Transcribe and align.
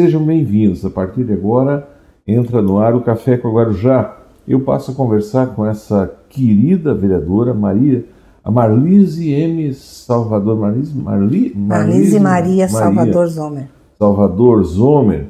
Sejam 0.00 0.24
bem-vindos. 0.24 0.82
A 0.82 0.88
partir 0.88 1.24
de 1.24 1.34
agora, 1.34 1.86
entra 2.26 2.62
no 2.62 2.78
ar 2.78 2.94
o 2.94 3.02
Café 3.02 3.36
com 3.36 3.52
Guarujá. 3.52 4.16
Eu 4.48 4.60
passo 4.60 4.92
a 4.92 4.94
conversar 4.94 5.48
com 5.48 5.66
essa 5.66 6.10
querida 6.30 6.94
vereadora 6.94 7.52
Maria, 7.52 8.06
a 8.42 8.50
Marlise 8.50 9.30
M. 9.30 9.74
Salvador. 9.74 10.56
Marlise, 10.56 10.96
Marli, 10.96 11.52
Marlise 11.54 12.18
Maria, 12.18 12.66
Maria 12.66 12.68
Salvador 12.70 13.26
Zomer. 13.26 13.68
Salvador 13.98 14.64
Zomer. 14.64 15.26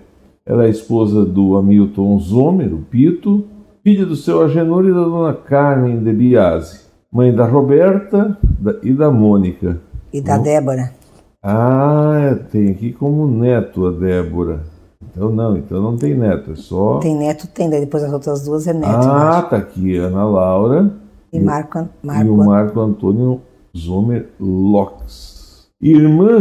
Ela 0.46 0.66
é 0.66 0.70
esposa 0.70 1.24
do 1.24 1.56
Hamilton 1.56 2.20
Zomer, 2.20 2.72
o 2.72 2.78
Pito, 2.78 3.44
filha 3.82 4.06
do 4.06 4.14
seu 4.14 4.40
Agenor 4.40 4.84
e 4.84 4.94
da 4.94 5.02
dona 5.02 5.34
Carmen 5.34 5.98
de 5.98 6.12
Biase, 6.12 6.82
mãe 7.12 7.34
da 7.34 7.44
Roberta 7.44 8.38
e 8.84 8.92
da 8.92 9.10
Mônica. 9.10 9.80
E 10.12 10.20
da 10.20 10.38
Débora. 10.38 10.99
Ah, 11.42 12.36
tem 12.50 12.70
aqui 12.70 12.92
como 12.92 13.26
neto 13.26 13.86
a 13.86 13.92
Débora. 13.92 14.60
Então 15.02 15.30
não, 15.30 15.56
então 15.56 15.80
não 15.80 15.96
tem 15.96 16.14
neto, 16.14 16.52
é 16.52 16.56
só. 16.56 16.98
Tem 16.98 17.16
neto, 17.16 17.46
tem, 17.48 17.70
daí 17.70 17.80
depois 17.80 18.02
as 18.02 18.12
outras 18.12 18.44
duas 18.44 18.66
é 18.66 18.74
neto. 18.74 18.92
Ah, 18.92 19.42
tá 19.42 19.56
aqui, 19.56 19.96
Ana 19.96 20.24
Laura. 20.24 20.92
E, 21.32 21.40
Marco, 21.40 21.88
Marco, 22.02 22.24
e 22.26 22.28
o 22.28 22.36
Marco 22.36 22.80
Antônio 22.80 23.40
Zomer 23.76 24.28
Locks. 24.38 25.68
Irmã 25.80 26.38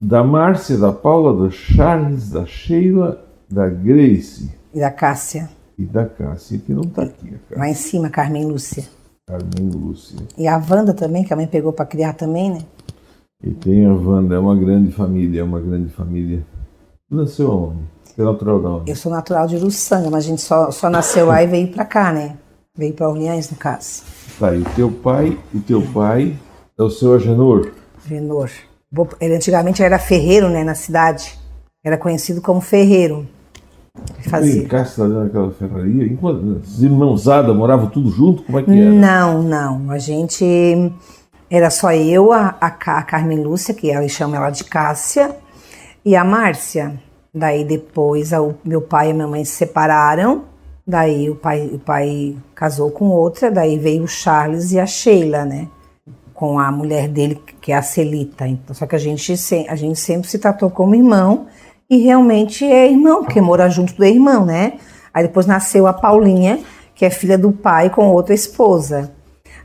da 0.00 0.24
Márcia, 0.24 0.78
da 0.78 0.92
Paula, 0.92 1.34
do 1.34 1.50
Charles, 1.50 2.30
da 2.30 2.46
Sheila, 2.46 3.22
da 3.50 3.68
Grace. 3.68 4.50
E 4.72 4.80
da 4.80 4.90
Cássia. 4.90 5.50
E 5.76 5.84
da 5.84 6.06
Cássia, 6.06 6.58
que 6.58 6.72
não 6.72 6.84
tá 6.84 7.02
aqui. 7.02 7.36
Lá 7.50 7.68
em 7.68 7.74
cima, 7.74 8.08
Carmen 8.08 8.46
Lúcia. 8.46 8.84
Carmen 9.26 9.70
Lúcia. 9.70 10.18
E 10.38 10.48
a 10.48 10.56
Wanda 10.56 10.94
também, 10.94 11.24
que 11.24 11.32
a 11.32 11.36
mãe 11.36 11.46
pegou 11.46 11.72
para 11.72 11.84
criar 11.84 12.14
também, 12.14 12.50
né? 12.50 12.60
E 13.42 13.52
tem 13.52 13.86
a 13.86 13.92
Wanda, 13.92 14.34
é 14.34 14.38
uma 14.38 14.56
grande 14.56 14.90
família, 14.90 15.40
é 15.40 15.44
uma 15.44 15.60
grande 15.60 15.90
família. 15.90 16.44
Nasceu 17.08 17.52
aonde? 17.52 17.82
Você 18.02 18.20
é 18.20 18.24
natural 18.24 18.60
da 18.60 18.68
onde? 18.70 18.90
Eu 18.90 18.96
sou 18.96 19.12
natural 19.12 19.46
de 19.46 19.54
Uruçanga, 19.56 20.10
mas 20.10 20.24
a 20.24 20.28
gente 20.28 20.42
só, 20.42 20.72
só 20.72 20.90
nasceu 20.90 21.26
lá 21.26 21.40
e 21.40 21.46
veio 21.46 21.68
para 21.68 21.84
cá, 21.84 22.12
né? 22.12 22.36
Veio 22.76 22.92
para 22.94 23.08
Orleans, 23.08 23.48
no 23.48 23.56
caso. 23.56 24.02
Tá, 24.40 24.54
e 24.56 24.64
teu 24.74 24.90
pai, 24.90 25.38
o 25.54 25.60
teu 25.60 25.80
pai 25.82 26.36
é 26.76 26.82
o 26.82 26.90
seu 26.90 27.14
Agenor? 27.14 27.70
Agenor. 28.04 28.50
Ele 29.20 29.36
antigamente 29.36 29.84
era 29.84 30.00
ferreiro, 30.00 30.48
né, 30.48 30.64
na 30.64 30.74
cidade. 30.74 31.38
Era 31.84 31.96
conhecido 31.96 32.40
como 32.40 32.60
ferreiro. 32.60 33.24
Fazia. 34.28 34.62
Em 34.62 34.66
casa 34.66 35.06
naquela 35.06 35.52
ferraria? 35.52 36.18
Os 36.60 36.82
irmãozadas 36.82 37.54
moravam 37.54 37.88
tudo 37.88 38.10
junto? 38.10 38.42
Como 38.42 38.58
é 38.58 38.62
que 38.64 38.70
era? 38.70 38.90
Não, 38.90 39.42
não. 39.42 39.90
A 39.90 39.98
gente 39.98 40.44
era 41.50 41.70
só 41.70 41.92
eu, 41.92 42.32
a, 42.32 42.56
a, 42.60 42.66
a 42.66 43.02
Carmen 43.02 43.42
Lúcia, 43.42 43.72
que 43.72 43.90
ela 43.90 44.06
chama 44.08 44.36
ela 44.36 44.50
de 44.50 44.64
Cássia, 44.64 45.34
e 46.04 46.14
a 46.14 46.24
Márcia. 46.24 47.00
Daí 47.34 47.64
depois 47.64 48.32
o 48.32 48.54
meu 48.64 48.82
pai 48.82 49.08
e 49.08 49.10
a 49.10 49.14
minha 49.14 49.26
mãe 49.26 49.44
se 49.44 49.52
separaram. 49.52 50.44
Daí 50.86 51.28
o 51.28 51.36
pai, 51.36 51.70
o 51.72 51.78
pai 51.78 52.36
casou 52.54 52.90
com 52.90 53.06
outra, 53.06 53.50
daí 53.50 53.78
veio 53.78 54.04
o 54.04 54.08
Charles 54.08 54.72
e 54.72 54.80
a 54.80 54.86
Sheila, 54.86 55.44
né? 55.44 55.68
Com 56.32 56.58
a 56.58 56.70
mulher 56.70 57.08
dele, 57.08 57.40
que 57.60 57.72
é 57.72 57.76
a 57.76 57.82
Celita. 57.82 58.46
Então, 58.46 58.74
só 58.74 58.86
que 58.86 58.96
a 58.96 58.98
gente, 58.98 59.32
a 59.68 59.76
gente 59.76 59.98
sempre 59.98 60.28
se 60.28 60.38
tratou 60.38 60.70
como 60.70 60.94
irmão 60.94 61.46
e 61.90 61.98
realmente 61.98 62.64
é 62.64 62.90
irmão, 62.90 63.22
porque 63.24 63.40
mora 63.40 63.68
junto 63.68 63.94
do 63.94 64.04
irmão, 64.04 64.44
né? 64.44 64.74
Aí 65.12 65.24
depois 65.24 65.46
nasceu 65.46 65.86
a 65.86 65.92
Paulinha, 65.92 66.60
que 66.94 67.04
é 67.04 67.10
filha 67.10 67.36
do 67.36 67.52
pai 67.52 67.90
com 67.90 68.08
outra 68.08 68.34
esposa. 68.34 69.12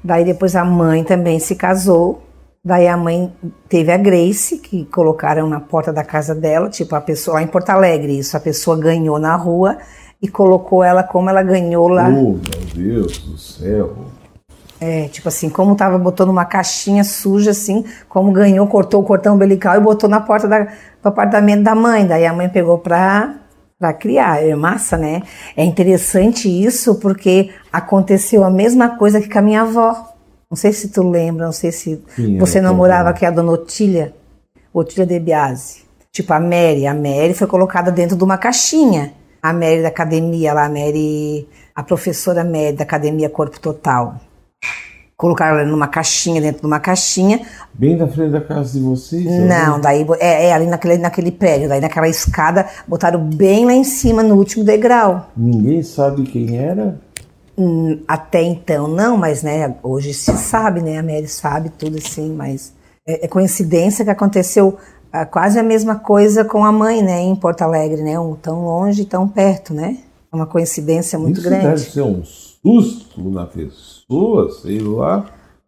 Daí 0.03 0.25
depois 0.25 0.55
a 0.55 0.65
mãe 0.65 1.03
também 1.03 1.39
se 1.39 1.55
casou. 1.55 2.21
Daí 2.63 2.87
a 2.87 2.97
mãe 2.97 3.31
teve 3.67 3.91
a 3.91 3.97
Grace, 3.97 4.57
que 4.57 4.85
colocaram 4.85 5.47
na 5.47 5.59
porta 5.59 5.91
da 5.91 6.03
casa 6.03 6.33
dela, 6.33 6.69
tipo 6.69 6.95
a 6.95 7.01
pessoa 7.01 7.35
lá 7.35 7.43
em 7.43 7.47
Porto 7.47 7.69
Alegre, 7.69 8.17
isso, 8.17 8.37
a 8.37 8.39
pessoa 8.39 8.77
ganhou 8.77 9.19
na 9.19 9.35
rua 9.35 9.77
e 10.21 10.29
colocou 10.29 10.81
ela 10.81 11.03
como 11.03 11.29
ela 11.29 11.43
ganhou 11.43 11.89
lá. 11.89 12.07
Oh, 12.07 12.31
meu 12.31 12.39
Deus 12.73 13.17
do 13.17 13.37
céu. 13.37 13.93
É, 14.79 15.07
tipo 15.09 15.27
assim, 15.27 15.49
como 15.49 15.75
tava 15.75 15.97
botando 15.97 16.29
uma 16.29 16.45
caixinha 16.45 17.03
suja 17.03 17.51
assim, 17.51 17.85
como 18.07 18.31
ganhou, 18.31 18.65
cortou 18.67 19.01
o 19.01 19.05
cordão 19.05 19.35
umbilical 19.35 19.75
e 19.75 19.79
botou 19.79 20.09
na 20.09 20.19
porta 20.21 20.47
da, 20.47 20.63
do 20.63 21.07
apartamento 21.07 21.63
da 21.63 21.75
mãe. 21.75 22.05
Daí 22.05 22.25
a 22.25 22.33
mãe 22.33 22.49
pegou 22.49 22.77
pra 22.77 23.42
para 23.79 23.93
criar. 23.93 24.43
É 24.43 24.55
massa, 24.55 24.97
né? 24.97 25.23
É 25.55 25.63
interessante 25.63 26.47
isso 26.47 26.95
porque 26.95 27.51
aconteceu 27.71 28.43
a 28.43 28.49
mesma 28.49 28.97
coisa 28.97 29.19
que 29.19 29.29
com 29.29 29.39
a 29.39 29.41
minha 29.41 29.61
avó. 29.61 30.13
Não 30.49 30.55
sei 30.55 30.71
se 30.71 30.89
tu 30.89 31.09
lembra, 31.09 31.45
não 31.45 31.51
sei 31.51 31.71
se 31.71 32.03
Sim, 32.15 32.37
você 32.37 32.61
namorava 32.61 33.11
com 33.13 33.25
a 33.25 33.31
dona 33.31 33.51
Otília, 33.51 34.13
Otília 34.71 35.05
de 35.05 35.19
Biase. 35.19 35.83
Tipo 36.11 36.31
a 36.31 36.39
Mary, 36.39 36.85
a 36.85 36.93
Mary 36.93 37.33
foi 37.33 37.47
colocada 37.47 37.91
dentro 37.91 38.15
de 38.15 38.23
uma 38.23 38.37
caixinha. 38.37 39.13
A 39.41 39.51
Mary 39.51 39.81
da 39.81 39.87
academia 39.87 40.53
lá, 40.53 40.65
a 40.65 40.69
Mary, 40.69 41.47
a 41.75 41.81
professora 41.81 42.43
Mary 42.43 42.73
da 42.73 42.83
academia 42.83 43.29
Corpo 43.29 43.59
Total. 43.59 44.15
Colocaram 45.23 45.57
ela 45.57 45.69
numa 45.69 45.87
caixinha, 45.87 46.41
dentro 46.41 46.59
de 46.59 46.67
uma 46.67 46.81
caixinha. 46.81 47.39
Bem 47.73 47.95
na 47.95 48.09
frente 48.09 48.31
da 48.31 48.41
casa 48.41 48.77
de 48.77 48.83
vocês? 48.83 49.23
Não, 49.23 49.79
daí 49.79 50.05
é, 50.19 50.47
é, 50.47 50.53
ali 50.53 50.65
naquele, 50.65 50.97
naquele 50.97 51.31
prédio, 51.31 51.69
daí 51.69 51.79
naquela 51.79 52.09
escada, 52.09 52.67
botaram 52.85 53.21
bem 53.21 53.65
lá 53.65 53.71
em 53.71 53.85
cima, 53.85 54.21
no 54.21 54.35
último 54.35 54.65
degrau. 54.65 55.31
Ninguém 55.37 55.81
sabe 55.81 56.23
quem 56.23 56.57
era? 56.57 56.99
Hum, 57.57 58.01
até 58.05 58.43
então 58.43 58.89
não, 58.89 59.15
mas 59.15 59.43
né, 59.43 59.73
hoje 59.81 60.13
se 60.13 60.35
sabe, 60.35 60.81
né? 60.81 60.97
A 60.97 61.03
Mary 61.03 61.29
sabe 61.29 61.69
tudo 61.69 61.99
assim, 61.99 62.33
mas 62.33 62.73
é, 63.07 63.23
é 63.23 63.27
coincidência 63.29 64.03
que 64.03 64.11
aconteceu 64.11 64.77
ah, 65.09 65.25
quase 65.25 65.57
a 65.57 65.63
mesma 65.63 65.95
coisa 65.95 66.43
com 66.43 66.65
a 66.65 66.71
mãe, 66.73 67.01
né? 67.01 67.21
Em 67.21 67.35
Porto 67.37 67.61
Alegre, 67.61 68.01
né? 68.01 68.19
Um, 68.19 68.35
tão 68.35 68.65
longe, 68.65 69.05
tão 69.05 69.25
perto, 69.25 69.73
né? 69.73 69.99
É 70.33 70.35
uma 70.35 70.47
coincidência 70.47 71.17
muito 71.17 71.39
Isso 71.39 71.47
grande. 71.47 71.67
Deve 71.67 71.79
ser 71.79 72.01
um 72.01 72.21
susto 72.25 73.29
na 73.29 73.45
pessoa, 73.45 73.92
sei 74.61 74.79
lá, 74.79 75.25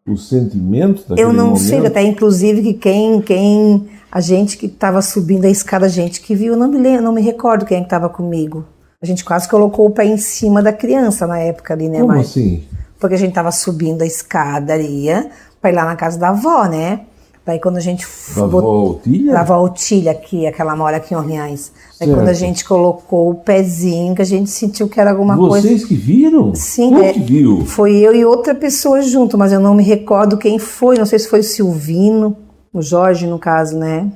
o 0.07 0.18
sentimento 0.18 1.01
daquele 1.07 1.22
Eu 1.28 1.34
não 1.34 1.47
momento. 1.47 1.62
sei, 1.63 1.85
até 1.85 2.01
inclusive 2.03 2.62
que 2.62 2.73
quem, 2.73 3.22
quem 3.22 3.88
a 4.12 4.22
gente 4.22 4.57
que 4.57 4.68
estava 4.68 5.01
subindo 5.01 5.46
a 5.46 5.50
escada, 5.50 5.85
a 5.88 5.90
gente 5.90 6.22
que 6.22 6.35
viu, 6.35 6.56
não 6.56 6.68
me 6.68 6.78
lembro, 6.78 7.03
não 7.03 7.12
me 7.13 7.22
recordo 7.22 7.66
quem 7.66 7.79
é 7.79 7.81
estava 7.81 8.07
comigo. 8.07 8.66
A 9.01 9.06
gente 9.06 9.25
quase 9.25 9.47
colocou 9.50 9.88
o 9.88 9.91
pé 9.91 10.06
em 10.06 10.18
cima 10.18 10.62
da 10.62 10.72
criança 10.72 11.28
na 11.28 11.40
época 11.40 11.73
ali, 11.73 11.90
né, 11.90 12.00
Como 12.00 12.13
mãe? 12.13 12.22
assim? 12.22 12.63
Porque 13.00 13.16
a 13.16 13.18
gente 13.18 13.29
estava 13.29 13.51
subindo 13.51 14.01
a 14.01 14.06
escadaria 14.06 15.29
para 15.62 15.72
ir 15.72 15.75
lá 15.75 15.85
na 15.85 15.96
casa 15.96 16.17
da 16.17 16.29
avó, 16.29 16.66
né? 16.66 17.02
Daí 17.45 17.59
quando 17.59 17.78
a 17.78 17.79
gente... 17.79 18.07
Da 18.35 18.45
Otília? 18.45 19.33
Da 19.33 19.41
avó 19.41 19.63
Otília 19.63 20.11
aqui, 20.11 20.47
aquela 20.47 20.75
mora 20.75 20.97
aqui 20.97 21.13
em 21.13 21.17
Orleans. 21.17 21.72
Daí 22.00 22.11
quando 22.11 22.28
a 22.28 22.33
gente 22.33 22.66
colocou 22.66 23.29
o 23.29 23.35
pezinho, 23.35 24.16
que 24.16 24.22
a 24.23 24.25
gente 24.25 24.50
sentiu 24.50 24.89
que 24.89 25.00
era 25.00 25.11
alguma 25.11 25.35
Vocês 25.35 25.50
coisa... 25.50 25.67
Vocês 25.67 25.85
que 25.85 25.94
viram? 25.94 26.55
Sim. 26.55 26.89
Como 26.89 27.03
é, 27.03 27.13
que 27.13 27.19
viu? 27.19 27.63
Foi 27.66 27.95
eu 27.97 28.16
e 28.16 28.25
outra 28.25 28.55
pessoa 28.55 29.00
junto, 29.03 29.38
mas 29.38 29.51
eu 29.51 29.59
não 29.59 29.75
me 29.75 29.84
recordo 29.84 30.38
quem 30.39 30.57
foi. 30.57 30.97
Não 30.97 31.05
sei 31.05 31.19
se 31.19 31.28
foi 31.28 31.41
o 31.41 31.44
Silvino, 31.44 32.35
o 32.73 32.81
Jorge 32.81 33.28
no 33.28 33.38
caso, 33.38 33.78
né? 33.78 34.11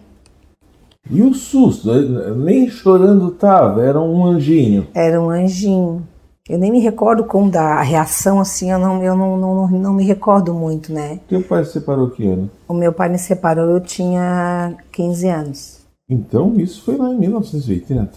E 1.12 1.22
o 1.22 1.34
susto? 1.34 1.92
Nem 2.36 2.68
chorando 2.70 3.30
tava, 3.32 3.84
era 3.84 4.00
um 4.00 4.26
anjinho. 4.26 4.88
Era 4.94 5.22
um 5.22 5.30
anjinho. 5.30 6.04
Eu 6.50 6.58
nem 6.58 6.72
me 6.72 6.80
recordo 6.80 7.24
como 7.26 7.52
da 7.52 7.80
reação, 7.84 8.40
assim, 8.40 8.72
eu 8.72 8.80
não, 8.80 9.04
eu 9.04 9.16
não, 9.16 9.38
não, 9.38 9.68
não 9.68 9.94
me 9.94 10.04
recordo 10.04 10.52
muito, 10.52 10.92
né? 10.92 11.20
Teu 11.28 11.44
pai 11.44 11.64
se 11.64 11.74
separou 11.74 12.10
que 12.10 12.26
ano? 12.26 12.50
O 12.68 12.74
meu 12.74 12.92
pai 12.92 13.08
me 13.08 13.20
separou, 13.20 13.70
eu 13.70 13.80
tinha 13.80 14.76
15 14.92 15.28
anos. 15.28 15.80
Então, 16.10 16.60
isso 16.60 16.82
foi 16.84 16.98
lá 16.98 17.10
em 17.10 17.20
1980? 17.20 18.14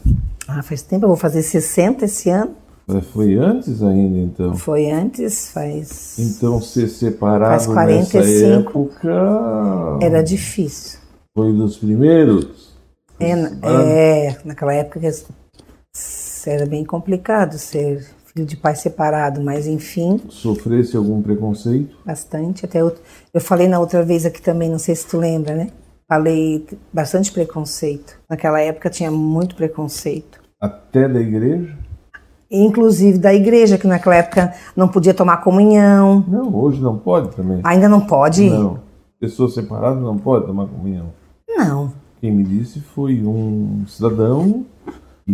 Ah, 0.49 0.63
faz 0.63 0.81
tempo, 0.81 1.05
eu 1.05 1.09
vou 1.09 1.17
fazer 1.17 1.43
60 1.43 2.07
esse 2.07 2.31
ano. 2.31 2.53
Foi 3.13 3.37
antes 3.37 3.83
ainda, 3.83 4.19
então? 4.19 4.57
Foi 4.57 4.91
antes, 4.91 5.51
faz... 5.51 6.19
Então, 6.19 6.59
ser 6.61 6.89
separado 6.89 7.65
faz 7.65 7.67
45, 7.67 8.19
nessa 8.19 8.47
época... 8.47 9.99
Era 10.01 10.23
difícil. 10.23 10.99
Foi 11.37 11.53
dos 11.53 11.77
primeiros? 11.77 12.73
É, 13.21 13.33
é, 13.63 14.39
naquela 14.43 14.73
época 14.73 14.99
era 16.47 16.67
bem 16.67 16.85
complicado 16.85 17.59
ser 17.59 18.05
filho 18.33 18.47
de 18.47 18.57
pai 18.57 18.75
separado, 18.75 19.43
mas 19.43 19.67
enfim. 19.67 20.21
Sofresse 20.29 20.97
algum 20.97 21.23
preconceito? 21.23 21.97
Bastante. 22.05 22.65
Até 22.65 22.81
eu, 22.81 22.95
eu 23.33 23.41
falei 23.41 23.69
na 23.69 23.79
outra 23.79 24.03
vez 24.03 24.25
aqui 24.25 24.41
também, 24.41 24.71
não 24.71 24.79
sei 24.79 24.95
se 24.95 25.07
tu 25.07 25.19
lembra, 25.19 25.55
né? 25.55 25.69
Falei 26.09 26.67
bastante 26.93 27.31
preconceito. 27.31 28.19
Naquela 28.29 28.61
época 28.61 28.91
tinha 28.91 29.11
muito 29.11 29.55
preconceito. 29.55 30.41
Até 30.61 31.09
da 31.09 31.21
igreja? 31.21 31.77
Inclusive 32.51 33.19
da 33.19 33.33
igreja, 33.33 33.79
que 33.79 33.87
naquela 33.87 34.17
época 34.17 34.53
não 34.77 34.89
podia 34.89 35.15
tomar 35.15 35.39
comunhão. 35.39 36.25
Não, 36.29 36.55
hoje 36.55 36.83
não 36.83 36.99
pode 36.99 37.35
também. 37.35 37.61
Ainda 37.65 37.89
não 37.89 38.01
pode? 38.01 38.49
Não. 38.51 38.81
Pessoa 39.19 39.49
separada 39.49 40.01
não 40.01 40.19
pode 40.19 40.47
tomar 40.47 40.67
comunhão. 40.67 41.13
Não. 41.49 41.93
Quem 42.21 42.31
me 42.31 42.45
disse 42.45 42.81
foi 42.81 43.23
um 43.25 43.85
cidadão 43.87 44.67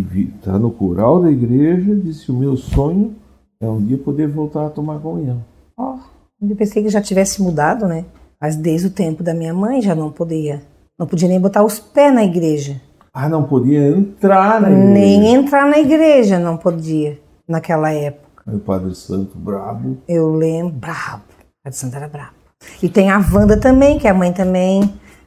está 0.01 0.59
no 0.59 0.71
coral 0.71 1.23
da 1.23 1.31
igreja, 1.31 1.95
disse: 1.95 2.31
O 2.31 2.35
meu 2.35 2.57
sonho 2.57 3.15
é 3.61 3.69
um 3.69 3.81
dia 3.81 3.99
poder 3.99 4.29
voltar 4.29 4.67
a 4.67 4.71
tomar 4.71 4.99
comunhão. 4.99 5.43
Ó, 5.77 5.95
oh, 5.95 6.47
eu 6.49 6.57
pensei 6.57 6.83
que 6.83 6.89
já 6.89 7.01
tivesse 7.01 7.43
mudado, 7.43 7.87
né? 7.87 8.05
Mas 8.41 8.57
desde 8.57 8.87
o 8.87 8.91
tempo 8.91 9.23
da 9.23 9.35
minha 9.35 9.53
mãe 9.53 9.83
já 9.83 9.95
não 9.95 10.11
podia. 10.11 10.63
Não 10.99 11.07
podia 11.07 11.29
nem 11.29 11.41
botar 11.41 11.65
os 11.65 11.79
pés 11.79 12.15
na 12.15 12.25
igreja. 12.25 12.81
Ah, 13.13 13.29
não 13.29 13.43
podia 13.43 13.89
entrar 13.89 14.61
na 14.61 14.71
igreja. 14.71 14.89
Nem 14.89 15.35
entrar 15.35 15.67
na 15.67 15.79
igreja 15.79 16.39
não 16.39 16.57
podia 16.57 17.19
naquela 17.49 17.91
época. 17.91 18.43
Aí 18.47 18.57
o 18.57 18.61
Padre 18.61 18.95
Santo 18.95 19.37
brabo. 19.37 19.99
Eu 20.09 20.31
lembro, 20.31 20.73
brabo. 20.73 21.25
O 21.29 21.65
Padre 21.65 21.79
Santo 21.79 21.97
era 21.97 22.09
brabo. 22.09 22.35
E 22.83 22.89
tem 22.89 23.11
a 23.11 23.19
Wanda 23.19 23.59
também, 23.59 23.99
que 23.99 24.07
a 24.07 24.15
mãe 24.15 24.33
também. 24.33 24.83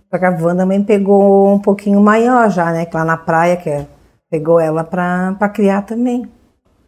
Só 0.09 0.17
que 0.17 0.25
a 0.25 0.29
Wanda 0.29 0.63
também 0.63 0.83
pegou 0.83 1.53
um 1.53 1.59
pouquinho 1.59 1.99
maior 2.01 2.49
já, 2.49 2.71
né? 2.71 2.85
Que 2.85 2.95
lá 2.95 3.05
na 3.05 3.17
praia, 3.17 3.57
que 3.57 3.69
é, 3.69 3.87
pegou 4.31 4.59
ela 4.61 4.83
pra 4.85 5.49
criar 5.53 5.81
também. 5.81 6.25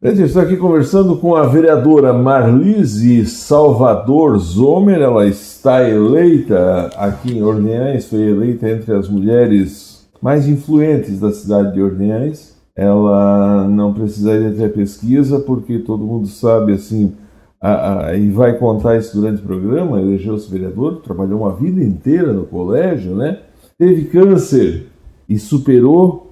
Gente, 0.01 0.24
estou 0.24 0.42
aqui 0.42 0.56
conversando 0.57 1.18
com 1.18 1.36
a 1.36 1.45
vereadora 1.45 2.13
Marlise 2.13 3.25
Salvador 3.25 4.38
Zomer. 4.38 5.01
Ela 5.01 5.25
está 5.28 5.88
eleita 5.88 6.90
aqui 6.98 7.38
em 7.38 7.44
Orleans, 7.44 8.06
foi 8.06 8.22
eleita 8.22 8.69
entre 8.69 8.94
as 8.94 9.10
mulheres 9.10 10.07
mais 10.22 10.48
influentes 10.48 11.19
da 11.19 11.31
cidade 11.31 11.74
de 11.74 11.81
Orleans. 11.81 12.54
Ela 12.75 13.68
não 13.68 13.94
precisaria 13.94 14.51
ter 14.51 14.74
pesquisa, 14.74 15.39
porque 15.39 15.80
todo 15.80 16.06
mundo 16.06 16.28
sabe 16.28 16.74
assim, 16.74 17.13
a, 17.62 18.07
a, 18.07 18.18
e 18.18 18.30
vai 18.30 18.57
contar 18.57 18.98
isso 18.98 19.16
durante 19.19 19.42
o 19.42 19.46
programa. 19.46 20.01
Elegeu-se 20.01 20.50
vereador, 20.50 21.01
trabalhou 21.01 21.42
uma 21.42 21.56
vida 21.56 21.84
inteira 21.84 22.34
no 22.34 22.46
colégio, 22.46 23.16
né? 23.16 23.39
Teve 23.78 24.06
câncer 24.06 24.88
e 25.30 25.38
superou, 25.39 26.23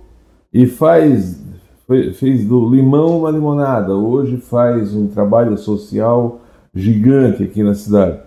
e 0.53 0.65
faz 0.67 1.39
fez 2.13 2.45
do 2.45 2.69
limão 2.69 3.19
uma 3.19 3.31
limonada. 3.31 3.93
Hoje 3.93 4.37
faz 4.37 4.95
um 4.95 5.07
trabalho 5.07 5.57
social 5.57 6.39
gigante 6.73 7.43
aqui 7.43 7.61
na 7.61 7.73
cidade. 7.73 8.17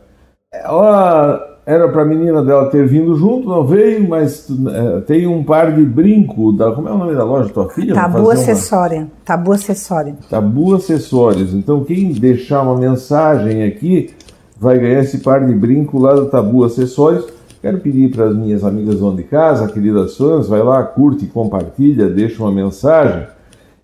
Ela 0.53 1.55
era 1.67 1.88
para 1.88 2.03
a 2.03 2.05
menina 2.05 2.44
dela 2.44 2.69
ter 2.69 2.87
vindo 2.87 3.17
junto, 3.17 3.49
não 3.49 3.65
veio, 3.65 4.06
mas 4.06 4.47
é, 4.50 5.00
tem 5.00 5.26
um 5.26 5.43
par 5.43 5.73
de 5.73 5.82
brinco. 5.82 6.53
Da, 6.53 6.73
como 6.73 6.88
é 6.88 6.93
o 6.93 6.99
nome 6.99 7.15
da 7.15 7.25
loja 7.25 7.49
tua 7.49 7.71
filha? 7.71 7.94
Tabu 7.94 8.31
Acessória. 8.31 8.99
Uma... 8.99 9.09
Tabu 9.25 9.53
Acessória. 9.53 10.17
Tabu 10.29 10.75
Acessórios. 10.75 11.55
Então, 11.55 11.82
quem 11.85 12.12
deixar 12.12 12.62
uma 12.62 12.76
mensagem 12.76 13.65
aqui 13.65 14.11
vai 14.59 14.79
ganhar 14.79 15.00
esse 15.00 15.19
par 15.19 15.44
de 15.44 15.55
brinco 15.55 15.99
lá 15.99 16.15
do 16.15 16.26
Tabu 16.26 16.65
Acessórios. 16.65 17.26
Quero 17.64 17.78
pedir 17.78 18.11
para 18.11 18.26
as 18.26 18.37
minhas 18.37 18.62
amigas 18.62 18.96
do 18.96 19.11
de 19.14 19.22
casa, 19.22 19.66
queridas 19.69 20.19
fãs, 20.19 20.46
vai 20.46 20.62
lá, 20.62 20.82
curte, 20.82 21.25
compartilha, 21.25 22.11
deixa 22.11 22.43
uma 22.43 22.52
mensagem 22.52 23.26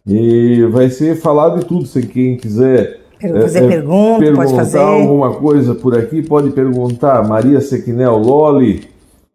e 0.07 0.67
vai 0.71 0.91
ser 0.91 1.17
falado 1.17 1.61
de 1.61 1.65
tudo. 1.65 1.87
Se 1.87 2.03
quem 2.03 2.37
quiser 2.37 3.01
fazer 3.19 3.65
é, 3.65 3.69
pergunta, 3.69 4.33
pode 4.35 4.55
fazer. 4.55 4.81
alguma 4.81 5.33
coisa 5.33 5.75
por 5.75 5.97
aqui, 5.97 6.21
pode 6.21 6.51
perguntar. 6.51 7.27
Maria 7.27 7.59
Sequinel 7.63 8.19
Loli, 8.19 8.83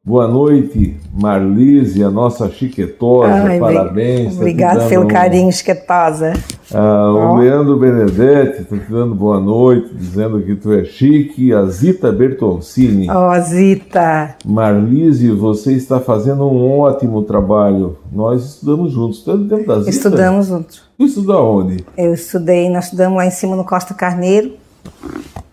boa 0.06 0.28
noite. 0.28 0.96
Marlise, 1.12 2.04
a 2.04 2.12
nossa 2.12 2.48
chiquetosa, 2.50 3.34
Ai, 3.34 3.60
parabéns. 3.60 4.34
Tá 4.34 4.40
Obrigada 4.40 4.88
pelo 4.88 5.06
um... 5.06 5.07
carinho, 5.07 5.52
chiquetosa. 5.52 6.34
Ah, 6.72 7.10
o 7.12 7.34
oh. 7.34 7.36
Leandro 7.38 7.78
Benedetti 7.78 8.62
está 8.62 8.78
te 8.78 8.92
dando 8.92 9.16
boa 9.16 9.40
noite, 9.40 9.96
dizendo 9.96 10.42
que 10.42 10.56
tu 10.56 10.72
é 10.74 10.84
chique. 10.84 11.52
A 11.52 11.66
Zita 11.66 12.12
Bertoncini. 12.12 13.10
Ó, 13.10 13.31
oh, 13.31 13.42
Zita. 13.42 14.36
Marlise, 14.46 15.31
você 15.31 15.74
está 15.74 16.00
fazendo 16.00 16.46
um 16.46 16.80
ótimo 16.80 17.24
trabalho. 17.24 17.98
Nós 18.12 18.44
estudamos 18.44 18.92
juntos. 18.92 19.24
Tanto 19.24 19.48
tempo 19.48 19.68
da 19.68 19.80
Zita. 19.80 19.90
Estudamos 19.90 20.48
juntos. 20.48 20.84
Tu 20.98 21.06
estudou 21.06 21.62
onde? 21.62 21.84
Eu 21.98 22.13
estudei, 22.13 22.69
nós 22.69 22.86
estudamos 22.86 23.18
lá 23.18 23.25
em 23.25 23.31
cima 23.31 23.56
no 23.56 23.63
Costa 23.63 23.94
Carneiro. 23.94 24.54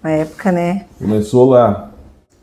Na 0.03 0.11
época, 0.11 0.53
né? 0.53 0.85
Começou 0.99 1.49
lá. 1.49 1.91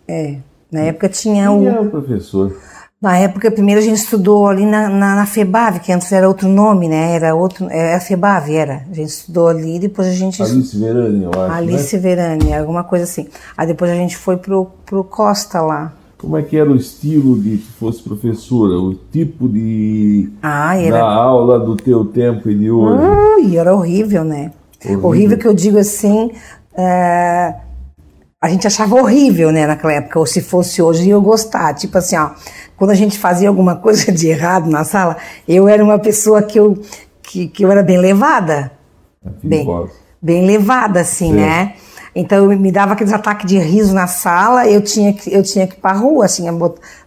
É. 0.07 0.37
Na 0.71 0.81
época 0.81 1.09
tinha 1.09 1.47
Quem 1.47 1.57
o. 1.57 1.67
é 1.67 1.79
o 1.81 1.89
professor? 1.89 2.55
Na 3.01 3.17
época, 3.17 3.49
primeiro 3.49 3.79
a 3.79 3.83
gente 3.83 3.95
estudou 3.95 4.45
ali 4.45 4.65
na, 4.65 4.89
na, 4.89 5.15
na, 5.15 5.25
FEBAV, 5.25 5.79
que 5.79 5.89
antes 5.89 6.11
era 6.11 6.27
outro 6.27 6.49
nome, 6.49 6.89
né? 6.89 7.15
Era 7.15 7.33
outro, 7.33 7.69
era 7.69 7.95
a 7.95 7.99
FEBAV, 8.01 8.53
era. 8.53 8.83
A 8.91 8.93
gente 8.93 9.07
estudou 9.07 9.47
ali, 9.47 9.79
depois 9.79 10.09
a 10.09 10.11
gente... 10.11 10.41
Alice 10.43 10.77
Verani, 10.77 11.23
eu 11.23 11.29
acho, 11.29 11.53
Alice 11.53 11.95
né? 11.95 12.01
Verani, 12.01 12.53
alguma 12.53 12.83
coisa 12.83 13.05
assim. 13.05 13.29
Aí 13.55 13.65
depois 13.65 13.89
a 13.89 13.95
gente 13.95 14.17
foi 14.17 14.35
pro, 14.35 14.67
pro 14.85 15.01
Costa 15.05 15.61
lá. 15.61 15.93
Como 16.17 16.35
é 16.35 16.41
que 16.41 16.57
era 16.57 16.69
o 16.69 16.75
estilo 16.75 17.39
de 17.39 17.59
que 17.59 17.71
fosse 17.79 18.03
professora? 18.03 18.73
O 18.77 18.93
tipo 18.93 19.47
de... 19.47 20.29
Ah, 20.43 20.75
era... 20.75 20.97
Da 20.97 21.05
aula 21.05 21.57
do 21.57 21.77
teu 21.77 22.03
tempo 22.03 22.49
e 22.49 22.55
de 22.55 22.69
hoje? 22.69 23.01
Ui, 23.45 23.55
era 23.55 23.73
horrível, 23.73 24.25
né? 24.25 24.51
Horrível, 24.83 25.05
horrível 25.05 25.37
que 25.37 25.47
eu 25.47 25.53
digo 25.53 25.77
assim... 25.77 26.31
É 26.75 27.68
a 28.41 28.47
gente 28.47 28.65
achava 28.65 28.95
horrível, 28.95 29.51
né, 29.51 29.67
naquela 29.67 29.93
época, 29.93 30.17
ou 30.17 30.25
se 30.25 30.41
fosse 30.41 30.81
hoje, 30.81 31.09
eu 31.09 31.21
gostar. 31.21 31.73
Tipo 31.73 31.97
assim, 31.97 32.15
ó, 32.15 32.31
quando 32.77 32.91
a 32.91 32.95
gente 32.95 33.19
fazia 33.19 33.49
alguma 33.49 33.75
coisa 33.77 34.11
de 34.11 34.27
errado 34.27 34.69
na 34.69 34.83
sala, 34.83 35.17
eu 35.47 35.67
era 35.67 35.83
uma 35.83 35.99
pessoa 35.99 36.41
que 36.41 36.57
eu, 36.57 36.81
que, 37.21 37.47
que 37.47 37.63
eu 37.65 37.71
era 37.71 37.83
bem 37.83 37.97
levada. 37.97 38.71
É 39.25 39.29
bem, 39.43 39.67
bem 40.21 40.45
levada, 40.45 41.01
assim, 41.01 41.33
né? 41.33 41.73
Então 42.15 42.51
eu 42.51 42.57
me 42.57 42.71
dava 42.71 42.93
aqueles 42.93 43.13
ataques 43.13 43.45
de 43.45 43.59
riso 43.59 43.93
na 43.93 44.07
sala, 44.07 44.67
eu 44.67 44.81
tinha 44.81 45.13
que, 45.13 45.31
eu 45.31 45.43
tinha 45.43 45.67
que 45.67 45.75
ir 45.75 45.79
pra 45.79 45.91
rua, 45.91 46.25
assim, 46.25 46.45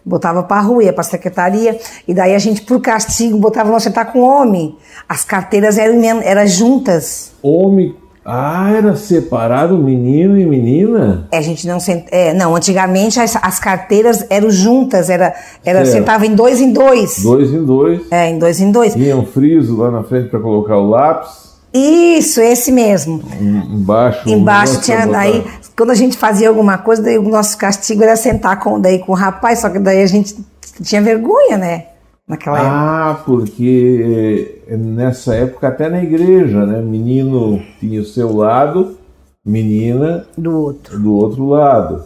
botava 0.05 0.43
pra 0.43 0.61
rua, 0.61 0.83
ia 0.83 0.93
pra 0.93 1.03
secretaria, 1.03 1.77
e 2.07 2.13
daí 2.13 2.33
a 2.33 2.39
gente, 2.39 2.61
por 2.61 2.79
castigo, 2.79 3.37
botava 3.37 3.69
nós 3.69 3.83
sentar 3.83 4.11
com 4.11 4.21
homem. 4.21 4.77
As 5.09 5.25
carteiras 5.25 5.77
eram, 5.77 6.21
eram 6.21 6.47
juntas. 6.47 7.33
Homem 7.41 8.02
ah, 8.25 8.71
era 8.71 8.95
separado 8.95 9.77
menino 9.77 10.39
e 10.39 10.45
menina? 10.45 11.27
É, 11.31 11.37
a 11.37 11.41
gente 11.41 11.67
não 11.67 11.79
sent... 11.79 12.05
é, 12.09 12.33
não, 12.33 12.55
antigamente 12.55 13.19
as, 13.19 13.35
as, 13.35 13.59
carteiras 13.59 14.25
eram 14.29 14.49
juntas, 14.49 15.09
era, 15.09 15.33
era 15.65 15.85
sentava 15.85 16.25
em 16.25 16.33
dois 16.33 16.61
em 16.61 16.71
dois. 16.71 17.21
Dois 17.21 17.51
em 17.53 17.65
dois. 17.65 18.01
É, 18.09 18.29
em 18.29 18.39
dois 18.39 18.61
em 18.61 18.71
dois. 18.71 18.93
Tinha 18.93 19.17
um 19.17 19.25
friso 19.25 19.77
lá 19.77 19.91
na 19.91 20.03
frente 20.03 20.29
para 20.29 20.39
colocar 20.39 20.77
o 20.77 20.89
lápis. 20.89 21.53
Isso, 21.73 22.39
esse 22.39 22.71
mesmo. 22.71 23.21
Embaixo. 23.41 24.29
Embaixo 24.29 24.81
tinha 24.81 25.07
daí 25.07 25.43
quando 25.75 25.91
a 25.91 25.95
gente 25.95 26.15
fazia 26.17 26.49
alguma 26.49 26.77
coisa, 26.77 27.01
daí 27.01 27.17
o 27.17 27.23
nosso 27.23 27.57
castigo 27.57 28.03
era 28.03 28.15
sentar 28.15 28.59
com 28.59 28.79
daí 28.79 28.99
com 28.99 29.11
o 29.11 29.15
rapaz, 29.15 29.59
só 29.59 29.69
que 29.69 29.79
daí 29.79 30.01
a 30.01 30.07
gente 30.07 30.35
tinha 30.81 31.01
vergonha, 31.01 31.57
né? 31.57 31.85
Naquela 32.27 32.59
ah, 32.59 32.61
época. 32.61 33.21
Ah, 33.21 33.23
porque 33.25 34.61
eh, 34.67 34.77
nessa 34.77 35.35
época 35.35 35.67
até 35.67 35.89
na 35.89 36.03
igreja, 36.03 36.65
né? 36.65 36.81
Menino 36.81 37.61
tinha 37.79 38.01
o 38.01 38.05
seu 38.05 38.35
lado, 38.35 38.97
menina 39.45 40.25
do 40.37 40.57
outro. 40.57 40.99
Do 40.99 41.13
outro 41.13 41.47
lado. 41.47 42.03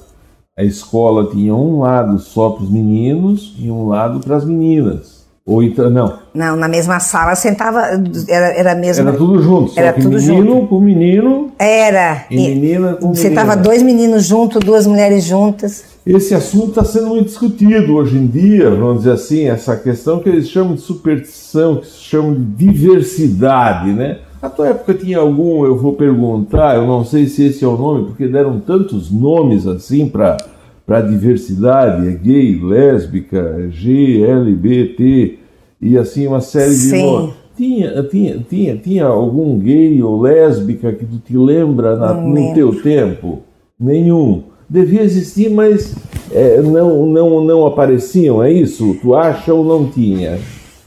A 0.58 0.64
escola 0.64 1.30
tinha 1.30 1.54
um 1.54 1.81
lado 1.81 2.18
só 2.18 2.50
para 2.50 2.64
os 2.64 2.72
meninos 2.72 3.56
e 3.60 3.69
um 3.69 3.88
lado 3.88 4.19
para 4.19 4.36
as 4.36 4.44
meninas. 4.44 5.28
Ou 5.46 5.62
então, 5.62 5.90
não. 5.90 6.18
Não, 6.38 6.56
na 6.56 6.68
mesma 6.68 7.00
sala 7.00 7.34
sentava, 7.34 7.81
era, 8.28 8.54
era 8.54 8.75
mesmo. 8.75 9.10
Era 9.10 9.17
tudo 9.17 9.41
junto, 9.41 9.74
era 9.75 9.91
tudo 9.91 10.17
menino 10.17 10.46
junto. 10.46 10.67
com 10.67 10.79
menino. 10.79 11.51
Era. 11.58 12.25
E, 12.29 12.36
e 12.36 12.56
menina 12.56 12.94
com 12.94 13.15
Sentava 13.15 13.56
menina. 13.56 13.63
dois 13.63 13.82
meninos 13.82 14.25
juntos, 14.25 14.63
duas 14.63 14.86
mulheres 14.86 15.24
juntas. 15.24 15.84
Esse 16.06 16.36
assunto 16.36 16.70
está 16.70 16.86
sendo 16.86 17.08
muito 17.08 17.25
discutido 17.25 17.96
hoje 17.96 18.17
em 18.17 18.27
dia, 18.27 18.70
vamos 18.70 19.00
dizer 19.00 19.13
assim, 19.13 19.48
essa 19.48 19.75
questão 19.75 20.20
que 20.20 20.29
eles 20.29 20.48
chamam 20.48 20.75
de 20.75 20.82
superstição, 20.82 21.77
que 21.77 21.88
se 21.88 22.01
chamam 22.03 22.36
de 22.36 22.41
diversidade, 22.41 23.91
né? 23.91 24.20
Na 24.39 24.48
tua 24.48 24.67
época 24.67 24.94
tinha 24.94 25.17
algum, 25.17 25.65
eu 25.65 25.75
vou 25.75 25.94
perguntar, 25.94 26.75
eu 26.75 26.86
não 26.86 27.03
sei 27.03 27.25
se 27.25 27.48
esse 27.48 27.65
é 27.65 27.67
o 27.67 27.75
nome, 27.75 28.06
porque 28.06 28.27
deram 28.27 28.60
tantos 28.60 29.10
nomes 29.10 29.65
assim 29.65 30.08
para 30.08 30.38
para 30.86 31.01
diversidade, 31.01 32.08
é 32.08 32.12
gay, 32.12 32.58
lésbica, 32.63 33.67
G, 33.70 34.24
LGBT 34.24 35.47
e 35.81 35.98
assim 35.98 36.27
uma 36.27 36.41
série 36.41 36.74
Sim. 36.74 36.89
de 36.89 37.03
nomes. 37.03 37.34
Tinha, 37.55 38.03
tinha, 38.03 38.46
tinha, 38.48 38.77
tinha 38.77 39.05
algum 39.05 39.57
gay 39.57 40.01
ou 40.03 40.22
lésbica 40.22 40.93
que 40.93 41.05
tu 41.05 41.17
te 41.17 41.36
lembra 41.36 41.96
na, 41.96 42.13
no 42.13 42.53
teu 42.53 42.81
tempo? 42.84 43.41
Nenhum. 43.79 44.43
Devia 44.69 45.01
existir, 45.01 45.50
mas 45.50 45.96
é, 46.31 46.62
não, 46.62 47.07
não, 47.07 47.43
não 47.43 47.65
apareciam, 47.65 48.43
é 48.43 48.51
isso? 48.51 48.96
Tu 49.01 49.15
acha 49.15 49.51
ou 49.51 49.63
não 49.63 49.89
tinha? 49.89 50.39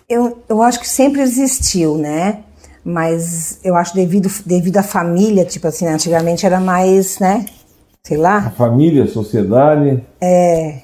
Eu, 0.09 0.38
eu 0.49 0.62
acho 0.62 0.78
que 0.78 0.88
sempre 0.88 1.20
existiu, 1.23 1.97
né? 1.97 2.40
Mas 2.85 3.59
eu 3.64 3.75
acho 3.75 3.92
devido, 3.94 4.28
devido 4.47 4.76
à 4.76 4.82
família, 4.82 5.44
tipo 5.44 5.66
assim, 5.66 5.88
antigamente 5.88 6.47
era 6.47 6.61
mais, 6.61 7.18
né? 7.18 7.47
sei 8.02 8.16
lá. 8.16 8.38
A 8.38 8.50
família, 8.50 9.04
a 9.04 9.09
sociedade. 9.09 10.02
É. 10.20 10.82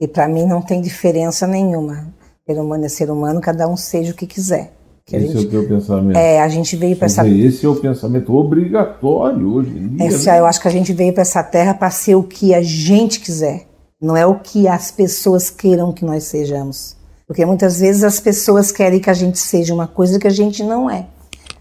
E 0.00 0.06
para 0.06 0.28
mim 0.28 0.46
não 0.46 0.62
tem 0.62 0.80
diferença 0.80 1.46
nenhuma. 1.46 2.12
Ser 2.48 2.58
humano 2.58 2.86
é 2.86 2.88
ser 2.88 3.10
humano, 3.10 3.42
cada 3.42 3.68
um 3.68 3.76
seja 3.76 4.12
o 4.12 4.14
que 4.14 4.26
quiser. 4.26 4.72
Que 5.04 5.16
esse 5.16 5.26
gente, 5.26 5.36
é 5.36 5.40
o 5.40 5.50
teu 5.50 5.68
pensamento. 5.68 6.16
É, 6.16 6.40
a 6.40 6.48
gente 6.48 6.76
veio 6.76 6.96
para 6.96 7.04
essa. 7.04 7.28
Esse 7.28 7.66
é 7.66 7.68
o 7.68 7.76
pensamento 7.76 8.34
obrigatório 8.34 9.52
hoje 9.52 9.68
em 9.68 9.88
dia. 9.88 10.06
Esse, 10.06 10.26
né? 10.28 10.40
Eu 10.40 10.46
acho 10.46 10.58
que 10.58 10.66
a 10.66 10.70
gente 10.70 10.94
veio 10.94 11.12
para 11.12 11.20
essa 11.20 11.42
terra 11.42 11.74
para 11.74 11.90
ser 11.90 12.14
o 12.14 12.22
que 12.22 12.54
a 12.54 12.62
gente 12.62 13.20
quiser. 13.20 13.66
Não 14.00 14.16
é 14.16 14.24
o 14.24 14.36
que 14.36 14.66
as 14.66 14.90
pessoas 14.90 15.50
queiram 15.50 15.92
que 15.92 16.06
nós 16.06 16.24
sejamos. 16.24 16.96
Porque 17.26 17.44
muitas 17.44 17.80
vezes 17.80 18.02
as 18.02 18.18
pessoas 18.18 18.72
querem 18.72 18.98
que 18.98 19.10
a 19.10 19.14
gente 19.14 19.38
seja 19.38 19.74
uma 19.74 19.86
coisa 19.86 20.18
que 20.18 20.26
a 20.26 20.30
gente 20.30 20.62
não 20.62 20.88
é. 20.88 21.04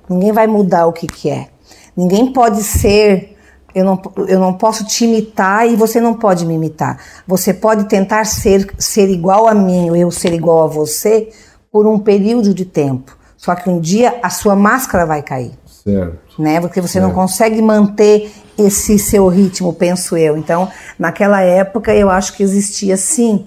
Ninguém 0.10 0.32
vai 0.32 0.48
mudar 0.48 0.88
o 0.88 0.94
que, 0.94 1.06
que 1.06 1.30
é. 1.30 1.50
Ninguém 1.98 2.32
pode 2.32 2.64
ser 2.64 3.36
eu 3.78 3.86
não, 3.86 4.02
eu 4.28 4.40
não 4.40 4.54
posso 4.54 4.84
te 4.86 5.06
imitar 5.06 5.70
e 5.70 5.76
você 5.76 6.02
não 6.02 6.16
pode 6.16 6.48
me 6.48 6.56
imitar. 6.56 7.00
Você 7.28 7.54
pode 7.54 7.88
tentar 7.88 8.26
ser, 8.26 8.68
ser 8.80 9.08
igual 9.08 9.48
a 9.48 9.54
mim 9.54 9.92
ou 9.92 9.96
eu 9.96 10.10
ser 10.10 10.34
igual 10.34 10.64
a 10.64 10.68
você 10.68 11.30
por 11.72 11.86
um 11.86 12.00
período 12.00 12.56
de 12.56 12.66
tempo. 12.66 13.16
Só 13.38 13.54
que 13.54 13.70
um 13.70 13.80
dia 13.80 14.16
a 14.24 14.32
sua 14.32 14.56
máscara 14.56 15.06
vai 15.06 15.22
cair. 15.22 15.52
Certo. 15.68 16.18
Né? 16.42 16.60
Porque 16.60 16.82
você 16.82 16.94
certo. 16.94 17.06
não 17.06 17.14
consegue 17.14 17.62
manter 17.62 18.32
esse 18.58 18.98
seu 18.98 19.28
ritmo, 19.28 19.72
penso 19.72 20.18
eu. 20.18 20.36
Então, 20.36 20.68
naquela 20.98 21.42
época, 21.42 21.94
eu 21.94 22.10
acho 22.10 22.36
que 22.36 22.42
existia 22.42 22.98
sim. 22.98 23.46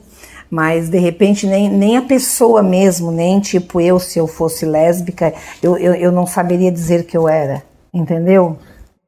Mas, 0.49 0.89
de 0.89 0.99
repente, 0.99 1.45
nem, 1.45 1.69
nem 1.69 1.97
a 1.97 2.03
pessoa 2.03 2.63
mesmo, 2.63 3.11
nem 3.11 3.41
tipo 3.41 3.81
eu, 3.81 3.99
se 3.99 4.19
eu 4.19 4.29
fosse 4.29 4.65
lésbica, 4.65 5.35
eu, 5.61 5.77
eu, 5.77 5.95
eu 5.95 6.13
não 6.13 6.25
saberia 6.25 6.71
dizer 6.71 7.05
que 7.05 7.17
eu 7.17 7.29
era. 7.29 7.65
Entendeu? 7.93 8.57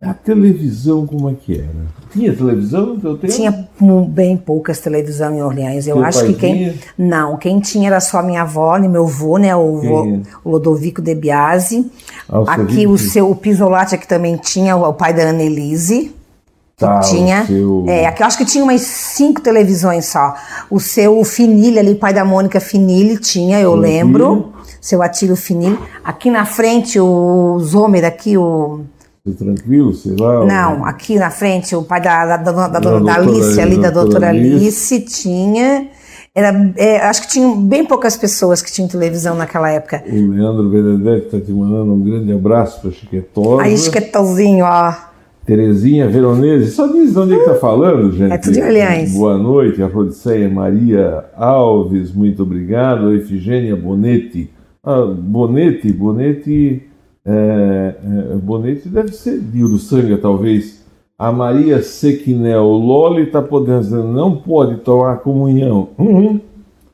A 0.03 0.13
televisão, 0.13 1.07
como 1.07 1.31
é 1.31 1.35
que 1.35 1.59
era? 1.61 1.69
Tinha 2.13 2.35
televisão 2.35 2.99
no? 3.01 3.17
Tinha 3.29 3.69
bem 4.09 4.37
poucas 4.37 4.81
televisão 4.81 5.33
em 5.33 5.41
Orleans. 5.43 5.87
Eu 5.87 6.03
acho 6.05 6.27
que 6.27 6.35
quem. 6.35 6.55
tinha? 6.57 6.75
Não, 6.99 7.37
quem 7.37 7.61
tinha 7.61 7.87
era 7.87 8.01
só 8.01 8.21
minha 8.21 8.43
avó 8.43 8.77
e 8.79 8.89
meu 8.89 9.05
avô, 9.07 9.39
né? 9.39 9.55
O, 9.55 9.77
vô, 9.81 10.03
Quem 10.03 10.15
é? 10.17 10.21
o 10.45 10.51
Lodovico 10.51 11.01
de 11.01 11.15
Biasi. 11.15 11.89
Ah, 12.29 12.41
o 12.41 12.51
aqui 12.51 12.87
o 12.87 12.99
seu 12.99 13.31
o 13.31 13.37
Pisolati 13.37 13.95
aqui 13.95 14.07
também 14.09 14.37
tinha, 14.37 14.77
o, 14.77 14.83
o 14.89 14.93
pai 14.93 15.15
da 15.15 15.23
Annelise. 15.31 16.13
Tá, 16.77 16.99
o 16.99 17.01
tinha. 17.03 17.47
seu- 17.47 17.85
É, 17.87 18.07
aqui 18.07 18.23
eu 18.23 18.27
acho 18.27 18.37
que 18.39 18.45
tinha 18.45 18.65
umas 18.65 18.81
cinco 18.81 19.41
televisões 19.41 20.07
só. 20.07 20.35
O 20.69 20.81
seu 20.81 21.23
Finilli 21.25 21.79
ali, 21.79 21.93
o 21.93 21.97
pai 21.97 22.13
da 22.13 22.25
Mônica 22.25 22.59
Finilli 22.59 23.19
tinha, 23.19 23.61
eu 23.61 23.77
lembro. 23.77 24.53
Seu 24.81 25.01
Atílio 25.01 25.37
Finilli. 25.37 25.79
Aqui 26.03 26.29
na 26.29 26.45
frente, 26.45 26.99
o 26.99 27.57
Zomer 27.61 28.05
aqui, 28.05 28.37
o. 28.37 28.81
Tranquilo, 29.39 29.95
sei 29.95 30.17
lá. 30.19 30.45
Não, 30.45 30.85
aqui 30.85 31.17
na 31.17 31.31
frente, 31.31 31.77
o 31.77 31.83
pai 31.83 32.01
da, 32.01 32.37
da, 32.37 32.37
da, 32.39 32.69
da, 32.69 32.81
da, 32.81 32.99
Da 32.99 33.15
Alice, 33.15 33.61
ali, 33.61 33.81
da 33.81 33.91
doutora 33.91 34.31
Alice. 34.31 35.01
Tinha. 35.01 35.89
Era, 36.35 36.73
é, 36.77 36.97
acho 36.99 37.23
que 37.23 37.29
tinham 37.29 37.61
bem 37.63 37.85
poucas 37.85 38.17
pessoas 38.17 38.61
que 38.63 38.73
tinham 38.73 38.89
televisão 38.89 39.37
naquela 39.37 39.71
época. 39.71 40.03
O 40.07 40.31
Leandro 40.31 40.69
Benedetti 40.69 41.27
está 41.27 41.39
te 41.39 41.53
mandando 41.53 41.93
um 41.93 42.03
grande 42.03 42.33
abraço 42.33 42.81
para 42.81 42.91
Chiquetosa. 42.91 43.63
Aí, 43.63 43.75
esquetãozinho, 43.75 44.65
ó. 44.65 44.93
Terezinha 45.45 46.09
Veronese, 46.09 46.71
só 46.71 46.87
diz 46.87 47.13
de 47.13 47.19
onde 47.19 47.35
é 47.35 47.39
que 47.39 47.45
tá 47.45 47.55
falando, 47.57 48.13
gente. 48.13 48.33
É 48.33 48.39
tudo 48.39 48.55
de 48.55 48.63
Orleans. 48.63 49.13
Boa 49.13 49.37
noite, 49.37 49.83
a 49.83 49.87
Rodiceia 49.87 50.49
Maria 50.49 51.25
Alves, 51.37 52.13
muito 52.13 52.45
obrigado. 52.45 53.09
A 53.09 53.15
Efigênia 53.15 53.77
Bonetti. 53.77 54.51
Ah, 54.85 55.05
Bonetti, 55.05 55.93
Bonetti, 55.93 56.83
é, 57.25 57.95
é, 58.33 58.37
Bonetti 58.37 58.89
deve 58.89 59.13
ser 59.13 59.39
de 59.39 59.63
Uruçanga, 59.63 60.19
talvez. 60.19 60.83
A 61.19 61.31
Maria 61.31 61.83
Sequinel 61.83 62.65
Loli 62.65 63.23
está 63.23 63.41
podendo 63.41 63.81
dizer, 63.81 64.03
não 64.03 64.37
pode 64.37 64.77
tomar 64.79 65.19
comunhão. 65.19 65.89
Uhum. 65.97 66.41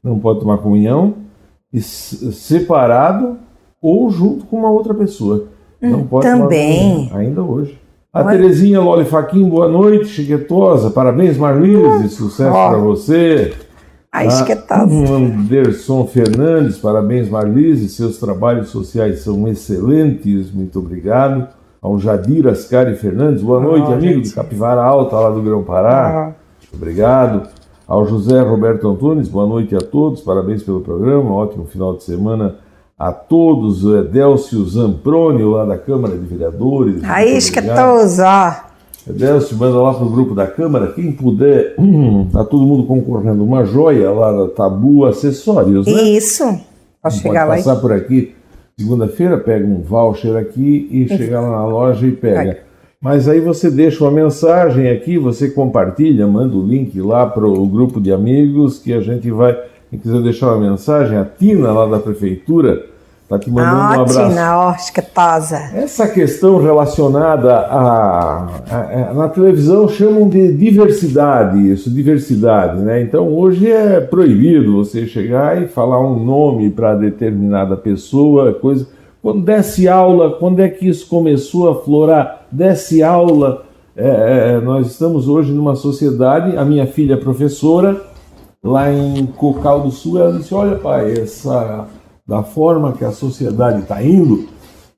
Não 0.02 0.18
pode 0.18 0.40
tomar 0.40 0.58
comunhão 0.58 1.14
e 1.73 1.80
separado 1.80 3.38
ou 3.80 4.11
junto 4.11 4.44
com 4.47 4.58
uma 4.58 4.70
outra 4.70 4.92
pessoa. 4.92 5.47
Não 5.80 6.04
pode 6.04 6.26
tomar 6.26 6.44
também. 6.44 7.06
comunhão, 7.08 7.16
ainda 7.16 7.42
hoje. 7.42 7.78
A 8.12 8.20
Olha. 8.20 8.30
Terezinha 8.30 8.80
Loli 8.80 9.04
Faquin, 9.04 9.49
boa 9.49 9.68
noite, 9.68 10.06
chiquetosa. 10.06 10.90
Parabéns, 10.90 11.38
Marlise, 11.38 12.08
sucesso 12.11 12.54
Ó. 12.54 12.68
para 12.70 12.78
você. 12.78 13.54
Aí, 14.11 14.27
Ah, 14.27 14.29
esquetãozinho. 14.29 15.27
Anderson 15.27 16.07
Fernandes, 16.07 16.79
parabéns, 16.79 17.29
Marlise. 17.29 17.88
Seus 17.88 18.19
trabalhos 18.19 18.69
sociais 18.71 19.21
são 19.21 19.47
excelentes, 19.49 20.50
muito 20.50 20.79
obrigado. 20.79 21.47
Ao 21.81 21.99
Jadir 21.99 22.47
Ascari 22.49 22.97
Fernandes, 22.97 23.43
boa 23.43 23.61
noite, 23.61 23.87
Ah, 23.91 23.95
amigo 23.95 24.15
gente. 24.15 24.29
de 24.31 24.35
Capivara 24.35 24.83
Alta, 24.83 25.15
lá 25.17 25.31
do 25.31 25.43
Grão 25.43 25.62
Pará. 25.62 26.33
Ah. 26.33 26.33
Obrigado. 26.75 27.49
Ao 27.87 28.05
José 28.07 28.41
Roberto 28.41 28.88
Antunes, 28.88 29.29
boa 29.29 29.47
noite 29.47 29.75
a 29.75 29.79
todos, 29.79 30.21
parabéns 30.21 30.62
pelo 30.62 30.81
programa, 30.81 31.33
ótimo 31.33 31.65
final 31.67 31.95
de 31.97 32.03
semana 32.05 32.57
a 32.99 33.12
todos. 33.12 33.85
O 33.85 33.97
Edélcio 33.97 34.62
Zamproni, 34.67 35.43
lá 35.45 35.65
da 35.65 35.79
Câmara 35.79 36.17
de 36.17 36.27
Vereadores. 36.27 37.03
Aí, 37.05 37.37
esquetoso, 37.37 38.23
ó. 38.23 38.67
Edélcio, 39.09 39.57
manda 39.57 39.79
lá 39.79 39.95
pro 39.95 40.09
grupo 40.09 40.35
da 40.35 40.47
Câmara, 40.47 40.93
quem 40.93 41.12
puder, 41.12 41.75
tá 42.33 42.45
todo 42.45 42.67
mundo 42.67 42.85
concorrendo, 42.85 43.43
uma 43.45 43.65
joia 43.65 44.11
lá 44.11 44.33
da 44.33 44.49
Tabu 44.49 45.07
Acessórios, 45.07 45.87
né? 45.87 46.03
Isso. 46.03 46.45
Pode 47.03 47.17
chegar 47.17 47.45
lá 47.45 47.55
e 47.59 47.62
passar 47.62 47.77
por 47.77 47.93
aqui 47.93 48.35
segunda-feira, 48.79 49.37
pega 49.38 49.67
um 49.67 49.83
voucher 49.83 50.37
aqui 50.37 50.88
e 50.91 51.09
chega 51.09 51.41
lá 51.41 51.50
na 51.50 51.67
loja 51.67 52.07
e 52.07 52.12
pega. 52.12 52.38
Pega. 52.38 52.59
Mas 53.00 53.29
aí 53.29 53.41
você 53.41 53.71
deixa 53.71 54.05
uma 54.05 54.11
mensagem 54.11 54.88
aqui, 54.91 55.19
você 55.19 55.50
compartilha, 55.50 56.27
manda 56.27 56.57
o 56.57 56.67
link 56.67 57.00
lá 57.00 57.27
para 57.27 57.47
o 57.47 57.67
grupo 57.67 58.00
de 58.00 58.12
amigos 58.12 58.79
que 58.79 58.93
a 58.93 59.00
gente 59.00 59.31
vai. 59.31 59.57
Quem 59.91 59.99
quiser 59.99 60.21
deixar 60.21 60.55
uma 60.55 60.71
mensagem, 60.71 61.17
a 61.17 61.25
Tina 61.25 61.73
lá 61.73 61.87
da 61.87 61.99
prefeitura 61.99 62.87
está 63.28 63.38
te 63.38 63.50
mandando 63.50 63.76
um 63.76 63.80
Ah, 63.80 63.92
abraço. 63.94 64.28
Tina, 64.28 64.58
ó, 64.58 64.73
esquetosa. 64.73 65.56
Essa 65.75 66.08
questão 66.08 66.62
relacionada 66.62 67.54
a, 67.58 68.47
a- 68.70 69.14
na 69.14 69.28
televisão 69.28 69.87
chamam 69.88 70.28
de 70.28 70.52
diversidade, 70.54 71.70
isso, 71.70 71.90
diversidade, 71.90 72.80
né? 72.80 73.02
Então 73.02 73.28
hoje 73.28 73.70
é 73.70 74.00
proibido 74.00 74.76
você 74.82 75.06
chegar 75.06 75.61
e 75.62 75.68
falar 75.68 76.00
um 76.00 76.18
nome 76.25 76.70
para 76.70 76.94
determinada 76.94 77.76
pessoa, 77.76 78.52
coisa. 78.54 78.87
Quando 79.20 79.42
desce 79.44 79.87
aula, 79.88 80.30
quando 80.38 80.61
é 80.61 80.68
que 80.68 80.88
isso 80.88 81.06
começou 81.08 81.68
a 81.68 81.75
florar? 81.82 82.47
Desce 82.50 83.02
aula. 83.02 83.64
é, 83.97 84.52
é, 84.54 84.61
nós 84.61 84.87
estamos 84.87 85.28
hoje 85.28 85.52
numa 85.52 85.75
sociedade. 85.75 86.56
A 86.56 86.64
minha 86.64 86.87
filha 86.87 87.14
é 87.14 87.16
professora 87.16 88.00
lá 88.64 88.90
em 88.92 89.26
Cocal 89.26 89.80
do 89.80 89.90
Sul, 89.90 90.18
ela 90.18 90.32
disse: 90.38 90.54
Olha, 90.54 90.76
pai, 90.76 91.12
essa 91.20 91.85
da 92.28 92.42
forma 92.42 92.92
que 92.92 93.06
a 93.06 93.11
sociedade 93.11 93.80
está 93.80 94.04
indo, 94.04 94.47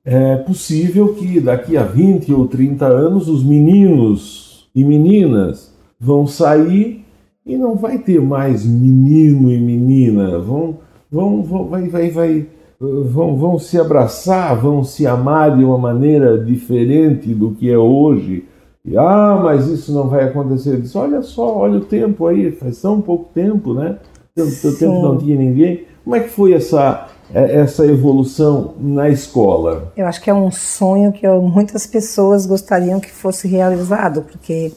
é 0.03 0.35
possível 0.35 1.13
que 1.13 1.39
daqui 1.39 1.77
a 1.77 1.83
20 1.83 2.33
ou 2.33 2.45
30 2.45 2.85
anos 2.85 3.29
os 3.29 3.41
meninos 3.41 4.69
e 4.75 4.83
meninas 4.83 5.73
vão 5.97 6.27
sair 6.27 7.05
e 7.45 7.55
não 7.55 7.75
vai 7.75 7.99
ter 7.99 8.19
mais 8.19 8.65
menino 8.65 9.49
e 9.49 9.59
menina, 9.59 10.39
vão, 10.39 10.79
vão, 11.09 11.41
vão, 11.41 11.67
vai, 11.67 11.87
vai, 11.87 12.09
vai, 12.09 12.47
vão, 12.79 13.37
vão 13.37 13.57
se 13.57 13.79
abraçar, 13.79 14.59
vão 14.59 14.83
se 14.83 15.07
amar 15.07 15.55
de 15.55 15.63
uma 15.63 15.77
maneira 15.77 16.37
diferente 16.37 17.33
do 17.33 17.51
que 17.51 17.71
é 17.71 17.77
hoje. 17.77 18.45
E, 18.83 18.97
ah, 18.97 19.39
mas 19.41 19.67
isso 19.67 19.93
não 19.93 20.07
vai 20.07 20.25
acontecer. 20.25 20.71
Eu 20.71 20.81
disse, 20.81 20.97
olha 20.97 21.21
só, 21.21 21.57
olha 21.57 21.77
o 21.77 21.85
tempo 21.85 22.27
aí, 22.27 22.51
faz 22.51 22.81
tão 22.81 22.99
pouco 22.99 23.29
tempo, 23.33 23.73
né? 23.73 23.97
Tanto 24.35 24.77
tempo 24.77 25.01
não 25.01 25.17
tinha 25.17 25.37
ninguém. 25.37 25.85
Como 26.03 26.15
é 26.15 26.19
que 26.21 26.29
foi 26.29 26.53
essa, 26.53 27.07
essa 27.33 27.85
evolução 27.85 28.75
na 28.79 29.09
escola? 29.09 29.91
Eu 29.95 30.05
acho 30.07 30.21
que 30.21 30.29
é 30.29 30.33
um 30.33 30.51
sonho 30.51 31.11
que 31.11 31.27
muitas 31.27 31.85
pessoas 31.87 32.45
gostariam 32.45 32.99
que 32.99 33.11
fosse 33.11 33.47
realizado, 33.47 34.21
porque 34.23 34.73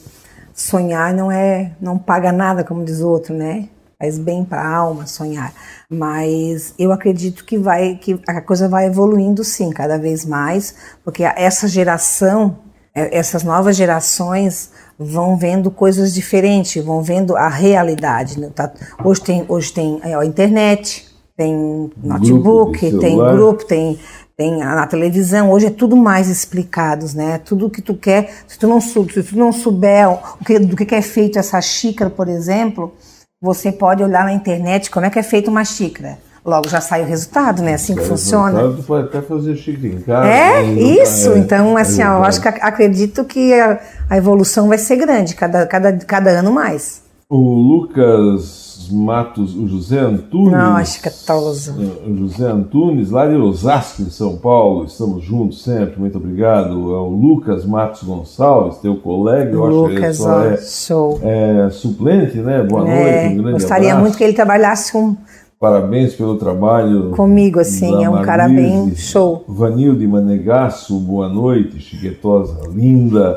sonhar 0.55 1.13
não 1.13 1.31
é, 1.31 1.73
não 1.81 1.99
paga 1.99 2.31
nada, 2.31 2.63
como 2.63 2.85
diz 2.85 3.01
o 3.01 3.09
outro, 3.09 3.35
né? 3.35 3.69
Faz 3.99 4.19
bem 4.19 4.45
para 4.45 4.61
a 4.63 4.77
alma 4.77 5.07
sonhar. 5.07 5.53
Mas 5.89 6.75
eu 6.79 6.93
acredito 6.93 7.45
que 7.45 7.59
vai, 7.59 7.97
que 7.97 8.21
a 8.29 8.41
coisa 8.41 8.69
vai 8.69 8.87
evoluindo 8.87 9.43
sim, 9.45 9.71
cada 9.71 9.99
vez 9.99 10.25
mais, 10.25 10.75
porque 11.05 11.25
essa 11.25 11.67
geração, 11.67 12.59
eh, 12.95 13.17
essas 13.17 13.43
novas 13.43 13.77
gerações 13.77 14.71
vão 14.99 15.37
vendo 15.37 15.71
coisas 15.71 16.13
diferentes, 16.15 16.85
vão 16.85 17.03
vendo 17.03 17.37
a 17.37 17.49
realidade. 17.49 18.39
né? 18.39 18.51
Tá- 18.55 18.73
Hoje 19.03 19.21
tem, 19.21 19.45
hoje 19.49 19.73
tem 19.73 20.01
a 20.03 20.25
internet, 20.25 21.14
tem 21.37 21.91
notebook, 22.03 22.79
de 22.79 22.99
tem 22.99 23.17
grupo, 23.17 23.65
tem, 23.65 23.99
tem 24.37 24.59
na 24.59 24.87
televisão, 24.87 25.51
hoje 25.51 25.67
é 25.67 25.71
tudo 25.71 25.97
mais 25.97 26.29
explicado, 26.29 27.07
né? 27.15 27.39
Tudo 27.39 27.71
que 27.71 27.83
tu 27.83 27.95
quer, 27.95 28.33
se 28.47 28.59
tu 28.59 28.69
não, 28.69 28.81
se 28.81 29.23
tu 29.23 29.37
não 29.37 29.53
souber 29.53 30.09
o 30.09 30.45
que, 30.45 30.59
do 30.59 30.77
que 30.77 30.95
é 30.95 31.03
feito 31.03 31.39
essa 31.39 31.61
xícara, 31.61 32.09
por 32.09 32.29
exemplo, 32.29 32.93
você 33.41 33.73
pode 33.73 34.03
olhar 34.03 34.25
na 34.25 34.33
internet 34.33 34.91
como 34.91 35.07
é 35.07 35.11
que 35.11 35.19
é 35.19 35.23
feita 35.23 35.51
uma 35.51 35.65
xícara. 35.65 36.19
Logo 36.45 36.69
já 36.69 36.81
sai 36.81 37.03
o 37.03 37.07
resultado, 37.07 37.63
né? 37.63 37.73
Assim 37.73 37.95
que 37.95 38.05
funciona. 38.05 38.71
Tu 38.77 38.83
pode 38.83 39.09
até 39.09 39.23
fazer 39.23 39.57
chique 39.57 39.87
em 39.87 40.01
casa. 40.01 40.29
É, 40.29 40.63
né? 40.63 40.73
isso. 40.75 41.33
É, 41.33 41.39
então, 41.39 41.75
assim, 41.77 42.03
é 42.03 42.09
ó, 42.09 42.19
eu 42.19 42.25
acho 42.25 42.41
que 42.41 42.49
acredito 42.49 43.25
que 43.25 43.55
a, 43.55 43.81
a 44.11 44.17
evolução 44.19 44.69
vai 44.69 44.77
ser 44.77 44.97
grande, 44.97 45.35
cada, 45.35 45.67
cada, 45.67 45.93
cada 45.97 46.31
ano 46.31 46.53
mais. 46.53 47.03
O 47.31 47.39
Lucas 47.39 48.74
Matos, 48.91 49.55
o 49.57 49.67
José 49.67 49.99
Antunes. 50.01 50.53
Não, 50.53 50.77
acho 50.77 51.01
que 51.03 51.09
é 51.09 51.13
toso. 51.27 51.75
O 52.07 52.17
José 52.17 52.47
Antunes, 52.51 53.11
lá 53.11 53.27
de 53.27 53.37
Osasco, 53.37 54.03
em 54.03 54.11
São 54.11 54.37
Paulo, 54.37 54.85
estamos 54.85 55.23
juntos 55.25 55.63
sempre, 55.63 55.99
muito 56.01 56.19
obrigado. 56.19 56.95
Ao 56.95 57.09
Lucas 57.09 57.65
Matos 57.65 58.03
Gonçalves, 58.03 58.79
teu 58.79 58.97
colega, 58.97 59.53
eu 59.53 59.65
acho 59.67 59.85
que 59.85 59.87
ele 59.91 59.95
Lucas, 59.97 60.17
só 60.17 60.29
ó, 60.39 60.45
é, 60.45 60.57
show. 60.59 61.21
é 61.23 61.69
suplente, 61.71 62.37
né? 62.39 62.63
Boa 62.63 62.89
É, 62.89 63.23
noite, 63.25 63.35
um 63.39 63.43
grande 63.43 63.53
gostaria 63.61 63.89
abraço. 63.89 64.01
muito 64.03 64.19
que 64.19 64.25
ele 64.25 64.33
trabalhasse 64.33 64.97
um, 64.97 65.17
Parabéns 65.61 66.13
pelo 66.13 66.37
trabalho. 66.37 67.13
comigo, 67.13 67.59
assim, 67.59 68.05
é 68.05 68.11
um 68.11 68.21
cara 68.21 68.47
Marlise. 68.49 68.71
bem 68.87 68.97
show. 68.97 69.45
Vanilde 69.49 70.07
Manegasso, 70.07 70.99
boa 70.99 71.27
noite, 71.29 71.81
chiquetosa, 71.81 72.69
linda. 72.71 73.35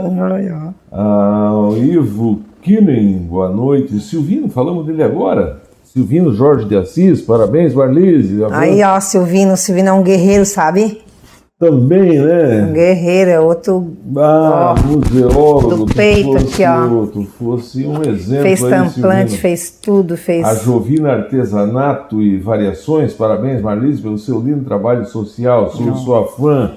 Ah, 0.91 1.51
o 1.53 1.77
Ivo 1.77 2.39
Kinen, 2.67 3.19
boa 3.19 3.49
noite. 3.49 3.97
Silvino, 4.01 4.49
falamos 4.49 4.85
dele 4.85 5.01
agora. 5.01 5.61
Silvino 5.85 6.33
Jorge 6.33 6.65
de 6.65 6.75
Assis, 6.75 7.21
parabéns, 7.21 7.73
Marlise. 7.73 8.43
Aí, 8.51 8.83
ó, 8.83 8.99
Silvino, 8.99 9.55
Silvino 9.55 9.87
é 9.87 9.93
um 9.93 10.03
guerreiro, 10.03 10.45
sabe? 10.45 11.01
Também, 11.57 12.19
né? 12.19 12.67
Um 12.69 12.73
guerreiro, 12.73 13.31
é 13.31 13.39
outro. 13.39 13.93
Ah, 14.17 14.75
ó, 14.77 14.83
museólogo. 14.85 15.85
do 15.85 15.95
peito 15.95 16.31
tu 16.31 16.35
aqui, 16.35 16.45
fosse, 16.45 16.65
ó. 16.65 17.05
Tu 17.05 17.23
fosse 17.39 17.85
um 17.85 18.03
exemplo 18.03 18.43
Fez 18.43 18.59
tamplante, 18.59 19.37
fez 19.37 19.71
tudo, 19.81 20.17
fez. 20.17 20.45
A 20.45 20.53
Jovina 20.55 21.13
Artesanato 21.13 22.21
e 22.21 22.37
Variações, 22.37 23.13
parabéns, 23.13 23.61
Marlise, 23.61 24.01
pelo 24.01 24.17
seu 24.17 24.41
lindo 24.41 24.65
trabalho 24.65 25.05
social, 25.05 25.71
sou 25.71 25.95
sua 25.95 26.27
fã. 26.27 26.73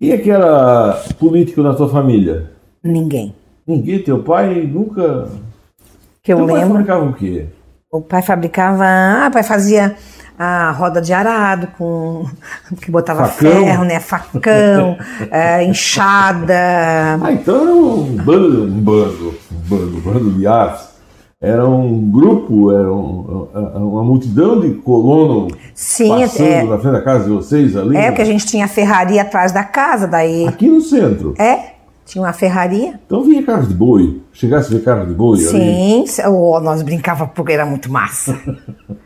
E 0.00 0.10
aquela 0.10 1.04
político 1.18 1.62
na 1.62 1.74
tua 1.74 1.88
família? 1.90 2.50
Ninguém. 2.82 3.34
Ninguém, 3.66 4.02
teu 4.02 4.22
pai 4.22 4.62
nunca. 4.72 5.28
Que 6.22 6.32
eu 6.32 6.38
teu 6.38 6.46
pai 6.46 6.54
lembro. 6.56 6.70
fabricava 6.74 7.04
o 7.04 7.12
quê? 7.14 7.46
O 7.90 8.00
pai 8.00 8.22
fabricava. 8.22 8.84
Ah, 8.84 9.26
o 9.28 9.32
pai 9.32 9.42
fazia 9.42 9.96
a 10.38 10.70
roda 10.70 11.00
de 11.00 11.12
arado 11.12 11.68
com. 11.78 12.24
que 12.80 12.90
botava 12.90 13.26
Facão. 13.26 13.50
ferro, 13.50 13.84
né? 13.84 13.98
Facão, 14.00 14.96
é, 15.30 15.64
enxada. 15.66 16.54
Ah, 17.22 17.32
então 17.32 17.62
era 17.62 17.74
um 17.74 18.16
bando, 18.16 18.64
um 18.64 18.80
bando, 18.80 19.34
um 19.52 19.68
bando, 19.68 19.96
um 19.96 20.00
bando 20.00 20.30
de 20.32 20.46
aves. 20.46 20.94
Era 21.38 21.68
um 21.68 22.10
grupo, 22.10 22.72
era 22.72 22.90
um- 22.90 23.46
uma 23.76 24.02
multidão 24.02 24.58
de 24.58 24.70
colono 24.76 25.48
Sim, 25.74 26.08
passando 26.08 26.46
é, 26.48 26.64
na 26.64 26.78
frente 26.78 26.92
da 26.94 27.02
casa 27.02 27.24
de 27.24 27.30
vocês 27.30 27.76
ali. 27.76 27.94
é 27.94 28.06
porque 28.06 28.22
a 28.22 28.26
gente 28.26 28.46
tinha 28.46 28.66
ferraria 28.66 29.20
atrás 29.20 29.52
da 29.52 29.62
casa, 29.62 30.06
daí. 30.06 30.48
Aqui 30.48 30.66
no 30.66 30.80
centro. 30.80 31.34
É, 31.38 31.74
tinha 32.06 32.22
uma 32.22 32.32
ferraria. 32.32 32.98
Então 33.04 33.22
vinha 33.22 33.42
carro 33.42 33.66
de 33.66 33.74
boi. 33.74 34.22
Chegasse 34.32 34.72
a 34.72 34.76
ver 34.78 34.84
carro 34.84 35.06
de 35.06 35.12
boi 35.14 35.38
ali. 35.38 35.48
Sim, 35.48 36.04
oh, 36.28 36.60
nós 36.60 36.80
brincava 36.82 37.26
porque 37.26 37.52
era 37.52 37.66
muito 37.66 37.90
massa. 37.90 38.38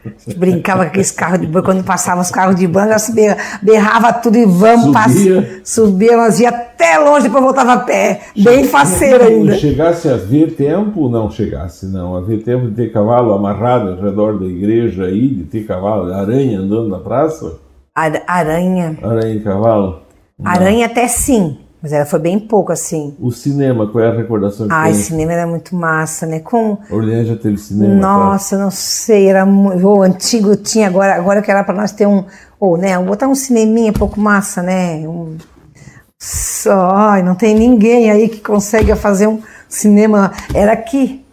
A 0.04 0.08
gente 0.30 0.38
brincava 0.38 0.82
com 0.82 0.88
aqueles 0.88 1.10
carros 1.10 1.40
de 1.40 1.46
boi, 1.46 1.62
quando 1.62 1.82
passavam 1.82 2.20
os 2.20 2.30
carros 2.30 2.56
de 2.56 2.68
se 2.98 3.12
berra- 3.14 3.36
berrava 3.62 4.12
tudo 4.12 4.36
e 4.36 4.44
vamos, 4.44 4.84
Subia. 4.86 5.42
pass- 5.42 5.60
subia, 5.64 6.16
nós 6.16 6.40
ia 6.40 6.50
até 6.50 6.98
longe, 6.98 7.22
depois 7.28 7.42
voltava 7.42 7.72
a 7.74 7.78
pé, 7.78 8.20
bem 8.36 8.64
faceiro 8.64 9.24
ainda. 9.24 9.56
Chegasse 9.56 10.08
a 10.08 10.16
ver 10.16 10.54
tempo, 10.54 11.08
não 11.08 11.30
chegasse, 11.30 11.86
não. 11.86 12.16
A 12.16 12.20
ver 12.20 12.42
tempo 12.42 12.68
de 12.68 12.74
ter 12.74 12.92
cavalo 12.92 13.32
amarrado 13.32 13.90
ao 13.92 14.00
redor 14.02 14.38
da 14.38 14.46
igreja 14.46 15.04
aí, 15.04 15.28
de 15.28 15.44
ter 15.44 15.64
cavalo, 15.64 16.12
aranha 16.12 16.58
andando 16.58 16.88
na 16.88 16.98
praça? 16.98 17.58
Ar- 17.94 18.22
Aranha, 18.26 18.98
Aranha 19.02 19.34
e 19.34 19.40
cavalo? 19.40 20.00
aranha 20.44 20.86
até 20.86 21.06
sim, 21.06 21.56
mas 21.82 21.92
ela 21.92 22.04
foi 22.04 22.18
bem 22.18 22.38
pouco 22.38 22.72
assim. 22.72 23.14
O 23.18 23.30
cinema, 23.30 23.86
qual 23.86 24.04
é 24.04 24.08
a 24.08 24.14
recordação 24.14 24.66
que 24.66 24.72
Ai, 24.72 24.92
tem? 24.92 25.00
cinema 25.00 25.32
era 25.32 25.46
muito 25.46 25.74
massa, 25.74 26.26
né? 26.26 26.40
Com 26.40 26.76
Orleans 26.90 27.28
já 27.28 27.36
teve 27.36 27.56
cinema, 27.56 27.94
tá? 27.94 28.00
Nossa, 28.00 28.58
não 28.58 28.70
sei, 28.70 29.28
era 29.28 29.46
muito. 29.46 29.86
O 29.86 30.02
antigo 30.02 30.56
tinha, 30.56 30.88
agora, 30.88 31.14
agora 31.14 31.40
que 31.40 31.50
era 31.50 31.64
para 31.64 31.74
nós 31.74 31.92
ter 31.92 32.06
um. 32.06 32.24
Ou, 32.58 32.76
né? 32.76 32.98
Botar 32.98 33.28
um 33.28 33.34
cineminha 33.34 33.92
pouco 33.92 34.20
massa, 34.20 34.62
né? 34.62 35.08
Um, 35.08 35.38
só, 36.18 36.90
ai, 36.90 37.22
não 37.22 37.34
tem 37.34 37.54
ninguém 37.54 38.10
aí 38.10 38.28
que 38.28 38.40
consiga 38.40 38.94
fazer 38.94 39.26
um 39.26 39.40
cinema. 39.66 40.32
Era 40.52 40.72
aqui, 40.72 41.24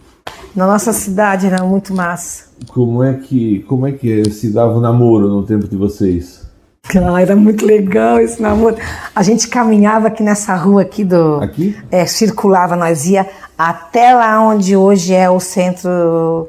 na 0.56 0.66
nossa 0.66 0.94
cidade, 0.94 1.46
era 1.46 1.62
muito 1.66 1.94
massa. 1.94 2.46
Como 2.70 3.04
é 3.04 3.14
que 3.16 3.60
como 3.68 3.86
é 3.86 3.92
que 3.92 4.32
se 4.32 4.50
dava 4.50 4.78
o 4.78 4.82
namoro 4.82 5.28
no 5.28 5.44
tempo 5.44 5.68
de 5.68 5.76
vocês? 5.76 6.47
Ah, 6.96 7.22
era 7.22 7.36
muito 7.36 7.66
legal 7.66 8.20
esse 8.20 8.42
namoro. 8.42 8.78
A 9.16 9.24
gente 9.24 9.48
caminhava 9.48 10.08
aqui 10.08 10.24
nessa 10.24 10.56
rua 10.56 10.84
aqui 10.84 11.04
do. 11.04 11.42
Aqui? 11.42 11.76
É, 11.92 12.06
circulava, 12.06 12.76
nós 12.76 13.06
ia 13.06 13.28
até 13.58 14.14
lá 14.14 14.42
onde 14.42 14.76
hoje 14.76 15.14
é 15.14 15.30
o 15.30 15.40
centro 15.40 16.48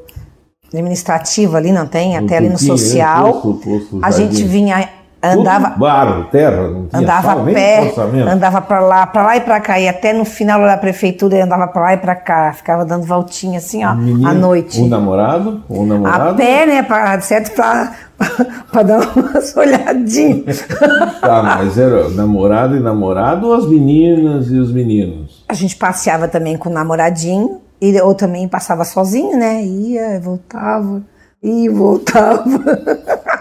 administrativo 0.71 1.57
ali, 1.57 1.71
não 1.71 1.87
tem? 1.87 2.15
Até 2.15 2.37
ali 2.37 2.47
no 2.47 2.53
né? 2.53 2.59
social. 2.59 3.59
A 4.01 4.11
gente 4.11 4.43
vinha, 4.43 4.87
andava, 5.21 5.69
Tudo 5.71 5.79
barro, 5.79 6.23
terra, 6.25 6.69
não 6.69 6.87
tinha 6.87 7.01
andava 7.01 7.27
sal, 7.27 7.41
a 7.41 7.45
pé, 7.45 7.93
andava 8.31 8.61
pra 8.61 8.79
lá, 8.79 9.07
pra 9.07 9.23
lá 9.23 9.37
e 9.37 9.41
pra 9.41 9.59
cá. 9.59 9.79
E 9.79 9.87
até 9.87 10.13
no 10.13 10.25
final 10.25 10.61
da 10.61 10.77
prefeitura 10.77 11.37
eu 11.37 11.43
andava 11.45 11.67
pra 11.67 11.81
lá 11.81 11.93
e 11.93 11.97
pra 11.97 12.15
cá. 12.15 12.53
Ficava 12.53 12.85
dando 12.85 13.05
voltinha 13.05 13.57
assim, 13.57 13.83
ó, 13.85 13.93
Menino, 13.93 14.27
à 14.27 14.33
noite. 14.33 14.81
O 14.81 14.87
namorado? 14.87 15.63
O 15.67 15.83
A 15.83 15.85
namorado? 15.85 16.37
pé, 16.37 16.65
né? 16.65 16.83
Pra, 16.83 17.19
certo? 17.21 17.51
Pra, 17.53 17.93
pra 18.71 18.83
dar 18.83 18.99
umas 19.15 19.55
olhadinhas. 19.55 20.65
Tá, 21.19 21.43
mas 21.43 21.77
era 21.77 22.09
namorado 22.09 22.77
e 22.77 22.79
namorado 22.79 23.47
ou 23.47 23.53
as 23.53 23.67
meninas 23.67 24.47
e 24.49 24.57
os 24.57 24.71
meninos? 24.71 25.43
A 25.49 25.53
gente 25.53 25.75
passeava 25.75 26.27
também 26.27 26.57
com 26.57 26.69
o 26.69 26.73
namoradinho, 26.73 27.59
e, 27.81 27.99
ou 28.01 28.15
também 28.15 28.47
passava 28.47 28.83
sozinho, 28.83 29.37
né? 29.37 29.63
Ia, 29.63 30.19
voltava, 30.19 31.01
ia 31.43 31.65
e 31.65 31.69
voltava. 31.69 32.43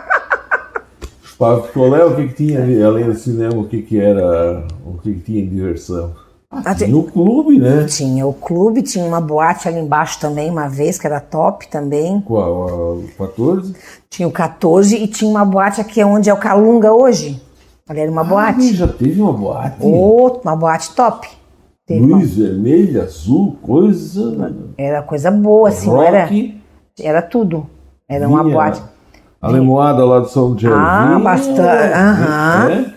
Para 1.38 1.60
picolé, 1.60 2.04
o 2.04 2.16
que, 2.16 2.28
que 2.28 2.34
tinha 2.34 2.86
além 2.86 3.04
do 3.04 3.14
cinema, 3.14 3.54
o 3.56 3.64
que, 3.68 3.82
que 3.82 3.98
era, 4.00 4.66
o 4.84 4.94
que, 4.98 5.14
que 5.14 5.20
tinha 5.20 5.42
de 5.42 5.48
diversão? 5.50 6.12
Ah, 6.50 6.74
Tinha 6.74 6.96
o 6.96 7.04
clube, 7.04 7.58
né? 7.60 7.84
Tinha 7.84 8.26
o 8.26 8.32
clube, 8.32 8.82
tinha 8.82 9.04
uma 9.04 9.20
boate 9.20 9.68
ali 9.68 9.78
embaixo 9.78 10.18
também, 10.18 10.50
uma 10.50 10.66
vez, 10.66 10.98
que 10.98 11.06
era 11.06 11.20
top 11.20 11.68
também. 11.68 12.20
Qual? 12.22 12.96
O 12.96 13.04
14? 13.18 13.74
Tinha 14.08 14.26
o 14.26 14.32
14 14.32 14.96
e 14.96 15.06
tinha 15.06 15.30
uma 15.30 15.44
boate 15.44 15.80
aqui 15.80 16.02
onde 16.02 16.30
é 16.30 16.34
o 16.34 16.38
Calunga 16.38 16.90
hoje. 16.92 17.40
Ali 17.86 18.00
era 18.00 18.10
uma 18.10 18.22
Ah, 18.22 18.24
boate. 18.24 18.74
já 18.74 18.88
teve 18.88 19.20
uma 19.20 19.32
boate. 19.32 19.76
Outra, 19.80 20.40
uma 20.50 20.56
boate 20.56 20.94
top. 20.94 21.28
Teve 21.86 22.00
uma- 22.04 22.16
Luz 22.18 22.34
vermelha, 22.36 23.02
azul, 23.04 23.56
coisa. 23.62 24.54
Era 24.76 25.02
coisa 25.02 25.30
boa, 25.30 25.68
assim, 25.68 25.88
não 25.88 26.02
era, 26.02 26.22
rock. 26.22 26.60
era 26.98 27.22
tudo. 27.22 27.66
Era 28.08 28.26
uma 28.26 28.42
boate. 28.42 28.82
A 29.40 29.48
lemoada 29.48 30.04
lá 30.04 30.18
do 30.20 30.28
São 30.28 30.58
Gervin. 30.58 30.76
Ah, 30.78 31.20
bastante, 31.22 31.60
aham. 31.60 32.68
né? 32.68 32.92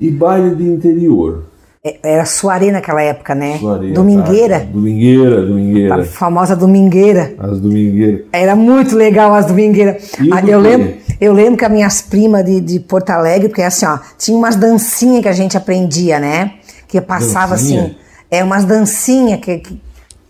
E 0.00 0.10
baile 0.10 0.54
de 0.56 0.64
interior. 0.64 1.44
É, 1.84 1.96
Era 2.02 2.24
soaré 2.26 2.70
naquela 2.70 3.00
época, 3.02 3.34
né? 3.34 3.56
Soirée, 3.58 3.92
Domingueira. 3.92 4.60
tá? 4.60 4.66
Domingueira, 4.66 5.42
domingueira. 5.46 5.94
A 6.02 6.04
famosa 6.04 6.54
domingueira. 6.56 7.34
As 7.38 7.60
domingueiras. 7.60 8.22
Era 8.32 8.54
muito 8.56 8.96
legal 8.96 9.32
as 9.34 9.46
domingueiras. 9.46 10.12
Ah, 10.32 10.42
eu, 10.46 10.60
lembro, 10.60 10.94
eu 11.20 11.32
lembro 11.32 11.56
que 11.56 11.64
as 11.64 11.70
minhas 11.72 12.02
primas 12.02 12.44
de, 12.44 12.60
de 12.60 12.80
Porto 12.80 13.10
Alegre, 13.10 13.48
porque 13.48 13.62
assim, 13.62 13.86
ó, 13.86 13.98
tinha 14.18 14.36
umas 14.36 14.56
dancinhas 14.56 15.22
que 15.22 15.28
a 15.28 15.32
gente 15.32 15.56
aprendia, 15.56 16.18
né? 16.18 16.54
Que 16.88 17.00
passava 17.00 17.54
Dancinha? 17.54 17.82
assim, 17.84 17.94
é 18.30 18.42
umas 18.44 18.64
dancinhas, 18.64 19.40
que, 19.40 19.58
que- 19.58 19.80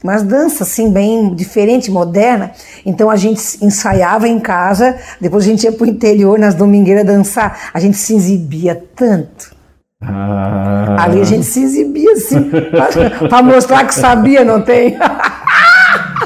umas 0.03 0.23
danças 0.23 0.63
assim, 0.63 0.93
bem 0.93 1.35
diferente, 1.35 1.91
moderna. 1.91 2.53
Então 2.85 3.11
a 3.11 3.17
gente 3.17 3.41
ensaiava 3.63 4.27
em 4.27 4.39
casa, 4.39 4.97
depois 5.21 5.45
a 5.45 5.49
gente 5.49 5.65
ia 5.65 5.73
pro 5.73 5.87
interior 5.87 6.39
nas 6.39 6.55
domingueiras 6.55 7.05
dançar. 7.05 7.71
A 7.73 7.81
gente 7.81 7.97
se 7.97 8.15
exibia 8.15 8.83
tanto. 8.95 9.61
Ah, 10.03 10.97
Ali 10.99 11.21
a 11.21 11.25
gente 11.25 11.45
se 11.45 11.63
exibia 11.63 12.13
assim, 12.13 12.51
pra 13.29 13.43
mostrar 13.43 13.87
que 13.87 13.95
sabia, 13.95 14.43
não 14.43 14.63
tem? 14.63 14.97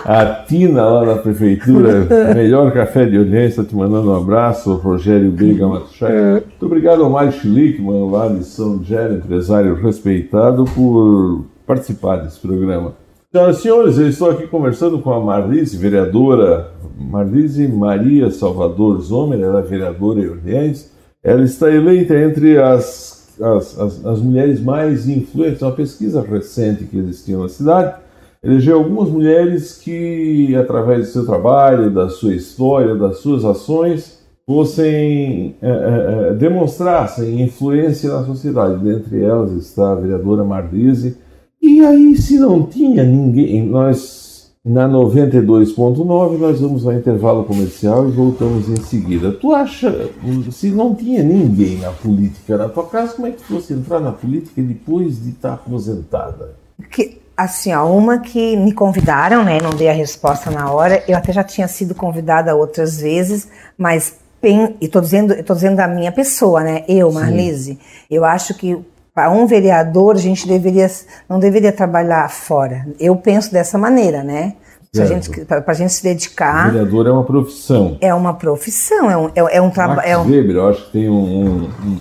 A 0.05 0.27
Tina 0.47 0.85
lá 0.85 1.05
na 1.07 1.17
prefeitura, 1.17 2.07
melhor 2.35 2.71
café 2.73 3.07
de 3.07 3.17
audiência, 3.17 3.65
te 3.65 3.75
mandando 3.75 4.13
um 4.13 4.17
abraço, 4.17 4.75
Rogério 4.75 5.31
Biga 5.31 5.67
Matuchak. 5.67 6.13
Muito 6.13 6.67
obrigado 6.67 7.03
ao 7.03 7.11
Mário 7.11 7.33
Schlickman, 7.33 8.11
lá 8.11 8.29
de 8.29 8.45
São 8.45 8.85
Gero, 8.85 9.15
empresário 9.15 9.75
respeitado, 9.75 10.65
por 10.67 11.47
participar 11.67 12.17
desse 12.17 12.39
programa. 12.39 12.93
Senhoras 13.35 13.59
e 13.59 13.63
senhores, 13.63 13.99
eu 13.99 14.09
estou 14.09 14.31
aqui 14.31 14.47
conversando 14.47 15.01
com 15.01 15.13
a 15.13 15.19
Marlise, 15.19 15.77
vereadora 15.77 16.71
Marlise 16.97 17.67
Maria 17.67 18.31
Salvador 18.31 19.01
Zomer, 19.01 19.41
ela 19.41 19.59
é 19.59 19.63
vereadora 19.63 20.21
Orleans. 20.21 20.93
Ela 21.21 21.43
está 21.43 21.69
eleita 21.69 22.17
entre 22.17 22.63
as, 22.63 23.35
as, 23.41 23.77
as, 23.77 24.07
as 24.07 24.21
mulheres 24.21 24.61
mais 24.61 25.09
influentes, 25.09 25.63
uma 25.63 25.73
pesquisa 25.73 26.23
recente 26.23 26.85
que 26.85 26.97
existiu 26.97 27.43
na 27.43 27.49
cidade, 27.49 27.97
elegeu 28.41 28.79
algumas 28.79 29.09
mulheres 29.09 29.79
que, 29.79 30.55
através 30.55 31.09
do 31.09 31.13
seu 31.13 31.27
trabalho, 31.27 31.91
da 31.91 32.09
sua 32.09 32.37
história, 32.37 32.95
das 32.95 33.19
suas 33.19 33.45
ações, 33.45 34.25
fossem 34.47 35.57
eh, 35.61 35.67
eh, 35.67 36.29
eh, 36.31 36.35
demonstrassem 36.35 37.43
influência 37.43 38.13
na 38.13 38.23
sociedade. 38.23 38.79
Dentre 38.79 39.25
elas 39.25 39.51
está 39.51 39.91
a 39.91 39.97
vereadora 39.97 40.45
Marlise. 40.45 41.24
E 41.67 41.83
aí, 41.83 42.15
se 42.15 42.39
não 42.39 42.67
tinha 42.67 43.03
ninguém, 43.03 43.65
nós 43.67 44.53
na 44.63 44.87
92.9 44.87 46.37
nós 46.37 46.61
vamos 46.61 46.87
ao 46.87 46.93
intervalo 46.93 47.45
comercial 47.45 48.07
e 48.07 48.13
voltamos 48.13 48.69
em 48.69 48.77
seguida. 48.77 49.33
Tu 49.33 49.51
acha, 49.51 50.11
se 50.53 50.71
não 50.71 50.95
tinha 50.95 51.23
ninguém 51.23 51.79
na 51.79 51.91
política 51.91 52.59
na 52.59 52.69
tua 52.69 52.87
casa, 52.87 53.15
como 53.15 53.29
é 53.29 53.31
que 53.31 53.39
tu 53.39 53.45
fosse 53.45 53.73
entrar 53.73 53.99
na 53.99 54.13
política 54.13 54.61
depois 54.61 55.23
de 55.23 55.31
estar 55.31 55.55
aposentada? 55.55 56.55
Que, 56.91 57.19
assim, 57.35 57.73
ó, 57.73 57.91
uma 57.91 58.19
que 58.19 58.59
me 58.59 58.73
convidaram, 58.73 59.43
né? 59.43 59.59
Não 59.63 59.71
dei 59.71 59.89
a 59.89 59.95
resposta 59.95 60.51
na 60.51 60.71
hora. 60.71 61.03
Eu 61.09 61.17
até 61.17 61.33
já 61.33 61.43
tinha 61.43 61.67
sido 61.67 61.95
convidada 61.95 62.55
outras 62.55 63.01
vezes, 63.01 63.49
mas 63.79 64.17
pen, 64.39 64.77
e 64.83 64.87
tô 64.87 65.01
dizendo, 65.01 65.33
eu 65.33 65.43
tô 65.43 65.55
dizendo 65.55 65.77
da 65.77 65.89
minha 65.89 66.13
pessoa, 66.13 66.63
né? 66.63 66.85
Eu, 66.87 67.11
Marlise. 67.11 67.79
Eu 68.11 68.23
acho 68.23 68.53
que 68.53 68.79
para 69.15 69.31
um 69.31 69.47
vereador 69.47 70.17
a 70.17 70.19
gente 70.19 70.47
deveria 70.47 70.91
não 71.29 71.39
deveria 71.39 71.73
trabalhar 71.73 72.29
fora. 72.29 72.87
Eu 72.99 73.15
penso 73.15 73.53
dessa 73.53 73.79
maneira, 73.79 74.25
né? 74.25 74.55
Para 74.93 75.07
gente, 75.07 75.31
a 75.67 75.75
gente 75.75 75.93
se 75.93 76.03
dedicar. 76.05 76.69
O 76.69 76.73
vereador 76.73 77.07
é 77.07 77.11
uma 77.11 77.25
profissão. 77.25 77.99
É 78.01 78.15
uma 78.15 78.35
profissão, 78.35 79.11
é 79.11 79.17
um, 79.17 79.27
é, 79.29 79.57
é 79.57 79.61
um 79.61 79.71
trabalho. 79.71 80.09
É 80.09 80.17
um... 80.17 80.23
Weber, 80.23 80.57
eu 80.57 80.69
acho 80.69 80.87
que 80.87 80.93
tem 80.93 81.09
um, 81.09 81.65
um, 81.65 82.01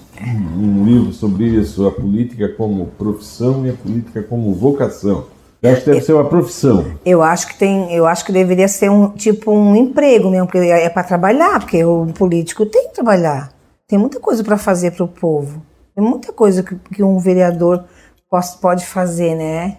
um, 0.57 0.85
livro 0.85 1.11
sobre 1.11 1.45
isso, 1.45 1.87
a 1.87 1.91
política 1.91 2.49
como 2.49 2.85
profissão 2.97 3.65
e 3.65 3.71
a 3.71 3.73
política 3.73 4.21
como 4.21 4.53
vocação. 4.53 5.25
Eu 5.59 5.71
acho 5.71 5.81
que 5.81 5.89
deve 5.89 6.01
ser 6.01 6.13
uma 6.13 6.25
profissão. 6.25 6.85
Eu 7.03 7.23
acho 7.23 7.47
que 7.47 7.57
tem, 7.57 7.91
eu 7.93 8.05
acho 8.05 8.25
que 8.25 8.31
deveria 8.31 8.67
ser 8.67 8.91
um 8.91 9.09
tipo 9.09 9.51
um 9.51 9.75
emprego 9.75 10.29
mesmo, 10.29 10.45
porque 10.45 10.59
é 10.59 10.89
para 10.89 11.03
trabalhar, 11.03 11.59
porque 11.61 11.83
o 11.83 12.05
político 12.13 12.63
tem 12.65 12.89
que 12.89 12.93
trabalhar. 12.93 13.51
Tem 13.87 13.97
muita 13.97 14.19
coisa 14.19 14.43
para 14.43 14.57
fazer 14.57 14.91
para 14.91 15.05
o 15.05 15.07
povo. 15.07 15.63
Tem 15.95 16.03
muita 16.03 16.33
coisa 16.33 16.63
que, 16.63 16.75
que 16.75 17.03
um 17.03 17.19
vereador 17.19 17.85
pode, 18.29 18.57
pode 18.57 18.85
fazer, 18.85 19.35
né? 19.35 19.77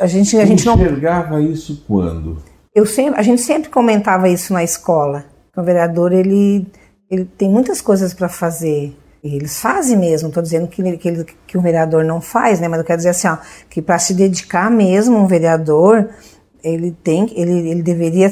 A 0.00 0.06
gente, 0.06 0.38
a 0.38 0.44
gente 0.44 0.66
não 0.66 0.74
enxergava 0.74 1.40
isso 1.40 1.84
quando? 1.86 2.42
Eu 2.74 2.86
sempre, 2.86 3.18
a 3.18 3.22
gente 3.22 3.40
sempre 3.40 3.70
comentava 3.70 4.28
isso 4.28 4.52
na 4.52 4.62
escola. 4.62 5.24
O 5.56 5.62
vereador 5.62 6.12
ele, 6.12 6.66
ele 7.10 7.24
tem 7.24 7.50
muitas 7.50 7.80
coisas 7.80 8.14
para 8.14 8.28
fazer. 8.28 8.96
E 9.22 9.36
eles 9.36 9.60
fazem 9.60 9.98
mesmo. 9.98 10.28
Estou 10.28 10.42
dizendo 10.42 10.68
que, 10.68 10.96
que, 10.96 11.08
ele, 11.08 11.26
que 11.46 11.58
o 11.58 11.60
vereador 11.60 12.04
não 12.04 12.20
faz, 12.20 12.60
né? 12.60 12.68
Mas 12.68 12.78
eu 12.78 12.84
quero 12.84 12.98
dizer 12.98 13.10
assim, 13.10 13.28
ó, 13.28 13.38
que 13.68 13.82
para 13.82 13.98
se 13.98 14.14
dedicar 14.14 14.70
mesmo 14.70 15.18
um 15.18 15.26
vereador, 15.26 16.08
ele 16.62 16.92
tem, 16.92 17.30
ele, 17.34 17.70
ele 17.70 17.82
deveria 17.82 18.30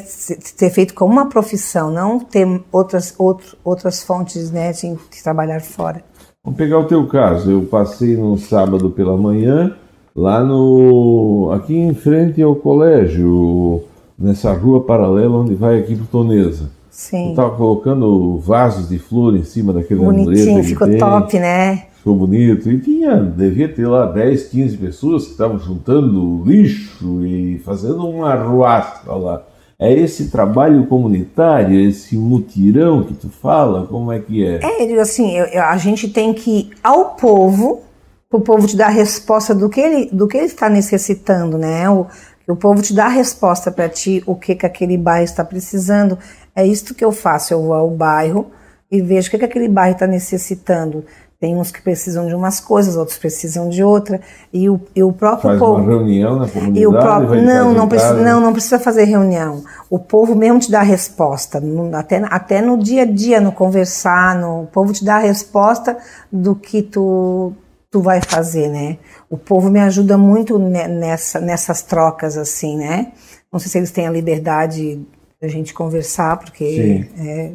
ter 0.56 0.70
feito 0.70 0.94
como 0.94 1.12
uma 1.12 1.28
profissão, 1.28 1.90
não 1.90 2.18
ter 2.18 2.46
outras, 2.70 3.14
outro, 3.18 3.56
outras 3.64 4.02
fontes, 4.02 4.50
né, 4.50 4.72
de, 4.72 4.94
de 4.94 5.22
trabalhar 5.22 5.60
fora. 5.60 6.02
Vamos 6.48 6.56
pegar 6.56 6.78
o 6.78 6.84
teu 6.84 7.06
caso. 7.06 7.50
Eu 7.50 7.62
passei 7.64 8.16
no 8.16 8.38
sábado 8.38 8.88
pela 8.88 9.18
manhã 9.18 9.74
lá 10.16 10.42
no 10.42 11.50
aqui 11.52 11.76
em 11.76 11.92
frente 11.92 12.40
ao 12.40 12.56
colégio, 12.56 13.82
nessa 14.18 14.54
rua 14.54 14.80
paralela 14.80 15.36
onde 15.36 15.54
vai 15.54 15.78
aqui 15.78 15.94
para 15.94 16.06
Tonesa. 16.06 16.70
Sim. 16.90 17.30
Eu 17.30 17.34
tava 17.34 17.50
colocando 17.50 18.38
vasos 18.38 18.88
de 18.88 18.98
flor 18.98 19.36
em 19.36 19.44
cima 19.44 19.74
daquele 19.74 20.00
Bonitinho, 20.00 20.64
ficou 20.64 20.88
tem. 20.88 20.96
top, 20.96 21.38
né? 21.38 21.84
Ficou 21.98 22.16
bonito. 22.16 22.70
E 22.70 22.80
tinha, 22.80 23.16
devia 23.16 23.68
ter 23.68 23.86
lá 23.86 24.06
10, 24.06 24.44
15 24.44 24.76
pessoas 24.78 25.24
que 25.26 25.32
estavam 25.32 25.58
juntando 25.58 26.44
lixo 26.46 27.26
e 27.26 27.58
fazendo 27.58 28.08
um 28.08 28.24
arruaça 28.24 29.12
lá. 29.12 29.42
É 29.80 29.92
esse 29.92 30.28
trabalho 30.28 30.86
comunitário, 30.86 31.78
esse 31.78 32.16
mutirão 32.16 33.04
que 33.04 33.14
tu 33.14 33.30
fala, 33.30 33.86
como 33.86 34.10
é 34.10 34.18
que 34.18 34.44
é? 34.44 34.58
É, 34.60 35.00
assim, 35.00 35.38
eu, 35.38 35.62
a 35.62 35.76
gente 35.76 36.08
tem 36.08 36.34
que 36.34 36.50
ir 36.50 36.70
ao 36.82 37.14
povo 37.14 37.84
o 38.30 38.40
povo 38.40 38.66
te 38.66 38.76
dar 38.76 38.86
a 38.86 38.90
resposta 38.90 39.54
do 39.54 39.70
que 39.70 39.80
ele, 39.80 40.10
do 40.12 40.28
que 40.28 40.36
ele 40.36 40.46
está 40.46 40.68
necessitando, 40.68 41.56
né? 41.56 41.88
O, 41.88 42.06
o 42.46 42.56
povo 42.56 42.82
te 42.82 42.92
dá 42.92 43.06
a 43.06 43.10
resposta 43.10 43.70
para 43.70 43.88
ti, 43.88 44.22
o 44.26 44.34
que, 44.34 44.54
que 44.54 44.66
aquele 44.66 44.98
bairro 44.98 45.24
está 45.24 45.44
precisando. 45.44 46.18
É 46.54 46.66
isso 46.66 46.94
que 46.94 47.04
eu 47.04 47.12
faço, 47.12 47.54
eu 47.54 47.62
vou 47.62 47.74
ao 47.74 47.90
bairro 47.90 48.50
e 48.90 49.00
vejo 49.00 49.28
o 49.28 49.30
que, 49.30 49.38
que 49.38 49.44
aquele 49.44 49.68
bairro 49.68 49.94
está 49.94 50.06
necessitando. 50.06 51.04
Tem 51.40 51.56
uns 51.56 51.70
que 51.70 51.80
precisam 51.80 52.26
de 52.26 52.34
umas 52.34 52.58
coisas, 52.58 52.96
outros 52.96 53.16
precisam 53.16 53.68
de 53.68 53.84
outra. 53.84 54.20
E 54.52 54.68
o, 54.68 54.80
e 54.94 55.04
o 55.04 55.12
próprio 55.12 55.50
Faz 55.50 55.58
povo. 55.60 55.82
Uma 55.82 55.88
reunião 55.88 56.36
na 56.36 56.48
comunidade. 56.48 56.80
E 56.80 56.86
o 56.86 56.90
próprio, 56.90 57.42
não, 57.42 57.72
não 57.72 57.88
precisa, 57.88 58.14
não, 58.14 58.40
não 58.40 58.52
precisa 58.52 58.78
fazer 58.80 59.04
reunião. 59.04 59.62
O 59.88 60.00
povo 60.00 60.34
mesmo 60.34 60.58
te 60.58 60.68
dá 60.68 60.80
a 60.80 60.82
resposta. 60.82 61.62
Até, 61.92 62.16
até 62.28 62.60
no 62.60 62.76
dia 62.76 63.02
a 63.02 63.04
dia, 63.04 63.40
no 63.40 63.52
conversar, 63.52 64.34
no, 64.34 64.62
o 64.62 64.66
povo 64.66 64.92
te 64.92 65.04
dá 65.04 65.16
a 65.16 65.20
resposta 65.20 65.96
do 66.32 66.56
que 66.56 66.82
tu 66.82 67.52
tu 67.90 68.02
vai 68.02 68.20
fazer, 68.20 68.68
né? 68.68 68.98
O 69.30 69.38
povo 69.38 69.70
me 69.70 69.80
ajuda 69.80 70.18
muito 70.18 70.58
nessa, 70.58 71.40
nessas 71.40 71.80
trocas, 71.80 72.36
assim, 72.36 72.76
né? 72.76 73.12
Não 73.50 73.58
sei 73.58 73.70
se 73.70 73.78
eles 73.78 73.90
têm 73.90 74.06
a 74.06 74.10
liberdade 74.10 75.00
da 75.40 75.48
gente 75.48 75.72
conversar, 75.72 76.36
porque 76.36 77.08
é, 77.18 77.52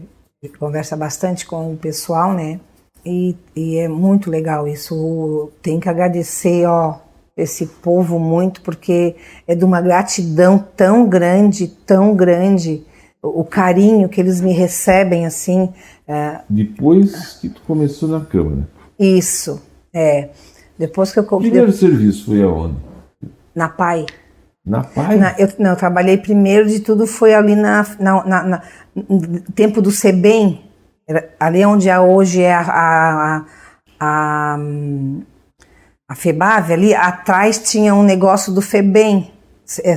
conversa 0.58 0.98
bastante 0.98 1.46
com 1.46 1.74
o 1.74 1.78
pessoal, 1.78 2.34
né? 2.34 2.60
E, 3.06 3.36
e, 3.56 3.78
é 3.78 3.88
muito 3.88 4.30
legal 4.30 4.68
isso. 4.68 5.52
Tem 5.62 5.80
que 5.80 5.89
agradecer, 5.89 6.66
ó, 6.66 7.00
esse 7.36 7.66
povo 7.66 8.20
muito, 8.20 8.62
porque 8.62 9.16
é 9.48 9.56
de 9.56 9.66
uma 9.66 9.82
gratidão 9.82 10.63
tão 10.76 11.08
grande, 11.08 11.68
tão 11.68 12.16
grande, 12.16 12.84
o, 13.22 13.42
o 13.42 13.44
carinho 13.44 14.08
que 14.08 14.22
eles 14.22 14.39
me 14.39 14.54
recebem, 14.54 15.26
assim. 15.26 15.70
É... 16.08 16.39
Depois 16.50 17.39
que 17.42 17.50
tu 17.50 17.62
começou 17.68 18.08
na 18.08 18.22
Câmara. 18.22 18.68
Isso, 19.00 19.62
é. 19.94 20.30
Depois 20.78 21.12
que 21.12 21.20
eu 21.20 21.24
comprei. 21.24 21.52
Primeiro 21.52 21.72
serviço 21.72 22.26
foi 22.26 22.42
aonde? 22.42 22.76
Na 23.54 23.70
PAI. 23.70 24.06
Na 24.66 24.84
PAI? 24.84 25.18
Na, 25.18 25.36
eu, 25.38 25.50
não, 25.60 25.72
eu 25.72 25.76
trabalhei 25.76 26.18
primeiro 26.18 26.68
de 26.68 26.80
tudo, 26.80 27.06
foi 27.06 27.34
ali 27.34 27.56
na, 27.56 27.86
na, 28.00 28.26
na, 28.26 28.44
na 28.44 28.63
tempo 29.54 29.82
do 29.82 29.92
SEBEM, 29.92 30.62
ali 31.39 31.66
onde 31.66 31.89
é, 31.89 32.00
hoje 32.00 32.42
é 32.42 32.54
a, 32.54 32.62
a, 32.62 33.46
a, 34.00 34.58
a 36.08 36.16
FEBAV, 36.16 36.74
ali 36.74 36.96
atrás 36.96 37.60
tinha 37.60 37.94
um 37.94 38.04
negócio 38.04 38.54
do 38.54 38.62
FEBEM, 38.62 39.32
é. 39.84 39.96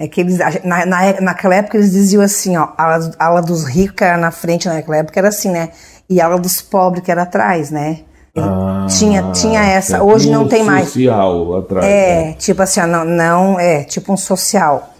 É 0.00 0.06
que 0.06 0.20
eles, 0.20 0.38
na, 0.62 0.86
na, 0.86 1.20
naquela 1.20 1.56
época 1.56 1.76
eles 1.76 1.90
diziam 1.90 2.22
assim, 2.22 2.56
ó, 2.56 2.68
a 2.78 3.00
ala, 3.18 3.42
dos 3.42 3.64
ricos 3.64 3.96
que 3.96 4.04
era 4.04 4.16
na 4.16 4.30
frente, 4.30 4.68
naquela 4.68 4.98
época 4.98 5.18
era 5.18 5.28
assim, 5.28 5.50
né? 5.50 5.70
E 6.08 6.20
a 6.20 6.26
ala 6.26 6.38
dos 6.38 6.62
pobres 6.62 7.02
que 7.02 7.10
era 7.10 7.22
atrás, 7.22 7.72
né? 7.72 8.00
Ah, 8.36 8.86
tinha, 8.88 9.32
tinha 9.32 9.60
essa. 9.60 10.00
Hoje 10.00 10.30
não 10.30 10.46
tem 10.46 10.62
mais. 10.62 10.86
social 10.86 11.56
atrás. 11.56 11.84
É, 11.84 12.24
né? 12.26 12.32
tipo 12.34 12.62
assim, 12.62 12.80
não, 12.82 13.04
não, 13.04 13.58
é, 13.58 13.82
tipo 13.82 14.12
um 14.12 14.16
social. 14.16 14.90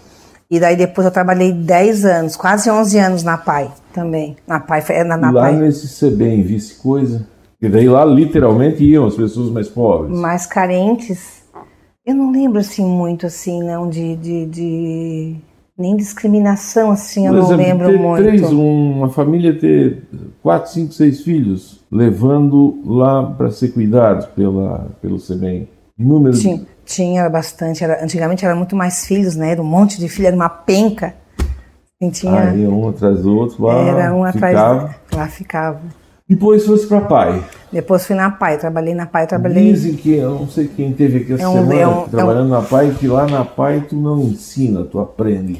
E 0.51 0.59
daí 0.59 0.75
depois 0.75 1.05
eu 1.05 1.11
trabalhei 1.11 1.53
10 1.53 2.03
anos, 2.03 2.35
quase 2.35 2.69
11 2.69 2.99
anos 2.99 3.23
na 3.23 3.37
PAI 3.37 3.71
também. 3.99 4.37
Na 4.47 4.59
PAI, 4.59 5.03
na, 5.03 5.17
na 5.17 5.31
lá 5.31 5.41
PAI. 5.43 5.57
nesse 5.57 5.87
CBEM, 5.87 6.41
vice 6.41 6.75
coisa. 6.75 7.27
E 7.61 7.67
daí 7.67 7.89
lá 7.89 8.05
literalmente 8.05 8.83
iam 8.83 9.05
as 9.05 9.15
pessoas 9.15 9.49
mais 9.51 9.67
pobres. 9.67 10.17
Mais 10.17 10.45
carentes. 10.45 11.43
Eu 12.05 12.15
não 12.15 12.31
lembro 12.31 12.59
assim 12.59 12.85
muito 12.85 13.25
assim, 13.25 13.61
não, 13.61 13.89
de, 13.89 14.15
de, 14.15 14.45
de 14.45 15.35
nem 15.77 15.95
discriminação 15.95 16.91
assim, 16.91 17.27
eu 17.27 17.33
exemplo, 17.33 17.51
não 17.51 17.57
lembro 17.57 17.87
ter 17.87 17.99
muito. 17.99 18.23
Três, 18.23 18.41
uma 18.51 19.09
família 19.09 19.59
ter 19.59 20.03
quatro, 20.41 20.71
cinco, 20.71 20.93
seis 20.93 21.21
filhos, 21.21 21.83
levando 21.91 22.79
lá 22.85 23.23
para 23.23 23.51
ser 23.51 23.69
cuidados 23.73 24.25
pela, 24.27 24.87
pelo 25.01 25.19
SEBEM. 25.19 25.67
Número 25.97 26.37
tinha, 26.37 26.61
tinha 26.85 27.29
bastante. 27.29 27.83
Era, 27.83 28.01
antigamente 28.03 28.45
era 28.45 28.55
muito 28.55 28.75
mais 28.75 29.05
filhos, 29.05 29.35
né? 29.35 29.51
Era 29.51 29.61
um 29.61 29.65
monte 29.65 29.99
de 29.99 30.07
filhos, 30.07 30.27
era 30.27 30.35
uma 30.35 30.49
penca. 30.49 31.13
Tinha, 32.07 32.51
Aí 32.51 32.65
um 32.65 32.87
atrás 32.87 33.21
do 33.21 33.35
outro 33.35 33.65
lá. 33.65 33.81
Era 33.81 34.13
um 34.13 34.23
atrás. 34.23 34.55
Ficava. 34.55 34.95
Lá 35.13 35.27
ficava. 35.27 35.81
Depois 36.29 36.63
fosse 36.63 36.85
para 36.85 37.01
Pai. 37.01 37.43
Depois 37.73 38.05
fui 38.05 38.15
na 38.15 38.29
Pai, 38.29 38.57
trabalhei 38.59 38.93
na 38.93 39.07
Pai, 39.07 39.25
trabalhei. 39.25 39.73
Dizem 39.73 39.95
que, 39.95 40.15
eu 40.15 40.29
não 40.29 40.47
sei 40.47 40.67
quem 40.67 40.93
teve 40.93 41.17
aqui 41.17 41.33
essa 41.33 41.43
é 41.43 41.47
um, 41.47 41.53
semana 41.53 41.81
é 41.81 41.87
um, 41.87 42.07
trabalhando 42.07 42.53
é 42.53 42.57
um... 42.57 42.61
na 42.61 42.61
Pai, 42.61 42.95
que 42.99 43.07
lá 43.07 43.25
na 43.25 43.43
Pai 43.43 43.83
tu 43.89 43.95
não 43.95 44.19
ensina, 44.19 44.83
tu 44.83 44.99
aprende. 44.99 45.57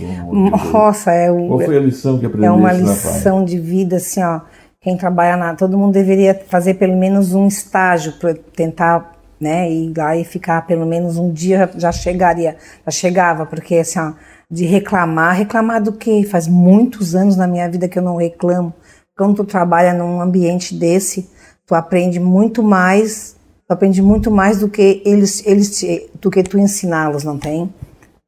Nossa, 0.72 1.12
é 1.12 1.32
o. 1.32 1.48
Qual 1.48 1.60
foi 1.62 1.76
a 1.76 1.80
lição 1.80 2.20
que 2.20 2.28
aprendeu 2.28 2.52
É 2.52 2.56
uma 2.56 2.72
lição 2.72 3.44
de 3.44 3.58
vida, 3.60 3.96
assim, 3.96 4.22
ó. 4.24 4.42
Quem 4.80 4.96
trabalha 4.96 5.36
na. 5.36 5.56
Todo 5.56 5.76
mundo 5.76 5.92
deveria 5.92 6.40
fazer 6.48 6.76
pelo 6.76 6.96
menos 6.96 7.34
um 7.34 7.48
estágio 7.48 8.14
para 8.20 8.36
tentar, 8.56 9.18
né, 9.42 9.70
ir 9.72 9.92
lá 9.98 10.16
e 10.16 10.24
ficar 10.24 10.68
pelo 10.68 10.86
menos 10.86 11.18
um 11.18 11.32
dia 11.32 11.68
já 11.78 11.92
chegaria, 11.92 12.58
já 12.86 12.92
chegava, 12.92 13.46
porque 13.46 13.76
assim, 13.76 14.00
ó, 14.00 14.14
de 14.50 14.66
reclamar, 14.66 15.36
reclamar 15.36 15.82
do 15.82 15.94
quê? 15.94 16.24
Faz 16.24 16.48
muitos 16.48 17.16
anos 17.16 17.36
na 17.36 17.48
minha 17.48 17.70
vida 17.70 17.88
que 17.88 18.00
eu 18.00 18.04
não 18.04 18.16
reclamo 18.16 18.74
quando 19.20 19.36
tu 19.36 19.44
trabalha 19.44 19.94
num 19.94 20.22
ambiente 20.22 20.74
desse, 20.74 21.30
tu 21.68 21.76
aprende 21.76 22.22
muito 22.22 22.64
mais, 22.64 23.36
tu 23.68 23.74
aprende 23.74 24.02
muito 24.02 24.32
mais 24.32 24.62
do 24.62 24.70
que 24.70 25.02
eles, 25.04 25.46
eles 25.46 25.78
te, 25.78 26.10
do 26.22 26.32
que 26.32 26.42
tu 26.42 26.58
ensiná-los, 26.58 27.26
não 27.26 27.38
tem? 27.38 27.70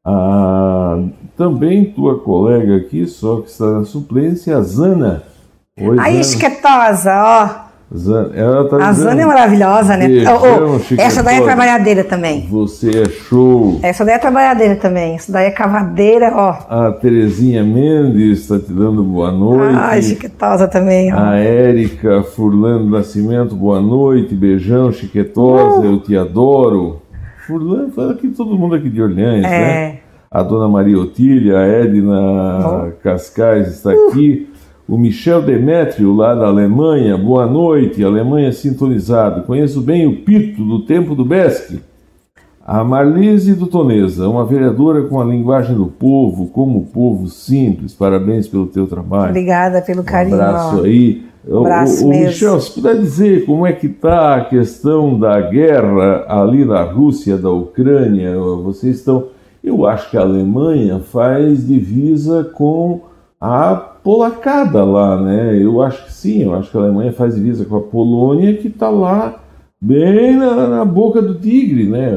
Ah, 0.06 1.02
também 1.38 1.94
tua 1.94 2.20
colega 2.20 2.76
aqui, 2.76 3.08
só 3.08 3.40
que 3.40 3.50
está 3.50 3.72
na 3.72 3.86
suplência, 3.86 4.58
a 4.58 4.62
Zana. 4.62 5.24
Oi, 5.80 5.98
Aí, 5.98 6.20
esquetosa, 6.20 7.14
ó. 7.24 7.71
Zana, 7.94 8.32
ela 8.34 8.70
tá 8.70 8.78
a 8.88 8.94
Zana 8.94 9.22
é 9.22 9.26
maravilhosa, 9.26 9.98
né? 9.98 10.08
oh, 10.30 10.78
oh, 10.78 11.02
essa 11.02 11.22
daí 11.22 11.40
é 11.40 11.42
trabalhadeira 11.42 12.06
também. 12.06 12.48
Você 12.50 13.02
é 13.02 13.10
show. 13.10 13.80
Essa 13.84 14.06
daí 14.06 14.16
é 14.16 14.18
trabalhadeira 14.18 14.78
também. 14.78 15.16
Essa 15.16 15.30
daí 15.30 15.48
é 15.48 15.52
cavadeira, 15.52 16.32
ó. 16.34 16.56
A 16.70 16.92
Terezinha 16.94 17.66
Mendes 17.66 18.40
está 18.40 18.58
te 18.58 18.72
dando 18.72 19.04
boa 19.04 19.30
noite. 19.30 19.78
Ai, 19.78 20.02
chiquetosa 20.02 20.70
também, 20.70 21.14
ó. 21.14 21.18
A 21.20 21.36
Érica 21.36 22.24
Furlano 22.24 22.90
Nascimento, 22.90 23.56
boa 23.56 23.82
noite. 23.82 24.34
Beijão, 24.36 24.90
chiquetosa, 24.94 25.82
uh. 25.82 25.86
eu 25.86 26.00
te 26.00 26.16
adoro. 26.16 27.02
Furlano, 27.46 27.92
fala 27.92 28.14
aqui 28.14 28.30
todo 28.30 28.58
mundo 28.58 28.76
aqui 28.76 28.90
de 28.90 29.02
Orleans, 29.02 29.44
é. 29.44 29.50
né? 29.50 29.98
A 30.32 30.42
dona 30.44 30.70
Maria 30.70 30.98
Otília, 30.98 31.58
a 31.58 31.68
Edna 31.68 32.88
oh. 32.88 33.04
Cascais 33.04 33.68
está 33.68 33.90
uh. 33.90 34.08
aqui. 34.08 34.51
O 34.92 34.98
Michel 34.98 35.42
Demétrio, 35.42 36.14
lá 36.14 36.36
da 36.36 36.48
Alemanha, 36.48 37.18
boa 37.18 37.46
noite, 37.46 38.04
Alemanha 38.04 38.52
sintonizado. 38.52 39.44
Conheço 39.44 39.80
bem 39.80 40.06
o 40.06 40.18
Pito, 40.18 40.66
do 40.66 40.86
tempo 40.86 41.16
do 41.16 41.24
Besque. 41.24 41.80
A 42.68 42.84
Marlise 42.84 43.54
do 43.54 43.68
Toneza, 43.68 44.28
uma 44.28 44.46
vereadora 44.46 45.04
com 45.04 45.22
a 45.22 45.24
linguagem 45.24 45.78
do 45.78 45.86
povo, 45.86 46.48
como 46.48 46.88
povo 46.88 47.30
simples. 47.30 47.94
Parabéns 47.94 48.50
pelo 48.50 48.68
teu 48.68 48.86
trabalho. 48.86 49.30
Obrigada 49.30 49.82
pelo 49.82 50.04
carinho. 50.04 50.36
Um 50.36 50.42
abraço 50.42 50.82
aí. 50.82 51.24
Um 51.48 51.60
abraço 51.62 52.04
o, 52.04 52.08
o, 52.08 52.10
mesmo. 52.10 52.26
Michel, 52.26 52.60
se 52.60 52.72
puder 52.74 52.98
dizer 52.98 53.46
como 53.46 53.66
é 53.66 53.72
que 53.72 53.88
está 53.88 54.36
a 54.36 54.44
questão 54.44 55.18
da 55.18 55.40
guerra 55.40 56.26
ali 56.28 56.66
na 56.66 56.84
Rússia, 56.84 57.38
da 57.38 57.50
Ucrânia, 57.50 58.38
vocês 58.38 58.98
estão... 58.98 59.28
Eu 59.64 59.86
acho 59.86 60.12
que 60.12 60.18
a 60.18 60.22
Alemanha 60.22 61.00
faz 61.00 61.66
divisa 61.66 62.44
com 62.44 63.04
a 63.40 63.91
polacada 64.04 64.84
lá, 64.84 65.22
né? 65.22 65.58
Eu 65.62 65.82
acho 65.82 66.06
que 66.06 66.14
sim, 66.14 66.44
eu 66.44 66.54
acho 66.54 66.72
que 66.72 66.78
a 66.78 66.82
Alemanha 66.82 67.12
faz 67.12 67.36
divisa 67.36 67.66
com 67.66 67.78
a 67.78 67.82
Polônia, 67.82 68.58
que 68.58 68.68
está 68.68 68.90
lá 68.90 69.40
bem 69.80 70.38
na, 70.38 70.68
na, 70.68 70.86
boca 70.86 71.22
do 71.22 71.36
tigre, 71.36 71.88
né? 71.88 72.16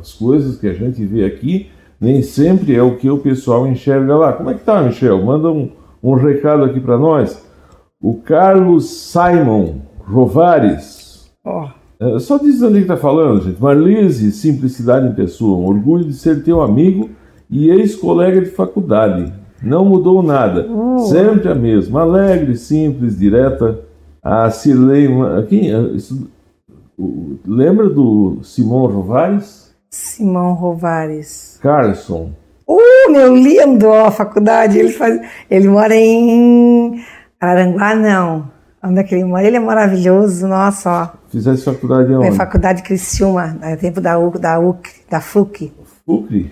As 0.00 0.12
coisas 0.14 0.58
que 0.58 0.66
a 0.66 0.72
gente 0.72 1.04
vê 1.04 1.24
aqui 1.24 1.68
nem 2.00 2.22
sempre 2.22 2.74
é 2.74 2.82
o 2.82 2.96
que 2.96 3.08
o 3.08 3.18
pessoal 3.18 3.66
enxerga 3.66 4.16
lá. 4.16 4.32
Como 4.32 4.50
é 4.50 4.54
que 4.54 4.64
tá, 4.64 4.82
Michel? 4.82 5.22
Manda 5.22 5.50
um, 5.50 5.70
um 6.02 6.14
recado 6.14 6.64
aqui 6.64 6.80
para 6.80 6.98
nós. 6.98 7.46
O 8.00 8.14
Carlos 8.14 8.90
Simon 8.90 9.76
Rovares. 10.04 11.30
Oh. 11.44 11.66
É, 12.00 12.18
só 12.18 12.38
diz 12.38 12.60
onde 12.60 12.80
que 12.80 12.88
tá 12.88 12.96
falando, 12.96 13.44
gente. 13.44 13.62
Marlise, 13.62 14.32
simplicidade 14.32 15.06
em 15.06 15.14
pessoa. 15.14 15.58
Um 15.58 15.66
orgulho 15.66 16.04
de 16.04 16.14
ser 16.14 16.42
teu 16.42 16.60
amigo 16.60 17.10
e 17.48 17.70
ex-colega 17.70 18.40
de 18.40 18.50
faculdade. 18.50 19.32
Não 19.62 19.84
mudou 19.84 20.22
nada. 20.22 20.66
Uh. 20.68 20.98
Sempre 21.06 21.48
a 21.48 21.54
mesma. 21.54 22.02
Alegre, 22.02 22.56
simples, 22.56 23.18
direta. 23.18 23.80
A 24.22 24.50
Cirlei... 24.50 25.08
Quem... 25.48 25.96
Isso... 25.96 26.28
Lembra 27.46 27.88
do 27.88 28.38
Simão 28.42 28.86
Rovares? 28.86 29.74
Simão 29.90 30.54
Rovares. 30.54 31.58
Carlson. 31.60 32.30
Uh, 32.68 33.10
meu 33.10 33.34
lindo! 33.34 33.88
Ó, 33.88 34.06
a 34.06 34.10
faculdade, 34.10 34.78
ele, 34.78 34.90
faz, 34.90 35.20
ele 35.50 35.68
mora 35.68 35.94
em 35.94 37.02
Araranguá, 37.40 37.94
não. 37.94 38.50
Onde 38.82 39.00
é 39.00 39.02
que 39.02 39.14
ele 39.14 39.24
mora? 39.24 39.46
Ele 39.46 39.56
é 39.56 39.60
maravilhoso, 39.60 40.46
nossa, 40.46 40.90
ó. 40.90 41.08
Fizesse 41.28 41.64
faculdade 41.64 42.12
onde? 42.12 42.28
É 42.28 42.32
faculdade 42.32 42.82
Criciúma, 42.82 43.58
é 43.62 43.76
tempo 43.76 44.00
da 44.00 44.18
UC, 44.18 44.38
da 44.38 44.58
UC, 44.58 44.90
da 45.10 45.20
FUC. 45.20 45.72
FUC? 46.06 46.50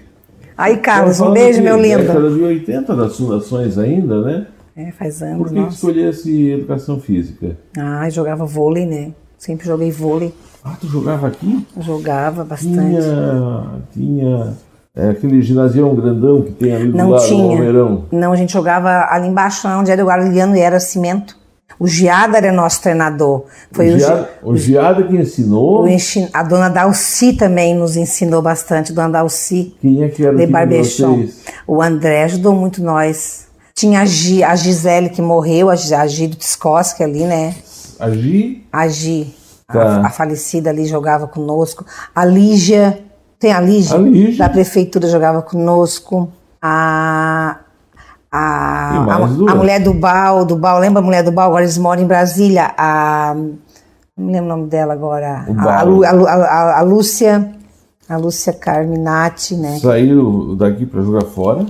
Aí, 0.61 0.77
Carlos, 0.77 1.19
um 1.21 1.33
beijo, 1.33 1.63
meu 1.63 1.81
lindo. 1.81 2.03
década 2.03 2.31
de 2.31 2.43
80 2.43 2.95
das 2.95 3.17
fundações 3.17 3.79
ainda, 3.79 4.21
né? 4.21 4.47
É, 4.77 4.93
faz 4.93 5.23
anos, 5.23 5.39
Por 5.39 5.49
que, 5.49 5.55
nossa. 5.55 5.75
escolhesse 5.75 6.51
educação 6.51 7.01
física? 7.01 7.57
Ah, 7.79 8.07
eu 8.07 8.11
jogava 8.11 8.45
vôlei, 8.45 8.85
né? 8.85 9.13
Sempre 9.39 9.67
joguei 9.67 9.91
vôlei. 9.91 10.35
Ah, 10.63 10.77
tu 10.79 10.87
jogava 10.87 11.29
aqui? 11.29 11.67
Eu 11.75 11.83
jogava 11.83 12.45
bastante. 12.45 12.75
Tinha, 12.75 13.65
tinha 13.95 14.53
é, 14.95 15.09
aquele 15.09 15.41
ginásio 15.41 15.91
grandão 15.95 16.43
que 16.43 16.53
tem 16.53 16.77
ali 16.77 16.91
do 16.91 16.97
Não 16.99 17.09
lado, 17.09 17.27
tinha. 17.27 17.43
no 17.43 17.53
Almeirão. 17.53 18.05
Não, 18.13 18.31
a 18.33 18.37
gente 18.37 18.53
jogava 18.53 19.07
ali 19.11 19.29
embaixo, 19.29 19.67
onde 19.67 19.91
era 19.91 20.05
o 20.05 20.07
Guarulhano 20.09 20.55
e 20.55 20.61
era 20.61 20.79
cimento. 20.79 21.40
O 21.79 21.87
Giada 21.87 22.37
era 22.39 22.53
nosso 22.53 22.83
treinador. 22.83 23.45
Foi 23.73 23.91
o, 23.91 23.95
o, 23.95 23.99
Giada, 23.99 24.31
o 24.43 24.57
Giada 24.57 25.03
que 25.05 25.17
ensinou. 25.17 25.85
o 25.85 25.89
A 26.33 26.43
dona 26.43 26.69
Dalci 26.69 27.33
também 27.33 27.75
nos 27.75 27.97
ensinou 27.97 28.43
bastante. 28.43 28.93
Dona 28.93 29.09
Dalci 29.09 29.75
Quem 29.81 30.03
é 30.03 30.09
que 30.09 30.23
era 30.25 30.35
o 30.35 30.39
de 30.39 30.47
de 30.47 30.53
Barbechon. 30.53 31.27
O 31.67 31.81
André 31.83 32.25
ajudou 32.25 32.55
muito 32.55 32.83
nós. 32.83 33.47
Tinha 33.75 34.01
a, 34.03 34.05
Gi, 34.05 34.45
a 34.45 34.55
Gisele 34.57 35.09
que 35.09 35.23
morreu, 35.23 35.71
a, 35.71 35.77
Gi- 35.77 35.95
a 35.95 36.07
Gi 36.07 36.27
do 36.27 36.37
ali, 37.03 37.25
né? 37.25 37.55
A 37.99 38.11
Gi, 38.11 38.67
A 38.71 38.89
Gi, 38.89 39.35
a- 39.69 39.73
Tá. 39.73 40.07
a, 40.07 40.11
falecida 40.11 40.69
ali, 40.69 40.85
jogava 40.85 41.27
conosco. 41.27 41.87
A 42.15 42.25
Lígia, 42.27 42.99
tem 43.39 43.53
a 43.53 43.61
Lígia? 43.61 43.95
A 43.97 43.99
Lígia. 43.99 44.37
Da 44.37 44.49
prefeitura 44.51 45.09
jogava 45.09 45.41
conosco. 45.41 46.31
A, 46.61 47.57
a, 48.33 49.07
a, 49.09 49.17
a 49.17 49.55
mulher 49.57 49.81
do 49.81 49.93
Bal, 49.93 50.45
do 50.45 50.57
Bal, 50.57 50.79
lembra 50.79 51.03
a 51.03 51.05
mulher 51.05 51.25
do 51.25 51.33
Bal? 51.33 51.49
Agora 51.49 51.65
eles 51.65 51.77
moram 51.77 52.03
em 52.03 52.07
Brasília. 52.07 52.73
A, 52.79 53.35
não 54.17 54.27
me 54.27 54.33
lembro 54.33 54.47
o 54.47 54.57
nome 54.57 54.69
dela 54.69 54.93
agora. 54.93 55.47
A, 55.59 55.81
a, 55.81 56.79
a, 56.79 56.83
Lúcia, 56.83 57.51
a 58.09 58.17
Lúcia 58.17 58.53
Carminati, 58.53 59.57
né? 59.57 59.79
saíram 59.81 60.55
daqui 60.57 60.87
para 60.87 61.03
jogar 61.03 61.25
fora. 61.25 61.67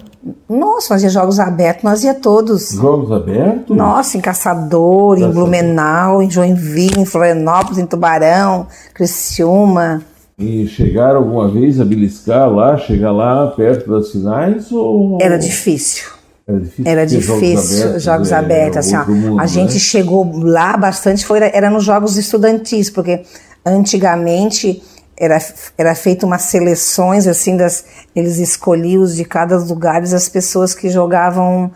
Nossa, 0.46 0.88
fazia 0.88 1.08
jogos 1.08 1.40
abertos, 1.40 1.82
nós 1.82 2.04
ia 2.04 2.12
todos. 2.12 2.72
Jogos 2.72 3.10
abertos. 3.10 3.74
Nossa, 3.74 4.18
em 4.18 4.20
Caçador, 4.20 5.16
em 5.16 5.20
Caçador. 5.20 5.42
Blumenau, 5.42 6.22
em 6.22 6.30
Joinville, 6.30 7.00
em 7.00 7.06
Florianópolis, 7.06 7.78
em 7.78 7.86
Tubarão, 7.86 8.66
Criciúma. 8.92 10.02
E 10.38 10.66
chegaram 10.66 11.20
alguma 11.20 11.48
vez 11.48 11.80
a 11.80 11.84
beliscar 11.86 12.50
lá, 12.50 12.76
chegar 12.76 13.12
lá 13.12 13.46
perto 13.46 13.90
das 13.90 14.10
finais? 14.10 14.70
Ou... 14.70 15.18
Era 15.22 15.38
difícil. 15.38 16.19
Era 16.84 17.06
difícil. 17.06 17.34
Era 17.34 17.54
difícil, 17.54 18.00
jogos 18.00 18.32
é 18.32 18.36
abertos, 18.36 18.78
assim, 18.78 18.96
ó. 18.96 19.04
mundo, 19.04 19.40
a 19.40 19.46
gente 19.46 19.74
né? 19.74 19.80
chegou 19.80 20.30
lá 20.42 20.76
bastante, 20.76 21.24
foi, 21.24 21.38
era 21.40 21.70
nos 21.70 21.84
jogos 21.84 22.16
estudantis, 22.16 22.90
porque 22.90 23.22
antigamente 23.64 24.82
era, 25.20 25.38
era 25.76 25.94
feito 25.94 26.24
umas 26.24 26.42
seleções, 26.42 27.26
assim, 27.26 27.54
das, 27.54 27.84
eles 28.16 28.38
escolhiam 28.38 29.02
os 29.02 29.14
de 29.14 29.24
cada 29.24 29.58
lugar 29.58 30.02
as 30.02 30.28
pessoas 30.30 30.74
que 30.74 30.88
jogavam, 30.88 31.70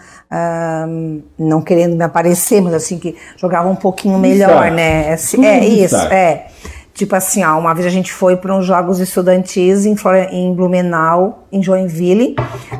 não 1.38 1.60
querendo 1.60 1.94
me 1.94 2.02
aparecer, 2.02 2.62
mas 2.62 2.72
assim, 2.72 2.98
que 2.98 3.14
jogavam 3.37 3.72
um 3.72 3.76
pouquinho 3.76 4.18
melhor, 4.18 4.48
Destaque. 4.48 4.74
né? 4.74 5.16
Tudo 5.16 5.44
é 5.44 5.66
isso, 5.66 5.96
é. 5.96 6.46
Tipo 6.94 7.16
assim, 7.16 7.42
ó, 7.42 7.59
uma 7.59 7.74
vez 7.74 7.85
a 7.87 7.90
gente 7.90 8.12
foi 8.12 8.37
para 8.37 8.57
uns 8.57 8.64
jogos 8.64 9.00
estudantis 9.00 9.85
em, 9.85 9.96
em 10.30 10.54
Blumenau, 10.54 11.48
em 11.50 11.61
Joinville. 11.61 12.37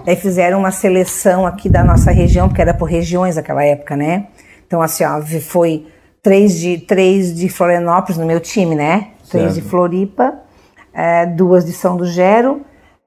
Daí 0.07 0.15
fizeram 0.15 0.61
uma 0.61 0.71
seleção 0.71 1.45
aqui 1.45 1.69
da 1.69 1.83
nossa 1.83 2.13
região, 2.13 2.47
porque 2.47 2.63
era 2.63 2.73
por 2.73 2.85
regiões 2.85 3.35
naquela 3.35 3.65
época, 3.65 3.97
né? 3.97 4.29
Então, 4.65 4.81
assim, 4.81 5.03
ó, 5.05 5.21
foi 5.41 5.87
três 6.23 6.55
de, 6.61 6.79
três 6.79 7.35
de 7.35 7.49
Florianópolis 7.49 8.17
no 8.17 8.25
meu 8.25 8.39
time, 8.39 8.77
né? 8.77 9.09
Três 9.29 9.53
Certo. 9.53 9.55
de 9.55 9.63
Floripa, 9.63 10.33
eh, 10.95 11.27
duas 11.27 11.65
de 11.65 11.73
São 11.73 11.97
do 11.97 12.07
Gero, 12.07 12.61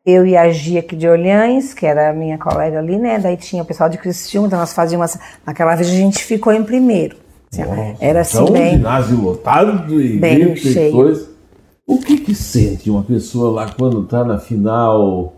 eu 0.05 0.25
e 0.25 0.35
a 0.35 0.49
Gia 0.49 0.81
aqui 0.81 0.95
de 0.95 1.07
Orleans, 1.07 1.73
que 1.73 1.85
era 1.85 2.09
a 2.09 2.13
minha 2.13 2.37
colega 2.37 2.79
ali, 2.79 2.97
né? 2.97 3.17
Daí 3.17 3.37
tinha 3.37 3.63
o 3.63 3.65
pessoal 3.65 3.89
de 3.89 3.97
Criciúma, 3.97 4.47
então 4.47 4.59
nós 4.59 4.73
fazíamos... 4.73 5.17
Naquela 5.45 5.73
vez 5.75 5.89
a 5.89 5.93
gente 5.93 6.23
ficou 6.23 6.51
em 6.51 6.63
primeiro. 6.63 7.15
Nossa, 7.55 7.95
era 7.99 8.21
assim, 8.21 8.37
então, 8.41 8.53
bem... 8.53 8.77
ginásio 8.77 9.21
lotado 9.21 10.01
e 10.01 10.17
bem 10.17 10.55
cheio. 10.55 10.91
coisa. 10.91 11.29
O 11.85 11.99
que 11.99 12.17
que 12.17 12.35
sente 12.35 12.89
uma 12.89 13.03
pessoa 13.03 13.49
lá 13.51 13.71
quando 13.71 14.03
tá 14.03 14.23
na 14.23 14.37
final 14.37 15.33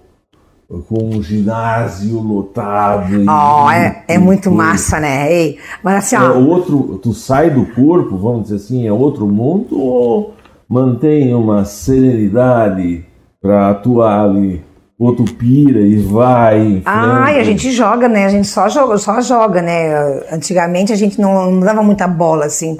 com 0.87 1.15
um 1.15 1.21
ginásio 1.21 2.19
lotado? 2.19 3.23
Ó, 3.27 3.71
é, 3.71 4.03
é 4.07 4.17
muito 4.17 4.49
coisa? 4.49 4.57
massa, 4.57 4.99
né? 4.99 5.31
Ei, 5.31 5.57
mas 5.83 5.95
assim, 5.95 6.15
É 6.15 6.19
ó, 6.19 6.39
outro, 6.39 6.99
tu 7.01 7.13
sai 7.13 7.49
do 7.51 7.65
corpo, 7.67 8.17
vamos 8.17 8.43
dizer 8.43 8.55
assim, 8.55 8.87
é 8.87 8.91
outro 8.91 9.27
mundo 9.27 9.79
ou 9.79 10.33
mantém 10.67 11.33
uma 11.33 11.65
serenidade 11.65 13.05
para 13.41 13.69
atuar 13.69 14.25
ali? 14.25 14.63
Ou 14.99 15.15
tu 15.15 15.23
pira 15.23 15.79
e 15.79 15.95
vai 15.95 16.81
ai, 16.83 17.39
a 17.39 17.43
frente? 17.43 17.45
gente 17.45 17.71
joga, 17.71 18.09
né? 18.09 18.25
A 18.25 18.29
gente 18.29 18.47
só 18.49 18.67
joga, 18.67 18.97
só 18.97 19.21
joga, 19.21 19.61
né? 19.61 19.93
Antigamente 20.29 20.91
a 20.91 20.95
gente 20.97 21.21
não, 21.21 21.49
não 21.51 21.61
dava 21.61 21.81
muita 21.81 22.05
bola, 22.05 22.47
assim, 22.47 22.75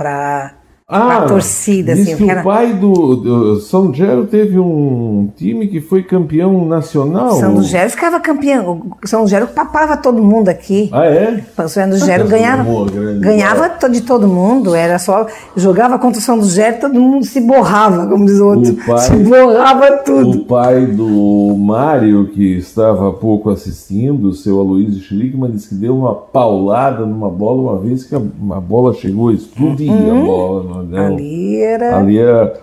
pra, 0.90 1.06
pra 1.18 1.22
torcida, 1.28 1.94
diz 1.94 2.08
assim. 2.08 2.26
que 2.26 2.30
era- 2.32 2.42
o 2.42 2.44
pai 2.44 2.74
do, 2.74 3.16
do 3.16 3.60
São 3.62 3.94
Gero 3.94 4.26
teve 4.26 4.58
um 4.60 5.30
time 5.36 5.68
que 5.68 5.80
foi 5.80 6.02
campeão 6.04 6.66
nacional. 6.66 7.32
São 7.34 7.62
Gero 7.62 7.90
ficava 7.92 8.20
campeão. 8.20 8.82
O 9.04 9.08
São 9.08 9.28
Gero 9.28 9.48
papava 9.48 9.96
todo 9.96 10.22
mundo 10.24 10.50
aqui. 10.50 10.90
Ah, 10.92 11.06
é? 11.06 11.44
O 11.58 11.68
São 11.70 11.92
Gero 11.94 12.24
Essa 12.24 12.32
ganhava, 12.32 12.66
ganhava 13.20 13.70
de 13.90 14.02
todo 14.02 14.28
mundo, 14.28 14.74
era 14.76 14.98
só. 15.00 15.28
Jogava 15.56 16.00
contra 16.00 16.20
o 16.20 16.24
São 16.24 16.42
Gero, 16.44 16.80
todo 16.82 17.00
mundo 17.00 17.26
se 17.26 17.40
borrava, 17.42 18.08
como 18.08 18.26
diz 18.26 18.40
o 18.40 18.48
outro. 18.48 18.72
O 18.74 18.76
pai- 18.86 18.98
se 19.00 19.16
borrava 19.18 19.92
tudo. 19.98 20.40
O 20.40 20.46
pai 20.46 20.86
do 20.88 21.56
Mário, 21.58 22.28
que 22.30 22.58
estava 22.58 23.10
há 23.10 23.14
pouco 23.14 23.50
assistindo, 23.50 24.30
o 24.30 24.34
seu 24.34 24.60
Aloysio 24.60 25.02
Schlickman, 25.02 25.52
disse 25.52 25.70
que 25.70 25.76
deu 25.76 25.96
uma 25.98 26.14
paulada 26.16 27.06
numa 27.06 27.30
bola 27.30 27.62
uma 27.74 27.78
vez 27.80 28.04
que 28.04 28.16
a, 28.16 28.18
a 28.20 28.60
bola 28.60 28.94
chegou 28.94 29.30
a 29.30 29.34
explodir 29.34 29.92
a 29.92 30.14
bola. 30.26 30.79
Não. 30.84 31.14
Ali 31.16 31.62
era. 31.62 31.98
Ali 31.98 32.18
era 32.20 32.54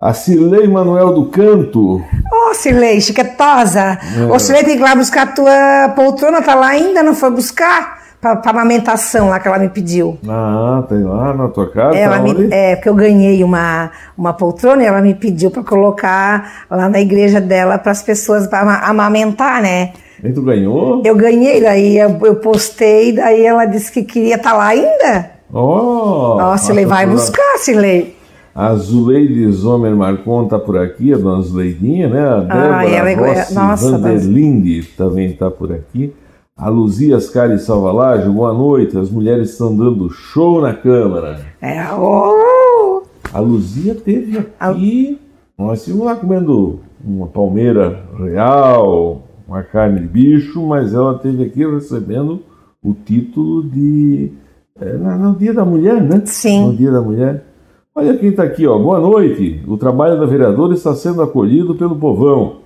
a 0.00 0.12
Cirlei 0.12 0.66
Manuel 0.68 1.12
do 1.12 1.26
Canto. 1.26 2.00
Ô, 2.32 2.54
Cirlei, 2.54 3.00
chiquetosa. 3.00 3.98
É. 4.18 4.24
Ô, 4.32 4.38
Cirlei, 4.38 4.64
tem 4.64 4.76
que 4.76 4.82
ir 4.82 4.84
lá 4.84 4.94
buscar 4.94 5.22
a 5.22 5.32
tua 5.32 5.92
poltrona, 5.96 6.40
tá 6.42 6.54
lá 6.54 6.68
ainda, 6.68 7.02
não 7.02 7.14
foi 7.14 7.30
buscar? 7.30 7.98
Pra, 8.20 8.34
pra 8.34 8.50
amamentação 8.50 9.28
lá 9.28 9.38
que 9.38 9.46
ela 9.46 9.60
me 9.60 9.68
pediu. 9.68 10.18
Ah, 10.28 10.82
tem 10.88 11.04
lá 11.04 11.32
na 11.32 11.46
tua 11.48 11.70
casa? 11.70 11.96
Ela 11.96 12.16
tá 12.16 12.22
me, 12.24 12.48
é, 12.50 12.74
porque 12.74 12.88
eu 12.88 12.94
ganhei 12.96 13.44
uma, 13.44 13.92
uma 14.16 14.32
poltrona 14.32 14.82
e 14.82 14.86
ela 14.86 15.00
me 15.00 15.14
pediu 15.14 15.52
pra 15.52 15.62
colocar 15.62 16.64
lá 16.68 16.88
na 16.88 17.00
igreja 17.00 17.40
dela 17.40 17.78
para 17.78 17.92
as 17.92 18.02
pessoas 18.02 18.48
pra 18.48 18.62
ama- 18.62 18.80
amamentar, 18.82 19.62
né? 19.62 19.92
E 20.24 20.32
tu 20.32 20.42
ganhou? 20.42 21.00
Eu 21.04 21.14
ganhei, 21.14 21.60
daí 21.60 21.96
eu, 21.96 22.18
eu 22.24 22.34
postei, 22.36 23.12
daí 23.12 23.46
ela 23.46 23.64
disse 23.66 23.92
que 23.92 24.02
queria 24.02 24.34
estar 24.34 24.52
lá 24.52 24.66
ainda. 24.66 25.30
Oh, 25.52 26.36
Ó, 26.40 26.56
Cirlei, 26.56 26.84
nossa, 26.84 26.94
vai 26.94 27.06
buscar, 27.06 27.58
Cirlei. 27.58 28.16
A 28.54 28.74
Zuleide 28.74 29.50
Zomer 29.52 29.94
Marcon 29.94 30.44
está 30.44 30.58
por 30.58 30.76
aqui, 30.76 31.14
a 31.14 31.16
dona 31.16 31.42
Zuleidinha, 31.42 32.08
né? 32.08 32.20
A 32.28 32.40
Débora 32.40 32.76
Ah, 32.76 32.84
ela 32.90 33.10
é 33.10 33.14
Rossi 33.14 33.54
nossa, 33.54 33.90
Vanderlinde 33.98 34.82
também 34.96 35.30
está 35.30 35.50
por 35.50 35.72
aqui. 35.72 36.12
A 36.56 36.68
Luzia 36.68 37.16
Ascari 37.16 37.58
Salvalage, 37.60 38.28
boa 38.28 38.52
noite. 38.52 38.98
As 38.98 39.10
mulheres 39.10 39.50
estão 39.50 39.74
dando 39.76 40.10
show 40.10 40.60
na 40.60 40.74
Câmara. 40.74 41.38
É, 41.62 41.84
oh, 41.94 43.02
A 43.32 43.38
Luzia 43.38 43.94
teve 43.94 44.44
aqui. 44.58 45.20
Nós 45.56 45.78
estivemos 45.78 46.06
lá 46.06 46.16
comendo 46.16 46.80
uma 47.04 47.28
palmeira 47.28 48.02
real, 48.18 49.22
uma 49.46 49.62
carne 49.62 50.00
de 50.00 50.06
bicho, 50.08 50.60
mas 50.66 50.92
ela 50.92 51.16
teve 51.18 51.44
aqui 51.44 51.64
recebendo 51.64 52.42
o 52.82 52.92
título 52.92 53.62
de. 53.62 54.32
É, 54.80 54.92
no 54.92 55.34
Dia 55.34 55.52
da 55.52 55.64
Mulher, 55.64 56.00
né? 56.02 56.22
Sim. 56.24 56.66
No 56.66 56.76
Dia 56.76 56.90
da 56.90 57.00
Mulher. 57.00 57.44
Olha 57.94 58.16
quem 58.16 58.30
está 58.30 58.44
aqui, 58.44 58.66
ó. 58.66 58.78
Boa 58.78 59.00
noite. 59.00 59.62
O 59.66 59.76
trabalho 59.76 60.18
da 60.18 60.26
vereadora 60.26 60.74
está 60.74 60.94
sendo 60.94 61.20
acolhido 61.20 61.74
pelo 61.74 61.96
povão, 61.96 62.58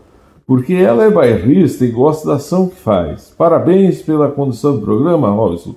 porque 0.46 0.74
ela 0.74 1.04
é 1.04 1.10
bairrista 1.10 1.84
e 1.84 1.90
gosta 1.90 2.28
da 2.28 2.34
ação 2.34 2.68
que 2.68 2.76
faz. 2.76 3.32
Parabéns 3.36 4.02
pela 4.02 4.30
condução 4.30 4.76
do 4.76 4.82
programa, 4.82 5.30
Robson. 5.30 5.74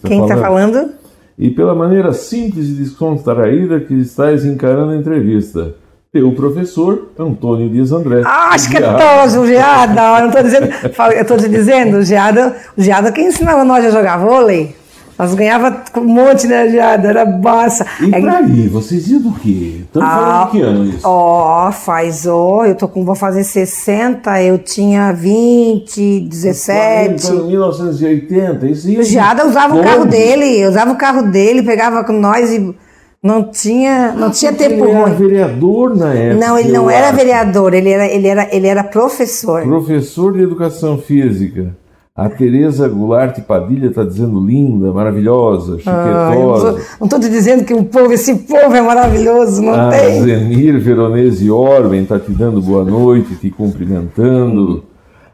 Tá 0.00 0.08
quem 0.08 0.22
está 0.22 0.36
falando? 0.36 0.94
e 1.38 1.50
pela 1.50 1.74
maneira 1.74 2.12
simples 2.12 2.68
e 2.68 2.72
descontraída 2.74 3.80
que 3.80 3.94
estás 3.94 4.44
encarando 4.44 4.92
a 4.92 4.96
entrevista. 4.96 5.74
Teu 6.12 6.30
professor, 6.32 7.08
Antônio 7.18 7.68
Dias 7.68 7.90
André. 7.90 8.22
Ah, 8.24 8.50
acho 8.52 8.70
que 8.70 8.76
é 8.76 8.80
Diabo. 8.80 8.98
todos, 8.98 9.34
o 9.34 9.46
Geada. 9.46 10.00
Eu 10.00 10.20
não 10.20 10.28
estou 10.28 10.42
dizendo, 10.44 10.68
eu 11.12 11.22
estou 11.22 11.36
te 11.36 11.48
dizendo, 11.48 11.96
o 11.96 12.02
Geada, 12.04 12.56
o 12.76 12.80
Geada 12.80 13.10
quem 13.10 13.26
ensinava 13.26 13.64
nós 13.64 13.84
a 13.84 13.90
jogar 13.90 14.18
vôlei. 14.18 14.76
Nós 15.16 15.32
ganhava 15.34 15.70
com 15.92 16.00
um 16.00 16.04
monte, 16.06 16.46
né, 16.48 16.68
Geada? 16.68 17.08
Era 17.08 17.24
massa. 17.24 17.86
E 18.00 18.12
É- 18.14 18.20
pra 18.20 18.38
aí, 18.38 18.66
vocês 18.68 19.08
iam 19.08 19.20
do 19.20 19.30
quê? 19.32 19.82
Estamos 19.84 20.08
Ah, 20.08 20.12
falando 20.16 20.44
de 20.44 20.50
que 20.50 20.60
ano 20.62 20.84
isso? 20.86 21.00
Ó, 21.08 21.70
faz, 21.70 22.26
ó, 22.26 22.64
eu 22.64 22.74
tô 22.74 22.88
com, 22.88 23.04
vou 23.04 23.14
fazer 23.14 23.44
60, 23.44 24.42
eu 24.42 24.58
tinha 24.58 25.12
20, 25.12 26.20
17. 26.28 27.28
Em 27.32 27.46
1980, 27.46 28.66
isso. 28.66 28.88
O 28.98 29.02
Geada 29.04 29.46
usava 29.46 29.76
o 29.78 29.82
carro 29.82 30.04
dele, 30.04 30.66
usava 30.66 30.92
o 30.92 30.96
carro 30.96 31.22
dele, 31.30 31.62
pegava 31.62 32.02
com 32.02 32.12
nós 32.12 32.50
e 32.52 32.74
não 33.22 33.44
tinha, 33.50 34.12
não 34.12 34.30
tinha 34.30 34.52
tempo 34.52 34.84
Ele 34.84 34.90
era 34.90 35.04
ruim. 35.06 35.14
vereador 35.14 35.96
na 35.96 36.12
época. 36.12 36.46
Não, 36.46 36.58
ele 36.58 36.72
não 36.72 36.90
era 36.90 37.06
acho. 37.08 37.16
vereador, 37.16 37.72
ele 37.72 37.88
era, 37.90 38.06
ele 38.06 38.26
era, 38.26 38.48
ele 38.54 38.66
era 38.66 38.82
professor. 38.82 39.62
Professor 39.62 40.32
de 40.32 40.42
educação 40.42 40.98
física. 40.98 41.74
A 42.16 42.28
Tereza 42.28 42.86
Goulart 42.86 43.40
Padilha 43.40 43.88
está 43.88 44.04
dizendo 44.04 44.38
linda, 44.38 44.92
maravilhosa, 44.92 45.78
Ah, 45.84 46.30
chiquetosa. 46.30 46.72
tô, 46.74 46.80
não 47.00 47.08
tô 47.08 47.18
te 47.18 47.28
dizendo 47.28 47.64
que 47.64 47.74
o 47.74 47.82
povo, 47.86 48.12
esse 48.12 48.36
povo 48.36 48.72
é 48.72 48.80
maravilhoso, 48.80 49.60
não 49.60 49.74
A 49.74 49.88
tem. 49.90 50.22
Zenir 50.22 50.78
Veronese 50.78 51.50
Orben 51.50 52.04
está 52.04 52.16
te 52.20 52.30
dando 52.30 52.62
boa 52.62 52.84
noite, 52.84 53.34
te 53.34 53.50
cumprimentando. 53.50 54.84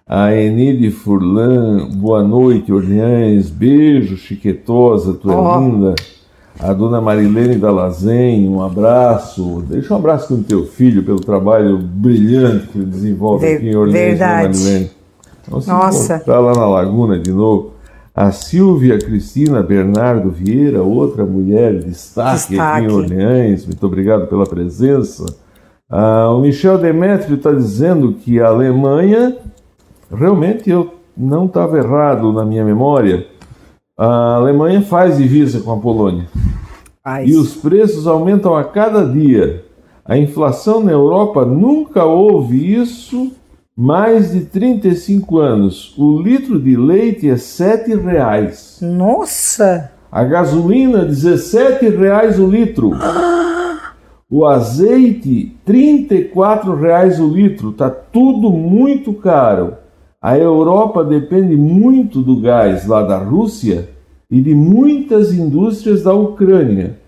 A 0.09 0.35
Enide 0.35 0.91
Furlan, 0.91 1.87
boa 1.97 2.25
noite, 2.25 2.73
Orleães, 2.73 3.51
beijo, 3.51 4.17
chiquetosa, 4.17 5.13
tu 5.13 5.31
é 5.31 5.35
Ó. 5.35 5.61
linda. 5.61 5.95
A 6.59 6.73
dona 6.73 6.99
Marilene 6.99 7.57
Dalazen, 7.57 8.49
um 8.49 8.63
abraço. 8.63 9.63
Deixa 9.69 9.93
um 9.93 9.99
abraço 9.99 10.29
com 10.29 10.35
o 10.41 10.43
teu 10.43 10.65
filho 10.65 11.03
pelo 11.03 11.21
trabalho 11.21 11.77
brilhante 11.77 12.69
que 12.69 12.79
ele 12.79 12.87
desenvolve 12.87 13.45
Ver- 13.47 13.57
aqui 13.59 13.69
em 13.69 13.77
Orleães, 13.77 14.19
verdade. 14.19 14.43
dona 14.59 14.65
Marilene. 14.65 14.91
Se 15.59 15.69
Nossa. 15.69 16.17
encontrar 16.17 16.41
lá 16.41 16.53
na 16.53 16.67
Laguna 16.67 17.19
de 17.19 17.33
novo. 17.33 17.73
A 18.15 18.33
Silvia 18.33 18.99
Cristina 18.99 19.63
Bernardo 19.63 20.31
Vieira, 20.31 20.83
outra 20.83 21.25
mulher 21.25 21.79
de 21.79 21.87
destaque, 21.87 22.59
aqui 22.59 22.83
em 22.83 22.87
Destaque. 22.87 22.89
Orleães, 22.89 23.67
muito 23.67 23.87
obrigado 23.87 24.27
pela 24.27 24.45
presença. 24.45 25.25
Ah, 25.89 26.31
o 26.31 26.41
Michel 26.41 26.77
Demetrio 26.79 27.37
está 27.37 27.53
dizendo 27.53 28.13
que 28.13 28.41
a 28.41 28.49
Alemanha, 28.49 29.37
realmente 30.13 30.69
eu 30.69 30.95
não 31.17 31.47
estava 31.47 31.79
errado 31.79 32.33
na 32.33 32.45
minha 32.45 32.65
memória, 32.65 33.27
a 33.97 34.37
Alemanha 34.37 34.83
faz 34.83 35.17
divisa 35.17 35.61
com 35.61 35.73
a 35.73 35.77
Polônia. 35.77 36.27
Faz. 37.03 37.29
E 37.29 37.37
os 37.37 37.55
preços 37.55 38.07
aumentam 38.07 38.55
a 38.55 38.65
cada 38.65 39.05
dia. 39.07 39.65
A 40.05 40.19
inflação 40.19 40.83
na 40.83 40.93
Europa 40.93 41.45
nunca 41.45 42.05
houve 42.05 42.75
isso 42.75 43.33
mais 43.77 44.33
de 44.33 44.41
35 44.41 45.39
anos. 45.39 45.95
O 45.97 46.21
litro 46.21 46.59
de 46.59 46.77
leite 46.77 47.29
é 47.29 47.37
7 47.37 47.95
reais. 47.95 48.79
Nossa! 48.83 49.93
A 50.11 50.25
gasolina, 50.25 51.05
17 51.05 51.89
reais 51.89 52.39
o 52.39 52.47
litro. 52.47 52.91
O 54.29 54.45
azeite, 54.45 55.57
34 55.65 56.77
reais 56.77 57.19
o 57.21 57.29
litro. 57.29 57.73
Tá 57.73 57.89
tudo 57.91 58.51
muito 58.51 59.13
caro. 59.15 59.75
A 60.21 60.37
Europa 60.37 61.03
depende 61.03 61.57
muito 61.57 62.21
do 62.21 62.41
gás 62.41 62.87
lá 62.87 63.03
da 63.03 63.19
Rússia 63.19 63.89
e 64.31 64.41
de 64.41 64.55
muitas 64.55 65.33
indústrias 65.33 66.03
da 66.03 66.13
Ucrânia. 66.13 66.99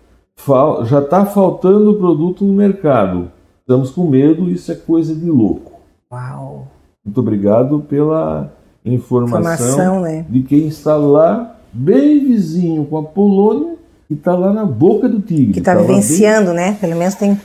Já 0.86 1.00
está 1.00 1.26
faltando 1.26 1.94
produto 1.94 2.44
no 2.44 2.54
mercado. 2.54 3.30
Estamos 3.60 3.90
com 3.90 4.08
medo, 4.08 4.48
isso 4.50 4.72
é 4.72 4.74
coisa 4.74 5.14
de 5.14 5.30
louco. 5.30 5.71
Uau! 6.12 6.66
Muito 7.04 7.20
obrigado 7.20 7.80
pela 7.88 8.52
informação, 8.84 9.40
Informação, 9.40 10.00
né? 10.02 10.24
de 10.28 10.42
quem 10.42 10.66
está 10.66 10.96
lá, 10.96 11.56
bem 11.72 12.20
vizinho 12.24 12.84
com 12.84 12.98
a 12.98 13.02
Polônia, 13.02 13.76
e 14.10 14.14
está 14.14 14.34
lá 14.36 14.52
na 14.52 14.64
boca 14.64 15.08
do 15.08 15.20
tigre. 15.20 15.54
Que 15.54 15.60
tá 15.60 15.72
lá 15.72 15.78
bem- 15.80 15.88
vivenciando, 15.88 16.52
né? 16.52 16.76
Pelo 16.80 16.96
menos 16.96 17.14
tem. 17.14 17.40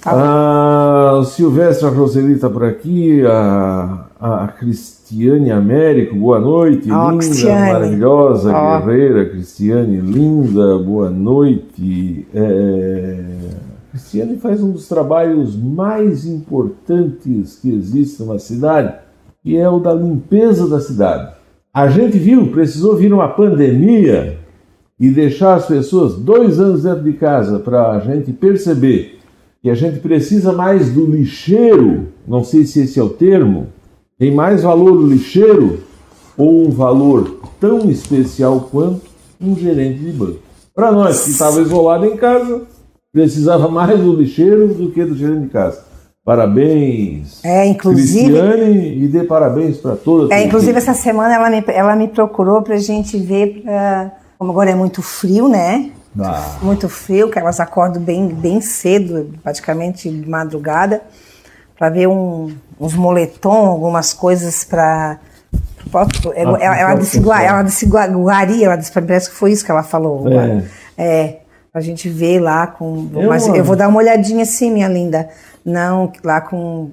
Tá 0.00 0.12
A 0.12 1.18
Ah, 1.18 1.24
Silvestre 1.24 1.88
Roseli 1.88 2.34
está 2.34 2.48
por 2.48 2.62
aqui, 2.64 3.20
a, 3.26 4.04
a 4.20 4.46
Cristiane 4.48 5.50
Américo, 5.50 6.14
boa 6.14 6.38
noite, 6.38 6.88
Ó, 6.92 7.10
linda, 7.10 7.24
Cristiane. 7.24 7.72
maravilhosa, 7.72 8.52
Ó. 8.54 8.78
guerreira, 8.80 9.28
Cristiane, 9.30 9.96
linda, 10.00 10.78
boa 10.78 11.10
noite. 11.10 12.28
É, 12.32 13.24
Cristiane 14.12 14.36
faz 14.36 14.62
um 14.62 14.72
dos 14.72 14.86
trabalhos 14.86 15.56
mais 15.56 16.26
importantes 16.26 17.56
que 17.56 17.72
existe 17.72 18.20
numa 18.20 18.38
cidade, 18.38 18.94
que 19.42 19.56
é 19.56 19.66
o 19.66 19.80
da 19.80 19.94
limpeza 19.94 20.68
da 20.68 20.78
cidade. 20.80 21.32
A 21.72 21.88
gente 21.88 22.18
viu, 22.18 22.48
precisou 22.48 22.94
vir 22.94 23.10
uma 23.10 23.28
pandemia 23.28 24.38
e 25.00 25.08
deixar 25.08 25.54
as 25.54 25.64
pessoas 25.64 26.16
dois 26.16 26.60
anos 26.60 26.82
dentro 26.82 27.02
de 27.02 27.14
casa 27.14 27.58
para 27.58 27.92
a 27.92 28.00
gente 28.00 28.32
perceber 28.32 29.18
que 29.62 29.70
a 29.70 29.74
gente 29.74 29.98
precisa 30.00 30.52
mais 30.52 30.92
do 30.92 31.06
lixeiro, 31.06 32.08
não 32.28 32.44
sei 32.44 32.66
se 32.66 32.82
esse 32.82 33.00
é 33.00 33.02
o 33.02 33.08
termo, 33.08 33.68
tem 34.18 34.30
mais 34.30 34.62
valor 34.62 34.92
o 34.92 35.06
lixeiro 35.06 35.80
ou 36.36 36.66
um 36.66 36.70
valor 36.70 37.38
tão 37.58 37.88
especial 37.90 38.68
quanto 38.70 39.00
um 39.40 39.56
gerente 39.56 40.00
de 40.00 40.12
banco. 40.12 40.40
Para 40.74 40.92
nós 40.92 41.24
que 41.24 41.30
estava 41.30 41.62
isolado 41.62 42.04
em 42.04 42.16
casa, 42.16 42.66
precisava 43.12 43.68
mais 43.68 43.98
do 44.00 44.14
lixeiro 44.16 44.68
do 44.68 44.90
que 44.90 45.04
do 45.04 45.14
gerente 45.14 45.42
de 45.42 45.48
casa. 45.50 45.84
Parabéns, 46.24 47.44
É, 47.44 47.66
inclusive- 47.66 48.30
Cristiane, 48.32 49.04
e 49.04 49.08
dê 49.08 49.24
parabéns 49.24 49.76
para 49.78 49.96
toda 49.96 50.24
a 50.24 50.28
tua 50.28 50.36
É, 50.36 50.44
inclusive 50.44 50.78
essa 50.78 50.94
semana 50.94 51.34
ela 51.34 51.50
me, 51.50 51.62
ela 51.66 51.96
me 51.96 52.08
procurou 52.08 52.62
pra 52.62 52.76
gente 52.78 53.18
ver, 53.18 53.60
pra, 53.62 54.12
como 54.38 54.52
agora 54.52 54.70
é 54.70 54.74
muito 54.74 55.02
frio, 55.02 55.48
né? 55.48 55.90
Ah. 56.18 56.58
Muito 56.62 56.88
frio, 56.88 57.28
que 57.30 57.38
elas 57.38 57.58
acordam 57.58 58.00
bem, 58.00 58.28
bem 58.28 58.60
cedo, 58.60 59.30
praticamente 59.42 60.08
de 60.08 60.28
madrugada, 60.28 61.02
para 61.76 61.90
ver 61.90 62.06
um- 62.06 62.52
uns 62.80 62.94
moletom, 62.94 63.66
algumas 63.66 64.12
coisas 64.12 64.62
para 64.62 65.18
ela, 66.34 66.58
ela, 66.62 66.78
ela 66.78 66.94
disse 66.94 67.18
gua- 67.18 67.42
ela 67.42 67.62
disse 67.62 67.84
gua- 67.86 68.06
guaria, 68.06 68.66
ela 68.66 68.76
disse, 68.76 68.92
parece 68.92 69.28
que 69.28 69.34
foi 69.36 69.50
isso 69.52 69.64
que 69.64 69.70
ela 69.70 69.82
falou. 69.82 70.28
É. 70.30 70.62
É, 70.96 71.36
pra 71.72 71.80
gente 71.80 72.08
ver 72.08 72.38
lá 72.40 72.66
com. 72.66 73.08
Eu 73.14 73.28
mas 73.28 73.46
amo. 73.46 73.56
eu 73.56 73.64
vou 73.64 73.74
dar 73.74 73.88
uma 73.88 73.98
olhadinha 73.98 74.44
sim, 74.44 74.70
minha 74.70 74.88
linda. 74.88 75.28
Não, 75.64 76.12
lá 76.22 76.40
com. 76.40 76.90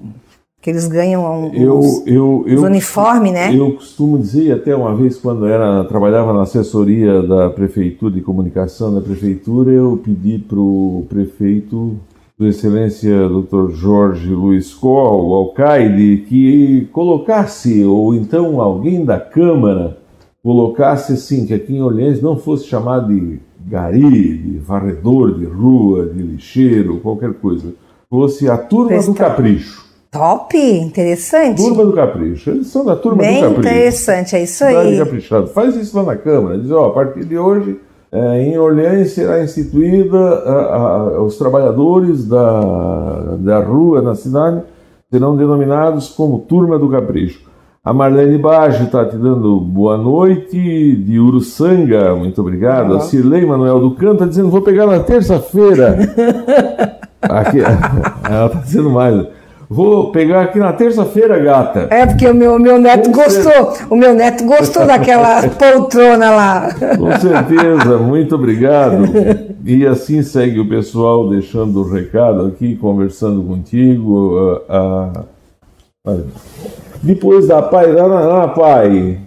Que 0.62 0.68
eles 0.68 0.86
ganham 0.88 1.24
um, 1.24 1.54
Eu, 1.54 1.78
uns- 1.78 2.06
eu, 2.06 2.44
eu, 2.46 2.58
os 2.58 2.62
uniformes, 2.62 3.32
né? 3.32 3.54
Eu 3.56 3.72
costumo 3.72 4.18
dizer, 4.18 4.52
até 4.52 4.76
uma 4.76 4.94
vez, 4.94 5.16
quando 5.16 5.46
era, 5.46 5.84
trabalhava 5.84 6.34
na 6.34 6.42
assessoria 6.42 7.22
da 7.22 7.48
prefeitura 7.48 8.12
de 8.12 8.20
comunicação 8.20 8.94
da 8.94 9.00
prefeitura, 9.00 9.70
eu 9.70 9.98
pedi 10.04 10.38
para 10.38 10.58
o 10.58 11.06
prefeito, 11.08 11.96
Sua 12.36 12.48
Excelência 12.48 13.26
Dr. 13.26 13.70
Jorge 13.70 14.28
Luiz 14.34 14.74
Coll, 14.74 15.30
o 15.30 15.34
alcaide, 15.34 16.26
que 16.28 16.88
colocasse, 16.92 17.82
ou 17.84 18.14
então 18.14 18.60
alguém 18.60 19.02
da 19.02 19.18
Câmara, 19.18 19.96
colocasse 20.42 21.14
assim, 21.14 21.46
que 21.46 21.54
aqui 21.54 21.74
em 21.74 21.80
Orleans 21.82 22.20
não 22.20 22.36
fosse 22.36 22.66
chamado 22.66 23.08
de 23.08 23.40
gari, 23.66 24.38
de 24.38 24.58
varredor 24.58 25.38
de 25.38 25.44
rua, 25.44 26.06
de 26.06 26.22
lixeiro, 26.22 26.98
qualquer 27.00 27.34
coisa. 27.34 27.72
Fosse 28.08 28.48
a 28.48 28.56
turma 28.58 29.00
do 29.02 29.14
capricho. 29.14 29.90
Top, 30.10 30.56
interessante. 30.58 31.62
Turma 31.62 31.84
do 31.84 31.92
Capricho. 31.92 32.50
Eles 32.50 32.66
são 32.66 32.84
da 32.84 32.96
turma 32.96 33.22
Bem 33.22 33.36
do 33.36 33.54
Capricho. 33.54 33.60
interessante, 33.60 34.34
é 34.34 34.42
isso 34.42 34.64
aí. 34.64 34.98
caprichado. 34.98 35.46
Faz 35.46 35.76
isso 35.76 35.96
lá 35.96 36.02
na 36.02 36.16
Câmara. 36.16 36.58
Diz, 36.58 36.68
ó, 36.72 36.88
a 36.88 36.92
partir 36.92 37.24
de 37.24 37.38
hoje 37.38 37.78
é, 38.10 38.42
em 38.42 38.58
Orleans 38.58 39.12
será 39.12 39.40
instituída, 39.42 40.18
a, 40.18 40.76
a, 40.76 41.22
os 41.22 41.38
trabalhadores 41.38 42.26
da, 42.26 43.36
da 43.38 43.60
rua 43.60 44.02
na 44.02 44.16
cidade 44.16 44.62
serão 45.08 45.36
denominados 45.36 46.08
como 46.08 46.40
Turma 46.40 46.76
do 46.76 46.88
Capricho. 46.88 47.48
A 47.82 47.94
Marlene 47.94 48.36
Baggio 48.36 48.84
está 48.84 49.06
te 49.06 49.16
dando 49.16 49.58
boa 49.58 49.96
noite, 49.96 50.54
de 50.96 51.18
Uruçanga, 51.18 52.14
muito 52.14 52.38
obrigado. 52.42 52.90
Uhum. 52.90 52.96
A 52.98 53.00
Cirlei 53.00 53.46
Manuel 53.46 53.80
do 53.80 53.92
Canto 53.92 54.12
está 54.14 54.26
dizendo, 54.26 54.50
vou 54.50 54.60
pegar 54.60 54.84
na 54.84 55.00
terça-feira. 55.00 55.96
Ela 57.24 58.46
está 58.46 58.58
dizendo 58.58 58.90
mais. 58.90 59.26
Vou 59.66 60.12
pegar 60.12 60.42
aqui 60.42 60.58
na 60.58 60.74
terça-feira, 60.74 61.38
gata. 61.38 61.86
É, 61.88 62.04
porque 62.04 62.28
o 62.28 62.34
meu, 62.34 62.58
meu 62.58 62.78
neto 62.78 63.10
Com 63.10 63.22
gostou. 63.22 63.50
Certeza. 63.50 63.86
O 63.88 63.96
meu 63.96 64.14
neto 64.14 64.44
gostou 64.44 64.86
daquela 64.86 65.48
poltrona 65.48 66.30
lá. 66.32 66.74
Com 66.98 67.18
certeza, 67.18 67.96
muito 67.96 68.34
obrigado. 68.34 69.04
E 69.64 69.86
assim 69.86 70.22
segue 70.22 70.60
o 70.60 70.68
pessoal 70.68 71.30
deixando 71.30 71.80
o 71.80 71.90
recado 71.90 72.46
aqui, 72.48 72.76
conversando 72.76 73.42
contigo. 73.42 74.60
Uh, 74.68 75.20
uh, 76.10 76.20
depois 77.02 77.46
da 77.46 77.62
pai, 77.62 77.92
lá, 77.92 78.48
pai, 78.48 79.18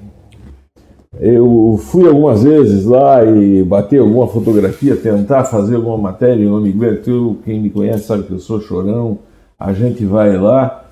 eu 1.20 1.80
fui 1.82 2.08
algumas 2.08 2.44
vezes 2.44 2.86
lá 2.86 3.24
e 3.24 3.64
bater 3.64 4.00
alguma 4.00 4.28
fotografia, 4.28 4.96
tentar 4.96 5.44
fazer 5.46 5.76
alguma 5.76 5.98
matéria 5.98 6.44
em 6.44 6.50
nome 6.50 6.74
tu, 7.04 7.38
quem 7.46 7.62
me 7.62 7.70
conhece 7.70 8.06
sabe 8.06 8.24
que 8.24 8.32
eu 8.32 8.40
sou 8.40 8.62
chorão 8.62 9.20
a 9.64 9.72
gente 9.72 10.04
vai 10.04 10.38
lá 10.38 10.84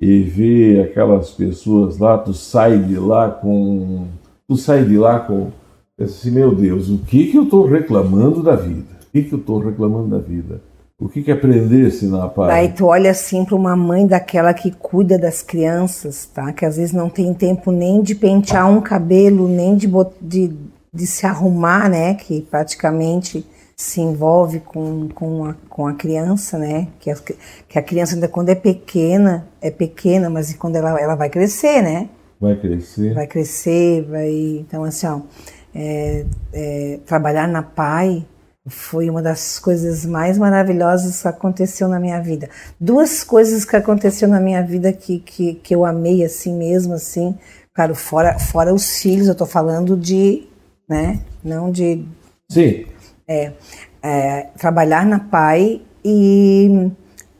e 0.00 0.22
vê 0.22 0.80
aquelas 0.82 1.32
pessoas 1.32 1.98
lá, 1.98 2.16
tu 2.16 2.32
sai 2.32 2.78
de 2.78 2.96
lá 2.96 3.28
com. 3.28 4.06
Tu 4.46 4.56
sai 4.56 4.84
de 4.84 4.96
lá 4.96 5.18
com. 5.18 5.48
Assim, 6.00 6.30
meu 6.30 6.54
Deus, 6.54 6.88
o 6.88 6.98
que, 6.98 7.26
que 7.26 7.36
eu 7.36 7.42
estou 7.42 7.66
reclamando 7.66 8.40
da 8.40 8.54
vida? 8.54 8.86
O 9.02 9.10
que, 9.12 9.24
que 9.24 9.32
eu 9.34 9.38
estou 9.40 9.58
reclamando 9.58 10.08
da 10.08 10.18
vida? 10.18 10.62
O 11.00 11.08
que, 11.08 11.22
que 11.22 11.32
aprendesse 11.32 12.04
na 12.04 12.28
paz? 12.28 12.50
Aí 12.50 12.68
tu 12.68 12.84
olha 12.84 13.10
assim 13.10 13.42
para 13.42 13.56
uma 13.56 13.74
mãe 13.74 14.06
daquela 14.06 14.52
que 14.52 14.70
cuida 14.70 15.18
das 15.18 15.42
crianças, 15.42 16.26
tá? 16.26 16.52
Que 16.52 16.66
às 16.66 16.76
vezes 16.76 16.92
não 16.92 17.08
tem 17.08 17.32
tempo 17.32 17.72
nem 17.72 18.02
de 18.02 18.14
pentear 18.14 18.70
um 18.70 18.82
cabelo, 18.82 19.48
nem 19.48 19.76
de, 19.76 19.90
de, 20.20 20.52
de 20.92 21.06
se 21.06 21.24
arrumar, 21.24 21.88
né? 21.88 22.12
Que 22.14 22.42
praticamente 22.42 23.46
se 23.74 24.02
envolve 24.02 24.60
com, 24.60 25.08
com, 25.08 25.46
a, 25.46 25.54
com 25.70 25.86
a 25.86 25.94
criança, 25.94 26.58
né? 26.58 26.88
Que 26.98 27.10
a, 27.10 27.16
que 27.66 27.78
a 27.78 27.82
criança 27.82 28.14
ainda 28.14 28.28
quando 28.28 28.50
é 28.50 28.54
pequena, 28.54 29.48
é 29.62 29.70
pequena, 29.70 30.28
mas 30.28 30.52
quando 30.52 30.76
ela, 30.76 31.00
ela 31.00 31.14
vai 31.14 31.30
crescer, 31.30 31.80
né? 31.82 32.10
Vai 32.38 32.56
crescer. 32.56 33.14
Vai 33.14 33.26
crescer, 33.26 34.02
vai... 34.02 34.30
Então, 34.30 34.84
assim, 34.84 35.06
ó, 35.06 35.20
é, 35.74 36.26
é, 36.52 36.98
trabalhar 37.06 37.48
na 37.48 37.62
PAI 37.62 38.26
foi 38.66 39.08
uma 39.08 39.22
das 39.22 39.58
coisas 39.58 40.04
mais 40.04 40.36
maravilhosas 40.38 41.22
que 41.22 41.28
aconteceu 41.28 41.88
na 41.88 41.98
minha 41.98 42.20
vida. 42.20 42.48
Duas 42.78 43.24
coisas 43.24 43.64
que 43.64 43.76
aconteceu 43.76 44.28
na 44.28 44.40
minha 44.40 44.62
vida 44.62 44.92
que, 44.92 45.18
que, 45.18 45.54
que 45.54 45.74
eu 45.74 45.84
amei 45.84 46.24
assim 46.24 46.56
mesmo, 46.56 46.94
assim, 46.94 47.38
claro, 47.74 47.94
fora, 47.94 48.38
fora 48.38 48.74
os 48.74 49.00
filhos, 49.00 49.28
eu 49.28 49.34
tô 49.34 49.46
falando 49.46 49.96
de, 49.96 50.46
né, 50.88 51.20
não 51.42 51.70
de... 51.70 52.04
Sim 52.50 52.86
é, 53.30 53.52
é, 54.02 54.46
trabalhar 54.58 55.06
na 55.06 55.20
PAI 55.20 55.80
e, 56.04 56.90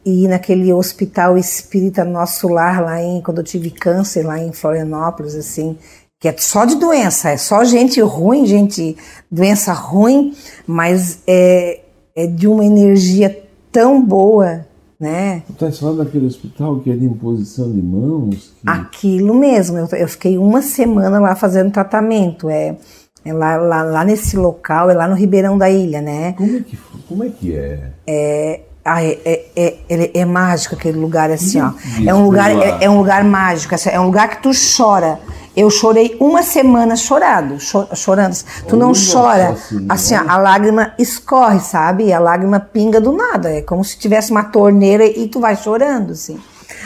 e 0.05 0.25
ir 0.25 0.29
naquele 0.29 0.73
hospital 0.73 1.37
espírita 1.37 2.05
Nosso 2.05 2.47
Lar, 2.47 2.81
lá 2.81 3.03
em, 3.03 3.21
quando 3.21 3.39
eu 3.39 3.45
tive 3.45 3.73
câncer, 3.73 4.25
lá 4.25 4.39
em 4.39 4.53
Florianópolis, 4.53 5.35
assim, 5.35 5.77
que 6.21 6.29
é 6.29 6.37
só 6.37 6.67
de 6.67 6.77
doença, 6.77 7.31
é 7.31 7.39
só 7.39 7.65
gente 7.65 7.99
ruim, 8.03 8.45
gente, 8.45 8.95
doença 9.31 9.73
ruim, 9.73 10.35
mas 10.67 11.23
é, 11.27 11.81
é 12.15 12.27
de 12.27 12.47
uma 12.47 12.63
energia 12.63 13.43
tão 13.73 14.05
boa, 14.05 14.67
né? 15.01 15.43
Tu 15.47 15.53
estás 15.55 15.79
falando 15.79 16.05
daquele 16.05 16.27
hospital 16.27 16.79
que 16.81 16.91
é 16.91 16.95
de 16.95 17.07
imposição 17.07 17.73
de 17.73 17.81
mãos? 17.81 18.53
Que... 18.61 18.69
Aquilo 18.69 19.35
mesmo, 19.35 19.79
eu, 19.79 19.89
eu, 19.93 20.07
fiquei 20.07 20.37
uma 20.37 20.61
semana 20.61 21.19
lá 21.19 21.35
fazendo 21.35 21.73
tratamento, 21.73 22.51
é 22.51 22.77
é 23.23 23.35
lá, 23.35 23.57
lá, 23.57 23.83
lá, 23.83 24.05
nesse 24.05 24.35
local, 24.37 24.89
é 24.89 24.95
lá 24.95 25.07
no 25.07 25.15
Ribeirão 25.15 25.59
da 25.59 25.69
Ilha, 25.69 26.01
né? 26.01 26.33
Como 26.33 26.57
é 26.57 26.61
que, 26.61 26.79
como 27.07 27.25
é, 27.25 27.29
que 27.29 27.55
é? 27.55 27.91
É, 28.07 28.61
ah, 28.83 29.05
é, 29.05 29.19
é, 29.25 29.45
é, 29.55 29.79
é, 29.91 30.21
é 30.21 30.25
mágico 30.25 30.75
aquele 30.75 30.99
lugar 30.99 31.31
assim, 31.31 31.61
ó. 31.61 31.73
É 32.07 32.15
um 32.15 32.25
lugar, 32.25 32.51
é, 32.51 32.85
é, 32.85 32.91
um 32.91 32.97
lugar 32.97 33.23
mágico, 33.23 33.75
assim, 33.75 33.91
é 33.91 34.01
um 34.01 34.07
lugar 34.07 34.29
que 34.31 34.43
tu 34.43 34.51
chora. 34.77 35.19
Eu 35.57 35.69
chorei 35.69 36.17
uma 36.21 36.43
semana 36.43 36.95
chorado, 36.97 37.57
chorando. 37.95 38.37
Tu 38.69 38.77
não 38.77 38.93
chora, 38.93 39.51
assim, 39.51 39.87
assim 39.89 40.15
a 40.15 40.37
lágrima 40.37 40.95
escorre, 40.99 41.59
sabe? 41.61 42.13
A 42.13 42.21
lágrima 42.21 42.61
pinga 42.61 43.01
do 43.01 43.13
nada. 43.13 43.51
É 43.51 43.61
como 43.61 43.85
se 43.85 43.99
tivesse 43.99 44.31
uma 44.31 44.45
torneira 44.45 45.05
e 45.05 45.29
tu 45.29 45.41
vai 45.41 45.57
chorando, 45.57 46.13
assim. 46.13 46.39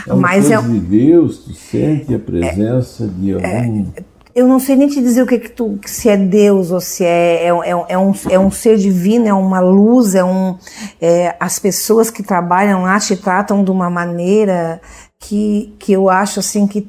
É 0.09 0.15
Mas 0.15 0.51
é 0.51 0.61
de 0.61 0.81
Deus, 0.81 1.39
tu 1.39 1.55
sente 1.55 2.15
a 2.15 2.19
presença 2.19 3.07
de 3.07 3.35
algum 3.35 3.93
eu 4.35 4.49
não 4.49 4.59
sei 4.59 4.75
nem 4.75 4.89
te 4.89 5.01
dizer 5.01 5.23
o 5.23 5.27
que, 5.27 5.39
que 5.39 5.51
tu, 5.51 5.79
se 5.87 6.09
é 6.09 6.17
Deus 6.17 6.73
ou 6.73 6.81
se 6.81 7.05
é, 7.05 7.45
é, 7.45 7.49
é, 7.49 7.85
é, 7.89 7.99
um, 7.99 8.13
é 8.29 8.39
um 8.39 8.51
ser 8.51 8.77
divino, 8.77 9.29
é 9.29 9.33
uma 9.33 9.61
luz, 9.61 10.17
é 10.17 10.25
um. 10.25 10.59
É, 11.01 11.37
as 11.39 11.61
pessoas 11.61 12.11
que 12.11 12.23
trabalham 12.23 12.83
lá 12.83 12.99
te 12.99 13.17
tratam 13.17 13.63
de 13.63 13.71
uma 13.71 13.89
maneira 13.89 14.81
que, 15.21 15.73
que 15.79 15.93
eu 15.93 16.11
acho 16.11 16.41
assim 16.41 16.67
que 16.67 16.89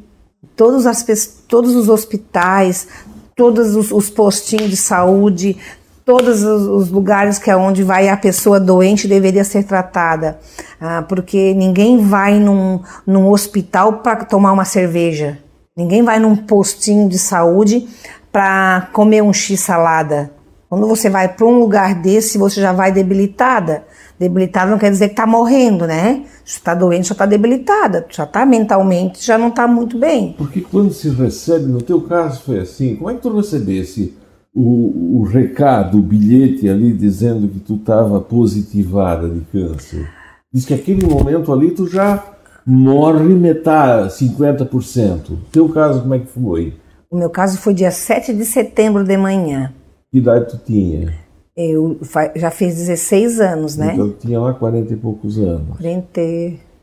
todos, 0.56 0.86
as, 0.86 1.04
todos 1.48 1.76
os 1.76 1.90
hospitais, 1.90 2.88
todos 3.36 3.76
os, 3.76 3.92
os 3.92 4.10
postinhos 4.10 4.70
de 4.70 4.78
saúde, 4.78 5.58
todos 6.06 6.44
os 6.44 6.90
lugares 6.90 7.40
que 7.40 7.50
é 7.50 7.58
onde 7.58 7.84
vai 7.84 8.08
a 8.08 8.16
pessoa 8.16 8.60
doente 8.60 9.08
deveria 9.08 9.44
ser 9.44 9.64
tratada, 9.64 10.40
ah, 10.80 11.04
porque 11.08 11.54
ninguém 11.54 11.98
vai 11.98 12.40
num, 12.40 12.80
num 13.06 13.28
hospital 13.30 13.94
para 13.94 14.24
tomar 14.24 14.54
uma 14.54 14.66
cerveja. 14.66 15.40
Ninguém 15.76 16.04
vai 16.04 16.20
num 16.20 16.36
postinho 16.36 17.10
de 17.10 17.18
saúde 17.18 17.88
para 18.32 18.88
comer 18.94 19.22
um 19.22 19.34
x 19.34 19.60
salada. 19.60 20.32
Quando 20.70 20.88
você 20.88 21.10
vai 21.10 21.28
para 21.28 21.46
um 21.46 21.60
lugar 21.60 22.02
desse, 22.02 22.38
você 22.38 22.60
já 22.60 22.74
vai 22.74 22.92
debilitada. 22.92 23.84
Debilitada 24.20 24.72
não 24.72 24.78
quer 24.78 24.90
dizer 24.90 25.10
que 25.10 25.14
está 25.14 25.28
morrendo, 25.28 25.86
né? 25.86 26.24
Se 26.44 26.58
está 26.58 26.74
doente, 26.74 27.10
já 27.10 27.14
está 27.14 27.26
debilitada. 27.26 28.06
Já 28.10 28.24
está 28.24 28.46
mentalmente, 28.46 29.24
já 29.24 29.38
não 29.38 29.50
está 29.50 29.68
muito 29.68 29.98
bem. 29.98 30.34
Porque 30.38 30.62
quando 30.62 30.92
se 30.92 31.10
recebe, 31.10 31.66
no 31.66 31.82
teu 31.82 32.02
caso 32.02 32.42
foi 32.42 32.60
assim, 32.60 32.96
como 32.96 33.10
é 33.10 33.14
que 33.14 33.22
tu 33.22 33.36
recebesse 33.36 34.18
o, 34.54 35.20
o 35.20 35.24
recado, 35.24 36.00
o 36.00 36.02
bilhete 36.02 36.68
ali 36.68 36.94
dizendo 36.94 37.48
que 37.48 37.60
tu 37.60 37.76
estava 37.76 38.20
positivada 38.20 39.30
de 39.30 39.42
câncer? 39.52 40.10
Diz 40.52 40.66
que 40.66 40.74
aquele 40.74 41.06
momento 41.06 41.54
ali 41.54 41.72
tu 41.72 41.88
já 41.88 42.24
morre 42.66 43.36
metade, 43.36 44.14
50%. 44.14 45.30
O 45.30 45.38
teu 45.52 45.70
caso, 45.70 46.02
como 46.02 46.16
é 46.16 46.20
que 46.20 46.28
foi? 46.28 46.74
O 47.12 47.18
meu 47.18 47.30
caso 47.30 47.58
foi 47.58 47.74
dia 47.74 47.92
7 47.92 48.34
de 48.34 48.46
setembro 48.46 49.04
de 49.04 49.16
manhã. 49.16 49.72
Que 50.16 50.20
idade 50.20 50.46
tu 50.50 50.58
tinha? 50.66 51.14
Eu 51.58 52.00
já 52.38 52.50
fiz 52.50 52.74
16 52.76 53.42
anos, 53.42 53.76
né? 53.76 53.92
Então 53.92 54.06
eu 54.06 54.14
tinha 54.14 54.40
lá 54.40 54.54
40 54.54 54.94
e 54.94 54.96
poucos 54.96 55.38
anos. 55.38 55.76
40, 55.76 56.22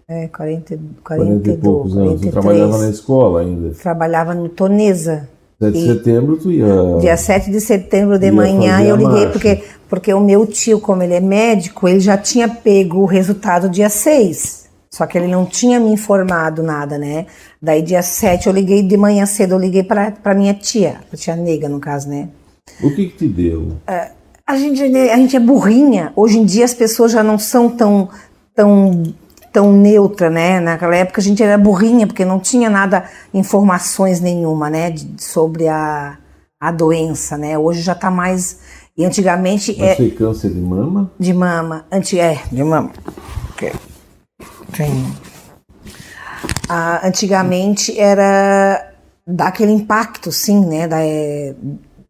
é, 0.06 0.28
40, 0.28 0.28
40, 0.28 0.78
40 1.02 1.50
e 1.50 1.56
poucos 1.56 1.96
anos. 1.96 2.20
43. 2.20 2.20
Tu 2.20 2.30
trabalhava 2.30 2.76
na 2.76 2.90
escola 2.90 3.40
ainda? 3.40 3.70
Trabalhava 3.70 4.34
no 4.34 4.50
Tonesa. 4.50 5.30
7 5.58 5.72
de 5.72 5.86
setembro 5.86 6.36
tu 6.36 6.52
ia. 6.52 6.66
Dia 7.00 7.16
7 7.16 7.50
de 7.50 7.58
setembro 7.62 8.18
de 8.18 8.30
manhã 8.30 8.82
eu 8.82 8.96
liguei 8.96 9.26
porque, 9.28 9.62
porque 9.88 10.12
o 10.12 10.20
meu 10.20 10.46
tio, 10.46 10.78
como 10.78 11.02
ele 11.02 11.14
é 11.14 11.20
médico, 11.20 11.88
ele 11.88 12.00
já 12.00 12.18
tinha 12.18 12.46
pego 12.46 12.98
o 12.98 13.06
resultado 13.06 13.66
dia 13.66 13.88
6. 13.88 14.68
Só 14.90 15.06
que 15.06 15.16
ele 15.16 15.28
não 15.28 15.46
tinha 15.46 15.80
me 15.80 15.90
informado 15.90 16.62
nada, 16.62 16.98
né? 16.98 17.24
Daí 17.62 17.80
dia 17.80 18.02
7 18.02 18.46
eu 18.46 18.52
liguei 18.52 18.82
de 18.82 18.98
manhã 18.98 19.24
cedo, 19.24 19.54
eu 19.54 19.58
liguei 19.58 19.82
para 19.82 20.34
minha 20.34 20.52
tia, 20.52 20.96
a 21.10 21.16
tia 21.16 21.34
nega 21.34 21.66
no 21.66 21.80
caso, 21.80 22.10
né? 22.10 22.28
O 22.80 22.94
que, 22.94 23.06
que 23.06 23.16
te 23.16 23.26
deu? 23.26 23.78
É, 23.86 24.12
a, 24.46 24.56
gente, 24.56 24.82
a 24.82 25.16
gente 25.16 25.36
é 25.36 25.40
burrinha. 25.40 26.12
Hoje 26.14 26.38
em 26.38 26.44
dia 26.44 26.64
as 26.64 26.74
pessoas 26.74 27.10
já 27.10 27.22
não 27.22 27.38
são 27.38 27.68
tão, 27.68 28.08
tão, 28.54 29.02
tão 29.52 29.72
neutra, 29.72 30.30
né? 30.30 30.60
Naquela 30.60 30.94
época 30.94 31.20
a 31.20 31.24
gente 31.24 31.42
era 31.42 31.58
burrinha, 31.58 32.06
porque 32.06 32.24
não 32.24 32.38
tinha 32.38 32.70
nada, 32.70 33.04
informações 33.34 34.20
nenhuma, 34.20 34.70
né? 34.70 34.90
De, 34.90 35.22
sobre 35.22 35.68
a, 35.68 36.18
a 36.60 36.70
doença, 36.70 37.36
né? 37.36 37.58
Hoje 37.58 37.82
já 37.82 37.94
tá 37.94 38.10
mais... 38.10 38.60
E 38.96 39.04
antigamente... 39.04 39.74
Mas 39.78 39.90
é, 39.90 39.96
foi 39.96 40.10
câncer 40.10 40.50
de 40.50 40.60
mama? 40.60 41.10
De 41.18 41.32
mama. 41.32 41.86
Anti, 41.90 42.20
é, 42.20 42.42
de 42.52 42.62
mama. 42.62 42.90
Tem. 44.76 45.14
Ah, 46.68 47.06
antigamente 47.06 47.98
era 47.98 48.92
dar 49.26 49.48
aquele 49.48 49.72
impacto, 49.72 50.32
sim, 50.32 50.64
né? 50.64 50.88
Da, 50.88 51.02
é, 51.02 51.54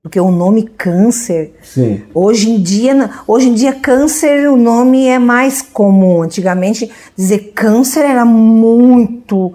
porque 0.03 0.19
o 0.19 0.33
nome 0.33 0.65
câncer. 0.65 1.55
Sim. 1.63 2.03
Hoje 2.13 2.51
em 2.51 2.61
dia, 2.61 3.09
hoje 3.27 3.49
em 3.49 3.55
dia 3.55 3.73
câncer 3.73 4.51
o 4.51 4.57
nome 4.57 5.07
é 5.07 5.19
mais 5.19 5.63
comum. 5.63 6.23
Antigamente 6.23 6.91
dizer 7.17 7.53
câncer 7.55 8.05
era 8.05 8.25
muito 8.25 9.53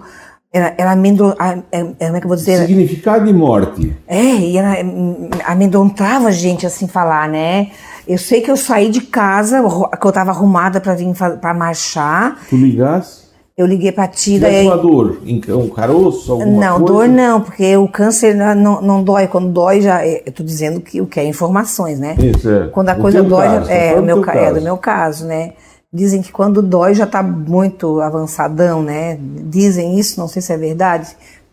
Ela, 0.50 0.72
ela 0.78 0.92
amendo, 0.92 1.34
é- 1.38 1.78
é- 1.78 2.06
como 2.06 2.16
é 2.16 2.20
que 2.20 2.24
eu 2.24 2.28
vou 2.28 2.36
dizer? 2.36 2.66
Significado 2.66 3.26
de 3.26 3.34
morte. 3.34 3.94
É, 4.06 4.22
e 4.24 4.58
hum, 4.82 5.28
amedrontava 5.44 6.28
a 6.28 6.32
gente 6.32 6.64
assim 6.66 6.88
falar, 6.88 7.28
né? 7.28 7.68
Eu 8.06 8.16
sei 8.16 8.40
que 8.40 8.50
eu 8.50 8.56
saí 8.56 8.88
de 8.88 9.02
casa, 9.02 9.62
que 10.00 10.06
eu 10.06 10.10
tava 10.12 10.30
arrumada 10.30 10.80
pra 10.80 10.94
vir 10.94 11.12
pra 11.38 11.52
marchar. 11.52 12.40
Tu 12.48 12.56
ligasse, 12.56 13.24
Eu 13.58 13.66
liguei 13.66 13.90
pra 13.90 14.06
tia, 14.06 14.34
tivesse 14.38 14.54
daí. 14.54 14.66
uma 14.66 14.76
dor, 14.78 15.18
um 15.26 15.68
caroço, 15.68 16.30
alguma 16.30 16.60
Não, 16.64 16.78
coisa. 16.80 16.92
dor 16.92 17.08
não, 17.08 17.40
porque 17.40 17.76
o 17.76 17.88
câncer 17.88 18.32
não, 18.36 18.80
não 18.80 19.02
dói. 19.02 19.26
Quando 19.26 19.48
dói, 19.48 19.80
já. 19.80 20.06
é- 20.06 20.22
Eu 20.24 20.30
tô 20.32 20.44
dizendo 20.44 20.80
que 20.80 21.00
o 21.00 21.06
que 21.06 21.18
é 21.18 21.24
informações, 21.24 21.98
né? 21.98 22.14
Isso, 22.20 22.48
é. 22.48 22.68
Quando 22.68 22.90
a 22.90 22.94
No 22.94 23.00
coisa 23.02 23.20
dói, 23.20 23.46
caso, 23.48 23.66
já- 23.66 23.72
é, 23.74 23.98
o 23.98 24.02
meu, 24.02 24.16
do 24.16 24.22
ca- 24.22 24.32
teu 24.32 24.40
é 24.42 24.46
do 24.46 24.52
caso. 24.52 24.64
meu 24.64 24.76
caso, 24.76 25.26
né? 25.26 25.52
Dizem 25.92 26.22
que 26.22 26.30
quando 26.30 26.62
dói 26.62 26.94
já 26.94 27.04
tá 27.04 27.20
muito 27.20 28.00
avançadão, 28.00 28.80
né? 28.80 29.18
Dizem 29.20 29.98
isso, 29.98 30.20
não 30.20 30.28
sei 30.28 30.40
se 30.40 30.52
é 30.52 30.56
verdade. 30.56 31.08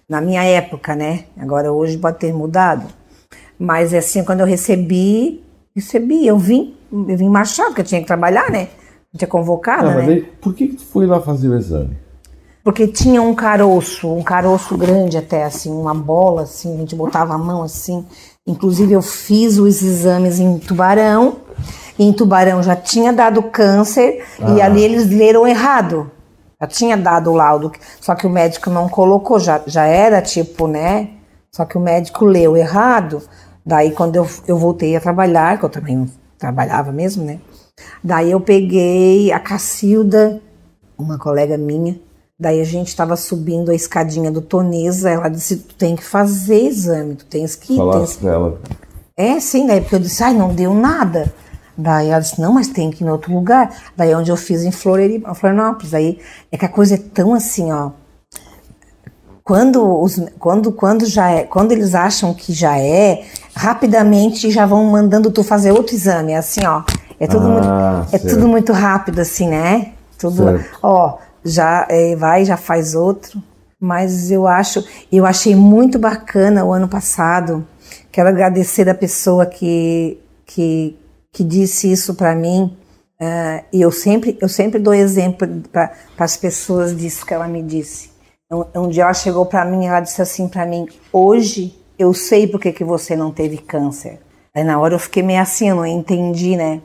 Na 0.08 0.22
minha 0.22 0.44
época, 0.44 0.94
né? 0.96 1.22
Agora 1.40 1.74
hoje 1.74 1.98
pode 1.98 2.20
ter 2.20 2.32
mudado. 2.32 2.84
Mas 3.58 3.94
é 3.94 3.98
assim, 3.98 4.24
quando 4.24 4.42
eu 4.42 4.46
recebi, 4.46 5.42
recebi, 5.76 6.28
eu 6.28 6.38
vim, 6.38 6.76
eu 6.92 7.18
vim 7.18 7.30
marchar, 7.30 7.66
porque 7.68 7.82
eu 7.82 7.86
tinha 7.86 8.02
que 8.02 8.06
trabalhar, 8.06 8.52
né? 8.52 8.68
Não 9.16 9.18
tinha 9.18 9.30
convocada, 9.30 9.86
mas 9.86 9.96
né? 9.96 10.06
daí, 10.08 10.22
por 10.42 10.54
que, 10.54 10.68
que 10.68 10.76
tu 10.76 10.84
foi 10.84 11.06
lá 11.08 11.22
fazer 11.22 11.48
o 11.48 11.58
exame? 11.58 11.96
Porque 12.62 12.86
tinha 12.86 13.22
um 13.22 13.34
caroço, 13.34 14.12
um 14.12 14.22
caroço 14.22 14.78
grande 14.78 15.18
até, 15.18 15.46
assim, 15.46 15.72
uma 15.72 15.94
bola, 15.94 16.42
assim, 16.42 16.76
a 16.76 16.78
gente 16.80 16.98
botava 16.98 17.34
a 17.34 17.38
mão 17.38 17.64
assim. 17.64 18.06
Inclusive 18.46 18.92
eu 18.92 19.02
fiz 19.02 19.58
os 19.58 19.82
exames 19.82 20.38
em 20.38 20.60
Tubarão, 20.60 21.38
e 21.98 22.04
em 22.04 22.12
Tubarão 22.12 22.62
já 22.62 22.76
tinha 22.76 23.14
dado 23.14 23.42
câncer, 23.44 24.22
e 24.38 24.62
Ah. 24.62 24.66
ali 24.66 24.84
eles 24.84 25.10
leram 25.10 25.48
errado. 25.48 26.12
Já 26.60 26.68
tinha 26.68 26.98
dado 26.98 27.32
o 27.32 27.36
laudo, 27.36 27.72
só 28.02 28.16
que 28.16 28.28
o 28.28 28.30
médico 28.30 28.70
não 28.70 28.90
colocou, 28.90 29.40
já, 29.40 29.62
já 29.66 29.86
era 29.86 30.22
tipo, 30.22 30.68
né? 30.68 31.12
Só 31.54 31.64
que 31.64 31.78
o 31.78 31.82
médico 31.82 32.26
leu 32.26 32.58
errado. 32.58 33.22
Daí 33.66 33.92
quando 33.92 34.18
eu, 34.18 34.28
eu 34.46 34.58
voltei 34.58 34.94
a 34.94 35.00
trabalhar, 35.00 35.58
que 35.58 35.64
eu 35.64 35.70
também 35.70 35.96
não 35.96 36.10
trabalhava 36.38 36.92
mesmo, 36.92 37.24
né? 37.24 37.40
Daí 38.04 38.32
eu 38.32 38.40
peguei 38.40 39.32
a 39.32 39.40
Cacilda, 39.40 40.42
uma 40.98 41.18
colega 41.18 41.58
minha. 41.58 42.00
Daí 42.40 42.60
a 42.60 42.66
gente 42.66 42.90
estava 42.90 43.16
subindo 43.16 43.72
a 43.72 43.76
escadinha 43.76 44.30
do 44.32 44.42
Tonesa. 44.42 45.10
Ela 45.10 45.30
disse: 45.30 45.58
Tu 45.58 45.76
tem 45.76 45.96
que 45.96 46.04
fazer 46.04 46.68
exame, 46.68 47.16
tu 47.16 47.26
tens 47.26 47.56
que 47.56 47.74
ir. 47.74 47.78
Falasse 47.78 48.00
tens- 48.00 48.18
pra 48.18 48.32
ela. 48.32 48.60
É, 49.18 49.40
sim, 49.40 49.66
daí 49.66 49.82
porque 49.82 49.96
eu 49.96 50.00
disse: 50.00 50.24
Ai, 50.24 50.34
não 50.34 50.54
deu 50.54 50.74
nada. 50.74 51.34
Daí 51.78 52.10
ela 52.10 52.20
disse: 52.20 52.40
Não, 52.40 52.54
mas 52.54 52.68
tem 52.68 52.92
que 52.92 53.04
ir 53.04 53.08
em 53.08 53.10
outro 53.10 53.34
lugar. 53.34 53.74
Daí 53.96 54.14
onde 54.14 54.30
eu 54.32 54.38
fiz 54.38 54.64
em 54.64 54.72
Florianópolis. 54.72 55.94
Aí 55.94 56.20
é 56.52 56.58
que 56.58 56.66
a 56.66 56.70
coisa 56.70 56.96
é 56.96 56.98
tão 56.98 57.34
assim, 57.34 57.72
ó. 57.72 57.92
Quando, 59.44 60.02
os, 60.02 60.20
quando, 60.40 60.72
quando, 60.72 61.06
já 61.06 61.30
é, 61.30 61.44
quando 61.44 61.72
eles 61.72 61.94
acham 61.94 62.34
que 62.34 62.52
já 62.52 62.80
é, 62.80 63.26
rapidamente 63.56 64.50
já 64.50 64.66
vão 64.66 64.84
mandando 64.86 65.30
tu 65.30 65.44
fazer 65.44 65.72
outro 65.72 65.96
exame. 65.96 66.32
É 66.34 66.38
assim, 66.38 66.66
ó. 66.66 66.82
É 67.20 67.28
tudo, 67.28 67.48
Ah, 67.48 68.08
muito, 68.12 68.16
é 68.16 68.20
tudo 68.20 68.48
muito 68.48 68.74
rápido, 68.74 69.20
assim, 69.20 69.48
né? 69.50 69.94
Tudo, 70.18 70.44
Certo. 70.46 70.80
ó, 70.84 71.18
já 71.44 71.86
é, 71.90 72.16
vai, 72.16 72.46
já 72.46 72.58
faz 72.58 72.96
outro. 72.96 73.42
Mas 73.80 74.32
eu 74.32 74.48
acho, 74.48 74.84
eu 75.12 75.26
achei 75.26 75.56
muito 75.56 76.00
bacana 76.00 76.64
o 76.66 76.72
ano 76.74 76.88
passado. 76.88 77.66
Quero 78.12 78.30
agradecer 78.30 78.90
a 78.90 78.96
pessoa 78.96 79.46
que, 79.46 80.18
que, 80.46 80.98
que 81.32 81.44
disse 81.44 81.92
isso 81.92 82.16
para 82.16 82.34
mim. 82.36 82.76
eh, 83.20 83.64
e 83.72 83.82
eu 83.82 83.92
sempre, 83.92 84.38
eu 84.42 84.50
sempre 84.50 84.80
dou 84.80 84.94
exemplo 84.94 85.48
para 85.72 85.92
as 86.18 86.36
pessoas 86.38 86.96
disso 86.98 87.26
que 87.26 87.34
ela 87.34 87.48
me 87.48 87.62
disse. 87.62 88.10
Um, 88.52 88.84
um 88.84 88.90
dia 88.90 89.04
ela 89.04 89.14
chegou 89.14 89.46
para 89.46 89.66
mim 89.66 89.84
e 89.84 89.88
ela 89.88 90.00
disse 90.00 90.22
assim 90.22 90.48
para 90.48 90.66
mim: 90.66 90.88
Hoje 91.14 91.78
eu 92.00 92.14
sei 92.14 92.48
por 92.48 92.60
que, 92.60 92.72
que 92.72 92.84
você 92.84 93.16
não 93.16 93.32
teve 93.32 93.58
câncer. 93.58 94.20
Aí 94.56 94.64
na 94.64 94.80
hora 94.80 94.96
eu 94.96 95.00
fiquei 95.00 95.22
meio 95.22 95.42
assim, 95.42 95.70
eu 95.70 95.76
não 95.76 95.86
entendi, 95.86 96.56
né? 96.56 96.82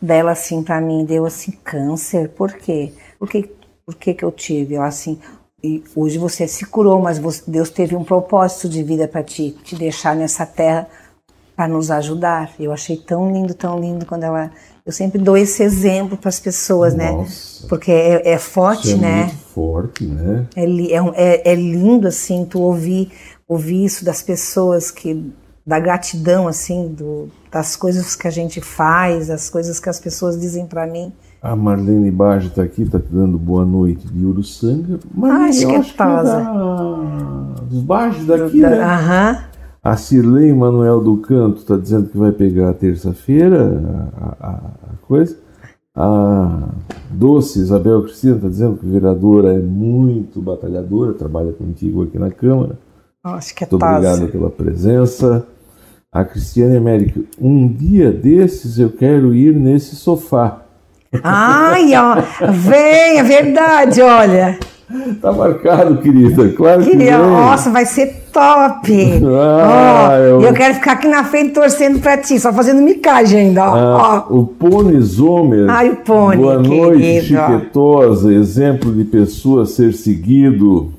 Dela 0.00 0.32
assim 0.32 0.62
para 0.62 0.80
mim, 0.80 1.04
deu 1.04 1.24
assim: 1.24 1.52
Câncer? 1.64 2.28
Por 2.30 2.52
quê? 2.52 2.92
Por 3.18 3.28
que, 3.28 3.50
por 3.86 3.94
que, 3.94 4.14
que 4.14 4.24
eu 4.24 4.32
tive? 4.32 4.74
Ela 4.74 4.86
assim. 4.86 5.18
E 5.62 5.82
hoje 5.96 6.18
você 6.18 6.46
se 6.46 6.64
curou, 6.66 7.00
mas 7.00 7.18
você- 7.18 7.42
Deus 7.48 7.68
teve 7.70 7.96
um 7.96 8.04
propósito 8.04 8.68
de 8.68 8.82
vida 8.82 9.08
para 9.08 9.22
ti, 9.24 9.56
te 9.64 9.74
deixar 9.74 10.14
nessa 10.14 10.46
terra 10.46 10.88
para 11.56 11.66
nos 11.66 11.90
ajudar. 11.90 12.52
Eu 12.60 12.72
achei 12.72 12.96
tão 12.96 13.32
lindo, 13.32 13.54
tão 13.54 13.78
lindo 13.80 14.06
quando 14.06 14.22
ela. 14.24 14.52
Eu 14.86 14.92
sempre 14.92 15.18
dou 15.18 15.36
esse 15.36 15.62
exemplo 15.62 16.16
para 16.16 16.28
as 16.28 16.38
pessoas, 16.40 16.94
né? 16.94 17.10
Nossa. 17.10 17.66
Porque 17.66 17.90
é, 17.90 18.30
é 18.32 18.38
forte, 18.38 18.92
é 18.92 18.96
né? 18.96 19.24
muito 19.24 19.36
forte, 19.54 20.04
né? 20.06 20.46
É, 20.56 20.64
é, 20.64 20.98
é- 21.16 21.52
é 21.52 21.54
lindo 21.54 22.06
assim 22.08 22.44
tu 22.44 22.60
ouvir 22.60 23.10
ouvir 23.46 23.84
isso 23.84 24.04
das 24.04 24.22
pessoas 24.22 24.90
que 24.90 25.32
da 25.66 25.80
gratidão 25.80 26.46
assim 26.46 26.88
do, 26.88 27.30
das 27.50 27.76
coisas 27.76 28.14
que 28.16 28.26
a 28.28 28.30
gente 28.30 28.60
faz, 28.60 29.28
das 29.28 29.48
coisas 29.50 29.78
que 29.80 29.88
as 29.88 29.98
pessoas 30.00 30.38
dizem 30.38 30.66
para 30.66 30.86
mim. 30.86 31.12
A 31.40 31.54
Marlene 31.54 32.10
Baggio 32.10 32.48
está 32.48 32.62
aqui, 32.62 32.82
está 32.82 32.98
te 32.98 33.06
dando 33.10 33.38
boa 33.38 33.64
noite 33.64 34.06
de 34.08 34.24
Uruçanga. 34.24 34.98
Mas 35.14 35.62
Ah, 35.62 35.66
que 35.66 35.74
é 35.74 35.96
da... 35.96 36.52
dos 37.68 37.82
Baggio 37.82 38.24
daqui, 38.26 38.60
né? 38.60 38.80
Aham. 38.82 39.38
A 39.82 39.96
Cirlei 39.96 40.52
Manuel 40.52 41.00
do 41.00 41.16
Canto 41.18 41.58
está 41.58 41.76
dizendo 41.76 42.08
que 42.08 42.18
vai 42.18 42.32
pegar 42.32 42.72
terça-feira 42.74 44.10
a, 44.20 44.46
a- 44.46 44.50
a 44.94 45.06
coisa. 45.06 45.36
A 45.94 46.68
Doce 47.10 47.60
Isabel 47.60 48.02
Cristina 48.02 48.36
está 48.36 48.48
dizendo 48.48 48.76
que 48.76 48.86
a 48.86 48.90
vereadora 48.90 49.54
é 49.54 49.58
muito 49.58 50.40
batalhadora, 50.42 51.12
trabalha 51.12 51.52
contigo 51.52 52.02
aqui 52.02 52.18
na 52.18 52.30
Câmara. 52.30 52.78
Acho 53.24 53.54
que 53.54 53.64
é 53.64 53.68
Muito 53.70 53.84
obrigado 53.84 54.28
pela 54.28 54.50
presença. 54.50 55.46
A 56.18 56.24
Cristiane 56.24 56.76
América, 56.76 57.20
um 57.40 57.68
dia 57.68 58.10
desses 58.10 58.76
eu 58.76 58.90
quero 58.90 59.32
ir 59.32 59.54
nesse 59.54 59.94
sofá. 59.94 60.62
Ai, 61.22 61.92
ó, 61.94 62.16
vem, 62.50 63.18
é 63.20 63.22
verdade, 63.22 64.02
olha. 64.02 64.58
Tá 65.22 65.30
marcado, 65.30 65.98
querida. 65.98 66.48
Claro 66.48 66.82
que 66.82 66.90
Queria, 66.90 67.18
vem. 67.18 67.26
nossa, 67.30 67.70
vai 67.70 67.84
ser 67.86 68.24
top. 68.32 68.90
Ah, 69.24 70.08
Ó, 70.10 70.16
eu- 70.16 70.42
eu 70.42 70.52
quero 70.54 70.74
ficar 70.74 70.92
aqui 70.94 71.06
na 71.06 71.22
frente 71.22 71.52
torcendo 71.52 72.00
pra 72.00 72.16
ti, 72.16 72.40
só 72.40 72.52
fazendo 72.52 72.82
micagem 72.82 73.38
ainda, 73.38 73.62
ó. 73.70 73.76
Ah, 73.76 74.26
ó. 74.28 74.34
o 74.34 74.44
Pony 74.44 75.00
Zomer. 75.00 75.70
Ai, 75.70 75.90
o 75.90 75.96
Pony, 75.98 76.36
Boa 76.38 76.58
noite, 76.60 77.00
querido. 77.00 77.26
chiquetosa, 77.26 78.32
exemplo 78.34 78.92
de 78.92 79.04
pessoa 79.04 79.62
a 79.62 79.66
ser 79.66 79.92
seguido. 79.92 80.92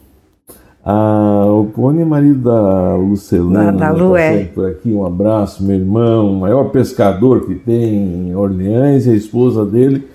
Ah, 0.86 1.46
o 1.48 1.66
Pony 1.66 2.02
é 2.02 2.06
marido 2.06 2.50
da 2.50 2.96
Lucelana. 2.96 3.72
Da- 3.72 3.90
da 3.90 3.94
né, 3.94 4.00
tá 4.00 4.20
é. 4.20 4.32
sempre 4.38 4.48
Por 4.54 4.66
aqui, 4.70 4.94
um 4.94 5.06
abraço, 5.06 5.64
meu 5.64 5.76
irmão, 5.76 6.32
o 6.32 6.40
maior 6.40 6.66
pescador 6.70 7.46
que 7.46 7.56
tem 7.56 8.30
em 8.30 8.36
Orleans, 8.36 9.06
e 9.06 9.12
a 9.12 9.16
esposa 9.16 9.66
dele 9.66 10.08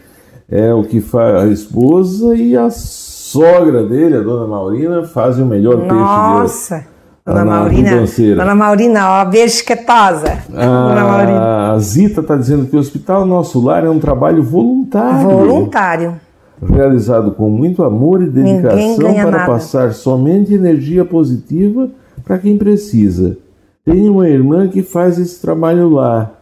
é 0.50 0.72
o 0.72 0.82
que 0.82 1.00
faz. 1.00 1.42
A 1.42 1.46
esposa 1.46 2.34
e 2.34 2.56
a 2.56 2.70
sogra 2.70 3.84
dele, 3.84 4.16
a 4.16 4.20
dona 4.20 4.46
Maurina, 4.46 5.02
fazem 5.04 5.44
o 5.44 5.46
melhor 5.46 5.76
peixe 5.76 5.94
de 5.94 5.98
Nossa. 6.00 6.94
Dona 7.26 7.40
Ana 7.40 7.50
Maurina, 7.50 7.90
Ribanceira. 7.90 8.36
Dona 8.36 8.54
Maurina, 8.54 9.08
ó, 9.08 9.24
beijo 9.24 9.54
esquetosa. 9.54 10.38
Ah, 10.54 11.72
A 11.74 11.78
Zita 11.80 12.20
está 12.20 12.36
dizendo 12.36 12.66
que 12.66 12.76
o 12.76 12.78
Hospital 12.78 13.24
Nosso 13.24 13.64
Lar 13.64 13.84
é 13.84 13.88
um 13.88 13.98
trabalho 13.98 14.42
voluntário. 14.42 15.26
Voluntário. 15.28 16.20
Realizado 16.62 17.32
com 17.32 17.48
muito 17.48 17.82
amor 17.82 18.22
e 18.22 18.30
dedicação 18.30 19.14
para 19.14 19.30
nada. 19.30 19.46
passar 19.46 19.92
somente 19.92 20.54
energia 20.54 21.04
positiva 21.04 21.90
para 22.24 22.38
quem 22.38 22.56
precisa. 22.56 23.36
Tem 23.84 24.08
uma 24.08 24.28
irmã 24.28 24.68
que 24.68 24.82
faz 24.82 25.18
esse 25.18 25.40
trabalho 25.40 25.90
lá. 25.90 26.32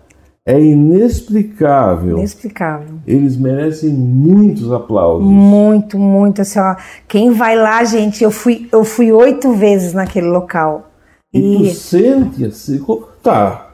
É 0.44 0.60
inexplicável. 0.60 2.18
Inexplicável. 2.18 2.96
Eles 3.06 3.36
merecem 3.36 3.90
muitos 3.90 4.72
aplausos. 4.72 5.24
Muito, 5.24 5.98
muito 5.98 6.42
assim, 6.42 6.58
ó. 6.58 6.76
Quem 7.06 7.30
vai 7.30 7.56
lá, 7.56 7.84
gente, 7.84 8.24
eu 8.24 8.30
fui, 8.30 8.68
eu 8.72 8.84
fui 8.84 9.12
oito 9.12 9.52
vezes 9.52 9.92
naquele 9.92 10.26
local. 10.26 10.90
E, 11.32 11.40
tu 11.40 11.64
E 11.64 11.70
sente 11.70 12.44
assim. 12.44 12.84
Tá. 13.22 13.71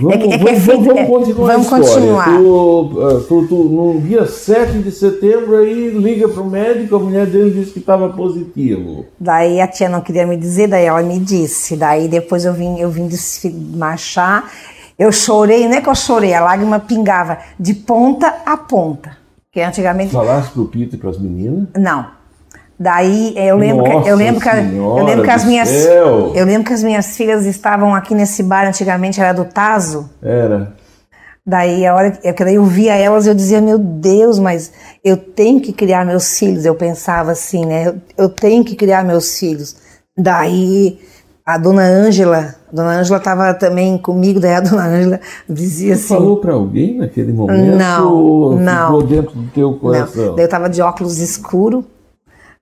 Vamos, 0.00 0.16
É 0.16 0.28
é 0.28 0.34
é 0.34 0.38
vamos, 0.58 0.86
vamos 0.86 1.00
é- 1.00 1.04
continuar 1.06 1.46
vamos 1.52 1.72
a 1.72 1.80
história. 1.80 2.12
continuar. 2.14 2.38
Tu, 2.38 3.24
tu, 3.28 3.46
tu, 3.48 3.54
no 3.64 4.00
dia 4.00 4.26
7 4.26 4.78
de 4.78 4.90
setembro 4.90 5.56
aí 5.56 5.90
liga 5.90 6.28
pro 6.28 6.44
médico, 6.44 6.96
a 6.96 6.98
mulher 6.98 7.26
dele 7.26 7.50
disse 7.50 7.72
que 7.72 7.78
estava 7.80 8.08
positivo. 8.08 9.04
daí 9.18 9.60
a 9.60 9.66
tia 9.68 9.88
não 9.88 10.00
queria 10.00 10.26
me 10.26 10.36
dizer, 10.36 10.68
daí 10.68 10.86
ela 10.86 11.02
me 11.02 11.18
disse. 11.18 11.76
Daí 11.76 12.08
depois 12.08 12.44
eu 12.44 12.52
vim, 12.54 12.78
eu 12.78 12.90
vim 12.90 13.08
marchar. 13.74 14.50
Eu 14.98 15.10
chorei, 15.12 15.66
não 15.66 15.76
é 15.76 15.80
que 15.80 15.88
eu 15.88 15.94
chorei, 15.94 16.34
a 16.34 16.40
lágrima 16.42 16.78
pingava 16.78 17.38
de 17.58 17.72
ponta 17.74 18.34
a 18.44 18.56
ponta. 18.56 19.16
Que 19.52 19.60
antigamente 19.60 20.12
Falasse 20.12 20.50
pro 20.50 20.66
Pito 20.66 20.94
e 20.94 20.98
pras 20.98 21.18
meninas? 21.18 21.68
Não. 21.76 22.19
Daí 22.80 23.34
eu 23.36 23.58
lembro 23.58 23.84
que, 23.84 24.08
eu 24.08 24.16
lembro 24.16 24.40
que 24.40 24.48
eu 24.48 25.04
lembro 25.04 25.22
que 25.22 25.30
as 25.30 25.44
minhas 25.44 25.68
céu! 25.68 26.32
eu 26.34 26.46
lembro 26.46 26.64
que 26.64 26.72
as 26.72 26.82
minhas 26.82 27.14
filhas 27.14 27.44
estavam 27.44 27.94
aqui 27.94 28.14
nesse 28.14 28.42
bar 28.42 28.66
antigamente 28.66 29.20
era 29.20 29.34
do 29.34 29.44
Tazo. 29.44 30.08
Era. 30.22 30.72
Daí 31.46 31.86
a 31.86 31.94
hora 31.94 32.10
que 32.10 32.42
daí 32.42 32.54
eu 32.54 32.64
via 32.64 32.94
elas, 32.94 33.26
eu 33.26 33.34
dizia, 33.34 33.60
meu 33.60 33.76
Deus, 33.78 34.38
mas 34.38 34.72
eu 35.04 35.14
tenho 35.18 35.60
que 35.60 35.74
criar 35.74 36.06
meus 36.06 36.38
filhos. 36.38 36.64
Eu 36.64 36.74
pensava 36.74 37.32
assim, 37.32 37.66
né? 37.66 37.88
Eu, 37.88 37.96
eu 38.16 38.28
tenho 38.30 38.64
que 38.64 38.74
criar 38.74 39.04
meus 39.04 39.38
filhos. 39.38 39.76
Daí 40.16 40.98
a 41.44 41.58
dona 41.58 41.82
Ângela, 41.82 42.54
a 42.72 42.74
dona 42.74 42.98
Ângela 42.98 43.18
estava 43.18 43.52
também 43.52 43.98
comigo, 43.98 44.40
daí 44.40 44.54
a 44.54 44.60
dona 44.60 44.86
Ângela 44.86 45.20
dizia 45.46 45.96
Você 45.96 46.04
assim. 46.04 46.14
falou 46.14 46.38
para 46.38 46.54
alguém 46.54 46.96
naquele 46.96 47.32
momento? 47.34 47.76
Não, 47.76 48.14
ou 48.14 48.58
não. 48.58 48.86
Ficou 48.86 49.02
dentro 49.02 49.32
do 49.32 49.50
teu 49.50 49.74
coração? 49.74 50.26
Não. 50.28 50.34
Daí 50.36 50.46
eu 50.46 50.48
tava 50.48 50.70
de 50.70 50.80
óculos 50.80 51.18
escuro 51.18 51.84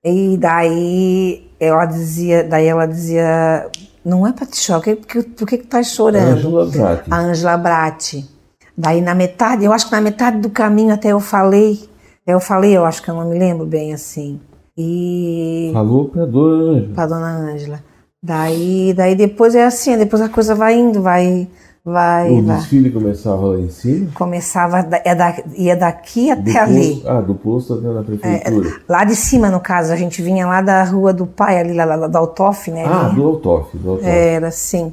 e 0.04 0.36
daí 0.36 1.50
ela 1.58 1.84
dizia, 1.86 2.44
daí 2.44 2.66
ela 2.66 2.86
dizia, 2.86 3.68
não 4.04 4.26
é 4.26 4.32
para 4.32 4.46
te 4.46 4.56
chorar, 4.56 4.80
por 4.80 5.06
que, 5.06 5.22
por 5.22 5.46
que, 5.48 5.58
que 5.58 5.66
tá 5.66 5.82
chorando? 5.82 6.36
Ângela 6.38 6.66
Bratti. 6.66 7.10
A 7.10 7.16
Ângela 7.18 7.56
Bratti. 7.56 8.30
Daí 8.76 9.00
na 9.00 9.14
metade, 9.14 9.64
eu 9.64 9.72
acho 9.72 9.86
que 9.86 9.92
na 9.92 10.00
metade 10.00 10.38
do 10.38 10.50
caminho 10.50 10.94
até 10.94 11.08
eu 11.08 11.18
falei, 11.20 11.88
eu 12.26 12.38
falei, 12.38 12.76
eu 12.76 12.84
acho 12.84 13.02
que 13.02 13.10
eu 13.10 13.14
não 13.14 13.28
me 13.28 13.38
lembro 13.38 13.66
bem 13.66 13.92
assim. 13.92 14.40
E 14.76 15.70
Falou 15.72 16.08
para 16.08 16.24
dona 16.26 16.70
Ângela. 16.70 16.94
pra 16.94 17.06
dona 17.06 17.36
Ângela. 17.52 17.84
Daí, 18.22 18.94
daí 18.96 19.14
depois 19.16 19.54
é 19.54 19.64
assim, 19.64 19.96
depois 19.96 20.22
a 20.22 20.28
coisa 20.28 20.54
vai 20.54 20.76
indo, 20.76 21.02
vai, 21.02 21.48
vai, 21.92 22.30
O 22.30 22.42
vai. 22.42 22.56
desfile 22.56 22.90
começava 22.90 23.46
lá 23.48 23.58
em 23.58 23.70
cima? 23.70 24.08
Começava, 24.14 24.78
é 25.04 25.14
da, 25.14 25.34
ia 25.56 25.76
daqui 25.76 26.26
Do 26.34 26.40
até 26.50 26.58
ali. 26.58 26.94
posto, 26.94 27.08
ah, 27.08 27.20
do 27.20 27.34
posto 27.34 27.74
até 27.74 27.88
na 27.88 28.02
prefeitura. 28.02 28.80
Lá 28.88 29.04
de 29.04 29.16
cima, 29.16 29.50
no 29.50 29.60
caso, 29.60 29.92
a 29.92 29.96
gente 29.96 30.20
vinha 30.22 30.46
lá 30.46 30.60
da 30.60 30.84
rua 30.84 31.12
do 31.12 31.26
pai, 31.26 31.58
ali 31.58 31.74
lá, 31.74 31.84
lá 31.84 32.06
da 32.08 32.18
Altoff, 32.18 32.70
né? 32.70 32.84
ah, 32.86 33.06
ali. 33.06 33.16
do 33.16 33.26
Altoff, 33.26 33.76
do 33.76 33.90
Altoff. 33.90 34.08
Era 34.08 34.48
assim. 34.48 34.92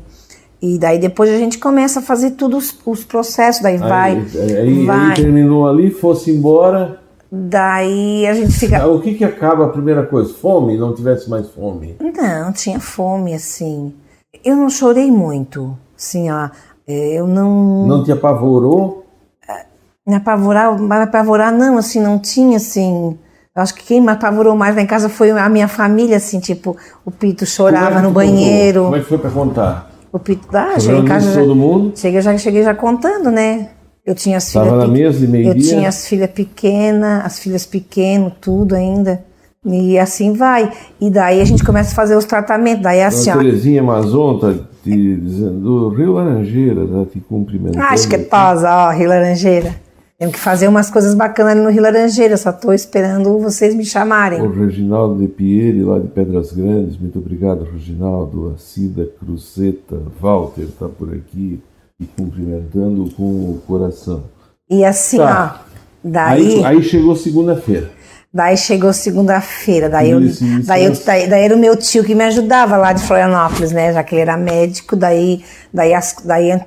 E 0.61 0.79
daí 0.79 0.97
depois 0.97 1.29
a 1.29 1.37
gente 1.37 1.59
começa 1.59 1.99
a 1.99 2.01
fazer 2.01 2.31
tudo 2.31 2.57
os, 2.57 2.75
os 2.85 3.03
processos, 3.03 3.61
daí 3.61 3.77
vai, 3.77 4.13
Aí, 4.15 4.57
aí- 4.57 4.85
vai. 4.85 5.09
aí 5.09 5.13
terminou 5.15 5.67
ali, 5.67 5.91
fosse 5.91 6.31
embora. 6.31 6.99
Daí 7.31 8.25
a 8.25 8.33
gente 8.33 8.53
fica. 8.53 8.81
Ah, 8.81 8.87
O 8.87 9.01
que 9.01 9.13
que 9.15 9.23
acaba 9.25 9.65
a 9.65 9.69
primeira 9.69 10.03
coisa? 10.05 10.33
Fome? 10.33 10.77
Não 10.77 10.93
tivesse 10.95 11.29
mais 11.29 11.47
fome? 11.49 11.95
Não, 11.99 12.51
tinha 12.53 12.79
fome, 12.79 13.33
assim. 13.33 13.93
Eu 14.43 14.55
não 14.55 14.69
chorei 14.69 15.11
muito, 15.11 15.77
assim, 15.97 16.31
ó. 16.31 16.49
É, 16.87 17.15
Eu 17.19 17.27
não. 17.27 17.87
Não 17.87 18.03
te 18.03 18.11
apavorou? 18.11 19.03
Me 20.07 20.13
apavorar, 20.13 20.79
me 20.79 20.95
apavorar 20.95 21.51
não, 21.51 21.79
assim, 21.79 21.99
não 21.99 22.19
tinha, 22.19 22.57
assim. 22.57 23.17
Eu 23.55 23.61
acho 23.63 23.73
que 23.73 23.83
quem 23.85 23.99
me 24.01 24.11
apavorou 24.11 24.55
mais 24.55 24.75
lá 24.75 24.81
em 24.81 24.85
casa 24.85 25.09
foi 25.09 25.31
a 25.31 25.49
minha 25.49 25.67
família, 25.67 26.17
assim, 26.17 26.39
tipo, 26.39 26.77
o 27.03 27.09
Pito 27.09 27.43
chorava 27.45 27.99
é 27.99 28.01
no 28.03 28.11
banheiro. 28.11 28.81
contou? 28.81 28.91
Como 28.91 28.95
é 28.97 28.99
que 28.99 29.05
foi 29.07 29.17
para 29.17 29.31
contar? 29.31 29.91
O 30.11 30.19
Pito, 30.19 30.47
ah, 30.55 30.79
cheguei 30.79 30.99
em 30.99 31.05
casa. 31.05 31.39
todo 31.39 31.55
mundo? 31.55 31.97
Cheguei 31.97 32.21
já, 32.21 32.37
cheguei 32.37 32.63
já 32.63 32.75
contando, 32.75 33.31
né? 33.31 33.69
Eu 34.05 34.13
tinha 34.13 34.37
as 34.37 34.51
filhas. 34.51 34.67
Tava 34.67 34.85
na 34.85 34.87
mesa 34.87 35.17
de 35.17 35.25
Eu 35.25 35.31
meio-dia? 35.31 35.75
tinha 35.75 35.89
as 35.89 36.07
filhas 36.07 36.29
pequenas, 36.29 37.25
as 37.25 37.39
filhas 37.39 37.65
pequenas, 37.65 38.33
tudo 38.39 38.75
ainda. 38.75 39.23
E 39.65 39.97
assim 39.97 40.33
vai. 40.33 40.71
E 41.01 41.09
daí 41.09 41.41
a 41.41 41.45
gente 41.45 41.63
começa 41.63 41.91
a 41.91 41.95
fazer 41.95 42.15
os 42.15 42.25
tratamentos. 42.25 42.83
Daí 42.83 42.99
é 42.99 43.05
assim, 43.07 43.31
Dona 43.31 43.41
ó. 43.41 43.43
Terezinha 43.43 43.81
Mazon 43.81 44.37
tá 44.37 44.53
te 44.91 45.15
dizendo, 45.17 45.59
do 45.59 45.89
Rio 45.89 46.13
Laranjeira, 46.13 46.85
tá 46.87 47.05
te 47.11 47.19
cumprimentando. 47.19 47.79
Ah, 47.83 47.89
Acho 47.91 48.07
que 48.07 48.15
é 48.15 48.19
tosa, 48.19 48.69
ó, 48.71 48.91
Rio 48.91 49.09
Laranjeira. 49.09 49.75
Temos 50.17 50.35
que 50.35 50.39
fazer 50.39 50.67
umas 50.69 50.89
coisas 50.89 51.13
bacanas 51.13 51.57
no 51.61 51.69
Rio 51.69 51.81
Laranjeira. 51.81 52.37
Só 52.37 52.51
tô 52.53 52.71
esperando 52.71 53.37
vocês 53.39 53.75
me 53.75 53.83
chamarem. 53.83 54.41
O 54.41 54.49
Reginaldo 54.49 55.19
de 55.19 55.27
Pieri, 55.27 55.83
lá 55.83 55.99
de 55.99 56.07
Pedras 56.07 56.53
Grandes, 56.53 56.97
muito 56.97 57.19
obrigado, 57.19 57.67
Reginaldo. 57.69 58.53
A 58.55 58.57
Cida 58.57 59.09
Cruzeta, 59.19 59.97
Walter 60.21 60.63
está 60.63 60.87
por 60.87 61.13
aqui 61.13 61.59
e 61.99 62.05
cumprimentando 62.05 63.09
com 63.15 63.23
o 63.23 63.61
coração. 63.67 64.23
E 64.69 64.85
assim, 64.85 65.17
Tá. 65.17 65.61
ó. 65.61 65.65
Daí, 66.07 66.63
Aí, 66.63 66.65
aí 66.65 66.83
chegou 66.83 67.15
segunda-feira. 67.15 67.89
Daí 68.35 68.57
chegou 68.57 68.91
segunda-feira. 68.91 69.89
Daí, 69.89 70.11
eu, 70.11 70.21
Isso, 70.21 70.43
isso, 70.43 70.67
daí, 70.67 70.83
eu, 70.83 70.91
isso. 70.91 71.05
daí, 71.05 71.25
daí 71.29 71.45
era 71.45 71.55
o 71.55 71.57
meu 71.57 71.73
tio 71.77 72.03
que 72.03 72.13
me 72.13 72.25
ajudava 72.25 72.75
lá 72.75 72.91
de 72.91 73.01
Florianópolis, 73.01 73.71
né? 73.71 73.93
Já 73.93 74.03
que 74.03 74.13
ele 74.13 74.21
era 74.23 74.35
médico. 74.35 74.97
Daí, 74.97 75.41
daí, 75.73 75.93
as, 75.93 76.17
daí 76.25 76.59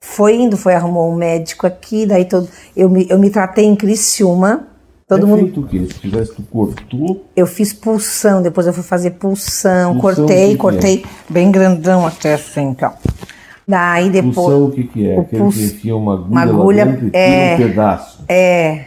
foi 0.00 0.36
indo, 0.36 0.56
foi 0.56 0.74
arrumou 0.74 1.12
um 1.12 1.16
médico 1.16 1.66
aqui. 1.66 2.06
Daí 2.06 2.26
todo, 2.26 2.48
eu, 2.76 2.88
me, 2.88 3.08
eu 3.10 3.18
me 3.18 3.28
tratei 3.28 3.64
em 3.64 3.74
Criciúma. 3.74 4.68
Todo 5.08 5.24
é 5.24 5.28
mundo. 5.28 5.60
o 5.60 5.66
quê? 5.66 5.86
Se 5.92 6.00
tivesse, 6.00 6.32
tu 6.34 6.42
cortou, 6.42 7.24
Eu 7.36 7.46
fiz 7.46 7.72
pulsão, 7.72 8.40
depois 8.42 8.66
eu 8.66 8.72
fui 8.72 8.82
fazer 8.82 9.10
pulsão, 9.12 9.98
Pulsão, 9.98 10.26
cortei, 10.26 10.46
que 10.46 10.50
que 10.52 10.56
cortei 10.56 11.04
bem 11.28 11.50
grandão 11.50 12.06
até 12.06 12.34
assim, 12.34 12.62
então. 12.62 12.92
Daí 13.68 14.10
depois. 14.10 14.34
pulsão 14.34 14.64
o 14.64 14.70
que 14.70 14.84
que 14.84 15.10
é? 15.10 15.16
o 15.16 15.20
Aquele 15.22 15.42
pulso- 15.42 15.58
que 15.58 15.64
enfia 15.64 15.96
uma 15.96 16.14
agulha, 16.14 16.30
uma 16.30 16.42
agulha, 16.42 16.98
é. 17.12 17.54
um 17.54 17.56
pedaço. 17.56 18.24
É. 18.28 18.84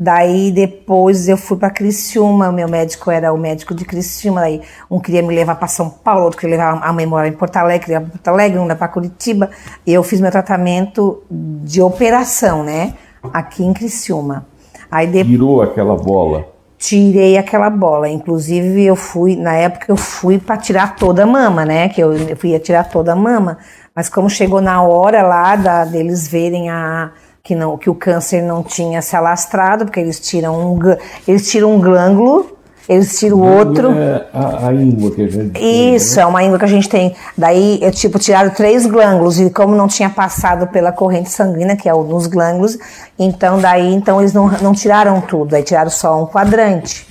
Daí 0.00 0.52
depois 0.52 1.28
eu 1.28 1.36
fui 1.36 1.56
para 1.56 1.70
Criciúma, 1.70 2.50
o 2.50 2.52
meu 2.52 2.68
médico 2.68 3.10
era 3.10 3.32
o 3.32 3.36
médico 3.36 3.74
de 3.74 3.84
Criciúma, 3.84 4.42
daí 4.42 4.60
um 4.88 5.00
queria 5.00 5.22
me 5.22 5.34
levar 5.34 5.56
para 5.56 5.66
São 5.66 5.90
Paulo, 5.90 6.26
outro 6.26 6.38
queria 6.38 6.56
levar 6.56 6.80
a 6.80 6.92
mãe 6.92 7.04
morar 7.04 7.26
em 7.26 7.32
Porto 7.32 7.56
Alegre, 7.56 7.86
queria 7.86 8.00
para 8.00 8.10
Porto 8.10 8.28
Alegre, 8.28 8.60
um 8.60 8.68
para 8.68 8.86
Curitiba, 8.86 9.50
e 9.84 9.92
eu 9.92 10.04
fiz 10.04 10.20
meu 10.20 10.30
tratamento 10.30 11.24
de 11.28 11.82
operação, 11.82 12.62
né, 12.62 12.94
aqui 13.32 13.64
em 13.64 13.72
Criciúma. 13.72 14.46
Aí 14.88 15.10
Tirou 15.24 15.62
aquela 15.62 15.96
bola. 15.96 16.46
tirei 16.78 17.36
aquela 17.36 17.68
bola. 17.68 18.08
Inclusive, 18.08 18.84
eu 18.84 18.96
fui, 18.96 19.34
na 19.34 19.54
época, 19.54 19.86
eu 19.88 19.96
fui 19.96 20.38
para 20.38 20.56
tirar 20.56 20.96
toda 20.96 21.24
a 21.24 21.26
mama, 21.26 21.64
né? 21.64 21.88
Que 21.90 22.02
eu, 22.02 22.14
eu 22.14 22.38
ia 22.44 22.58
tirar 22.58 22.84
toda 22.84 23.12
a 23.12 23.16
mama. 23.16 23.58
Mas 23.94 24.08
como 24.08 24.30
chegou 24.30 24.60
na 24.62 24.80
hora 24.80 25.22
lá 25.22 25.56
da, 25.56 25.84
deles 25.84 26.26
verem 26.26 26.70
a, 26.70 27.10
que, 27.48 27.54
não, 27.54 27.78
que 27.78 27.88
o 27.88 27.94
câncer 27.94 28.42
não 28.42 28.62
tinha 28.62 29.00
se 29.00 29.16
alastrado, 29.16 29.86
porque 29.86 29.98
eles 29.98 30.20
tiram 30.20 30.74
um, 30.74 30.78
eles 31.26 31.50
tiram 31.50 31.74
um 31.74 31.80
glândulo, 31.80 32.58
eles 32.86 33.18
tiram 33.18 33.38
o 33.38 33.42
outro. 33.42 33.90
É 33.90 34.26
a, 34.34 34.68
a 34.68 34.74
íngua 34.74 35.10
que 35.12 35.22
a 35.22 35.28
gente 35.28 35.50
tem, 35.52 35.94
Isso, 35.94 36.16
né? 36.16 36.22
é 36.22 36.26
uma 36.26 36.44
íngua 36.44 36.58
que 36.58 36.66
a 36.66 36.68
gente 36.68 36.90
tem. 36.90 37.16
Daí, 37.38 37.78
eu, 37.80 37.90
tipo, 37.90 38.18
tiraram 38.18 38.50
três 38.50 38.84
glândulos 38.84 39.40
e 39.40 39.48
como 39.48 39.74
não 39.74 39.88
tinha 39.88 40.10
passado 40.10 40.66
pela 40.66 40.92
corrente 40.92 41.30
sanguínea, 41.30 41.74
que 41.74 41.88
é 41.88 41.94
o 41.94 42.02
nos 42.02 42.26
glândulos, 42.26 42.76
então 43.18 43.58
daí, 43.58 43.94
então 43.94 44.20
eles 44.20 44.34
não, 44.34 44.48
não 44.60 44.74
tiraram 44.74 45.18
tudo, 45.22 45.56
aí 45.56 45.62
tiraram 45.62 45.90
só 45.90 46.22
um 46.22 46.26
quadrante. 46.26 47.08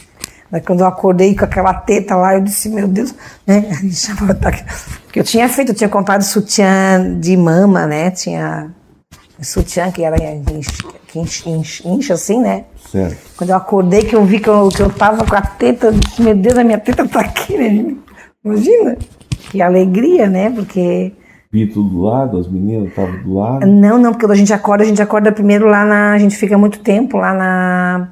Daí 0.52 0.62
quando 0.62 0.82
eu 0.82 0.86
acordei 0.86 1.36
com 1.36 1.46
aquela 1.46 1.74
teta 1.74 2.16
lá, 2.16 2.36
eu 2.36 2.42
disse, 2.42 2.70
meu 2.70 2.88
Deus, 2.88 3.12
né? 3.48 3.66
Porque 5.04 5.20
eu 5.20 5.24
tinha 5.24 5.50
feito, 5.50 5.72
eu 5.72 5.76
tinha 5.76 5.90
comprado 5.90 6.22
sutiã 6.22 7.18
de 7.20 7.36
mama, 7.36 7.88
né? 7.88 8.12
Tinha 8.12 8.72
sutiã 9.46 9.92
que 9.92 10.04
era 10.04 10.18
incha, 10.18 10.72
que 11.08 11.20
incha, 11.20 11.50
incha, 11.50 11.88
incha 11.88 12.14
assim, 12.14 12.42
né? 12.42 12.66
Certo. 12.92 13.18
Quando 13.38 13.50
eu 13.52 13.56
acordei, 13.56 14.04
que 14.04 14.16
eu 14.16 14.24
vi 14.24 14.40
que 14.40 14.50
eu, 14.50 14.70
que 14.70 14.82
eu 14.82 14.90
tava 14.90 15.26
com 15.26 15.36
a 15.36 15.42
teta, 15.42 15.94
meu 16.20 16.36
Deus, 16.36 16.58
a 16.58 16.64
minha 16.64 16.78
teta 16.80 17.08
tá 17.08 17.22
aqui, 17.22 17.58
né? 17.58 17.96
Imagina. 18.44 18.98
Que 19.50 19.62
alegria, 19.62 20.28
né? 20.28 20.50
Porque. 20.50 21.14
Pito 21.50 21.82
do 21.82 22.02
lado, 22.02 22.38
as 22.38 22.48
meninas 22.48 22.90
estavam 22.90 23.22
do 23.24 23.34
lado. 23.36 23.66
Não, 23.66 23.98
não, 23.98 24.12
porque 24.12 24.26
quando 24.26 24.32
a 24.32 24.36
gente 24.36 24.54
acorda, 24.54 24.84
a 24.84 24.88
gente 24.88 25.02
acorda 25.02 25.32
primeiro 25.32 25.68
lá 25.68 25.86
na. 25.86 26.14
A 26.14 26.18
gente 26.18 26.36
fica 26.36 26.58
muito 26.58 26.80
tempo 26.80 27.18
lá 27.18 27.34
na. 27.34 28.10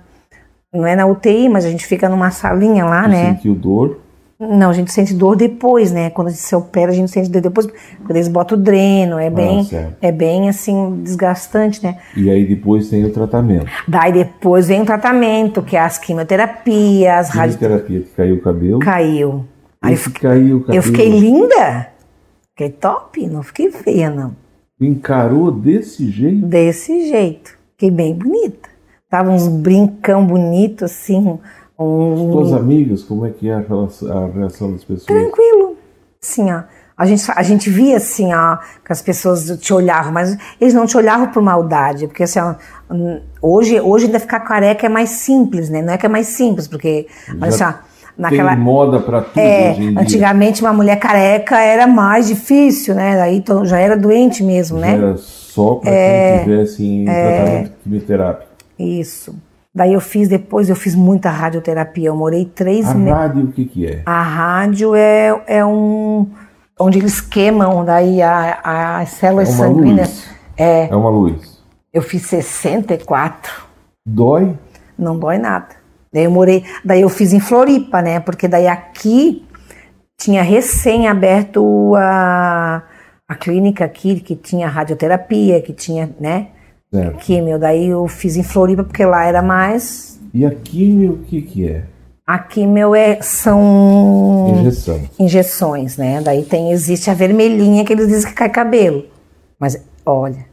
Não 0.73 0.85
é 0.85 0.95
na 0.95 1.05
UTI, 1.05 1.47
mas 1.49 1.65
a 1.65 1.69
gente 1.69 1.85
fica 1.85 2.09
numa 2.09 2.31
salinha 2.31 2.85
lá, 2.85 3.03
Tu 3.03 3.09
né? 3.09 3.35
sentiu 3.35 3.55
dor. 3.55 3.99
Não, 4.37 4.69
a 4.69 4.73
gente 4.73 4.91
sente 4.91 5.13
dor 5.13 5.37
depois, 5.37 5.93
né? 5.93 6.09
Quando 6.09 6.27
a 6.27 6.31
gente 6.31 6.41
se 6.41 6.53
opera, 6.53 6.91
a 6.91 6.93
gente 6.93 7.09
sente 7.09 7.29
dor 7.29 7.41
depois, 7.41 7.67
quando 7.99 8.15
eles 8.17 8.27
botam 8.27 8.57
o 8.57 8.61
dreno, 8.61 9.17
é 9.17 9.29
bem, 9.29 9.63
certo. 9.63 9.95
é 10.01 10.11
bem 10.11 10.49
assim, 10.49 11.01
desgastante, 11.01 11.81
né? 11.81 11.99
E 12.17 12.29
aí 12.29 12.45
depois 12.45 12.89
tem 12.89 13.05
o 13.05 13.13
tratamento. 13.13 13.67
Daí 13.87 14.11
depois 14.11 14.67
vem 14.67 14.81
o 14.81 14.85
tratamento, 14.85 15.61
que 15.61 15.77
é 15.77 15.79
as 15.79 15.97
quimioterapias, 15.97 17.29
rádio 17.29 17.57
Radioterapia 17.59 18.01
que 18.01 18.09
caiu 18.09 18.35
o 18.35 18.41
cabelo. 18.41 18.79
caiu. 18.79 19.45
Aí 19.81 19.93
eu 19.93 19.97
fiquei, 19.97 20.29
caiu 20.29 20.57
o 20.57 20.59
cabelo. 20.61 20.77
eu 20.77 20.83
fiquei 20.83 21.09
linda, 21.09 21.87
fiquei 22.49 22.69
top, 22.71 23.27
não 23.27 23.41
fiquei 23.41 23.71
feia, 23.71 24.09
não. 24.09 24.35
Encarou 24.81 25.49
desse 25.49 26.09
jeito. 26.09 26.45
Desse 26.45 27.07
jeito, 27.07 27.57
fiquei 27.71 27.89
bem 27.89 28.13
bonita. 28.13 28.67
Tava 29.09 29.31
uns 29.31 29.47
brincão 29.47 30.25
bonito, 30.25 30.83
assim, 30.83 31.39
um, 31.77 32.31
Tuas 32.31 32.53
amigas, 32.53 33.03
como 33.03 33.25
é 33.25 33.29
que 33.29 33.49
é 33.49 33.53
a 33.53 34.27
reação 34.33 34.71
das 34.71 34.83
pessoas? 34.83 35.05
tranquilo. 35.05 35.75
Assim, 36.21 36.51
ó. 36.51 36.63
A 36.97 37.05
gente, 37.05 37.29
a 37.29 37.43
gente 37.43 37.69
via 37.69 37.97
assim, 37.97 38.33
ó, 38.33 38.57
que 38.85 38.91
as 38.91 39.01
pessoas 39.01 39.57
te 39.59 39.73
olhavam, 39.73 40.13
mas 40.13 40.37
eles 40.61 40.73
não 40.73 40.85
te 40.85 40.95
olhavam 40.95 41.27
por 41.27 41.41
maldade, 41.43 42.07
porque 42.07 42.23
assim, 42.23 42.39
ó, 42.39 42.55
hum, 42.89 43.19
hoje, 43.41 43.81
hoje 43.81 44.05
ainda 44.05 44.17
ficar 44.17 44.39
careca 44.39 44.85
é 44.85 44.89
mais 44.89 45.09
simples, 45.09 45.69
né? 45.69 45.81
Não 45.81 45.91
é 45.93 45.97
que 45.97 46.05
é 46.05 46.09
mais 46.09 46.27
simples, 46.27 46.69
porque 46.69 47.07
Já 47.37 47.51
só, 47.51 47.79
naquela 48.17 48.55
Tem 48.55 48.63
moda 48.63 49.01
pra 49.01 49.21
tudo 49.21 49.39
é, 49.41 49.75
antigamente 49.97 50.61
uma 50.61 50.71
mulher 50.71 50.97
careca 50.97 51.59
era 51.59 51.85
mais 51.85 52.27
difícil, 52.27 52.95
né? 52.95 53.17
Daí 53.17 53.37
então, 53.37 53.65
já 53.65 53.77
era 53.77 53.97
doente 53.97 54.41
mesmo, 54.41 54.77
né? 54.79 54.95
Era 54.95 55.17
só 55.17 55.75
para 55.75 55.91
É, 55.91 56.37
quem 56.37 56.43
tivesse 56.45 56.85
em 56.85 57.03
tratamento 57.03 57.71
quimioterápico. 57.83 58.51
Isso. 58.79 59.35
Daí 59.75 59.91
eu 59.93 59.99
fiz 59.99 60.29
depois, 60.29 60.69
eu 60.69 60.75
fiz 60.75 60.95
muita 60.95 61.29
radioterapia. 61.29 62.07
Eu 62.07 62.15
morei 62.15 62.45
três 62.45 62.87
A 62.89 62.93
meses. 62.93 63.13
rádio, 63.13 63.43
o 63.43 63.51
que 63.51 63.65
que 63.65 63.85
é? 63.85 64.01
A 64.05 64.21
rádio 64.21 64.95
é, 64.95 65.43
é 65.47 65.65
um. 65.65 66.29
onde 66.79 66.97
eles 66.99 67.19
queimam 67.19 67.83
daí 67.83 68.21
a- 68.21 68.59
a- 68.63 68.97
as 68.99 69.09
células 69.09 69.49
É 69.49 69.51
sanguíneas. 69.51 70.25
É, 70.57 70.87
É 70.87 70.95
uma 70.95 71.09
luz. 71.09 71.61
Eu 71.93 72.01
fiz 72.01 72.21
64. 72.23 73.63
Dói? 74.05 74.57
Não 74.97 75.17
dói 75.19 75.37
nada. 75.37 75.67
Daí 76.13 76.23
eu 76.23 76.31
morei, 76.31 76.63
daí 76.83 77.01
eu 77.01 77.09
fiz 77.09 77.33
em 77.33 77.39
Floripa, 77.41 78.01
né? 78.01 78.19
Porque 78.21 78.47
daí 78.47 78.67
aqui 78.67 79.45
tinha 80.17 80.41
recém 80.41 81.07
aberto 81.09 81.93
a, 81.97 82.83
a 83.27 83.35
clínica 83.35 83.83
aqui, 83.83 84.21
que 84.21 84.35
tinha 84.35 84.67
radioterapia, 84.69 85.61
que 85.61 85.73
tinha, 85.73 86.09
né? 86.19 86.47
Certo. 86.95 87.17
Químio. 87.19 87.59
Daí 87.59 87.87
eu 87.87 88.07
fiz 88.07 88.35
em 88.37 88.43
Floripa, 88.43 88.83
porque 88.83 89.05
lá 89.05 89.25
era 89.25 89.41
mais. 89.41 90.19
E 90.33 90.45
a 90.45 90.51
químio, 90.51 91.13
o 91.13 91.17
que 91.19 91.41
que 91.41 91.67
é? 91.67 91.83
A 92.25 92.39
químio 92.39 92.95
é, 92.95 93.21
são 93.21 94.55
Injeção. 94.59 95.01
injeções, 95.19 95.95
né? 95.97 96.21
Daí 96.21 96.43
tem, 96.43 96.71
existe 96.71 97.09
a 97.09 97.13
vermelhinha 97.13 97.85
que 97.85 97.93
eles 97.93 98.07
dizem 98.07 98.29
que 98.29 98.33
cai 98.35 98.49
cabelo. 98.49 99.05
Mas 99.59 99.77
olha, 100.05 100.45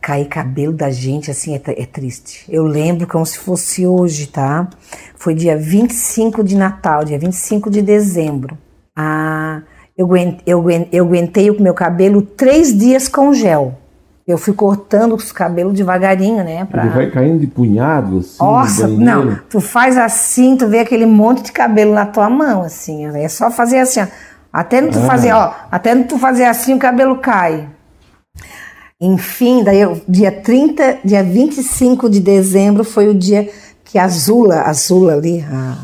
cair 0.00 0.26
cabelo 0.26 0.72
da 0.72 0.90
gente 0.90 1.30
assim 1.30 1.54
é, 1.56 1.60
é 1.66 1.86
triste. 1.86 2.44
Eu 2.48 2.64
lembro 2.64 3.06
como 3.06 3.26
se 3.26 3.38
fosse 3.38 3.84
hoje, 3.86 4.28
tá? 4.28 4.68
Foi 5.16 5.34
dia 5.34 5.56
25 5.56 6.44
de 6.44 6.56
Natal, 6.56 7.04
dia 7.04 7.18
25 7.18 7.68
de 7.68 7.82
dezembro. 7.82 8.56
Ah, 8.94 9.62
eu, 9.96 10.06
aguentei, 10.06 10.42
eu, 10.46 10.60
aguentei, 10.60 11.00
eu 11.00 11.04
aguentei 11.04 11.50
o 11.50 11.60
meu 11.60 11.74
cabelo 11.74 12.22
três 12.22 12.76
dias 12.76 13.08
com 13.08 13.32
gel. 13.32 13.74
Eu 14.28 14.36
fui 14.36 14.52
cortando 14.52 15.14
os 15.14 15.32
cabelos 15.32 15.72
devagarinho, 15.72 16.44
né? 16.44 16.66
Pra... 16.66 16.82
Ele 16.84 16.94
vai 16.94 17.10
caindo 17.10 17.40
de 17.40 17.46
punhado, 17.46 18.18
assim, 18.18 18.36
Nossa, 18.38 18.86
não, 18.86 19.36
tu 19.48 19.58
faz 19.58 19.96
assim, 19.96 20.54
tu 20.54 20.68
vê 20.68 20.80
aquele 20.80 21.06
monte 21.06 21.44
de 21.44 21.52
cabelo 21.52 21.94
na 21.94 22.04
tua 22.04 22.28
mão, 22.28 22.62
assim, 22.62 23.06
é 23.06 23.26
só 23.28 23.50
fazer 23.50 23.78
assim, 23.78 24.02
ó. 24.02 24.06
Até 24.52 24.82
não 24.82 24.90
tu 24.90 24.98
Ah. 24.98 25.06
fazer, 25.06 25.32
ó, 25.32 25.54
até 25.70 25.94
não 25.94 26.02
tu 26.04 26.18
fazer 26.18 26.44
assim, 26.44 26.74
o 26.74 26.78
cabelo 26.78 27.16
cai. 27.18 27.70
Enfim, 29.00 29.62
daí 29.64 29.80
eu, 29.80 29.98
dia 30.06 30.30
30, 30.30 30.98
dia 31.04 31.22
25 31.22 32.10
de 32.10 32.20
dezembro 32.20 32.84
foi 32.84 33.08
o 33.08 33.14
dia 33.14 33.48
que 33.84 33.98
a 33.98 34.08
Zula, 34.08 34.62
a 34.62 34.72
Zula 34.74 35.14
ali, 35.14 35.42
a 35.50 35.78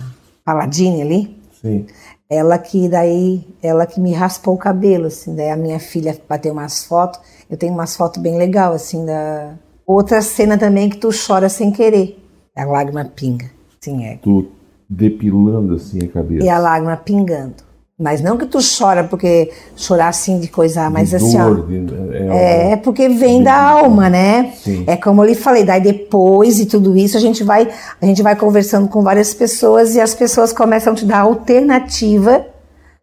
Paladine 0.44 1.00
ali, 1.00 1.42
Sim. 1.62 1.86
ela 2.28 2.58
que 2.58 2.88
daí, 2.90 3.46
ela 3.62 3.86
que 3.86 4.00
me 4.00 4.12
raspou 4.12 4.54
o 4.54 4.58
cabelo, 4.58 5.06
assim, 5.06 5.34
daí 5.34 5.48
a 5.50 5.56
minha 5.56 5.78
filha 5.80 6.14
bateu 6.28 6.52
umas 6.52 6.84
fotos, 6.84 7.20
eu 7.50 7.56
tenho 7.56 7.72
umas 7.72 7.96
fotos 7.96 8.20
bem 8.22 8.36
legal, 8.36 8.72
assim, 8.72 9.04
da... 9.04 9.52
Outra 9.86 10.22
cena 10.22 10.56
também 10.56 10.88
que 10.88 10.96
tu 10.96 11.10
chora 11.26 11.48
sem 11.48 11.70
querer, 11.70 12.18
a 12.56 12.64
lágrima 12.64 13.04
pinga, 13.04 13.50
sim, 13.80 14.04
é. 14.06 14.16
Tu 14.22 14.46
depilando 14.88 15.74
assim 15.74 15.98
a 16.04 16.08
cabeça. 16.08 16.44
E 16.44 16.48
a 16.48 16.58
lágrima 16.58 16.96
pingando. 16.96 17.56
Mas 17.98 18.20
não 18.20 18.36
que 18.36 18.46
tu 18.46 18.58
chora 18.76 19.04
porque 19.04 19.52
chorar 19.76 20.08
assim 20.08 20.40
de 20.40 20.48
coisa, 20.48 20.90
mas 20.90 21.10
de 21.10 21.16
assim, 21.16 21.38
ó, 21.40 21.48
dor, 21.48 21.66
de- 21.68 21.94
é, 22.16 22.36
é, 22.36 22.70
é 22.72 22.76
porque 22.76 23.08
vem 23.08 23.40
da 23.42 23.54
alma, 23.54 24.10
né? 24.10 24.52
Sim. 24.56 24.82
É 24.86 24.96
como 24.96 25.22
eu 25.22 25.26
lhe 25.28 25.34
falei, 25.36 25.64
daí 25.64 25.80
depois 25.80 26.56
de 26.56 26.66
tudo 26.66 26.96
isso 26.96 27.16
a 27.16 27.20
gente 27.20 27.44
vai 27.44 27.68
a 28.02 28.04
gente 28.06 28.20
vai 28.20 28.34
conversando 28.34 28.88
com 28.88 29.00
várias 29.02 29.32
pessoas 29.32 29.94
e 29.94 30.00
as 30.00 30.12
pessoas 30.12 30.52
começam 30.52 30.92
a 30.92 30.96
te 30.96 31.04
dar 31.04 31.20
alternativa 31.20 32.44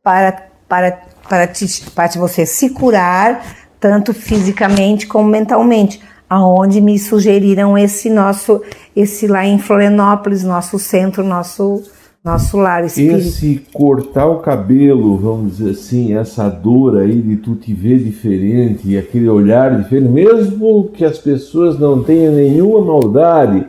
para 0.04 0.44
para 0.68 1.00
para, 1.30 1.48
te, 1.48 1.89
para 1.92 2.10
você 2.20 2.46
se 2.46 2.72
curar 2.72 3.61
tanto 3.82 4.14
fisicamente 4.14 5.08
como 5.08 5.28
mentalmente. 5.28 6.00
Aonde 6.30 6.80
me 6.80 6.98
sugeriram 6.98 7.78
esse 7.78 8.10
nosso 8.10 8.62
esse 8.96 9.28
lá 9.28 9.46
em 9.46 9.60
Florianópolis, 9.60 10.46
nosso 10.46 10.80
centro, 10.80 11.24
nosso 11.26 11.84
nosso 12.24 12.56
lar. 12.58 12.86
Esse 12.86 13.66
cortar 13.74 14.28
o 14.28 14.38
cabelo, 14.42 15.18
vamos 15.18 15.58
dizer 15.58 15.72
assim, 15.72 16.14
essa 16.14 16.48
dor 16.48 17.00
aí 17.00 17.20
de 17.20 17.36
tu 17.38 17.56
te 17.56 17.74
ver 17.74 17.98
diferente 17.98 18.96
aquele 18.96 19.28
olhar 19.28 19.76
diferente, 19.82 20.08
mesmo 20.10 20.90
que 20.94 21.04
as 21.04 21.18
pessoas 21.18 21.80
não 21.80 22.04
tenham 22.04 22.34
nenhuma 22.34 22.80
maldade, 22.80 23.66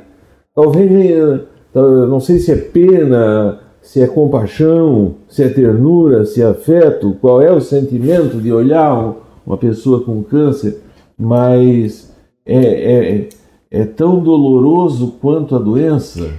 talvez, 0.54 1.40
tal- 1.72 2.06
não 2.06 2.20
sei 2.20 2.38
se 2.38 2.52
é 2.52 2.56
pena, 2.56 3.58
se 3.80 4.02
é 4.02 4.06
compaixão, 4.06 5.14
se 5.28 5.42
é 5.42 5.48
ternura, 5.48 6.26
se 6.26 6.42
é 6.42 6.44
afeto, 6.46 7.16
qual 7.22 7.40
é 7.40 7.50
o 7.50 7.60
sentimento 7.60 8.36
de 8.36 8.52
olhar 8.52 9.14
uma 9.46 9.56
pessoa 9.56 10.02
com 10.04 10.22
câncer, 10.22 10.80
mas 11.18 12.12
é, 12.46 12.56
é, 12.56 13.28
é 13.70 13.84
tão 13.84 14.20
doloroso 14.20 15.16
quanto 15.20 15.54
a 15.54 15.58
doença. 15.58 16.30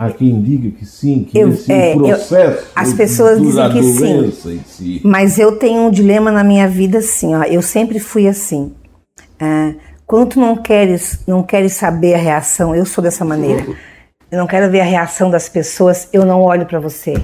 Há 0.00 0.10
quem 0.12 0.40
diga 0.40 0.70
que 0.70 0.86
sim, 0.86 1.24
que 1.24 1.36
Eu- 1.36 1.48
esse 1.48 1.72
é, 1.72 1.92
eu- 1.96 1.98
processo 2.04 2.68
as 2.76 2.92
pessoas 2.92 3.40
dizem 3.40 3.70
que 3.72 3.82
sim. 3.82 4.60
si. 4.64 5.00
Mas 5.04 5.40
eu 5.40 5.56
tenho 5.56 5.82
um 5.82 5.90
dilema 5.90 6.30
na 6.30 6.44
minha 6.44 6.68
vida 6.68 6.98
assim, 6.98 7.34
ó. 7.34 7.42
Eu 7.42 7.60
sempre 7.62 7.98
fui 7.98 8.28
assim. 8.28 8.72
Ah, 9.40 9.72
quando 10.06 10.30
tu 10.30 10.40
não 10.40 10.54
queres, 10.56 11.18
não 11.26 11.42
queres 11.42 11.72
saber 11.72 12.14
a 12.14 12.18
reação, 12.18 12.74
eu 12.76 12.86
sou 12.86 13.02
dessa 13.02 13.24
maneira. 13.24 13.66
Eu 14.30 14.38
não 14.38 14.46
quero 14.46 14.70
ver 14.70 14.80
a 14.80 14.84
reação 14.84 15.30
das 15.30 15.48
pessoas, 15.48 16.08
eu 16.12 16.24
não 16.24 16.42
olho 16.42 16.64
pra 16.66 16.78
você. 16.78 17.14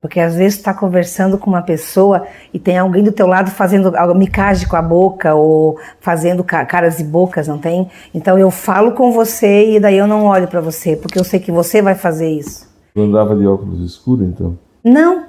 Porque 0.00 0.20
às 0.20 0.36
vezes 0.36 0.58
tu 0.58 0.64
tá 0.64 0.72
conversando 0.72 1.36
com 1.36 1.50
uma 1.50 1.60
pessoa 1.62 2.24
e 2.54 2.58
tem 2.58 2.78
alguém 2.78 3.02
do 3.02 3.10
teu 3.10 3.26
lado 3.26 3.50
fazendo 3.50 3.96
algo, 3.96 4.14
micagem 4.14 4.68
com 4.68 4.76
a 4.76 4.82
boca 4.82 5.34
ou 5.34 5.76
fazendo 6.00 6.44
ca- 6.44 6.64
caras 6.64 7.00
e 7.00 7.04
bocas, 7.04 7.48
não 7.48 7.58
tem? 7.58 7.88
Então 8.14 8.38
eu 8.38 8.48
falo 8.48 8.92
com 8.92 9.10
você 9.10 9.72
e 9.74 9.80
daí 9.80 9.98
eu 9.98 10.06
não 10.06 10.26
olho 10.26 10.46
pra 10.46 10.60
você, 10.60 10.94
porque 10.94 11.18
eu 11.18 11.24
sei 11.24 11.40
que 11.40 11.50
você 11.50 11.82
vai 11.82 11.96
fazer 11.96 12.28
isso. 12.28 12.68
Tu 12.94 13.00
andava 13.00 13.34
de 13.34 13.44
óculos 13.44 13.80
escuros, 13.80 14.28
então? 14.28 14.56
Não, 14.84 15.24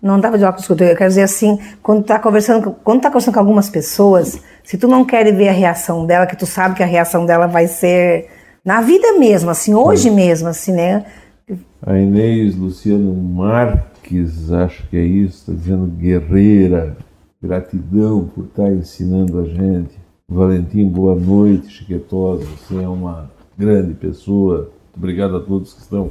não 0.00 0.18
dava 0.18 0.38
de 0.38 0.44
óculos 0.44 0.62
escuros. 0.62 0.88
Eu 0.88 0.96
quero 0.96 1.10
dizer 1.10 1.22
assim, 1.22 1.58
quando 1.82 2.02
tá 2.02 2.18
conversando, 2.18 2.74
quando 2.82 3.02
tá 3.02 3.08
conversando 3.10 3.34
com 3.34 3.40
algumas 3.40 3.68
pessoas, 3.68 4.40
se 4.62 4.78
tu 4.78 4.88
não 4.88 5.04
quer 5.04 5.30
ver 5.34 5.48
a 5.50 5.52
reação 5.52 6.06
dela, 6.06 6.26
que 6.26 6.36
tu 6.36 6.46
sabe 6.46 6.76
que 6.76 6.82
a 6.82 6.86
reação 6.86 7.26
dela 7.26 7.46
vai 7.46 7.66
ser 7.66 8.30
na 8.64 8.80
vida 8.80 9.18
mesmo, 9.18 9.50
assim, 9.50 9.74
hoje 9.74 10.10
mesmo, 10.10 10.48
assim, 10.48 10.72
né? 10.72 11.04
A 11.86 11.98
Inês 11.98 12.56
Luciano 12.56 13.12
Marques, 14.08 14.52
acho 14.52 14.82
que 14.88 14.96
é 14.96 15.04
isso, 15.04 15.50
está 15.50 15.52
dizendo 15.52 15.86
guerreira, 15.86 16.96
gratidão 17.42 18.28
por 18.34 18.44
estar 18.44 18.70
ensinando 18.70 19.40
a 19.40 19.44
gente. 19.44 19.94
Valentim, 20.28 20.86
boa 20.88 21.14
noite, 21.14 21.68
Chiquetosa, 21.70 22.44
você 22.44 22.82
é 22.82 22.88
uma 22.88 23.30
grande 23.56 23.94
pessoa. 23.94 24.70
Obrigado 24.96 25.36
a 25.36 25.40
todos 25.40 25.72
que 25.72 25.80
estão 25.80 26.10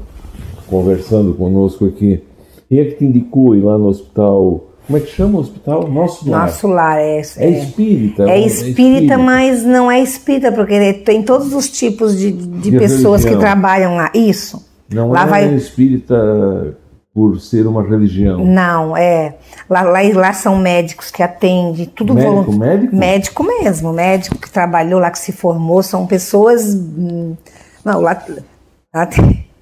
conversando 0.67 1.33
conosco 1.33 1.85
aqui. 1.85 2.21
Quem 2.67 2.79
é 2.79 2.85
que 2.85 2.95
te 2.97 3.05
indicou 3.05 3.55
ir 3.55 3.61
lá 3.61 3.77
no 3.77 3.87
hospital? 3.87 4.65
Como 4.87 4.97
é 4.97 4.99
que 5.01 5.07
chama 5.11 5.37
o 5.37 5.41
hospital? 5.41 5.87
Nosso 5.89 6.29
Lar. 6.29 6.45
Nosso 6.47 6.67
lar 6.67 6.97
é, 6.99 7.17
É 7.37 7.49
espírita. 7.49 8.23
é 8.23 8.39
não? 8.39 8.45
espírita, 8.47 9.17
mas 9.17 9.63
não 9.63 9.89
é 9.91 10.01
espírita, 10.01 10.51
porque 10.51 10.93
tem 10.93 11.23
todos 11.23 11.53
os 11.53 11.69
tipos 11.69 12.17
de, 12.17 12.31
de 12.31 12.71
De 12.71 12.77
pessoas 12.77 13.21
que 13.21 13.29
religião. 13.29 13.39
trabalham 13.39 13.95
lá. 13.95 14.11
Isso. 14.13 14.65
Não 14.91 15.09
lá 15.11 15.23
é 15.23 15.29
vai- 15.29 15.55
espírita 15.55 16.75
por 17.13 17.39
ser 17.39 17.67
uma 17.67 17.83
religião. 17.83 18.43
Não, 18.43 18.97
é. 18.97 19.35
Lá, 19.69 19.81
lá, 19.83 19.99
lá 20.15 20.33
são 20.33 20.57
médicos 20.57 21.11
que 21.11 21.21
atendem, 21.21 21.85
tudo 21.85 22.13
Médico, 22.15 22.33
voluntário. 22.43 22.59
médico? 22.59 22.95
Médico 22.95 23.43
mesmo, 23.43 23.93
médico 23.93 24.37
que 24.37 24.49
trabalhou 24.49 24.99
lá, 24.99 25.11
que 25.11 25.19
se 25.19 25.31
formou, 25.31 25.83
são 25.83 26.07
pessoas. 26.07 26.73
hum, 26.73 27.35
Não, 27.85 28.01
lá. 28.01 28.19
lá 28.93 29.05
tem- 29.05 29.45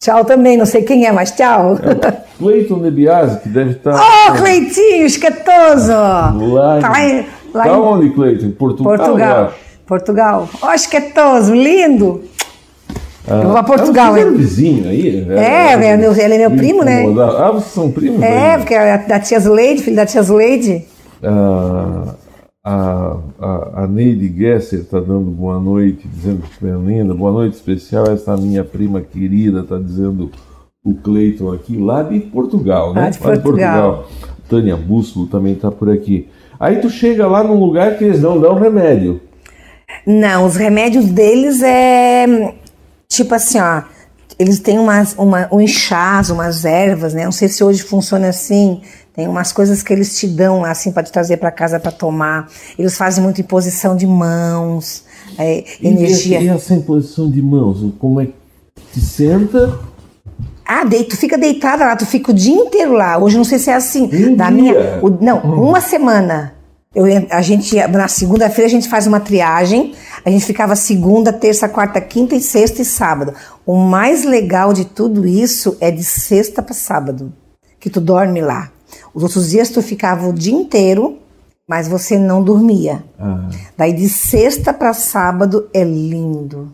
Tchau 0.00 0.24
também, 0.24 0.56
não 0.56 0.64
sei 0.66 0.82
quem 0.82 1.06
é, 1.06 1.12
mas 1.12 1.32
tchau. 1.32 1.76
Cleiton 2.38 2.80
de 2.82 2.90
Biasi, 2.90 3.40
que 3.40 3.48
deve 3.48 3.70
estar. 3.72 3.94
Oh, 4.00 4.32
Cleitinho, 4.36 5.04
esquetoso! 5.06 5.90
Lá, 5.92 6.78
Tá 6.80 6.88
lá 6.90 7.04
em, 7.04 7.26
lá 7.52 7.64
tá 7.64 7.68
em 7.68 7.72
onde, 7.80 8.10
Cleiton? 8.10 8.50
Portugal. 8.52 8.96
Portugal. 8.96 9.52
Portugal. 9.86 10.48
Ó, 10.62 10.72
esquetoso, 10.72 11.52
lindo! 11.52 12.22
Ah, 13.30 13.40
Eu 13.42 13.48
vou 13.48 13.56
a 13.56 13.62
Portugal, 13.62 14.16
é 14.16 14.22
hein? 14.22 14.32
vizinho 14.34 14.88
aí. 14.88 15.26
É, 15.30 15.72
é 15.72 15.96
meu- 15.96 16.12
ele 16.12 16.34
é 16.34 16.38
meu 16.38 16.50
primo, 16.50 16.82
né? 16.82 17.04
Ah, 17.38 17.50
vocês 17.50 17.72
são 17.72 17.90
primos? 17.90 18.22
É, 18.22 18.52
aí? 18.54 18.58
porque 18.58 18.74
é 18.74 18.98
da 18.98 19.20
tia 19.20 19.38
Zuleide, 19.40 19.82
filho 19.82 19.96
da 19.96 20.06
tia 20.06 20.22
Zuleide. 20.22 20.84
Ah, 21.22 22.14
a, 22.64 23.16
a, 23.40 23.82
a 23.84 23.86
Neide 23.86 24.32
Gesser 24.36 24.80
está 24.80 24.98
dando 25.00 25.30
boa 25.30 25.58
noite, 25.58 26.06
dizendo 26.08 26.42
que 26.58 26.66
é 26.66 26.70
linda. 26.72 27.14
Boa 27.14 27.32
noite 27.32 27.54
especial. 27.54 28.04
Essa 28.06 28.36
minha 28.36 28.64
prima 28.64 29.00
querida 29.00 29.60
está 29.60 29.78
dizendo 29.78 30.30
o 30.84 30.94
Cleiton 30.94 31.52
aqui, 31.52 31.76
lá 31.76 32.02
de 32.02 32.18
Portugal, 32.20 32.94
né? 32.94 33.02
Lá 33.02 33.10
de 33.10 33.18
Portugal. 33.18 34.08
Tânia 34.48 34.76
Bússulo 34.76 35.26
também 35.26 35.52
está 35.52 35.70
por 35.70 35.90
aqui. 35.90 36.28
Aí 36.58 36.76
tu 36.76 36.88
chega 36.88 37.26
lá 37.26 37.44
num 37.44 37.58
lugar 37.58 37.96
que 37.98 38.04
eles 38.04 38.20
não 38.22 38.40
dão 38.40 38.54
remédio. 38.54 39.20
Não, 40.06 40.46
os 40.46 40.56
remédios 40.56 41.06
deles 41.06 41.62
é 41.62 42.54
tipo 43.08 43.34
assim, 43.34 43.58
ó. 43.58 43.82
Eles 44.38 44.60
têm 44.60 44.78
umas, 44.78 45.14
uma, 45.18 45.48
um 45.50 45.66
chás, 45.66 46.30
umas 46.30 46.64
ervas, 46.64 47.12
né? 47.12 47.24
Não 47.24 47.32
sei 47.32 47.48
se 47.48 47.64
hoje 47.64 47.82
funciona 47.82 48.28
assim. 48.28 48.82
Tem 49.12 49.26
umas 49.26 49.50
coisas 49.50 49.82
que 49.82 49.92
eles 49.92 50.16
te 50.16 50.28
dão 50.28 50.60
lá, 50.60 50.70
assim, 50.70 50.92
para 50.92 51.02
te 51.02 51.10
trazer 51.10 51.38
para 51.38 51.50
casa 51.50 51.80
para 51.80 51.90
tomar. 51.90 52.48
Eles 52.78 52.96
fazem 52.96 53.24
muita 53.24 53.40
imposição 53.40 53.96
de 53.96 54.06
mãos, 54.06 55.02
é, 55.36 55.64
energia. 55.82 56.40
E, 56.40 56.44
e 56.44 56.48
essa 56.48 56.72
imposição 56.72 57.28
de 57.28 57.42
mãos, 57.42 57.78
como 57.98 58.20
é 58.20 58.26
que 58.26 58.34
te 58.92 59.00
senta? 59.00 59.80
Ah, 60.64 60.84
dei, 60.84 61.02
tu 61.02 61.16
fica 61.16 61.36
deitada 61.36 61.84
lá, 61.84 61.96
tu 61.96 62.06
fica 62.06 62.30
o 62.30 62.34
dia 62.34 62.54
inteiro 62.54 62.92
lá. 62.92 63.18
Hoje 63.18 63.36
não 63.36 63.44
sei 63.44 63.58
se 63.58 63.70
é 63.70 63.74
assim. 63.74 64.04
Um 64.04 64.36
da 64.36 64.50
dia? 64.50 64.54
Hum. 64.54 64.54
minha, 64.54 64.74
o- 65.02 65.18
não, 65.20 65.38
uma 65.40 65.80
semana. 65.80 66.54
Eu, 66.98 67.26
a 67.30 67.42
gente, 67.42 67.76
na 67.88 68.08
segunda-feira 68.08 68.66
a 68.66 68.70
gente 68.70 68.88
faz 68.88 69.06
uma 69.06 69.20
triagem, 69.20 69.94
A 70.24 70.30
gente 70.30 70.44
ficava 70.44 70.74
segunda, 70.74 71.32
terça, 71.32 71.68
quarta, 71.68 72.00
quinta 72.00 72.34
e 72.34 72.40
sexta 72.40 72.82
e 72.82 72.84
sábado. 72.84 73.32
O 73.64 73.76
mais 73.76 74.24
legal 74.24 74.72
de 74.72 74.84
tudo 74.84 75.24
isso 75.26 75.76
é 75.80 75.92
de 75.92 76.02
sexta 76.02 76.60
para 76.60 76.74
sábado, 76.74 77.32
que 77.78 77.88
tu 77.88 78.00
dorme 78.00 78.40
lá. 78.40 78.70
Os 79.14 79.22
outros 79.22 79.50
dias 79.50 79.68
tu 79.70 79.80
ficava 79.80 80.26
o 80.28 80.32
dia 80.32 80.52
inteiro, 80.52 81.18
mas 81.68 81.86
você 81.86 82.18
não 82.18 82.42
dormia. 82.42 83.04
Ah, 83.18 83.48
Daí 83.76 83.92
de 83.92 84.08
sexta 84.08 84.72
para 84.72 84.92
sábado 84.92 85.68
é 85.72 85.84
lindo. 85.84 86.72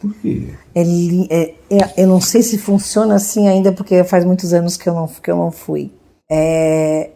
por 0.00 0.12
quê? 0.16 0.48
É, 0.74 0.82
é- 1.30 1.54
é- 1.70 1.92
eu 2.02 2.08
não 2.08 2.20
sei 2.20 2.42
se 2.42 2.58
funciona 2.58 3.14
assim 3.14 3.46
ainda, 3.46 3.70
porque 3.72 4.02
faz 4.02 4.24
muitos 4.24 4.52
anos 4.52 4.76
que 4.76 4.88
eu 4.88 4.94
não, 4.94 5.06
que 5.06 5.30
eu 5.30 5.36
não 5.36 5.52
fui. 5.52 5.92
É, 6.28 7.10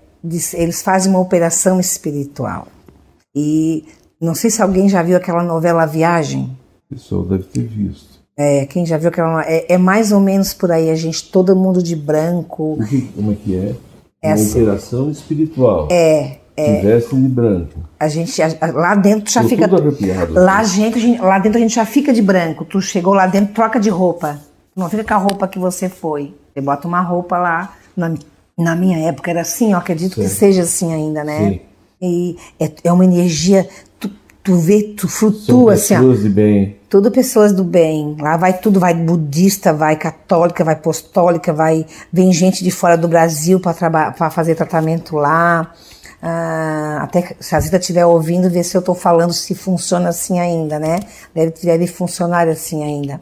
eles 0.54 0.82
fazem 0.82 1.10
uma 1.10 1.20
operação 1.20 1.80
espiritual. 1.80 2.68
E 3.34 3.84
não 4.20 4.34
sei 4.34 4.50
se 4.50 4.62
alguém 4.62 4.88
já 4.88 5.02
viu 5.02 5.16
aquela 5.16 5.42
novela 5.42 5.86
Viagem. 5.86 6.56
O 6.90 6.94
pessoal 6.94 7.22
deve 7.24 7.44
ter 7.44 7.62
visto. 7.64 8.12
É, 8.36 8.64
quem 8.66 8.84
já 8.86 8.96
viu 8.96 9.08
aquela. 9.08 9.42
É, 9.44 9.72
é 9.74 9.78
mais 9.78 10.10
ou 10.12 10.20
menos 10.20 10.52
por 10.54 10.70
aí, 10.72 10.90
a 10.90 10.94
gente, 10.94 11.30
todo 11.30 11.54
mundo 11.56 11.82
de 11.82 11.94
branco. 11.96 12.78
Como 13.14 13.32
é 13.32 13.34
que 13.34 13.56
é? 13.56 13.74
É 14.22 14.28
Uma 14.28 14.34
assim. 14.34 14.62
operação 14.62 15.10
espiritual. 15.10 15.88
É, 15.90 16.38
Que 16.54 16.82
veste 16.86 17.16
de 17.16 17.28
branco. 17.28 17.80
a 17.98 18.08
gente. 18.08 18.40
a- 18.42 18.56
a- 18.60 18.66
lá 18.72 18.94
dentro 18.94 19.32
já 19.32 19.42
Tô 19.42 19.48
fica. 19.48 19.68
todo 19.68 19.88
arrepiado. 19.88 20.34
Lá, 20.34 20.62
gente- 20.64 21.18
lá 21.18 21.38
dentro 21.38 21.58
a 21.58 21.60
gente 21.60 21.74
já 21.74 21.84
fica 21.84 22.12
de 22.12 22.22
branco. 22.22 22.64
Tu 22.64 22.80
chegou 22.80 23.12
lá 23.14 23.26
dentro, 23.26 23.54
troca 23.54 23.80
de 23.80 23.90
roupa. 23.90 24.38
Não 24.76 24.88
fica 24.88 25.04
com 25.04 25.14
a 25.14 25.18
roupa 25.18 25.48
que 25.48 25.58
você 25.58 25.88
foi. 25.88 26.34
Você 26.54 26.60
bota 26.60 26.86
uma 26.88 27.00
roupa 27.00 27.36
lá. 27.38 27.74
Na, 28.58 28.76
minha 28.76 28.98
época 29.08 29.30
era 29.30 29.40
assim, 29.40 29.72
eu 29.72 29.78
acredito 29.78 30.16
que 30.16 30.28
Sim. 30.28 30.36
seja 30.36 30.62
assim 30.62 30.92
ainda, 30.92 31.24
né? 31.24 31.50
Sim. 31.50 31.60
E 32.00 32.36
é, 32.58 32.70
é 32.84 32.92
uma 32.92 33.04
energia. 33.04 33.68
Tu, 33.98 34.10
tu 34.42 34.56
vê, 34.56 34.82
tu 34.96 35.08
flutua 35.08 35.74
assim, 35.74 35.94
ó. 35.94 35.98
pessoas 35.98 36.22
de 36.22 36.28
bem. 36.28 36.76
Tudo 36.88 37.10
pessoas 37.10 37.52
do 37.52 37.64
bem. 37.64 38.16
Lá 38.20 38.36
vai 38.36 38.58
tudo, 38.58 38.80
vai 38.80 38.92
budista, 38.92 39.72
vai 39.72 39.96
católica, 39.96 40.64
vai 40.64 40.74
apostólica, 40.74 41.52
vai 41.52 41.86
vem 42.12 42.32
gente 42.32 42.62
de 42.62 42.70
fora 42.70 42.96
do 42.98 43.08
Brasil 43.08 43.60
para 43.60 44.30
fazer 44.30 44.54
tratamento 44.54 45.16
lá. 45.16 45.72
Ah, 46.20 47.00
até 47.02 47.34
se 47.40 47.54
a 47.56 47.60
Zita 47.60 47.78
estiver 47.78 48.06
ouvindo, 48.06 48.48
ver 48.48 48.62
se 48.62 48.76
eu 48.76 48.78
estou 48.78 48.94
falando 48.94 49.32
se 49.32 49.54
funciona 49.56 50.10
assim 50.10 50.38
ainda, 50.38 50.78
né? 50.78 51.00
Deve, 51.34 51.52
deve 51.64 51.86
funcionar 51.88 52.46
assim 52.46 52.84
ainda. 52.84 53.18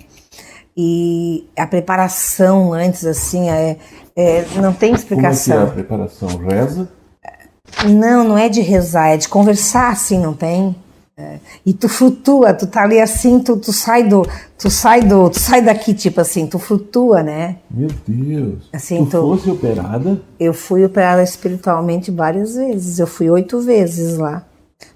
E 0.83 1.47
a 1.59 1.67
preparação 1.67 2.73
antes, 2.73 3.05
assim, 3.05 3.51
é, 3.51 3.77
é- 4.17 4.47
não 4.57 4.73
tem 4.73 4.89
Como 4.95 5.21
é 5.21 5.25
é 5.25 5.27
a 5.29 5.31
explicação. 5.31 5.71
preparação? 5.71 6.29
Reza? 6.39 6.89
Não, 7.87 8.25
não 8.25 8.39
é 8.39 8.49
de 8.49 8.63
rezar, 8.63 9.09
é 9.09 9.19
de 9.19 9.29
conversar 9.29 9.91
assim, 9.93 10.19
não 10.19 10.33
tem? 10.33 10.75
É. 11.19 11.39
E 11.67 11.75
tu 11.75 11.87
flutua, 11.87 12.55
tu 12.55 12.67
tá 12.67 12.83
ali 12.85 12.99
assim, 12.99 13.41
tu, 13.41 13.59
tu 13.59 13.75
sai 13.75 14.05
do, 14.05 14.27
tu 14.57 14.71
sai 14.71 15.03
do, 15.03 15.29
tu 15.29 15.39
sai 15.39 15.61
daqui 15.61 15.93
tipo 15.93 16.19
assim, 16.19 16.47
tu 16.47 16.59
flutua, 16.59 17.23
né? 17.23 17.57
Meu 17.71 17.91
Deus. 18.09 18.63
Assim, 18.73 19.05
tu 19.05 19.11
tô- 19.11 19.37
fosse 19.37 19.51
operada? 19.51 20.19
Eu 20.39 20.55
fui 20.55 20.83
operada 20.83 21.23
espiritualmente 21.23 22.11
várias 22.11 22.55
vezes, 22.55 22.99
eu 22.99 23.07
fui 23.07 23.29
oito 23.29 23.61
vezes 23.61 24.17
lá, 24.17 24.47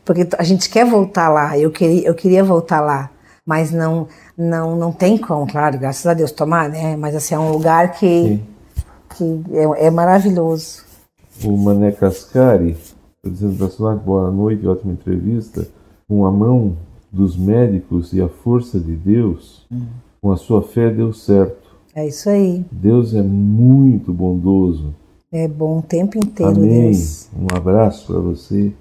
porque 0.03 0.27
a 0.39 0.43
gente 0.43 0.71
quer 0.71 0.87
voltar 0.87 1.29
lá, 1.29 1.59
eu 1.59 1.71
queria, 1.71 2.09
eu 2.09 2.15
queria 2.15 2.43
voltar 2.43 2.81
lá, 2.81 3.11
mas 3.47 3.71
não, 3.71 4.09
não, 4.37 4.77
não 4.77 4.93
tem 4.93 5.19
como, 5.19 5.47
claro, 5.47 5.79
graças 5.79 6.07
a 6.07 6.15
Deus 6.15 6.33
tomar, 6.33 6.69
né? 6.69 6.97
Mas 6.97 7.15
assim 7.15 7.35
é 7.35 7.39
um 7.39 7.53
lugar 7.53 7.93
que, 7.93 8.07
Sim. 8.07 8.43
que 9.17 9.45
é, 9.53 9.87
é 9.87 9.91
maravilhoso. 9.91 10.83
O 11.45 11.57
Mané 11.57 11.93
Cascari, 11.93 12.71
está 12.71 13.29
dizendo 13.29 13.69
para 13.77 13.97
boa 13.97 14.31
noite, 14.31 14.67
ótima 14.67 14.93
entrevista. 14.93 15.67
Com 16.09 16.27
a 16.27 16.31
mão 16.31 16.77
dos 17.11 17.37
médicos 17.37 18.13
e 18.13 18.21
a 18.21 18.29
força 18.29 18.79
de 18.79 18.95
Deus, 18.95 19.67
com 20.21 20.33
a 20.33 20.37
sua 20.37 20.63
fé 20.63 20.91
deu 20.91 21.13
certo. 21.13 21.65
É 21.95 22.07
isso 22.07 22.29
aí, 22.29 22.65
Deus 22.73 23.15
é 23.15 23.23
muito 23.23 24.13
bondoso. 24.13 24.95
é 25.33 25.47
bom 25.47 25.79
o 25.79 25.83
tempo 25.83 26.19
inteiro, 26.19 26.57
Amém. 26.57 26.91
Deus. 26.91 27.29
Um 27.39 27.47
abraço 27.57 28.07
para 28.07 28.21
você. 28.21 28.73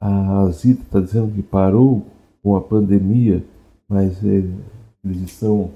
A 0.00 0.48
Zita 0.52 0.82
está 0.82 1.00
dizendo 1.00 1.32
que 1.34 1.42
parou 1.42 2.02
com 2.42 2.54
a 2.54 2.60
pandemia, 2.60 3.44
mas 3.88 4.22
eh, 4.24 4.44
eles 5.04 5.22
estão 5.22 5.70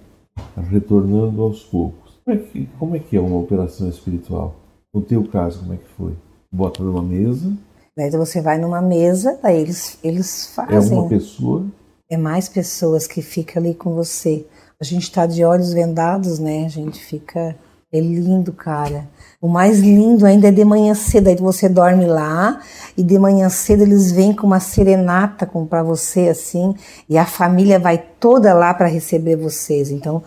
retornando 0.70 1.42
aos 1.42 1.62
poucos. 1.62 2.20
Como 2.24 2.36
é, 2.36 2.40
que, 2.40 2.68
como 2.78 2.96
é 2.96 2.98
que 2.98 3.16
é 3.16 3.20
uma 3.20 3.38
operação 3.38 3.88
espiritual? 3.88 4.54
No 4.92 5.00
teu 5.00 5.24
caso, 5.26 5.60
como 5.60 5.72
é 5.72 5.76
que 5.76 5.88
foi? 5.96 6.14
Bota 6.52 6.82
numa 6.82 7.02
mesa, 7.02 7.52
Daí 7.94 8.10
você 8.10 8.40
vai 8.40 8.56
numa 8.56 8.80
mesa, 8.80 9.38
daí 9.42 9.60
eles, 9.60 9.98
eles 10.02 10.50
é 10.58 10.66
fazem. 10.66 10.98
uma 10.98 11.08
pessoa, 11.08 11.66
É 12.08 12.16
mais 12.16 12.48
pessoas 12.48 13.06
que 13.06 13.20
ficam 13.20 13.62
ali 13.62 13.74
com 13.74 13.94
você. 13.94 14.46
A 14.80 14.84
gente 14.84 15.02
está 15.02 15.26
de 15.26 15.44
olhos 15.44 15.74
vendados, 15.74 16.38
né? 16.38 16.64
A 16.64 16.68
gente 16.68 16.98
fica. 17.04 17.54
É 17.92 18.00
lindo, 18.00 18.52
cara. 18.52 19.06
O 19.40 19.48
mais 19.48 19.80
lindo 19.80 20.24
ainda 20.24 20.48
é 20.48 20.50
de 20.50 20.64
manhã 20.64 20.94
cedo. 20.94 21.28
Aí 21.28 21.36
você 21.36 21.68
dorme 21.68 22.06
lá 22.06 22.60
e 22.96 23.02
de 23.02 23.18
manhã 23.18 23.48
cedo 23.50 23.82
eles 23.82 24.10
vêm 24.10 24.32
com 24.32 24.46
uma 24.46 24.60
serenata 24.60 25.46
para 25.68 25.82
você, 25.82 26.28
assim. 26.28 26.74
E 27.08 27.18
a 27.18 27.26
família 27.26 27.78
vai 27.78 28.02
toda 28.18 28.54
lá 28.54 28.72
para 28.72 28.86
receber 28.86 29.36
vocês. 29.36 29.90
Então 29.90 30.22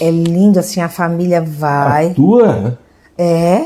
é 0.00 0.10
lindo, 0.10 0.58
assim. 0.58 0.80
A 0.80 0.88
família 0.88 1.38
a 1.38 1.44
vai. 1.44 2.14
tua? 2.14 2.78
É. 3.18 3.64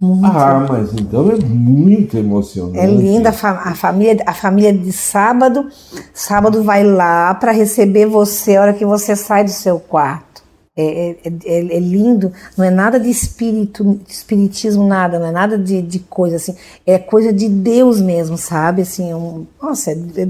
Muito 0.00 0.34
Ah, 0.34 0.66
mas 0.66 0.94
então 0.94 1.30
é 1.30 1.36
muito 1.44 2.16
emocionante. 2.16 2.78
É 2.78 2.86
linda 2.86 3.28
a, 3.28 3.32
fa- 3.34 3.60
a 3.66 3.74
família, 3.74 4.16
a 4.24 4.32
família 4.32 4.72
de 4.72 4.90
sábado. 4.92 5.68
Sábado 6.14 6.62
vai 6.62 6.82
lá 6.82 7.34
para 7.34 7.52
receber 7.52 8.06
você 8.06 8.56
a 8.56 8.62
hora 8.62 8.72
que 8.72 8.86
você 8.86 9.14
sai 9.14 9.44
do 9.44 9.50
seu 9.50 9.78
quarto. 9.78 10.39
É, 10.80 11.10
é- 11.10 11.32
é- 11.44 11.76
é 11.76 11.80
lindo, 11.80 12.32
não 12.56 12.64
é 12.64 12.70
nada 12.70 12.98
de 12.98 13.10
espírito, 13.10 14.00
espiritismo, 14.08 14.86
nada, 14.86 15.18
não 15.18 15.26
é 15.26 15.30
nada 15.32 15.58
de, 15.58 15.82
de 15.82 15.98
coisa 15.98 16.36
assim. 16.36 16.54
É 16.86 16.98
coisa 16.98 17.32
de 17.32 17.48
Deus 17.48 18.00
mesmo, 18.00 18.38
sabe? 18.38 18.82
Assim, 18.82 19.10
é 19.10 19.16
um, 19.16 19.46
nossa, 19.60 19.90
é, 19.90 19.94
é, 20.16 20.28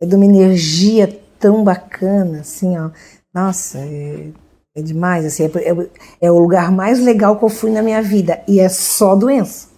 é 0.00 0.06
de 0.06 0.14
uma 0.16 0.24
energia 0.24 1.20
tão 1.38 1.62
bacana, 1.62 2.40
assim, 2.40 2.76
ó. 2.76 2.90
Nossa, 3.32 3.78
é, 3.78 4.28
é 4.74 4.82
demais, 4.82 5.24
assim, 5.24 5.44
é, 5.44 5.46
é- 5.70 5.88
é 6.22 6.30
o 6.32 6.38
lugar 6.38 6.72
mais 6.72 6.98
legal 7.00 7.38
que 7.38 7.44
eu 7.44 7.48
fui 7.48 7.70
na 7.70 7.82
minha 7.82 8.02
vida. 8.02 8.40
E 8.48 8.58
é 8.60 8.68
só 8.68 9.14
doença. 9.14 9.68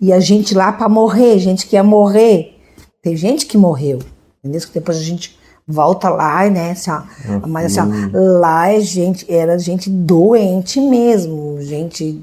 E 0.00 0.12
a 0.12 0.20
gente 0.20 0.54
lá 0.54 0.72
para 0.72 0.88
morrer, 0.88 1.38
gente 1.38 1.66
que 1.66 1.76
ia 1.76 1.82
morrer. 1.84 2.56
Tem 3.02 3.16
gente 3.16 3.46
que 3.46 3.56
morreu, 3.58 3.98
entendeu? 4.38 4.60
Que 4.60 4.74
depois 4.74 4.98
a 4.98 5.02
gente 5.02 5.38
volta 5.70 6.08
lá, 6.08 6.48
né? 6.50 6.72
Assim, 6.72 6.90
ó, 6.90 7.02
mas 7.46 7.78
assim, 7.78 7.90
ó, 8.14 8.38
lá 8.40 8.72
é 8.72 8.80
gente, 8.80 9.24
era 9.30 9.58
gente 9.58 9.88
doente 9.88 10.80
mesmo, 10.80 11.60
gente 11.60 12.22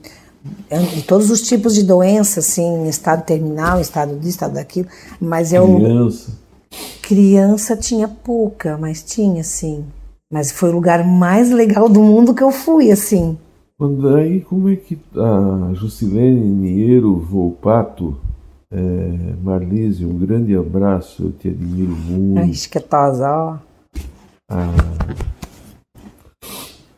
de 0.95 1.01
todos 1.03 1.29
os 1.29 1.41
tipos 1.41 1.73
de 1.75 1.83
doença, 1.83 2.39
assim, 2.39 2.85
em 2.85 2.87
estado 2.87 3.23
terminal, 3.23 3.79
estado 3.79 4.15
disso, 4.15 4.29
estado 4.29 4.53
daquilo. 4.53 4.87
Mas 5.19 5.53
é 5.53 5.61
o 5.61 5.75
Criança. 5.75 6.31
criança 7.01 7.77
tinha 7.77 8.07
pouca, 8.07 8.77
mas 8.77 9.03
tinha 9.03 9.43
sim. 9.43 9.85
Mas 10.31 10.51
foi 10.51 10.69
o 10.69 10.73
lugar 10.73 11.05
mais 11.05 11.49
legal 11.49 11.87
do 11.87 12.01
mundo 12.01 12.33
que 12.33 12.43
eu 12.43 12.51
fui, 12.51 12.91
assim. 12.91 13.37
Aí, 14.15 14.41
como 14.41 14.69
é 14.69 14.75
que 14.75 14.97
a 15.15 15.73
Juscelene 15.73 16.41
Niero 16.41 17.15
Volpato, 17.19 18.17
é, 18.71 18.77
Marlise, 19.41 20.05
um 20.05 20.17
grande 20.17 20.55
abraço, 20.55 21.23
eu 21.23 21.31
te 21.31 21.47
admiro 21.49 21.95
muito. 21.95 22.39
Ai, 22.39 22.49
esquetosa, 22.49 23.29
ó. 23.29 23.57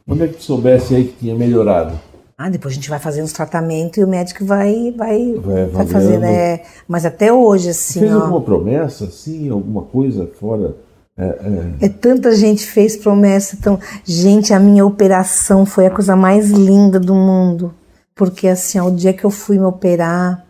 Quando 0.05 0.23
é 0.23 0.27
que 0.27 0.35
tu 0.37 0.43
soubesse 0.43 0.95
aí 0.95 1.05
que 1.05 1.13
tinha 1.19 1.35
melhorado? 1.35 1.99
Ah, 2.37 2.49
depois 2.49 2.73
a 2.73 2.75
gente 2.75 2.89
vai 2.89 2.99
fazendo 2.99 3.25
os 3.25 3.33
tratamentos 3.33 3.97
e 3.97 4.03
o 4.03 4.07
médico 4.07 4.45
vai 4.45 4.93
vai, 4.95 5.33
Vai 5.35 5.65
vai 5.67 6.17
né? 6.17 6.61
Mas 6.87 7.05
até 7.05 7.33
hoje, 7.33 7.69
assim, 7.69 7.99
Fez 7.99 8.13
ó. 8.13 8.21
alguma 8.21 8.41
promessa, 8.41 9.03
assim, 9.05 9.49
alguma 9.49 9.81
coisa 9.83 10.29
fora? 10.39 10.75
É, 11.17 11.25
é, 11.25 11.85
É 11.85 11.89
tanta 11.89 12.33
gente 12.33 12.65
fez 12.65 12.95
promessa, 12.95 13.57
tão... 13.61 13.77
gente, 14.05 14.53
a 14.53 14.59
minha 14.59 14.85
operação 14.85 15.65
foi 15.65 15.85
a 15.85 15.91
coisa 15.91 16.15
mais 16.15 16.49
linda 16.49 16.97
do 16.97 17.13
mundo, 17.13 17.73
porque 18.15 18.47
assim, 18.47 18.79
ó, 18.79 18.87
o 18.87 18.95
dia 18.95 19.11
que 19.11 19.25
eu 19.25 19.29
fui 19.29 19.59
me 19.59 19.65
operar, 19.65 20.45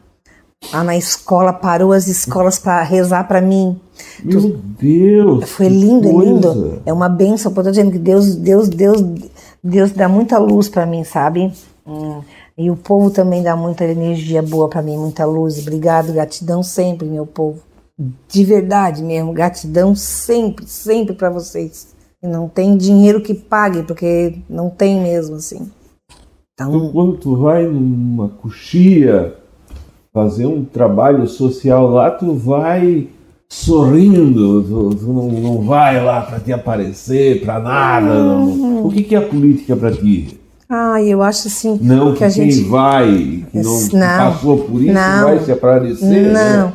lá 0.74 0.84
na 0.84 0.97
escola 0.97 1.53
parou 1.53 1.91
as 1.93 2.07
escolas 2.07 2.60
para 2.60 2.82
rezar 2.84 3.28
para 3.28 3.41
mim. 3.41 3.80
Meu 4.24 4.57
Deus! 4.80 5.49
Foi 5.49 5.68
que 5.68 5.74
lindo, 5.74 6.07
é 6.07 6.12
coisa. 6.12 6.30
lindo. 6.32 6.82
É 6.86 6.93
uma 6.93 7.10
benção, 7.10 7.51
eu 7.51 7.55
tô 7.64 7.70
dizendo 7.70 7.91
que 7.91 7.99
Deus, 7.99 8.36
Deus, 8.36 8.70
Deus, 8.70 9.01
Deus 9.64 9.91
dá 9.91 10.07
muita 10.07 10.38
luz 10.38 10.70
para 10.70 10.86
mim, 10.86 11.03
sabe? 11.03 11.51
Hum, 11.88 12.22
E 12.57 12.70
o 12.70 12.76
povo 12.76 13.10
também 13.10 13.41
dá 13.41 13.55
muita 13.55 13.86
energia 13.86 14.41
boa 14.41 14.68
para 14.70 14.82
mim, 14.82 14.97
muita 14.97 15.26
luz. 15.26 15.60
Obrigado, 15.60 16.12
gratidão 16.14 16.62
sempre, 16.62 17.07
meu 17.07 17.26
povo. 17.26 17.60
De 18.30 18.45
verdade 18.45 19.01
mesmo, 19.03 19.34
gratidão 19.34 19.93
sempre, 19.95 20.66
sempre 20.68 21.16
para 21.16 21.30
vocês. 21.30 21.89
E 22.22 22.28
não 22.28 22.47
tem 22.49 22.76
dinheiro 22.78 23.22
que 23.22 23.34
pague, 23.34 23.84
porque 23.84 24.36
não 24.49 24.70
tem 24.70 25.01
mesmo, 25.01 25.38
assim. 25.38 25.70
Então, 26.53 26.76
Então, 26.76 26.91
quando 26.91 27.18
tu 27.18 27.38
vai 27.38 27.66
numa 27.66 28.28
coxia 28.30 29.36
fazer 30.14 30.45
um 30.45 30.66
trabalho 30.66 31.28
social 31.28 31.89
lá, 31.89 32.12
tu 32.12 32.34
vai 32.34 33.07
sorrindo, 33.47 34.64
tu, 34.64 34.95
tu 34.95 35.14
não, 35.14 35.28
não, 35.28 35.62
vai 35.62 36.03
lá 36.03 36.22
para 36.22 36.39
te 36.39 36.53
aparecer, 36.53 37.41
para 37.41 37.60
nada. 37.60 38.14
Uhum. 38.14 38.86
O 38.86 38.91
que, 38.91 39.03
que 39.03 39.16
é 39.16 39.18
a 39.18 39.22
política 39.22 39.76
para 39.76 39.91
ti? 39.91 40.39
Ah, 40.70 41.01
eu 41.01 41.24
acho 41.24 41.47
assim. 41.47 41.80
Não, 41.82 42.12
que, 42.12 42.20
que 42.20 42.24
a 42.24 42.30
gente 42.30 42.62
vai, 42.62 43.43
que 43.51 43.57
não, 43.57 43.82
não 43.82 43.99
passou 43.99 44.60
por 44.60 44.82
isso, 44.82 44.93
não, 44.93 45.24
vai 45.24 45.39
se 45.39 45.51
aparecer. 45.51 46.05
Né? 46.05 46.32
Não. 46.32 46.68
Né? 46.68 46.74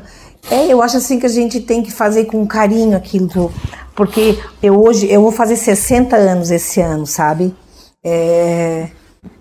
É, 0.51 0.67
eu 0.67 0.83
acho 0.83 0.97
assim 0.97 1.19
que 1.19 1.27
a 1.27 1.31
gente 1.31 1.61
tem 1.61 1.83
que 1.83 1.93
fazer 1.93 2.25
com 2.27 2.45
carinho 2.47 2.97
aquilo, 2.97 3.53
porque 3.95 4.39
eu 4.63 4.83
hoje, 4.83 5.11
eu 5.11 5.23
vou 5.23 5.31
fazer 5.31 5.57
60 5.57 6.17
anos 6.17 6.51
esse 6.51 6.81
ano, 6.81 7.07
sabe? 7.07 7.55
É, 8.05 8.89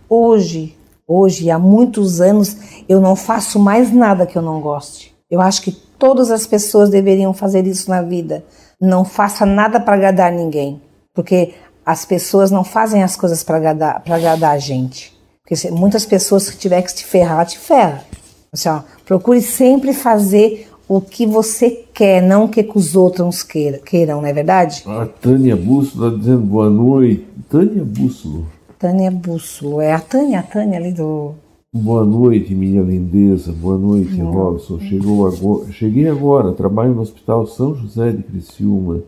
hoje, 0.07 0.75
hoje, 1.07 1.49
há 1.49 1.59
muitos 1.59 2.21
anos, 2.21 2.57
eu 2.87 2.99
não 2.99 3.15
faço 3.15 3.59
mais 3.59 3.93
nada 3.93 4.25
que 4.25 4.37
eu 4.37 4.41
não 4.41 4.61
goste. 4.61 5.13
Eu 5.29 5.41
acho 5.41 5.61
que 5.61 5.71
todas 5.71 6.31
as 6.31 6.45
pessoas 6.45 6.89
deveriam 6.89 7.33
fazer 7.33 7.65
isso 7.65 7.89
na 7.89 8.01
vida. 8.01 8.43
Não 8.79 9.03
faça 9.03 9.45
nada 9.45 9.79
para 9.79 9.95
agradar 9.95 10.31
ninguém, 10.31 10.81
porque 11.13 11.53
as 11.85 12.05
pessoas 12.05 12.51
não 12.51 12.63
fazem 12.63 13.03
as 13.03 13.15
coisas 13.15 13.43
para 13.43 13.57
agradar, 13.57 14.03
agradar 14.07 14.51
a 14.51 14.57
gente. 14.57 15.13
Porque 15.43 15.69
muitas 15.71 16.05
pessoas 16.05 16.49
que 16.49 16.57
tiver 16.57 16.81
que 16.81 16.93
te 16.93 17.05
ferrar, 17.05 17.45
te 17.45 17.57
ferra. 17.57 18.05
Assim, 18.51 18.69
ó, 18.69 18.81
procure 19.05 19.41
sempre 19.41 19.93
fazer 19.93 20.69
o 20.87 21.01
que 21.01 21.25
você 21.25 21.85
quer, 21.93 22.21
não 22.21 22.45
o 22.45 22.49
que 22.49 22.69
os 22.75 22.95
outros 22.95 23.41
queiram, 23.41 23.79
queiram 23.79 24.21
não 24.21 24.27
é 24.27 24.33
verdade? 24.33 24.83
A 24.85 25.05
Tânia 25.05 25.55
Bússolo 25.55 26.07
está 26.07 26.19
dizendo 26.19 26.41
boa 26.41 26.69
noite. 26.69 27.27
Tânia 27.49 27.83
Bússolo. 27.83 28.47
Tânia 28.83 29.09
Bússolo. 29.09 29.79
É 29.79 29.93
a 29.93 29.99
Tânia, 29.99 30.39
a 30.39 30.43
Tânia 30.43 30.77
ali 30.77 30.91
do. 30.91 31.31
Boa 31.73 32.03
noite, 32.03 32.53
minha 32.53 32.81
lindeza. 32.81 33.53
Boa 33.53 33.77
noite, 33.77 34.17
Não. 34.17 34.29
Robson. 34.29 34.77
Chegou 34.77 35.25
agora, 35.25 35.71
cheguei 35.71 36.09
agora. 36.09 36.51
Trabalho 36.51 36.93
no 36.93 37.01
Hospital 37.01 37.47
São 37.47 37.73
José 37.73 38.11
de 38.11 38.23
Criciúma. 38.23 38.99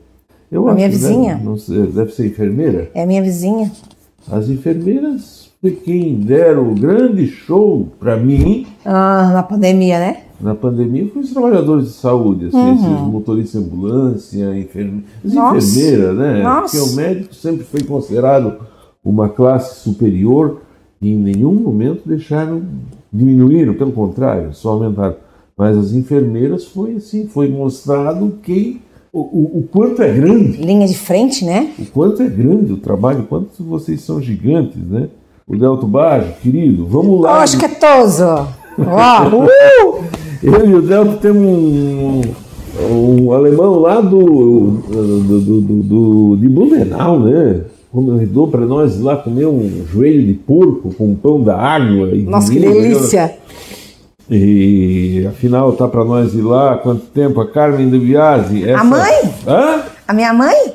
Eu 0.50 0.70
a 0.70 0.74
minha 0.74 0.88
vizinha? 0.88 1.36
Deve, 1.44 1.60
sei, 1.60 1.88
deve 1.88 2.14
ser 2.14 2.28
enfermeira? 2.28 2.90
É 2.94 3.04
a 3.04 3.06
minha 3.06 3.22
vizinha. 3.22 3.70
As 4.32 4.48
enfermeiras 4.48 5.52
foi 5.60 5.72
quem 5.72 6.22
deram 6.22 6.72
o 6.72 6.74
grande 6.74 7.28
show 7.28 7.86
para 8.00 8.16
mim. 8.16 8.66
Ah, 8.86 9.32
na 9.34 9.44
pandemia, 9.44 10.00
né? 10.00 10.18
Na 10.40 10.56
pandemia 10.56 11.10
foi 11.12 11.22
os 11.22 11.32
trabalhadores 11.32 11.88
de 11.88 11.94
saúde, 11.96 12.46
assim, 12.46 12.58
uhum. 12.58 12.76
esses 12.76 13.08
motoristas 13.12 13.62
de 13.62 13.68
ambulância, 13.68 14.58
enferme... 14.58 15.04
as 15.22 15.34
enfermeiras, 15.34 16.18
né? 16.18 16.44
Nossa. 16.44 16.78
Porque 16.78 16.94
o 16.94 16.96
médico 16.96 17.36
sempre 17.36 17.66
foi 17.66 17.84
considerado 17.84 18.54
uma 19.06 19.30
classe 19.30 19.82
superior 19.82 20.62
e 21.00 21.14
em 21.14 21.18
nenhum 21.18 21.54
momento 21.54 22.02
deixaram, 22.06 22.64
diminuíram, 23.14 23.76
pelo 23.76 23.92
contrário, 23.92 24.54
só 24.54 24.70
aumentaram. 24.70 25.16
Mas 25.56 25.78
as 25.78 25.94
enfermeiras 25.94 26.66
foi 26.66 26.96
assim, 26.96 27.28
foi 27.28 27.48
mostrado 27.48 28.40
quem 28.42 28.82
o, 29.14 29.20
o, 29.20 29.60
o, 29.60 29.68
quanto 29.72 30.02
é 30.02 30.12
grande. 30.12 30.58
Linha 30.58 30.86
de 30.86 30.98
frente, 30.98 31.46
né? 31.46 31.72
O 31.80 31.86
quanto 31.86 32.22
é 32.22 32.28
grande 32.28 32.74
o 32.74 32.78
trabalho, 32.78 33.22
o 33.22 33.26
quanto 33.26 33.64
vocês 33.64 34.02
são 34.02 34.22
gigantes, 34.22 34.82
né? 34.90 35.08
O 35.48 35.56
Delto 35.56 35.88
Baggio, 35.88 36.34
querido, 36.42 36.86
vamos 36.86 37.22
lá. 37.22 37.42
Acho 37.42 37.58
que 37.58 37.66
é 37.66 37.70
toso. 37.70 38.26
uh! 38.78 40.04
Eu 40.44 40.70
e 40.70 40.76
o 40.76 40.82
Delto 40.82 41.18
temos 41.20 41.42
um, 41.42 42.22
um 42.92 43.32
alemão 43.32 43.80
lá 43.80 44.02
do, 44.02 44.82
do, 44.82 45.20
do, 45.22 45.62
do, 45.62 45.84
do 45.84 46.38
de 46.38 46.50
Blumenau, 46.50 47.20
né? 47.22 47.62
Convidou 47.96 48.50
para 48.50 48.66
nós 48.66 48.98
ir 48.98 49.04
lá 49.04 49.16
comer 49.16 49.48
um 49.48 49.86
joelho 49.88 50.26
de 50.28 50.34
porco 50.34 50.94
com 50.94 51.16
pão 51.16 51.42
da 51.42 51.58
água. 51.58 52.10
Nossa, 52.14 52.52
que 52.52 52.60
delícia! 52.60 53.38
E 54.30 55.26
afinal 55.30 55.72
tá 55.74 55.88
para 55.88 56.04
nós 56.04 56.34
ir 56.34 56.42
lá 56.42 56.78
quanto 56.78 57.06
tempo? 57.06 57.40
A 57.40 57.48
Carmen 57.48 57.90
de 57.90 57.98
Biasi. 57.98 58.68
Essa... 58.68 58.82
A 58.82 58.84
mãe? 58.84 59.22
Hã? 59.48 59.84
A 60.08 60.14
minha 60.14 60.34
mãe? 60.34 60.74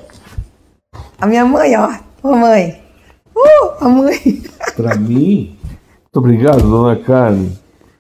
A 1.21 1.27
minha 1.27 1.45
mãe, 1.45 1.77
ó. 1.77 1.93
Ô 2.23 2.35
mãe. 2.35 2.81
Uh, 3.37 3.85
a 3.85 3.89
mãe. 3.89 4.43
Para 4.77 4.95
mim, 4.95 5.57
muito 6.01 6.17
obrigado, 6.17 6.63
dona 6.63 6.97
Carmen. 6.97 7.53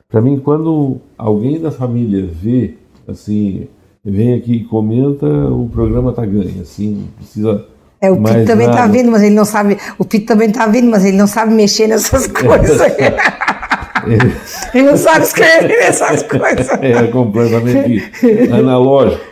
Para 0.08 0.20
mim, 0.22 0.38
quando 0.38 0.98
alguém 1.18 1.60
da 1.60 1.70
família 1.70 2.26
vê, 2.32 2.74
assim, 3.06 3.68
vem 4.04 4.34
aqui 4.34 4.54
e 4.54 4.64
comenta, 4.64 5.26
o 5.26 5.68
programa 5.68 6.12
tá 6.12 6.24
ganho. 6.24 6.62
Assim, 6.62 7.06
precisa 7.16 7.66
é, 8.00 8.10
o 8.10 8.16
Pito 8.22 8.46
também 8.46 8.68
está 8.68 8.86
vendo, 8.86 9.10
mas 9.10 9.22
ele 9.22 9.34
não 9.34 9.44
sabe. 9.44 9.76
O 9.98 10.04
Pito 10.04 10.26
também 10.26 10.48
está 10.48 10.66
vendo, 10.66 10.90
mas 10.90 11.04
ele 11.04 11.16
não 11.18 11.26
sabe 11.26 11.52
mexer 11.52 11.86
nessas 11.86 12.26
coisas. 12.32 12.80
ele 14.74 14.82
não 14.84 14.96
sabe 14.96 15.24
escrever 15.24 15.68
nessas 15.80 16.22
coisas. 16.22 16.68
É 16.80 17.06
completamente 17.08 18.10
analógico. 18.50 19.22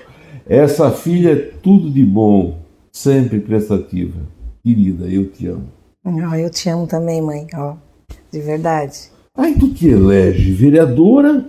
Essa 0.46 0.90
filha 0.90 1.32
é 1.32 1.36
tudo 1.36 1.90
de 1.90 2.04
bom, 2.04 2.58
sempre 2.92 3.40
prestativa. 3.40 4.20
Querida, 4.62 5.06
eu 5.06 5.26
te 5.30 5.46
amo. 5.46 5.68
Oh, 6.04 6.34
eu 6.34 6.50
te 6.50 6.68
amo 6.68 6.86
também, 6.86 7.22
mãe. 7.22 7.46
Oh, 7.56 7.74
de 8.30 8.40
verdade. 8.40 9.10
Aí 9.36 9.54
tu 9.54 9.68
te 9.72 9.88
elege 9.88 10.52
vereadora 10.52 11.46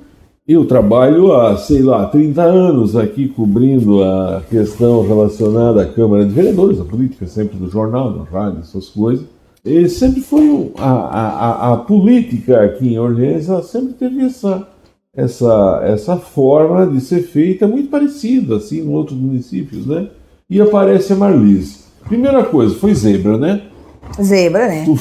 eu 0.49 0.65
trabalho 0.65 1.31
há, 1.31 1.55
sei 1.57 1.83
lá, 1.83 2.07
30 2.07 2.41
anos 2.41 2.95
aqui 2.95 3.27
cobrindo 3.27 4.03
a 4.03 4.41
questão 4.49 5.07
relacionada 5.07 5.83
à 5.83 5.85
Câmara 5.85 6.25
de 6.25 6.33
Vereadores, 6.33 6.81
a 6.81 6.83
política 6.83 7.27
sempre 7.27 7.55
do 7.55 7.69
jornal, 7.69 8.11
da 8.11 8.23
rádio, 8.23 8.61
essas 8.61 8.89
coisas. 8.89 9.27
E 9.63 9.87
sempre 9.87 10.21
foi 10.21 10.71
a, 10.75 10.89
a, 10.89 11.73
a, 11.73 11.77
política 11.77 12.63
aqui 12.63 12.93
em 12.93 12.97
Orleans, 12.97 13.47
ela 13.47 13.61
sempre 13.61 13.93
teve 13.93 14.25
essa, 14.25 14.67
essa, 15.15 15.81
essa 15.83 16.17
forma 16.17 16.87
de 16.87 16.99
ser 16.99 17.21
feita 17.21 17.67
muito 17.67 17.89
parecida, 17.89 18.55
assim, 18.55 18.79
em 18.79 18.89
outros 18.89 19.19
municípios, 19.19 19.85
né? 19.85 20.07
E 20.49 20.59
aparece 20.59 21.13
a 21.13 21.15
Marlise. 21.15 21.83
Primeira 22.07 22.43
coisa, 22.43 22.73
foi 22.73 22.95
zebra, 22.95 23.37
né? 23.37 23.61
Zebra, 24.19 24.67
né? 24.67 24.83
Tu 24.83 24.97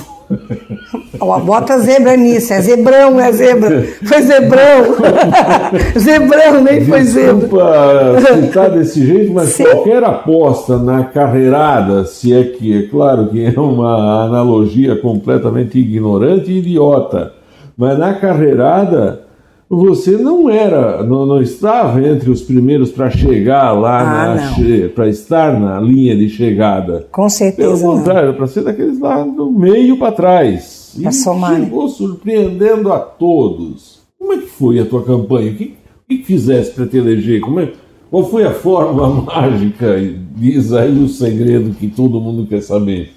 Bota 1.45 1.79
zebra 1.79 2.17
nisso, 2.17 2.53
é 2.53 2.61
zebrão, 2.61 3.19
é 3.19 3.33
zebra. 3.33 3.87
Foi 4.05 4.23
zebrão. 4.23 4.97
zebrão, 5.99 6.63
nem 6.63 6.85
foi 6.85 7.03
zebra. 7.05 7.37
Desculpa 7.37 8.43
citar 8.43 8.71
desse 8.71 9.07
jeito, 9.07 9.33
mas 9.33 9.51
Sim. 9.51 9.65
qualquer 9.65 10.05
aposta 10.05 10.79
na 10.79 11.05
carreirada, 11.05 12.05
se 12.05 12.35
é 12.35 12.45
que, 12.45 12.85
é 12.85 12.89
claro 12.89 13.29
que 13.29 13.45
é 13.45 13.59
uma 13.59 14.25
analogia 14.25 14.97
completamente 14.97 15.79
ignorante 15.79 16.51
e 16.51 16.59
idiota, 16.59 17.33
mas 17.77 17.99
na 17.99 18.15
carreirada 18.15 19.28
você 19.71 20.13
não 20.13 20.49
era, 20.49 21.03
não, 21.03 21.27
não 21.27 21.43
estava 21.43 22.01
entre 22.07 22.31
os 22.31 22.41
primeiros 22.41 22.91
para 22.91 23.11
chegar 23.11 23.73
lá, 23.73 24.35
ah, 24.35 24.89
para 24.95 25.09
estar 25.09 25.61
na 25.61 25.79
linha 25.79 26.17
de 26.17 26.29
chegada. 26.31 27.07
Com 27.13 27.29
certeza. 27.29 27.69
Pelo 27.69 27.97
contrário, 27.97 28.35
para 28.35 28.47
ser 28.47 28.63
daqueles 28.63 28.99
lá 28.99 29.23
do 29.23 29.51
meio 29.51 29.99
para 29.99 30.13
trás. 30.13 30.97
Para 31.03 31.13
somar. 31.13 31.53
Né? 31.53 31.65
Chegou 31.67 31.89
surpreendendo 31.89 32.91
a 32.91 32.99
todos. 32.99 34.01
Como 34.19 34.33
é 34.33 34.39
que 34.39 34.47
foi 34.47 34.79
a 34.79 34.87
tua 34.87 35.05
campanha? 35.05 35.53
O 35.53 35.55
que, 35.55 35.75
o 36.05 36.09
que 36.09 36.25
fizeste 36.25 36.75
para 36.75 36.87
te 36.87 36.97
eleger? 36.97 37.41
Como 37.41 37.61
é, 37.61 37.71
qual 38.11 38.25
foi 38.25 38.45
a 38.45 38.55
fórmula 38.55 39.09
mágica? 39.23 39.97
Diz 40.35 40.73
aí 40.73 40.99
o 40.99 41.09
segredo 41.09 41.75
que 41.75 41.89
todo 41.89 42.21
mundo 42.21 42.47
quer 42.47 42.63
saber. 42.63 43.11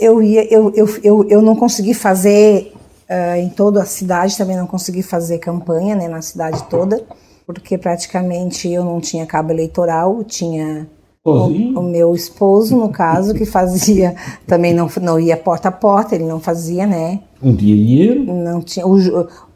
Eu, 0.00 0.20
ia, 0.20 0.52
eu, 0.52 0.72
eu, 0.74 0.88
eu, 1.02 1.26
eu 1.28 1.42
não 1.42 1.54
consegui 1.54 1.94
fazer 1.94 2.72
Uh, 3.08 3.36
em 3.36 3.48
toda 3.48 3.82
a 3.82 3.86
cidade 3.86 4.36
também 4.36 4.56
não 4.56 4.66
consegui 4.66 5.02
fazer 5.02 5.38
campanha, 5.38 5.94
né, 5.94 6.08
na 6.08 6.20
cidade 6.20 6.64
toda, 6.64 7.04
porque 7.46 7.78
praticamente 7.78 8.68
eu 8.68 8.84
não 8.84 9.00
tinha 9.00 9.24
cabo 9.24 9.52
eleitoral, 9.52 10.24
tinha 10.24 10.88
o, 11.24 11.80
o, 11.80 11.82
meu 11.82 12.14
esposo, 12.14 12.76
no 12.76 12.88
caso, 12.88 13.34
que 13.34 13.44
fazia, 13.44 14.14
também 14.46 14.74
não, 14.74 14.88
não 15.00 15.18
ia 15.18 15.36
porta 15.36 15.68
a 15.68 15.72
porta, 15.72 16.14
ele 16.14 16.24
não 16.24 16.40
fazia, 16.40 16.86
né? 16.86 17.20
Um 17.42 17.54
dinheiro? 17.54 18.24
Não 18.24 18.60
tinha. 18.60 18.86
O, 18.86 18.96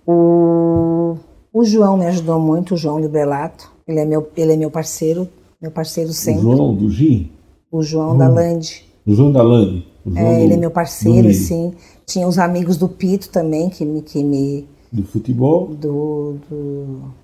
o, 0.06 1.16
o 1.52 1.64
João 1.64 1.96
me 1.96 2.06
ajudou 2.06 2.40
muito, 2.40 2.74
o 2.74 2.76
João 2.76 2.98
Librelato, 2.98 3.70
ele 3.86 4.00
é 4.00 4.04
meu, 4.04 4.28
ele 4.36 4.52
é 4.52 4.56
meu 4.56 4.70
parceiro, 4.70 5.28
meu 5.60 5.70
parceiro 5.70 6.12
sempre. 6.12 6.46
O 6.46 6.56
João 6.56 6.74
do 6.74 6.90
Gin? 6.90 7.30
O 7.70 7.82
João 7.82 8.14
hum. 8.14 8.18
da 8.18 8.28
Lande. 8.28 8.84
O 9.06 9.14
João 9.14 9.32
da 9.32 9.42
Lande. 9.42 9.86
É, 10.16 10.42
ele 10.42 10.54
é 10.54 10.56
meu 10.56 10.70
parceiro, 10.70 11.32
sim. 11.32 11.74
Tinha 12.06 12.26
os 12.26 12.38
amigos 12.38 12.76
do 12.76 12.88
Pito 12.88 13.28
também, 13.28 13.68
que 13.68 13.84
me. 13.84 14.02
Que 14.02 14.22
me 14.22 14.68
do 14.90 15.04
futebol? 15.04 15.68
Do, 15.68 16.36
do, 16.48 17.14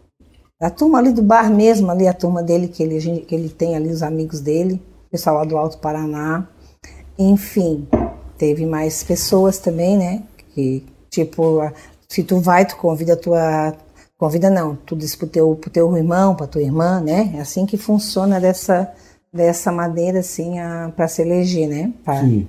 A 0.61 0.71
turma 0.71 0.99
ali 0.99 1.13
do 1.13 1.23
bar 1.23 1.51
mesmo, 1.51 1.91
ali, 1.91 2.07
a 2.07 2.13
turma 2.13 2.43
dele, 2.43 2.69
que 2.69 2.83
ele, 2.83 3.21
que 3.21 3.35
ele 3.35 3.49
tem 3.49 3.75
ali, 3.75 3.89
os 3.89 4.03
amigos 4.03 4.41
dele, 4.41 4.81
pessoal 5.11 5.37
lá 5.37 5.45
do 5.45 5.57
Alto 5.57 5.79
Paraná. 5.79 6.47
Enfim, 7.19 7.89
teve 8.39 8.67
mais 8.67 9.03
pessoas 9.03 9.59
também, 9.59 9.97
né? 9.97 10.23
Que, 10.55 10.85
tipo, 11.11 11.61
se 12.09 12.23
tu 12.23 12.39
vai, 12.39 12.65
tu 12.67 12.77
convida 12.77 13.15
a 13.15 13.17
tua. 13.17 13.75
Convida 14.19 14.49
não, 14.49 14.77
tu 14.77 14.97
diz 14.97 15.15
pro 15.15 15.27
teu, 15.27 15.55
pro 15.57 15.71
teu 15.71 15.95
irmão, 15.97 16.35
pra 16.35 16.47
tua 16.47 16.63
irmã, 16.63 17.01
né? 17.01 17.33
É 17.37 17.41
assim 17.41 17.67
que 17.67 17.77
funciona 17.77 18.41
dessa, 18.41 18.91
dessa 19.37 19.71
maneira, 19.71 20.21
assim, 20.21 20.55
para 20.97 21.07
se 21.07 21.23
eleger, 21.23 21.69
né? 21.69 21.93
Pra, 22.05 22.21
Sim. 22.21 22.49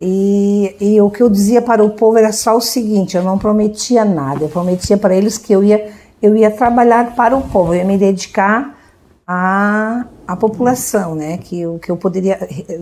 E, 0.00 0.76
e 0.80 1.00
o 1.00 1.10
que 1.10 1.20
eu 1.20 1.28
dizia 1.28 1.60
para 1.60 1.82
o 1.82 1.90
povo 1.90 2.18
era 2.18 2.32
só 2.32 2.56
o 2.56 2.60
seguinte: 2.60 3.16
eu 3.16 3.22
não 3.22 3.36
prometia 3.36 4.04
nada, 4.04 4.44
eu 4.44 4.48
prometia 4.48 4.96
para 4.96 5.14
eles 5.14 5.36
que 5.36 5.52
eu 5.52 5.64
ia, 5.64 5.90
eu 6.22 6.36
ia 6.36 6.50
trabalhar 6.50 7.16
para 7.16 7.36
o 7.36 7.42
povo, 7.42 7.74
eu 7.74 7.78
ia 7.78 7.84
me 7.84 7.98
dedicar 7.98 8.78
a, 9.26 10.06
a 10.26 10.36
população, 10.36 11.16
né? 11.16 11.38
Que 11.38 11.66
o 11.66 11.78
que 11.80 11.90
eu 11.90 11.96
poderia 11.96 12.38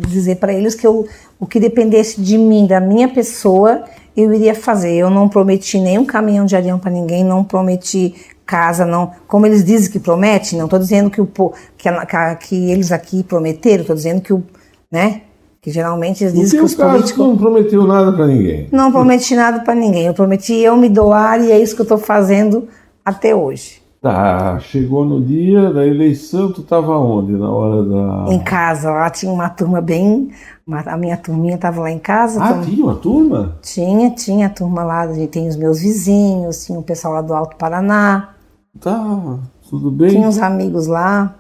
dizer 0.07 0.37
para 0.37 0.53
eles 0.53 0.75
que 0.75 0.87
eu, 0.87 1.09
o 1.41 1.47
que 1.47 1.59
dependesse 1.59 2.21
de 2.21 2.37
mim, 2.37 2.67
da 2.67 2.81
minha 2.81 3.09
pessoa, 3.09 3.85
eu 4.15 4.33
iria 4.35 4.55
fazer. 4.55 4.93
Eu 4.95 5.09
não 5.09 5.27
prometi 5.27 5.81
nenhum 5.81 6.05
caminhão 6.05 6.45
de 6.45 6.55
areia 6.55 6.77
para 6.77 6.91
ninguém, 6.91 7.25
não 7.25 7.43
prometi 7.43 8.15
casa, 8.47 8.87
não. 8.87 9.11
Como 9.27 9.45
eles 9.45 9.65
dizem 9.65 9.91
que 9.91 9.99
promete, 9.99 10.57
não 10.57 10.67
estou 10.67 10.79
dizendo 10.79 11.11
que, 11.11 11.21
o, 11.21 11.29
que, 11.77 11.89
a, 11.89 12.37
que 12.37 12.71
eles 12.71 12.93
aqui 12.93 13.25
prometeram, 13.25 13.81
estou 13.81 13.97
dizendo 13.97 14.21
que 14.21 14.33
o, 14.33 14.43
né? 14.91 15.23
Que 15.61 15.71
geralmente 15.73 16.23
eles 16.23 16.33
dizem 16.33 16.61
que 16.61 16.65
os 16.65 16.77
caso, 16.77 16.93
políticos. 16.93 17.27
não 17.27 17.37
prometeu 17.37 17.85
nada 17.85 18.13
para 18.13 18.27
ninguém. 18.29 18.69
Não 18.71 18.93
prometi 18.93 19.35
nada 19.35 19.61
para 19.61 19.75
ninguém. 19.75 20.07
Eu 20.07 20.15
prometi 20.15 20.55
eu 20.55 20.77
me 20.77 20.89
doar 20.89 21.43
e 21.43 21.51
é 21.51 21.59
isso 21.61 21.75
que 21.75 21.81
eu 21.81 21.85
estou 21.85 21.99
fazendo 21.99 22.69
até 23.05 23.35
hoje. 23.35 23.85
Tá, 24.01 24.61
chegou 24.61 25.05
no 25.05 25.21
dia 25.21 25.73
da 25.73 25.85
eleição, 25.85 26.53
tu 26.53 26.61
estava 26.61 26.97
onde 26.97 27.33
na 27.33 27.51
hora 27.51 27.83
da. 27.83 28.33
Em 28.33 28.39
casa, 28.39 28.89
lá 28.89 29.11
tinha 29.11 29.33
uma 29.33 29.49
turma 29.49 29.81
bem. 29.81 30.31
A 30.69 30.97
minha 30.97 31.17
turminha 31.17 31.57
estava 31.57 31.81
lá 31.81 31.91
em 31.91 31.99
casa. 31.99 32.41
Ah, 32.41 32.61
tinha 32.63 32.85
uma 32.85 32.95
turma? 32.95 33.57
Tinha, 33.63 34.11
tinha 34.11 34.47
a 34.47 34.51
turma 34.51 34.85
lá, 34.85 35.09
tem 35.29 35.49
os 35.49 35.57
meus 35.57 35.81
vizinhos, 35.81 36.65
tinha 36.65 36.79
o 36.79 36.83
pessoal 36.85 37.15
lá 37.15 37.21
do 37.21 37.35
Alto 37.35 37.57
Paraná. 37.57 38.36
Tá, 38.81 39.39
tudo 39.69 39.91
bem. 39.91 40.11
Tinha 40.11 40.29
uns 40.29 40.39
amigos 40.39 40.87
lá. 40.87 41.37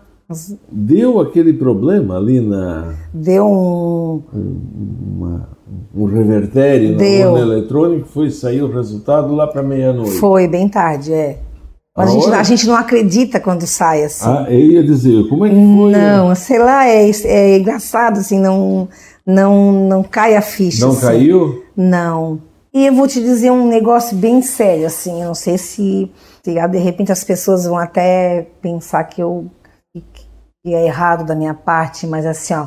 Deu 0.70 1.20
aquele 1.20 1.53
problema 1.53 2.16
ali 2.16 2.41
na. 2.41 2.95
Deu 3.14 3.47
um. 3.47 4.22
um 4.34 4.57
uma, 5.16 5.49
um 5.95 6.05
revertério 6.05 6.97
Deu. 6.97 7.32
na 7.32 7.41
urna 7.41 7.55
eletrônica, 7.55 8.07
foi 8.07 8.30
sair 8.30 8.62
o 8.62 8.70
resultado 8.70 9.34
lá 9.34 9.47
para 9.47 9.62
meia-noite. 9.62 10.18
Foi, 10.18 10.47
bem 10.47 10.68
tarde, 10.68 11.12
é. 11.12 11.39
Mas 11.97 12.11
a, 12.11 12.12
gente, 12.12 12.32
a 12.32 12.43
gente, 12.43 12.66
não 12.66 12.76
acredita 12.76 13.41
quando 13.41 13.66
sai 13.66 14.05
assim. 14.05 14.28
Ah, 14.28 14.47
eu 14.51 14.59
ia 14.59 14.84
dizer, 14.84 15.26
como 15.28 15.47
é 15.47 15.49
que 15.49 15.55
foi? 15.55 15.93
Não, 15.93 16.34
sei 16.34 16.59
lá, 16.59 16.87
é, 16.87 17.11
é 17.24 17.59
engraçado, 17.59 18.18
assim, 18.18 18.39
não, 18.39 18.87
não, 19.26 19.89
não 19.89 20.03
cai 20.03 20.37
a 20.37 20.43
ficha. 20.43 20.84
Não 20.84 20.93
assim. 20.93 21.01
caiu? 21.01 21.64
Não. 21.74 22.39
E 22.77 22.85
eu 22.85 22.95
vou 22.95 23.09
te 23.09 23.22
dizer 23.22 23.51
um 23.51 23.66
negócio 23.66 24.14
bem 24.14 24.43
sério, 24.43 24.87
assim, 24.87 25.22
eu 25.22 25.29
não 25.29 25.35
sei 25.35 25.57
se, 25.57 26.12
se 26.45 26.68
de 26.68 26.79
repente 26.79 27.11
as 27.11 27.24
pessoas 27.24 27.64
vão 27.64 27.79
até 27.79 28.49
pensar 28.61 29.03
que 29.05 29.22
eu 29.22 29.51
que 30.62 30.74
é 30.74 30.85
errado 30.85 31.24
da 31.24 31.35
minha 31.35 31.55
parte, 31.55 32.07
mas 32.07 32.27
assim, 32.27 32.53
ó, 32.53 32.66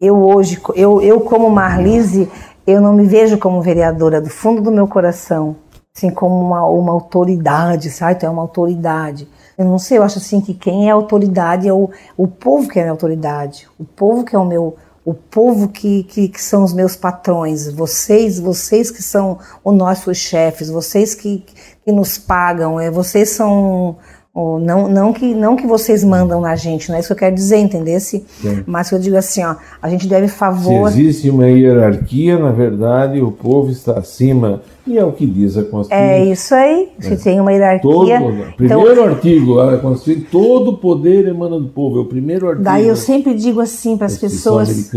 eu 0.00 0.16
hoje, 0.16 0.58
eu, 0.74 1.02
eu 1.02 1.20
como 1.20 1.50
Marlise, 1.50 2.26
eu 2.66 2.80
não 2.80 2.94
me 2.94 3.04
vejo 3.04 3.36
como 3.36 3.60
vereadora 3.60 4.18
do 4.18 4.30
fundo 4.30 4.62
do 4.62 4.72
meu 4.72 4.88
coração 4.88 5.56
assim, 5.94 6.10
como 6.10 6.40
uma, 6.40 6.64
uma 6.64 6.92
autoridade, 6.92 7.90
sabe? 7.90 8.18
Tu 8.18 8.24
é 8.24 8.30
uma 8.30 8.40
autoridade. 8.40 9.28
Eu 9.58 9.66
não 9.66 9.78
sei, 9.78 9.98
eu 9.98 10.02
acho 10.02 10.16
assim 10.16 10.40
que 10.40 10.54
quem 10.54 10.88
é 10.88 10.90
autoridade 10.90 11.68
é 11.68 11.72
o, 11.72 11.90
o 12.16 12.26
povo 12.26 12.66
que 12.66 12.80
é 12.80 12.88
a 12.88 12.90
autoridade, 12.90 13.68
o 13.78 13.84
povo 13.84 14.24
que 14.24 14.34
é 14.34 14.38
o 14.38 14.44
meu, 14.46 14.76
o 15.10 15.14
povo 15.14 15.68
que, 15.68 16.04
que, 16.04 16.28
que, 16.28 16.40
são 16.40 16.62
os 16.62 16.72
meus 16.72 16.94
patrões, 16.94 17.70
vocês, 17.72 18.38
vocês 18.38 18.90
que 18.90 19.02
são 19.02 19.38
os 19.64 19.76
nossos 19.76 20.18
chefes, 20.18 20.70
vocês 20.70 21.14
que, 21.14 21.44
que 21.84 21.92
nos 21.92 22.16
pagam, 22.16 22.78
é, 22.78 22.90
vocês 22.90 23.30
são 23.30 23.98
não, 24.32 24.88
não, 24.88 25.12
que, 25.12 25.34
não 25.34 25.56
que 25.56 25.66
vocês 25.66 26.04
mandam 26.04 26.40
na 26.40 26.54
gente, 26.54 26.88
não 26.88 26.96
é 26.96 27.00
isso 27.00 27.08
que 27.08 27.12
eu 27.12 27.16
quero 27.16 27.34
dizer, 27.34 27.56
entendesse? 27.56 28.24
Mas 28.64 28.90
eu 28.92 28.98
digo 28.98 29.16
assim, 29.16 29.42
ó, 29.42 29.56
a 29.82 29.90
gente 29.90 30.06
deve 30.06 30.28
favor. 30.28 30.90
Se 30.90 31.00
existe 31.00 31.30
uma 31.30 31.48
hierarquia, 31.48 32.38
na 32.38 32.52
verdade, 32.52 33.20
o 33.20 33.32
povo 33.32 33.72
está 33.72 33.98
acima, 33.98 34.62
e 34.86 34.96
é 34.96 35.04
o 35.04 35.10
que 35.10 35.26
diz 35.26 35.56
a 35.56 35.64
Constituição. 35.64 35.98
É 35.98 36.24
isso 36.24 36.54
aí, 36.54 36.92
se 37.00 37.14
é. 37.14 37.16
tem 37.16 37.40
uma 37.40 37.52
hierarquia. 37.52 37.90
Todo, 37.90 38.08
então 38.08 38.52
primeiro 38.56 38.92
então, 38.92 39.04
artigo, 39.04 39.60
a 39.60 39.78
Constituição, 39.78 40.26
todo 40.30 40.78
poder 40.78 41.26
emana 41.26 41.58
do 41.58 41.68
povo, 41.68 41.98
é 41.98 42.02
o 42.02 42.06
primeiro 42.06 42.46
artigo. 42.46 42.64
Daí 42.64 42.86
eu 42.86 42.96
sempre 42.96 43.34
digo 43.34 43.60
assim 43.60 43.96
para 43.96 44.06
as 44.06 44.16
pessoas. 44.16 44.92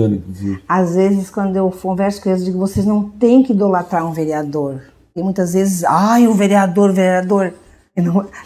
Às 0.70 0.96
vezes, 0.96 1.32
quando 1.32 1.56
eu 1.58 1.72
converso 1.72 2.22
com 2.22 2.30
eles, 2.30 2.42
eu 2.42 2.46
digo: 2.46 2.60
vocês 2.60 2.86
não 2.86 3.04
têm 3.04 3.42
que 3.42 3.52
idolatrar 3.52 4.08
um 4.08 4.14
vereador. 4.14 4.82
E 5.16 5.22
muitas 5.22 5.54
vezes, 5.54 5.84
ai, 5.84 6.28
o 6.28 6.34
vereador, 6.34 6.92
o 6.92 6.94
vereador. 6.94 7.54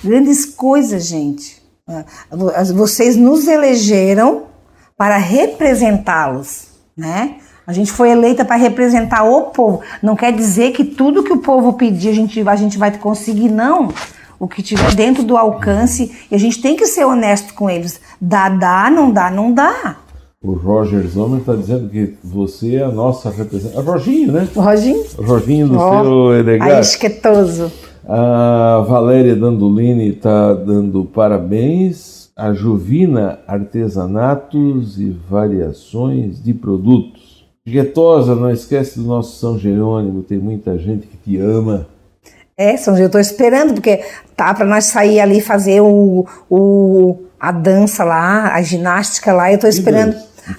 Grandes 0.03 0.45
coisas, 0.45 1.05
gente. 1.05 1.61
Ah, 1.87 2.03
vocês 2.75 3.15
nos 3.15 3.47
elegeram 3.47 4.43
para 4.97 5.17
representá-los, 5.17 6.67
né? 6.97 7.35
A 7.65 7.73
gente 7.73 7.91
foi 7.91 8.11
eleita 8.11 8.45
para 8.45 8.55
representar 8.55 9.23
o 9.23 9.51
povo. 9.51 9.81
Não 10.01 10.15
quer 10.15 10.33
dizer 10.33 10.71
que 10.71 10.83
tudo 10.83 11.23
que 11.23 11.33
o 11.33 11.39
povo 11.39 11.73
pedir 11.73 12.09
a 12.09 12.13
gente, 12.13 12.47
a 12.47 12.55
gente 12.55 12.77
vai 12.77 12.97
conseguir, 12.97 13.49
não. 13.49 13.89
O 14.39 14.47
que 14.47 14.61
tiver 14.61 14.95
dentro 14.95 15.23
do 15.23 15.35
alcance, 15.35 16.15
e 16.31 16.35
a 16.35 16.37
gente 16.37 16.61
tem 16.61 16.75
que 16.75 16.85
ser 16.85 17.05
honesto 17.05 17.53
com 17.53 17.69
eles. 17.69 17.99
Dá, 18.21 18.47
dá, 18.49 18.89
não 18.89 19.11
dá, 19.11 19.29
não 19.29 19.51
dá. 19.51 19.97
O 20.41 20.53
Roger 20.53 21.05
Zomer 21.07 21.39
está 21.39 21.55
dizendo 21.55 21.89
que 21.89 22.15
você 22.23 22.75
é 22.75 22.83
a 22.83 22.91
nossa 22.91 23.29
representante. 23.29 23.77
É 23.77 23.81
Roginho, 23.81 24.31
né? 24.31 24.47
O 24.55 24.61
Roginho. 24.61 25.05
O 25.17 25.23
Roginho 25.23 25.67
do 25.67 25.77
oh, 25.77 26.03
seu 26.03 26.33
elegante. 26.35 26.71
Aí, 26.71 26.79
esquetoso. 26.79 27.71
A 28.09 28.85
Valéria 28.87 29.35
Dandolini 29.35 30.07
está 30.09 30.53
dando 30.53 31.03
parabéns. 31.03 32.29
A 32.37 32.53
Juvina 32.53 33.39
Artesanatos 33.45 34.97
e 34.97 35.09
Variações 35.29 36.41
de 36.41 36.53
Produtos. 36.53 37.45
Guetosa, 37.67 38.33
não 38.33 38.49
esquece 38.49 38.99
do 38.99 39.05
nosso 39.05 39.37
São 39.39 39.59
Jerônimo, 39.59 40.23
tem 40.23 40.37
muita 40.37 40.77
gente 40.77 41.05
que 41.07 41.17
te 41.17 41.37
ama. 41.37 41.87
É, 42.55 42.77
São 42.77 42.93
Jerônimo, 42.93 43.03
eu 43.03 43.07
estou 43.07 43.21
esperando, 43.21 43.73
porque 43.73 44.05
tá 44.37 44.53
para 44.53 44.65
nós 44.65 44.85
sair 44.85 45.19
ali 45.19 45.41
fazer 45.41 45.81
o, 45.81 46.25
o, 46.49 47.17
a 47.37 47.51
dança 47.51 48.05
lá, 48.05 48.53
a 48.53 48.61
ginástica 48.61 49.33
lá, 49.33 49.51
eu 49.51 49.55
estou 49.55 49.69
esperando 49.69 50.15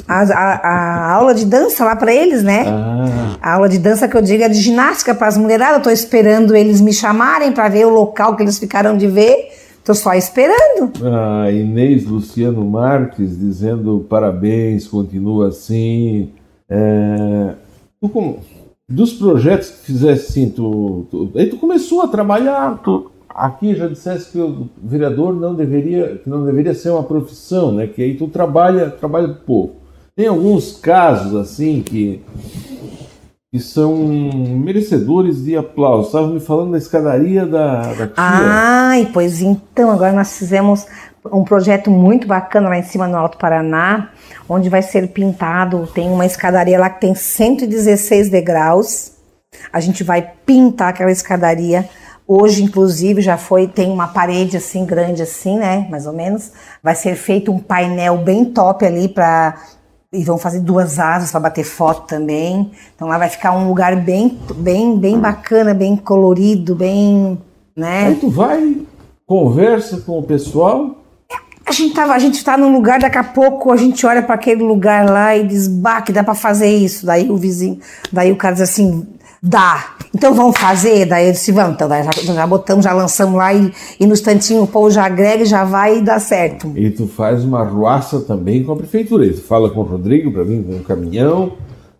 a, 0.07 0.23
a, 0.23 0.55
a, 0.55 1.13
aula 1.13 1.35
de 1.35 1.45
dança 1.45 1.85
lá 1.85 1.97
para 1.97 2.13
eles, 2.13 2.43
né? 2.43 2.65
Ah. 2.67 3.37
A 3.41 3.55
aula 3.55 3.69
de 3.69 3.79
dança 3.79 4.09
que 4.09 4.17
eu 4.17 4.23
digo 4.23 4.43
é 4.43 4.49
de 4.49 4.61
ginástica 4.61 5.15
para 5.15 5.29
as 5.29 5.37
mulheradas. 5.37 5.77
Eu 5.79 5.83
tô 5.83 5.91
esperando 5.91 6.55
eles 6.55 6.81
me 6.81 6.93
chamarem 6.93 7.53
para 7.53 7.69
ver 7.69 7.87
o 7.87 7.91
local 7.91 8.37
que 8.37 8.43
eles 8.43 8.59
ficaram 8.59 8.97
de 8.97 9.07
ver. 9.07 9.51
Tô 9.85 9.95
só 9.95 10.13
esperando. 10.13 10.93
A 11.03 11.51
Inês 11.51 12.05
Luciano 12.05 12.65
Marques 12.65 13.39
dizendo 13.39 14.05
parabéns, 14.09 14.87
continua 14.87 15.49
assim. 15.49 16.31
É, 16.69 17.55
tu, 18.01 18.09
como, 18.09 18.41
dos 18.89 19.13
projetos 19.15 19.71
que 19.71 19.87
fizesse 19.87 20.31
assim, 20.31 20.51
tu, 20.51 21.07
tu, 21.11 21.33
aí 21.35 21.49
tu 21.49 21.57
começou 21.57 22.03
a 22.03 22.09
trabalhar, 22.09 22.79
tu, 22.83 23.11
aqui 23.39 23.75
já 23.75 23.87
dissesse 23.87 24.33
que 24.33 24.39
o 24.39 24.69
vereador 24.83 25.35
não 25.35 25.55
deveria, 25.55 26.21
que 26.23 26.29
não 26.29 26.45
deveria 26.45 26.75
ser 26.75 26.91
uma 26.91 27.03
profissão, 27.03 27.73
né? 27.73 27.87
Que 27.87 28.03
aí 28.03 28.17
tu 28.17 28.29
trabalha, 28.29 28.91
trabalha 28.91 29.29
pouco. 29.29 29.77
Tem 30.17 30.27
alguns 30.27 30.77
casos 30.79 31.35
assim 31.35 31.83
que 31.83 32.23
que 33.51 33.59
são 33.61 33.97
merecedores 33.97 35.43
de 35.43 35.57
aplauso. 35.57 36.09
Estava 36.09 36.29
me 36.29 36.39
falando 36.41 36.73
da 36.73 36.79
escadaria 36.79 37.47
da, 37.47 37.95
da 37.95 38.07
tia. 38.07 38.15
Ai, 38.19 39.09
pois 39.13 39.41
então, 39.41 39.91
agora 39.91 40.13
nós 40.13 40.37
fizemos 40.37 40.87
um 41.33 41.43
projeto 41.45 41.91
muito 41.91 42.27
bacana 42.27 42.69
lá 42.69 42.79
em 42.79 42.83
cima 42.83 43.09
no 43.09 43.17
Alto 43.17 43.39
Paraná, 43.39 44.11
onde 44.47 44.69
vai 44.69 44.83
ser 44.83 45.09
pintado, 45.09 45.89
tem 45.95 46.11
uma 46.11 46.27
escadaria 46.27 46.79
lá 46.79 46.91
que 46.91 47.01
tem 47.01 47.15
116 47.15 48.29
degraus. 48.29 49.13
A 49.73 49.81
gente 49.81 50.05
vai 50.05 50.31
pintar 50.45 50.91
aquela 50.91 51.11
escadaria 51.11 51.89
Hoje, 52.31 52.63
inclusive, 52.63 53.23
já 53.23 53.39
foi, 53.39 53.67
tem 53.67 53.91
uma 53.91 54.07
parede 54.07 54.59
assim 54.59 54.85
grande 54.85 55.23
assim, 55.23 55.57
né? 55.57 55.89
Mais 55.91 56.07
ou 56.07 56.13
menos. 56.13 56.53
Vai 56.83 56.95
ser 56.95 57.15
feito 57.17 57.51
um 57.51 57.59
painel 57.59 58.19
bem 58.19 58.45
top 58.45 58.85
ali 58.85 59.09
para 59.09 59.57
e 60.13 60.23
vão 60.25 60.37
fazer 60.37 60.61
duas 60.61 60.99
asas 60.99 61.31
para 61.31 61.41
bater 61.41 61.65
foto 61.65 62.07
também. 62.07 62.71
Então 62.95 63.09
lá 63.09 63.17
vai 63.17 63.31
ficar 63.31 63.53
um 63.53 63.67
lugar 63.67 63.97
bem, 63.97 64.39
bem, 64.57 64.99
bem 64.99 65.19
bacana, 65.19 65.73
bem 65.73 65.97
colorido, 65.97 66.75
bem, 66.75 67.39
né? 67.75 68.09
Aí 68.09 68.15
tu 68.17 68.29
vai, 68.29 68.77
conversa 69.27 69.99
com 70.01 70.19
o 70.19 70.23
pessoal. 70.23 70.97
A 71.65 71.73
gente 71.73 71.95
tava, 71.95 72.13
a 72.13 72.19
gente 72.19 72.45
tá 72.45 72.59
num 72.59 72.73
lugar, 72.73 73.01
daqui 73.01 73.19
a 73.19 73.25
pouco 73.25 73.73
a 73.73 73.77
gente 73.77 74.05
olha 74.07 74.23
para 74.23 74.35
aquele 74.35 74.63
lugar 74.63 75.09
lá 75.09 75.35
e 75.35 75.47
diz, 75.47 75.67
bah, 75.67 76.03
que 76.03 76.13
dá 76.13 76.23
para 76.23 76.35
fazer 76.35 76.71
isso. 76.71 77.07
Daí 77.07 77.31
o 77.31 77.37
vizinho, 77.37 77.79
daí 78.13 78.33
o 78.33 78.37
cara 78.37 78.55
diz 78.55 78.63
assim, 78.63 79.07
Dá. 79.43 79.95
Então 80.15 80.35
vamos 80.35 80.59
fazer? 80.59 81.07
Daí 81.07 81.27
eu 81.27 81.33
disse, 81.33 81.53
vamos, 81.53 81.75
então 81.75 81.89
já, 81.89 82.11
já 82.35 82.47
botamos, 82.47 82.85
já 82.85 82.93
lançamos 82.93 83.37
lá 83.37 83.53
e, 83.53 83.73
e 84.01 84.07
no 84.07 84.13
instantinho 84.13 84.63
o 84.63 84.67
povo 84.67 84.91
já 84.91 85.05
agrega 85.05 85.43
e 85.43 85.47
já 85.47 85.65
vai 85.65 85.99
e 85.99 86.03
dá 86.03 86.19
certo. 86.19 86.73
E 86.77 86.91
tu 86.91 87.07
faz 87.07 87.45
uma 87.45 87.63
ruaça 87.65 88.21
também 88.21 88.65
com 88.65 88.73
a 88.73 88.77
prefeitura. 88.77 89.29
Tu 89.29 89.43
fala 89.43 89.71
com 89.71 89.81
o 89.81 89.85
Rodrigo 89.85 90.33
para 90.33 90.45
vir 90.45 90.63
com 90.65 90.77
um 90.77 90.83
caminhão. 90.83 91.53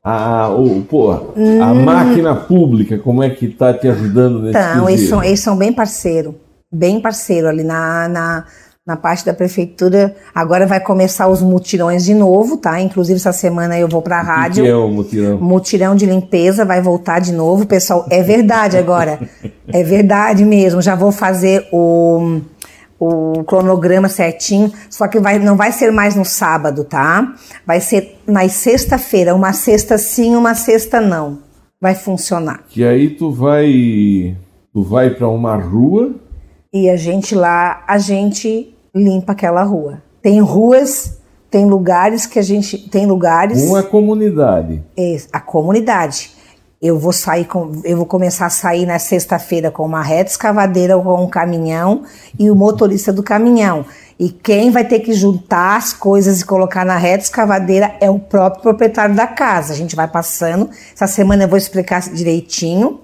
A, 0.03 0.49
o, 0.49 0.83
pô, 0.83 1.13
hum. 1.37 1.63
a 1.63 1.75
máquina 1.75 2.35
pública, 2.35 2.99
como 2.99 3.23
é 3.23 3.29
que 3.29 3.49
tá 3.49 3.75
te 3.75 3.89
ajudando 3.89 4.41
nesse 4.41 4.59
Então, 4.59 4.89
eles 4.89 5.09
são, 5.09 5.23
eles 5.23 5.41
são 5.41 5.57
bem 5.57 5.73
parceiro, 5.73 6.35
bem 6.73 7.01
parceiro 7.01 7.49
ali 7.49 7.63
na, 7.63 8.09
na 8.09 8.45
na 8.89 8.97
parte 8.97 9.27
da 9.27 9.35
prefeitura. 9.35 10.17
Agora 10.35 10.67
vai 10.67 10.81
começar 10.81 11.29
os 11.29 11.43
mutirões 11.43 12.07
de 12.07 12.15
novo, 12.15 12.57
tá? 12.57 12.81
Inclusive 12.81 13.19
essa 13.19 13.33
semana 13.33 13.79
eu 13.79 13.87
vou 13.87 14.01
para 14.01 14.19
a 14.19 14.23
rádio. 14.23 14.65
Que 14.65 14.71
é 14.71 14.75
o 14.75 14.89
mutirão? 14.89 15.39
Mutirão 15.39 15.95
de 15.95 16.07
limpeza 16.07 16.65
vai 16.65 16.81
voltar 16.81 17.19
de 17.19 17.31
novo, 17.31 17.67
pessoal. 17.67 18.07
É 18.09 18.23
verdade 18.23 18.79
agora. 18.79 19.21
é 19.69 19.83
verdade 19.85 20.43
mesmo. 20.43 20.81
Já 20.81 20.95
vou 20.95 21.13
fazer 21.13 21.69
o 21.71 22.41
o 23.01 23.45
cronograma 23.45 24.09
certinho, 24.09 24.73
só 24.91 25.07
que 25.07 25.21
vai, 25.21 25.39
não 25.39 25.57
vai 25.57 25.71
ser 25.71 25.93
mais 25.93 26.17
no 26.17 26.25
sábado, 26.25 26.83
tá? 26.83 27.33
Vai 27.65 27.81
ser 27.81 28.19
na 28.27 28.49
sexta-feira, 28.49 29.37
uma 29.37 29.53
sexta 29.53 29.97
sim, 29.97 30.35
uma 30.35 30.53
sexta 30.57 31.01
não. 31.01 31.39
Vai 31.81 31.95
funcionar. 31.95 32.65
Que 32.69 32.83
aí 32.83 33.11
tu 33.11 33.31
vai 33.31 34.37
tu 34.73 34.83
vai 34.83 35.11
para 35.11 35.29
uma 35.29 35.55
rua 35.55 36.17
e 36.73 36.91
a 36.91 36.97
gente 36.97 37.37
lá, 37.37 37.85
a 37.87 37.99
gente 37.99 38.75
limpa 38.99 39.33
aquela 39.33 39.63
rua. 39.63 40.03
Tem 40.21 40.41
ruas, 40.41 41.19
tem 41.51 41.65
lugares 41.65 42.27
que 42.27 42.39
a 42.39 42.43
gente 42.43 42.77
tem 42.91 43.07
lugares. 43.07 43.63
Uma 43.63 43.83
comunidade. 43.83 44.83
É, 44.97 45.17
a 45.33 45.41
comunidade. 45.41 46.37
Eu 46.81 46.97
vou 46.97 47.13
sair 47.13 47.45
com, 47.45 47.73
eu 47.85 47.97
vou 47.97 48.07
começar 48.07 48.47
a 48.47 48.51
sair 48.51 48.87
na 48.87 49.01
sexta-feira 49.01 49.69
com 49.71 49.85
uma 49.85 50.03
reta 50.03 50.31
escavadeira 50.31 50.97
ou 50.97 51.03
com 51.03 51.25
um 51.25 51.29
caminhão 51.29 52.05
e 52.39 52.51
o 52.51 52.55
motorista 52.55 53.13
do 53.13 53.23
caminhão. 53.23 53.85
E 54.19 54.29
quem 54.29 54.71
vai 54.71 54.85
ter 54.85 55.01
que 55.01 55.13
juntar 55.13 55.77
as 55.77 55.93
coisas 55.93 56.41
e 56.41 56.45
colocar 56.45 56.85
na 56.85 56.97
reta 56.97 57.25
escavadeira 57.25 57.97
é 58.01 58.09
o 58.09 58.19
próprio 58.19 58.63
proprietário 58.63 59.15
da 59.15 59.27
casa. 59.27 59.73
A 59.73 59.77
gente 59.77 59.97
vai 59.97 60.07
passando. 60.07 60.71
Essa 60.95 61.07
semana 61.07 61.45
eu 61.45 61.49
vou 61.49 61.59
explicar 61.59 62.01
direitinho. 62.01 63.01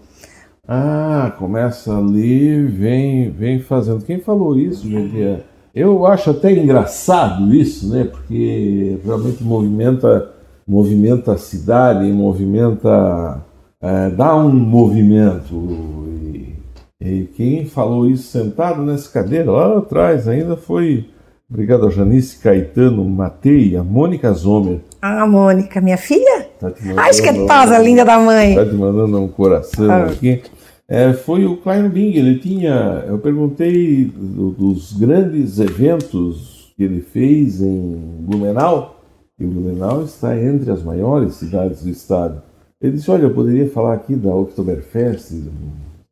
Ah, 0.69 1.33
começa 1.39 1.97
ali, 1.97 2.65
vem, 2.65 3.31
vem 3.31 3.61
fazendo. 3.61 4.05
Quem 4.05 4.21
falou 4.21 4.57
isso, 4.57 4.89
gente? 4.89 5.43
Eu 5.75 6.07
acho 6.07 6.31
até 6.31 6.53
engraçado 6.53 7.53
isso, 7.55 7.89
né? 7.89 8.05
Porque 8.05 8.99
realmente 9.05 9.43
movimenta, 9.43 10.31
movimenta 10.67 11.33
a 11.33 11.39
cidade, 11.39 12.05
movimenta 12.13 13.43
é, 13.85 14.09
dá 14.09 14.35
um 14.35 14.51
movimento. 14.51 15.55
E, 16.25 16.55
e, 16.99 17.25
quem 17.37 17.67
falou 17.67 18.09
isso 18.09 18.31
sentado 18.31 18.83
nessa 18.83 19.11
cadeira 19.11 19.51
lá 19.51 19.77
atrás 19.77 20.27
ainda 20.27 20.57
foi, 20.57 21.11
obrigado 21.51 21.87
a 21.87 21.91
Janice 21.91 22.39
Caetano 22.39 23.05
Matei, 23.05 23.77
a 23.77 23.83
Mônica 23.83 24.33
Zomer. 24.33 24.79
Ah, 25.03 25.27
Mônica, 25.27 25.83
minha 25.83 25.99
filha? 25.99 26.49
Tá 26.59 26.73
Acho 26.97 27.21
que 27.21 27.29
é 27.29 27.47
tosa 27.47 27.79
linda 27.79 28.07
da 28.07 28.19
mãe. 28.19 28.51
Está 28.51 28.65
te 28.65 28.75
mandando 28.75 29.21
um 29.21 29.29
coração 29.29 29.91
ah. 29.91 30.05
aqui. 30.07 30.41
É, 30.86 31.12
foi 31.12 31.47
o 31.47 31.56
Klein 31.56 31.89
Bing, 31.89 32.15
ele 32.15 32.39
tinha. 32.39 33.05
Eu 33.06 33.19
perguntei 33.19 34.05
do, 34.05 34.51
dos 34.51 34.93
grandes 34.93 35.59
eventos 35.59 36.73
que 36.77 36.82
ele 36.82 37.01
fez 37.01 37.62
em 37.62 37.97
Blumenau, 38.20 39.01
e 39.39 39.44
Blumenau 39.44 40.02
está 40.05 40.39
entre 40.40 40.70
as 40.70 40.82
maiores 40.82 41.35
cidades 41.35 41.82
do 41.82 41.89
estado. 41.89 42.43
Ele 42.81 42.93
disse, 42.93 43.11
olha, 43.11 43.23
eu 43.23 43.35
poderia 43.35 43.69
falar 43.70 43.94
aqui 43.94 44.15
da 44.15 44.35
Oktoberfest, 44.35 45.32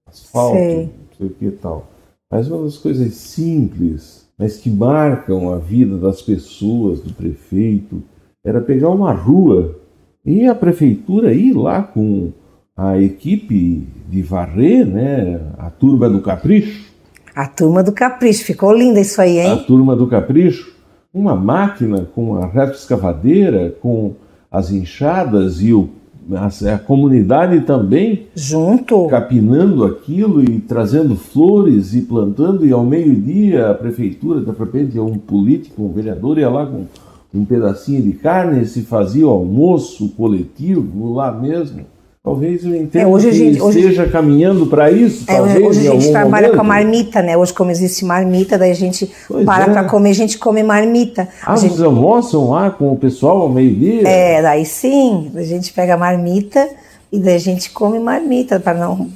asfalto, 0.06 0.56
sei. 0.56 0.76
não 0.84 1.16
sei 1.18 1.26
o 1.26 1.30
que 1.30 1.46
e 1.46 1.50
tal. 1.50 1.86
Mas 2.30 2.48
uma 2.48 2.64
das 2.64 2.78
coisas 2.78 3.12
simples, 3.14 4.26
mas 4.38 4.56
que 4.56 4.70
marcam 4.70 5.52
a 5.52 5.58
vida 5.58 5.98
das 5.98 6.22
pessoas, 6.22 7.00
do 7.00 7.12
prefeito, 7.12 8.02
era 8.44 8.60
pegar 8.60 8.88
uma 8.88 9.12
rua 9.12 9.78
e 10.24 10.46
a 10.46 10.54
prefeitura 10.54 11.32
ir 11.32 11.52
lá 11.52 11.82
com 11.82 12.32
a 12.76 12.98
equipe 13.00 13.86
de 14.08 14.22
varrer, 14.22 14.86
né, 14.86 15.40
a 15.58 15.70
turma 15.70 16.08
do 16.08 16.20
Capricho. 16.20 16.90
A 17.34 17.46
turma 17.46 17.82
do 17.82 17.92
Capricho, 17.92 18.44
ficou 18.44 18.72
linda 18.72 19.00
isso 19.00 19.20
aí, 19.20 19.38
hein? 19.38 19.52
A 19.52 19.56
turma 19.56 19.94
do 19.94 20.06
Capricho, 20.06 20.72
uma 21.12 21.34
máquina 21.36 22.08
com 22.14 22.36
a 22.36 22.46
reta 22.46 22.72
escavadeira, 22.72 23.74
com 23.80 24.14
as 24.50 24.70
enxadas 24.70 25.60
e 25.60 25.72
o 25.72 25.90
a, 26.30 26.74
a 26.74 26.78
comunidade 26.78 27.62
também 27.62 28.28
junto. 28.32 29.08
capinando 29.08 29.84
aquilo 29.84 30.40
e 30.40 30.60
trazendo 30.60 31.16
flores 31.16 31.94
e 31.94 32.02
plantando. 32.02 32.64
E 32.64 32.72
ao 32.72 32.84
meio-dia 32.84 33.70
a 33.70 33.74
prefeitura 33.74 34.40
de 34.40 34.50
repente 34.56 35.00
um 35.00 35.18
político 35.18 35.82
um 35.82 35.92
vereador 35.92 36.38
ia 36.38 36.48
lá 36.48 36.64
com 36.64 36.86
um 37.34 37.44
pedacinho 37.44 38.02
de 38.02 38.12
carne 38.12 38.62
e 38.62 38.66
se 38.66 38.82
fazia 38.82 39.26
o 39.26 39.30
almoço 39.30 40.10
coletivo 40.10 41.12
lá 41.12 41.32
mesmo 41.32 41.84
Talvez 42.24 42.64
eu 42.64 42.72
entenda 42.76 43.04
é, 43.04 43.06
hoje 43.06 43.30
que 43.30 43.36
gente, 43.36 43.58
esteja 43.58 44.02
hoje, 44.02 44.12
caminhando 44.12 44.68
para 44.68 44.92
isso. 44.92 45.24
É, 45.26 45.38
talvez, 45.38 45.66
hoje 45.66 45.88
a 45.88 45.90
gente 45.90 46.12
trabalha 46.12 46.46
momento. 46.46 46.54
com 46.54 46.60
a 46.60 46.64
marmita, 46.64 47.20
né? 47.20 47.36
Hoje, 47.36 47.52
como 47.52 47.72
existe 47.72 48.04
marmita, 48.04 48.56
daí 48.56 48.70
a 48.70 48.74
gente 48.74 49.10
pois 49.26 49.44
para 49.44 49.64
é. 49.64 49.70
para 49.70 49.84
comer, 49.88 50.10
a 50.10 50.14
gente 50.14 50.38
come 50.38 50.62
marmita. 50.62 51.28
Ah, 51.44 51.56
gente, 51.56 51.70
vocês 51.70 51.82
almoçam 51.82 52.50
lá 52.50 52.70
com 52.70 52.92
o 52.92 52.96
pessoal 52.96 53.38
ao 53.38 53.48
meio-dia? 53.48 54.06
É, 54.06 54.40
daí 54.40 54.64
sim. 54.64 55.32
A 55.34 55.42
gente 55.42 55.72
pega 55.72 55.94
a 55.94 55.96
marmita 55.96 56.68
e 57.10 57.18
daí 57.18 57.34
a 57.34 57.40
gente 57.40 57.70
come 57.70 57.98
marmita 57.98 58.60
para 58.60 58.74
não 58.74 59.10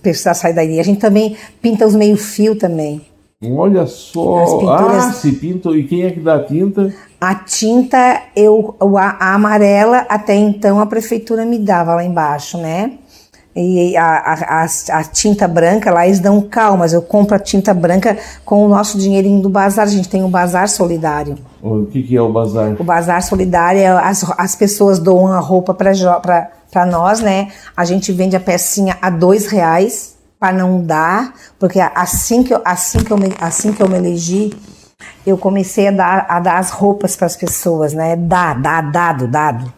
precisar 0.00 0.34
sair 0.34 0.54
daí. 0.54 0.78
A 0.78 0.84
gente 0.84 1.00
também 1.00 1.36
pinta 1.60 1.84
os 1.84 1.96
meio-fio 1.96 2.54
também. 2.54 3.00
Olha 3.44 3.86
só. 3.86 4.70
Ah, 4.70 5.12
se 5.12 5.32
pinta. 5.32 5.70
E 5.70 5.84
quem 5.84 6.04
é 6.04 6.10
que 6.12 6.20
dá 6.20 6.38
tinta? 6.38 6.94
A 7.20 7.34
tinta, 7.34 8.22
eu, 8.36 8.76
a, 8.96 9.16
a, 9.18 9.34
amarela, 9.34 10.06
até 10.08 10.34
então 10.34 10.78
a 10.78 10.86
prefeitura 10.86 11.44
me 11.44 11.58
dava 11.58 11.94
lá 11.94 12.04
embaixo, 12.04 12.58
né? 12.58 12.92
E 13.54 13.96
a, 13.96 14.62
a, 14.62 14.64
a, 14.64 15.04
tinta 15.04 15.46
branca, 15.46 15.92
lá 15.92 16.06
eles 16.06 16.20
dão 16.20 16.40
calmas. 16.40 16.92
Eu 16.92 17.02
compro 17.02 17.36
a 17.36 17.38
tinta 17.38 17.74
branca 17.74 18.16
com 18.44 18.64
o 18.64 18.68
nosso 18.68 18.96
dinheirinho 18.96 19.42
do 19.42 19.50
bazar. 19.50 19.84
A 19.84 19.88
gente 19.88 20.08
tem 20.08 20.22
um 20.22 20.30
bazar 20.30 20.68
solidário. 20.68 21.36
O 21.60 21.84
que, 21.86 22.02
que 22.02 22.16
é 22.16 22.22
o 22.22 22.32
bazar? 22.32 22.74
O 22.80 22.84
bazar 22.84 23.22
solidário 23.22 23.80
é 23.80 23.88
as, 23.88 24.24
as 24.38 24.56
pessoas 24.56 24.98
doam 24.98 25.26
a 25.32 25.38
roupa 25.38 25.74
para 25.74 26.86
nós, 26.86 27.20
né? 27.20 27.48
A 27.76 27.84
gente 27.84 28.10
vende 28.10 28.36
a 28.36 28.40
pecinha 28.40 28.96
a 29.02 29.10
dois 29.10 29.46
reais 29.46 30.11
para 30.42 30.52
não 30.52 30.84
dar, 30.84 31.34
porque 31.56 31.78
assim 31.78 32.42
que 32.42 32.52
eu, 32.52 32.60
assim 32.64 32.98
que 32.98 33.12
eu, 33.12 33.16
me, 33.16 33.32
assim 33.40 33.72
que 33.72 33.80
eu 33.80 33.88
me 33.88 33.96
elegi, 33.96 34.52
eu 35.24 35.38
comecei 35.38 35.86
a 35.86 35.92
dar, 35.92 36.26
a 36.28 36.40
dar 36.40 36.58
as 36.58 36.70
roupas 36.70 37.14
para 37.14 37.28
as 37.28 37.36
pessoas, 37.36 37.92
né? 37.92 38.16
Dar, 38.16 38.60
dar, 38.60 38.90
dado, 38.90 39.28
dado. 39.28 39.72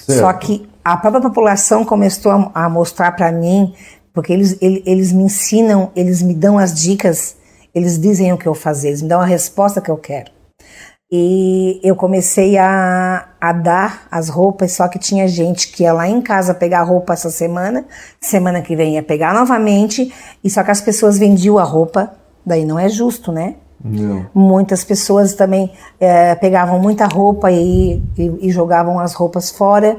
Certo. 0.00 0.18
Só 0.18 0.32
que 0.32 0.66
a 0.82 0.96
própria 0.96 1.20
população 1.20 1.84
começou 1.84 2.32
a, 2.32 2.64
a 2.64 2.68
mostrar 2.70 3.12
para 3.12 3.30
mim, 3.30 3.74
porque 4.14 4.32
eles, 4.32 4.56
eles, 4.62 4.82
eles 4.86 5.12
me 5.12 5.24
ensinam, 5.24 5.92
eles 5.94 6.22
me 6.22 6.32
dão 6.32 6.56
as 6.56 6.72
dicas, 6.72 7.36
eles 7.74 7.98
dizem 7.98 8.32
o 8.32 8.38
que 8.38 8.46
eu 8.46 8.54
fazer, 8.54 8.88
eles 8.88 9.02
me 9.02 9.10
dão 9.10 9.20
a 9.20 9.26
resposta 9.26 9.78
que 9.82 9.90
eu 9.90 9.98
quero. 9.98 10.30
E 11.14 11.78
eu 11.84 11.94
comecei 11.94 12.56
a, 12.56 13.28
a 13.38 13.52
dar 13.52 14.06
as 14.10 14.30
roupas, 14.30 14.72
só 14.72 14.88
que 14.88 14.98
tinha 14.98 15.28
gente 15.28 15.70
que 15.70 15.82
ia 15.82 15.92
lá 15.92 16.08
em 16.08 16.22
casa 16.22 16.54
pegar 16.54 16.82
roupa 16.84 17.12
essa 17.12 17.28
semana, 17.28 17.84
semana 18.18 18.62
que 18.62 18.74
vem 18.74 18.94
ia 18.94 19.02
pegar 19.02 19.34
novamente, 19.34 20.10
e 20.42 20.48
só 20.48 20.64
que 20.64 20.70
as 20.70 20.80
pessoas 20.80 21.18
vendiam 21.18 21.58
a 21.58 21.64
roupa, 21.64 22.14
daí 22.46 22.64
não 22.64 22.78
é 22.78 22.88
justo, 22.88 23.30
né? 23.30 23.56
Não. 23.84 24.26
Muitas 24.32 24.84
pessoas 24.84 25.34
também 25.34 25.72
é, 25.98 26.36
pegavam 26.36 26.78
muita 26.78 27.06
roupa 27.06 27.50
e, 27.50 28.00
e, 28.16 28.48
e, 28.48 28.50
jogavam 28.50 29.00
as 29.00 29.12
roupas 29.12 29.50
fora 29.50 29.98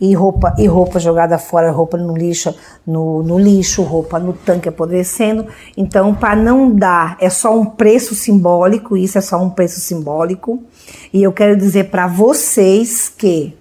e 0.00 0.14
roupa 0.14 0.54
e 0.56 0.66
roupa 0.68 1.00
jogada 1.00 1.36
fora, 1.36 1.72
roupa 1.72 1.96
no 1.96 2.16
lixo, 2.16 2.54
no, 2.86 3.24
no 3.24 3.36
lixo, 3.36 3.82
roupa 3.82 4.20
no 4.20 4.32
tanque 4.32 4.68
apodrecendo. 4.68 5.46
Então, 5.76 6.14
para 6.14 6.36
não 6.36 6.70
dar, 6.70 7.16
é 7.20 7.28
só 7.28 7.58
um 7.58 7.66
preço 7.66 8.14
simbólico. 8.14 8.96
Isso 8.96 9.18
é 9.18 9.20
só 9.20 9.42
um 9.42 9.50
preço 9.50 9.80
simbólico. 9.80 10.62
E 11.12 11.20
eu 11.20 11.32
quero 11.32 11.56
dizer 11.56 11.90
para 11.90 12.06
vocês 12.06 13.08
que 13.08 13.56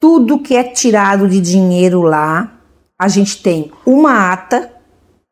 tudo 0.00 0.38
que 0.38 0.56
é 0.56 0.64
tirado 0.64 1.28
de 1.28 1.40
dinheiro 1.40 2.00
lá, 2.00 2.52
a 2.98 3.08
gente 3.08 3.42
tem 3.42 3.70
uma 3.84 4.32
ata, 4.32 4.72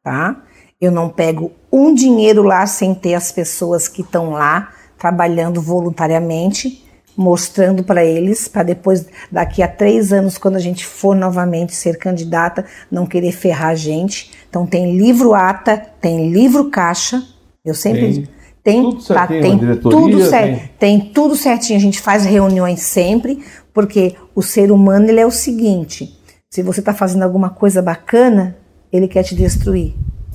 tá? 0.03 0.44
Eu 0.85 0.93
não 0.93 1.09
pego 1.09 1.51
um 1.73 1.95
dinheiro 1.95 2.43
lá 2.43 2.67
sem 2.67 2.95
ter 2.95 3.15
as 3.15 3.33
pessoas 3.33 3.89
que 3.89 4.03
estão 4.03 4.31
lá 4.31 4.71
trabalhando 4.99 5.63
voluntariamente, 5.63 6.85
mostrando 7.17 7.83
para 7.83 8.05
eles, 8.05 8.49
para 8.49 8.63
depois, 8.65 9.07
daqui 9.33 9.63
a 9.63 9.69
três 9.69 10.13
anos, 10.13 10.37
quando 10.37 10.57
a 10.57 10.61
gente 10.61 10.85
for 10.85 11.17
novamente 11.17 11.75
ser 11.75 11.97
candidata, 11.97 12.67
não 12.91 13.07
querer 13.07 13.33
ferrar 13.33 13.71
a 13.71 13.75
gente. 13.75 14.31
Então 14.49 14.67
tem 14.67 14.97
livro 14.97 15.33
ata, 15.33 15.77
tem 16.01 16.31
livro 16.31 16.71
caixa. 16.71 17.23
Eu 17.65 17.75
sempre 17.75 18.29
tem, 18.63 18.83
tem 18.83 18.83
tudo 18.83 19.05
tá, 19.07 19.27
tem 19.27 19.59
tudo 19.79 20.31
tem... 20.31 20.71
tem 20.79 21.01
tudo 21.01 21.35
certinho. 21.35 21.79
A 21.79 21.83
gente 21.83 21.99
faz 21.99 22.27
reuniões 22.27 22.81
sempre, 22.83 23.43
porque 23.73 24.17
o 24.35 24.43
ser 24.43 24.71
humano 24.71 25.09
ele 25.09 25.21
é 25.21 25.27
o 25.27 25.31
seguinte: 25.31 26.19
se 26.51 26.63
você 26.63 26.81
está 26.81 26.93
fazendo 26.93 27.23
alguma 27.23 27.49
coisa 27.49 27.81
bacana, 27.81 28.57
ele 28.93 29.09
quer 29.09 29.23
te 29.23 29.35
destruir. 29.35 29.95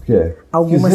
Quer. 0.10 0.38
Algumas... 0.52 0.92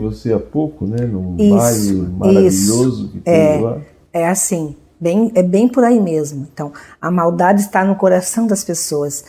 Você 0.00 0.32
há 0.32 0.38
pouco, 0.38 0.86
né? 0.86 1.04
Num 1.04 1.36
isso, 1.38 1.56
baile 1.56 1.94
maravilhoso 2.16 3.04
isso. 3.04 3.08
que 3.12 3.20
tem 3.20 3.34
é, 3.34 3.60
lá. 3.60 3.78
É 4.12 4.26
assim, 4.26 4.74
bem, 5.00 5.30
é 5.34 5.42
bem 5.42 5.68
por 5.68 5.84
aí 5.84 6.00
mesmo. 6.00 6.46
Então, 6.52 6.72
a 7.00 7.10
maldade 7.10 7.60
está 7.60 7.84
no 7.84 7.96
coração 7.96 8.46
das 8.46 8.64
pessoas. 8.64 9.24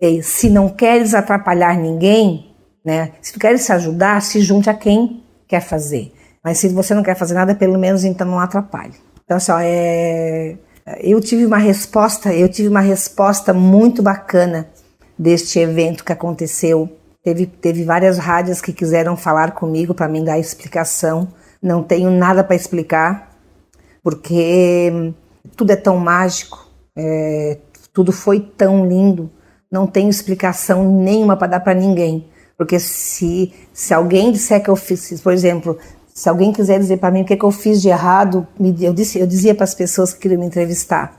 E, 0.00 0.22
se 0.22 0.50
não 0.50 0.68
queres 0.68 1.14
atrapalhar 1.14 1.76
ninguém, 1.76 2.54
né? 2.84 3.12
Se 3.20 3.38
queres 3.38 3.62
se 3.62 3.72
ajudar, 3.72 4.20
se 4.22 4.40
junte 4.40 4.68
a 4.68 4.74
quem 4.74 5.22
quer 5.48 5.60
fazer. 5.60 6.12
Mas 6.44 6.58
se 6.58 6.68
você 6.68 6.94
não 6.94 7.02
quer 7.02 7.16
fazer 7.16 7.34
nada, 7.34 7.54
pelo 7.54 7.78
menos 7.78 8.04
então 8.04 8.26
não 8.26 8.38
atrapalhe. 8.38 8.94
Então, 9.24 9.36
assim, 9.36 9.52
ó, 9.52 9.58
é... 9.60 10.56
eu 11.00 11.20
tive 11.20 11.46
uma 11.46 11.58
resposta, 11.58 12.34
eu 12.34 12.48
tive 12.48 12.68
uma 12.68 12.80
resposta 12.80 13.54
muito 13.54 14.02
bacana 14.02 14.68
deste 15.18 15.58
evento 15.58 16.04
que 16.04 16.12
aconteceu 16.12 16.90
Teve, 17.22 17.46
teve 17.46 17.84
várias 17.84 18.18
rádios 18.18 18.60
que 18.60 18.72
quiseram 18.72 19.16
falar 19.16 19.52
comigo 19.52 19.94
para 19.94 20.08
me 20.08 20.24
dar 20.24 20.38
explicação 20.38 21.28
não 21.62 21.82
tenho 21.82 22.10
nada 22.10 22.42
para 22.42 22.56
explicar, 22.56 23.30
porque 24.02 25.12
tudo 25.56 25.70
é 25.70 25.76
tão 25.76 25.96
mágico, 25.96 26.68
é, 26.96 27.58
tudo 27.92 28.10
foi 28.10 28.40
tão 28.40 28.84
lindo, 28.84 29.30
não 29.70 29.86
tenho 29.86 30.10
explicação 30.10 30.90
nenhuma 30.90 31.36
para 31.36 31.46
dar 31.46 31.60
para 31.60 31.74
ninguém. 31.74 32.28
Porque 32.58 32.78
se, 32.80 33.52
se 33.72 33.94
alguém 33.94 34.32
disser 34.32 34.62
que 34.62 34.68
eu 34.68 34.76
fiz, 34.76 35.20
por 35.20 35.32
exemplo, 35.32 35.78
se 36.12 36.28
alguém 36.28 36.52
quiser 36.52 36.78
dizer 36.78 36.98
para 36.98 37.10
mim 37.10 37.22
o 37.22 37.24
que, 37.24 37.36
que 37.36 37.44
eu 37.44 37.50
fiz 37.50 37.80
de 37.80 37.88
errado, 37.88 38.46
eu, 38.80 38.92
disse, 38.92 39.18
eu 39.18 39.26
dizia 39.26 39.54
para 39.54 39.64
as 39.64 39.74
pessoas 39.74 40.12
que 40.12 40.20
queriam 40.20 40.40
me 40.40 40.46
entrevistar. 40.46 41.16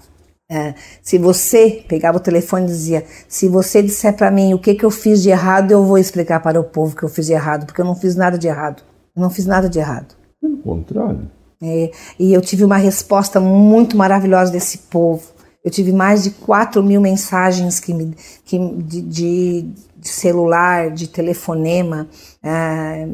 É, 0.53 0.75
se 1.01 1.17
você 1.17 1.83
pegava 1.87 2.17
o 2.17 2.21
telefone 2.21 2.65
e 2.65 2.67
dizia, 2.67 3.03
se 3.27 3.49
você 3.49 3.81
disser 3.81 4.15
para 4.15 4.29
mim 4.29 4.53
o 4.53 4.59
que, 4.59 4.75
que 4.75 4.85
eu 4.85 4.91
fiz 4.91 5.23
de 5.23 5.31
errado, 5.31 5.71
eu 5.71 5.83
vou 5.83 5.97
explicar 5.97 6.39
para 6.41 6.59
o 6.59 6.63
povo 6.63 6.95
que 6.95 7.01
eu 7.01 7.09
fiz 7.09 7.25
de 7.25 7.33
errado, 7.33 7.65
porque 7.65 7.81
eu 7.81 7.85
não 7.85 7.95
fiz 7.95 8.15
nada 8.15 8.37
de 8.37 8.47
errado. 8.47 8.83
Eu 9.15 9.23
não 9.23 9.31
fiz 9.31 9.47
nada 9.47 9.67
de 9.67 9.79
errado. 9.79 10.13
Pelo 10.39 10.57
contrário. 10.57 11.27
É, 11.59 11.89
e 12.19 12.31
eu 12.31 12.39
tive 12.39 12.63
uma 12.63 12.77
resposta 12.77 13.39
muito 13.39 13.97
maravilhosa 13.97 14.51
desse 14.51 14.77
povo. 14.77 15.23
Eu 15.65 15.71
tive 15.71 15.91
mais 15.91 16.23
de 16.23 16.29
4 16.29 16.83
mil 16.83 17.01
mensagens 17.01 17.79
que 17.79 17.91
me, 17.91 18.13
que, 18.45 18.59
de, 18.59 19.01
de, 19.01 19.61
de 19.97 20.07
celular, 20.07 20.91
de 20.91 21.07
telefonema, 21.07 22.07
é, 22.43 23.07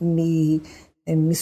me, 0.00 0.60
me 1.16 1.34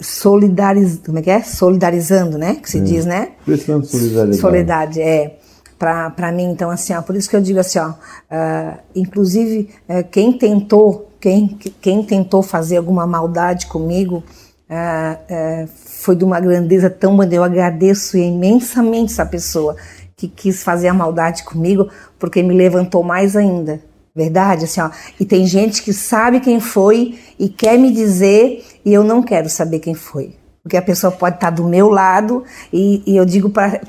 solidarizando, 0.00 1.02
como 1.06 1.18
é 1.18 1.22
que 1.22 1.30
é? 1.30 1.42
Solidarizando, 1.42 2.38
né? 2.38 2.56
Que 2.56 2.70
se 2.70 2.78
é. 2.78 2.80
diz, 2.80 3.04
né? 3.04 3.32
Prestando 3.44 3.86
solidariedade. 3.86 4.36
Solidariedade, 4.36 5.00
é. 5.00 5.38
Para 5.78 6.30
mim, 6.32 6.44
então, 6.44 6.70
assim, 6.70 6.94
ó, 6.94 7.02
por 7.02 7.16
isso 7.16 7.28
que 7.28 7.34
eu 7.34 7.40
digo 7.40 7.58
assim, 7.58 7.80
ó, 7.80 7.88
uh, 7.90 8.78
inclusive, 8.94 9.68
uh, 9.88 10.04
quem 10.12 10.32
tentou, 10.32 11.10
quem, 11.20 11.58
quem 11.80 12.04
tentou 12.04 12.40
fazer 12.40 12.76
alguma 12.76 13.04
maldade 13.04 13.66
comigo, 13.66 14.22
uh, 14.70 15.68
foi 15.84 16.14
de 16.14 16.24
uma 16.24 16.38
grandeza 16.38 16.88
tão 16.88 17.16
grande, 17.16 17.34
eu 17.34 17.42
agradeço 17.42 18.16
imensamente 18.16 19.12
essa 19.12 19.26
pessoa 19.26 19.74
que 20.16 20.28
quis 20.28 20.62
fazer 20.62 20.86
a 20.86 20.94
maldade 20.94 21.42
comigo, 21.42 21.88
porque 22.16 22.44
me 22.44 22.54
levantou 22.54 23.02
mais 23.02 23.34
ainda, 23.34 23.80
Verdade, 24.14 24.66
assim, 24.66 24.80
ó. 24.80 24.90
E 25.18 25.24
tem 25.24 25.46
gente 25.46 25.82
que 25.82 25.92
sabe 25.92 26.40
quem 26.40 26.60
foi 26.60 27.18
e 27.38 27.48
quer 27.48 27.78
me 27.78 27.90
dizer 27.90 28.64
e 28.84 28.92
eu 28.92 29.02
não 29.02 29.22
quero 29.22 29.48
saber 29.48 29.78
quem 29.78 29.94
foi. 29.94 30.36
Porque 30.62 30.76
a 30.76 30.82
pessoa 30.82 31.10
pode 31.10 31.36
estar 31.36 31.50
do 31.50 31.64
meu 31.64 31.88
lado 31.88 32.44
e, 32.72 33.02
e 33.06 33.16
eu 33.16 33.24
digo 33.24 33.50
para 33.50 33.80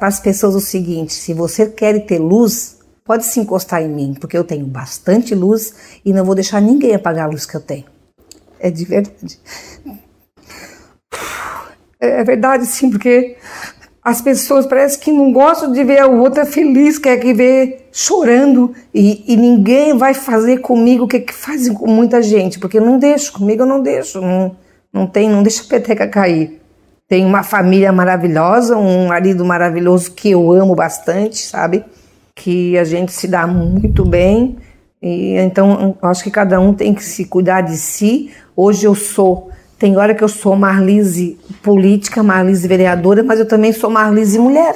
as 0.00 0.20
pessoas 0.20 0.54
o 0.54 0.60
seguinte: 0.60 1.14
se 1.14 1.32
você 1.32 1.66
quer 1.66 2.04
ter 2.04 2.18
luz, 2.18 2.78
pode 3.04 3.24
se 3.24 3.40
encostar 3.40 3.82
em 3.82 3.88
mim, 3.88 4.14
porque 4.20 4.36
eu 4.36 4.44
tenho 4.44 4.66
bastante 4.66 5.34
luz 5.34 5.72
e 6.04 6.12
não 6.12 6.24
vou 6.24 6.34
deixar 6.34 6.60
ninguém 6.60 6.94
apagar 6.94 7.26
a 7.26 7.30
luz 7.30 7.46
que 7.46 7.56
eu 7.56 7.60
tenho. 7.60 7.86
É 8.60 8.70
de 8.70 8.84
verdade. 8.84 9.40
É 12.00 12.22
verdade, 12.22 12.66
sim, 12.66 12.90
porque 12.90 13.36
as 14.08 14.22
pessoas 14.22 14.64
parece 14.64 14.98
que 14.98 15.12
não 15.12 15.30
gostam 15.30 15.70
de 15.70 15.84
ver 15.84 15.98
a 15.98 16.06
outra 16.06 16.46
feliz, 16.46 16.98
quer 16.98 17.18
que 17.18 17.34
ver 17.34 17.90
chorando 17.92 18.72
e, 18.94 19.22
e, 19.30 19.36
ninguém 19.36 19.98
vai 19.98 20.14
fazer 20.14 20.60
comigo 20.60 21.04
o 21.04 21.06
que, 21.06 21.20
que 21.20 21.34
fazem 21.34 21.74
com 21.74 21.86
muita 21.86 22.22
gente, 22.22 22.58
porque 22.58 22.78
eu 22.78 22.84
não 22.86 22.98
deixo, 22.98 23.34
comigo 23.34 23.64
eu 23.64 23.66
não 23.66 23.82
deixo, 23.82 24.18
não, 24.22 24.56
não 24.90 25.06
tem, 25.06 25.28
não 25.28 25.42
deixa 25.42 25.62
a 25.62 25.66
peteca 25.66 26.08
cair. 26.08 26.58
Tenho 27.06 27.28
uma 27.28 27.42
família 27.42 27.92
maravilhosa, 27.92 28.78
um 28.78 29.08
marido 29.08 29.44
maravilhoso 29.44 30.12
que 30.12 30.30
eu 30.30 30.52
amo 30.52 30.74
bastante, 30.74 31.42
sabe? 31.42 31.84
Que 32.34 32.78
a 32.78 32.84
gente 32.84 33.12
se 33.12 33.28
dá 33.28 33.46
muito 33.46 34.06
bem. 34.06 34.56
E 35.02 35.34
então 35.34 35.98
acho 36.00 36.24
que 36.24 36.30
cada 36.30 36.58
um 36.58 36.72
tem 36.72 36.94
que 36.94 37.04
se 37.04 37.26
cuidar 37.26 37.60
de 37.60 37.76
si. 37.76 38.30
Hoje 38.56 38.86
eu 38.86 38.94
sou 38.94 39.50
tem 39.78 39.96
hora 39.96 40.14
que 40.14 40.24
eu 40.24 40.28
sou 40.28 40.56
Marlise 40.56 41.38
política, 41.62 42.22
Marlise 42.22 42.66
vereadora, 42.66 43.22
mas 43.22 43.38
eu 43.38 43.46
também 43.46 43.72
sou 43.72 43.88
Marlise 43.88 44.38
mulher, 44.38 44.74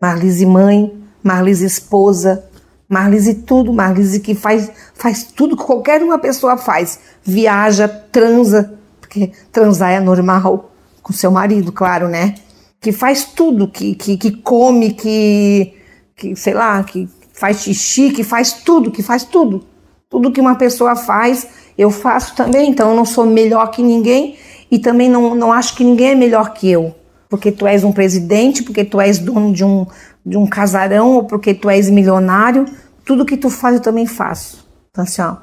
Marlise 0.00 0.44
mãe, 0.44 0.92
Marlise 1.22 1.64
esposa, 1.64 2.44
Marlise 2.88 3.34
tudo, 3.34 3.72
Marlise 3.72 4.20
que 4.20 4.34
faz, 4.34 4.70
faz 4.94 5.24
tudo 5.24 5.56
que 5.56 5.64
qualquer 5.64 6.02
uma 6.02 6.18
pessoa 6.18 6.58
faz. 6.58 6.98
Viaja, 7.24 7.88
transa, 7.88 8.74
porque 9.00 9.32
transar 9.50 9.92
é 9.92 10.00
normal, 10.00 10.70
com 11.02 11.12
seu 11.12 11.30
marido, 11.30 11.72
claro, 11.72 12.08
né? 12.08 12.34
Que 12.78 12.92
faz 12.92 13.24
tudo, 13.24 13.66
que, 13.66 13.94
que, 13.94 14.18
que 14.18 14.32
come, 14.32 14.92
que, 14.92 15.74
que, 16.14 16.36
sei 16.36 16.52
lá, 16.52 16.84
que 16.84 17.08
faz 17.32 17.62
xixi, 17.62 18.10
que 18.10 18.22
faz 18.22 18.52
tudo, 18.52 18.90
que 18.90 19.02
faz 19.02 19.24
tudo. 19.24 19.64
Tudo 20.12 20.30
que 20.30 20.42
uma 20.42 20.56
pessoa 20.56 20.94
faz, 20.94 21.48
eu 21.78 21.90
faço 21.90 22.36
também, 22.36 22.68
então 22.68 22.90
eu 22.90 22.96
não 22.96 23.06
sou 23.06 23.24
melhor 23.24 23.70
que 23.70 23.82
ninguém 23.82 24.36
e 24.70 24.78
também 24.78 25.08
não, 25.08 25.34
não 25.34 25.50
acho 25.50 25.74
que 25.74 25.82
ninguém 25.82 26.10
é 26.10 26.14
melhor 26.14 26.52
que 26.52 26.70
eu, 26.70 26.94
porque 27.30 27.50
tu 27.50 27.66
és 27.66 27.82
um 27.82 27.90
presidente, 27.90 28.62
porque 28.62 28.84
tu 28.84 29.00
és 29.00 29.18
dono 29.18 29.54
de 29.54 29.64
um, 29.64 29.86
de 30.24 30.36
um 30.36 30.46
casarão 30.46 31.12
ou 31.12 31.24
porque 31.24 31.54
tu 31.54 31.70
és 31.70 31.88
milionário, 31.88 32.66
tudo 33.06 33.24
que 33.24 33.38
tu 33.38 33.48
faz 33.48 33.76
eu 33.76 33.80
também 33.80 34.04
faço. 34.04 34.68
Então, 34.90 35.02
assim, 35.02 35.22
ó, 35.22 35.36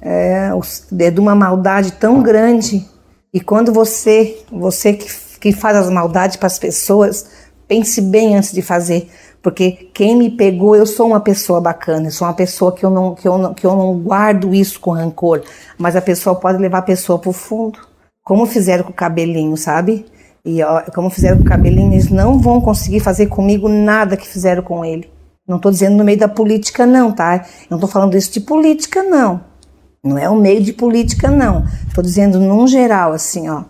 é, 0.00 0.50
é 1.00 1.10
de 1.10 1.20
uma 1.20 1.34
maldade 1.34 1.92
tão 1.92 2.22
grande 2.22 2.88
e 3.30 3.42
quando 3.42 3.74
você, 3.74 4.42
você 4.50 4.94
que, 4.94 5.06
que 5.38 5.52
faz 5.52 5.76
as 5.76 5.90
maldades 5.90 6.38
para 6.38 6.46
as 6.46 6.58
pessoas, 6.58 7.26
pense 7.68 8.00
bem 8.00 8.36
antes 8.36 8.52
de 8.52 8.62
fazer, 8.62 9.10
porque 9.44 9.90
quem 9.92 10.16
me 10.16 10.30
pegou, 10.30 10.74
eu 10.74 10.86
sou 10.86 11.06
uma 11.06 11.20
pessoa 11.20 11.60
bacana, 11.60 12.06
eu 12.06 12.10
sou 12.10 12.26
uma 12.26 12.32
pessoa 12.32 12.72
que 12.72 12.82
eu 12.82 12.88
não, 12.88 13.14
que 13.14 13.28
eu 13.28 13.36
não, 13.36 13.52
que 13.52 13.66
eu 13.66 13.76
não 13.76 13.94
guardo 13.98 14.54
isso 14.54 14.80
com 14.80 14.92
rancor, 14.92 15.42
mas 15.76 15.94
a 15.94 16.00
pessoa 16.00 16.34
pode 16.34 16.56
levar 16.56 16.78
a 16.78 16.82
pessoa 16.82 17.18
para 17.18 17.28
o 17.28 17.32
fundo, 17.34 17.78
como 18.22 18.46
fizeram 18.46 18.84
com 18.84 18.90
o 18.90 18.94
cabelinho, 18.94 19.54
sabe? 19.54 20.06
E 20.42 20.62
ó, 20.62 20.80
como 20.94 21.10
fizeram 21.10 21.36
com 21.36 21.42
o 21.42 21.46
cabelinho, 21.46 21.92
eles 21.92 22.08
não 22.08 22.38
vão 22.38 22.58
conseguir 22.58 23.00
fazer 23.00 23.26
comigo 23.26 23.68
nada 23.68 24.16
que 24.16 24.26
fizeram 24.26 24.62
com 24.62 24.82
ele. 24.82 25.10
Não 25.46 25.58
estou 25.58 25.70
dizendo 25.70 25.94
no 25.94 26.04
meio 26.04 26.18
da 26.18 26.28
política, 26.28 26.86
não, 26.86 27.12
tá? 27.12 27.36
Eu 27.36 27.66
não 27.72 27.76
estou 27.76 27.90
falando 27.90 28.16
isso 28.16 28.32
de 28.32 28.40
política, 28.40 29.02
não. 29.02 29.42
Não 30.02 30.16
é 30.16 30.26
o 30.26 30.36
meio 30.36 30.62
de 30.62 30.72
política, 30.72 31.30
não. 31.30 31.66
Estou 31.86 32.02
dizendo 32.02 32.40
num 32.40 32.66
geral, 32.66 33.12
assim, 33.12 33.50
ó. 33.50 33.64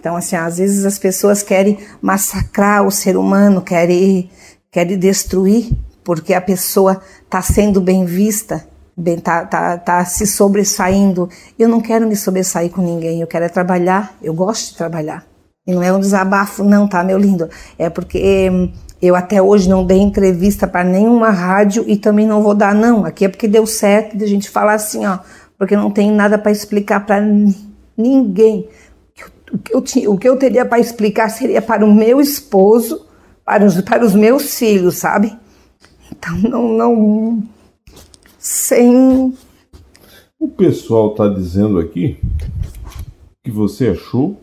Então, 0.00 0.16
assim, 0.16 0.34
às 0.34 0.58
vezes 0.58 0.84
as 0.84 0.98
pessoas 0.98 1.44
querem 1.44 1.78
massacrar 2.02 2.84
o 2.84 2.90
ser 2.90 3.16
humano, 3.16 3.62
querem 3.62 4.30
quer 4.76 4.84
destruir 4.84 5.72
porque 6.04 6.34
a 6.34 6.40
pessoa 6.40 7.00
está 7.24 7.40
sendo 7.40 7.80
bem 7.80 8.04
vista, 8.04 8.62
está 9.02 9.46
tá, 9.46 9.78
tá 9.78 10.04
se 10.04 10.26
sobressaindo. 10.26 11.30
Eu 11.58 11.66
não 11.66 11.80
quero 11.80 12.06
me 12.06 12.14
sobressair 12.14 12.70
com 12.70 12.82
ninguém, 12.82 13.22
eu 13.22 13.26
quero 13.26 13.46
é 13.46 13.48
trabalhar, 13.48 14.14
eu 14.22 14.34
gosto 14.34 14.72
de 14.72 14.76
trabalhar. 14.76 15.24
E 15.66 15.72
não 15.72 15.82
é 15.82 15.90
um 15.90 15.98
desabafo, 15.98 16.62
não, 16.62 16.86
tá, 16.86 17.02
meu 17.02 17.16
lindo? 17.16 17.48
É 17.78 17.88
porque 17.88 18.50
hum, 18.50 18.70
eu 19.00 19.16
até 19.16 19.40
hoje 19.40 19.66
não 19.66 19.82
dei 19.82 19.98
entrevista 19.98 20.66
para 20.66 20.84
nenhuma 20.84 21.30
rádio 21.30 21.82
e 21.86 21.96
também 21.96 22.26
não 22.26 22.42
vou 22.42 22.54
dar, 22.54 22.74
não. 22.74 23.06
Aqui 23.06 23.24
é 23.24 23.28
porque 23.28 23.48
deu 23.48 23.66
certo 23.66 24.14
de 24.14 24.24
a 24.24 24.28
gente 24.28 24.50
falar 24.50 24.74
assim, 24.74 25.06
ó, 25.06 25.20
porque 25.56 25.74
não 25.74 25.90
tem 25.90 26.12
nada 26.12 26.36
para 26.36 26.52
explicar 26.52 27.06
para 27.06 27.24
ninguém. 27.96 28.68
O 29.50 29.58
que, 29.58 29.74
eu, 30.04 30.12
o 30.12 30.18
que 30.18 30.28
eu 30.28 30.36
teria 30.36 30.66
para 30.66 30.78
explicar 30.78 31.30
seria 31.30 31.62
para 31.62 31.82
o 31.82 31.94
meu 31.94 32.20
esposo 32.20 33.06
para 33.46 33.64
os, 33.64 33.80
para 33.80 34.04
os 34.04 34.12
meus 34.12 34.58
filhos, 34.58 34.96
sabe? 34.96 35.32
Então, 36.10 36.36
não, 36.38 36.68
não. 36.68 37.42
Sem. 38.36 39.32
O 40.38 40.48
pessoal 40.48 41.12
está 41.12 41.28
dizendo 41.28 41.78
aqui 41.78 42.18
que 43.44 43.50
você 43.50 43.90
achou. 43.90 44.36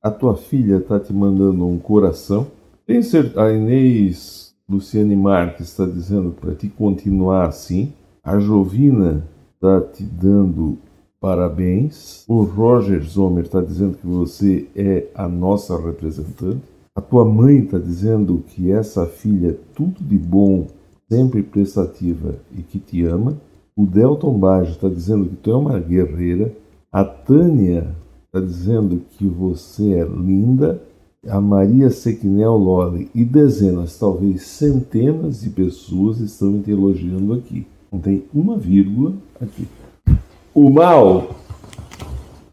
A 0.00 0.10
tua 0.10 0.36
filha 0.36 0.76
está 0.76 1.00
te 1.00 1.12
mandando 1.12 1.66
um 1.66 1.78
coração. 1.78 2.46
Tem 2.86 3.02
certeza? 3.02 3.42
A 3.42 3.52
Inês 3.52 4.54
Luciane 4.68 5.16
Marques 5.16 5.68
está 5.68 5.84
dizendo 5.84 6.30
para 6.30 6.54
te 6.54 6.68
continuar 6.68 7.48
assim. 7.48 7.92
A 8.22 8.38
Jovina 8.38 9.26
está 9.54 9.80
te 9.80 10.04
dando 10.04 10.78
parabéns. 11.18 12.24
O 12.28 12.42
Roger 12.42 13.02
Zomer 13.02 13.44
está 13.44 13.60
dizendo 13.60 13.96
que 13.96 14.06
você 14.06 14.68
é 14.76 15.06
a 15.14 15.26
nossa 15.26 15.76
representante. 15.80 16.73
A 16.96 17.00
tua 17.00 17.24
mãe 17.24 17.58
está 17.58 17.76
dizendo 17.76 18.44
que 18.46 18.70
essa 18.70 19.04
filha 19.04 19.48
é 19.48 19.56
tudo 19.74 19.96
de 20.00 20.16
bom, 20.16 20.68
sempre 21.10 21.42
prestativa 21.42 22.36
e 22.56 22.62
que 22.62 22.78
te 22.78 23.04
ama. 23.04 23.36
O 23.74 23.84
Delton 23.84 24.38
Baggio 24.38 24.74
está 24.74 24.88
dizendo 24.88 25.28
que 25.28 25.34
tu 25.34 25.50
é 25.50 25.56
uma 25.56 25.80
guerreira. 25.80 26.54
A 26.92 27.04
Tânia 27.04 27.88
está 28.26 28.38
dizendo 28.38 29.02
que 29.10 29.26
você 29.26 29.94
é 29.94 30.04
linda. 30.04 30.80
A 31.26 31.40
Maria 31.40 31.90
Sequinel 31.90 32.56
Loli 32.56 33.10
e 33.12 33.24
dezenas, 33.24 33.98
talvez 33.98 34.42
centenas 34.42 35.40
de 35.40 35.50
pessoas 35.50 36.20
estão 36.20 36.62
te 36.62 36.70
elogiando 36.70 37.32
aqui. 37.32 37.66
Não 37.90 37.98
tem 37.98 38.22
uma 38.32 38.56
vírgula 38.56 39.14
aqui. 39.40 39.66
O 40.54 40.70
mal, 40.70 41.34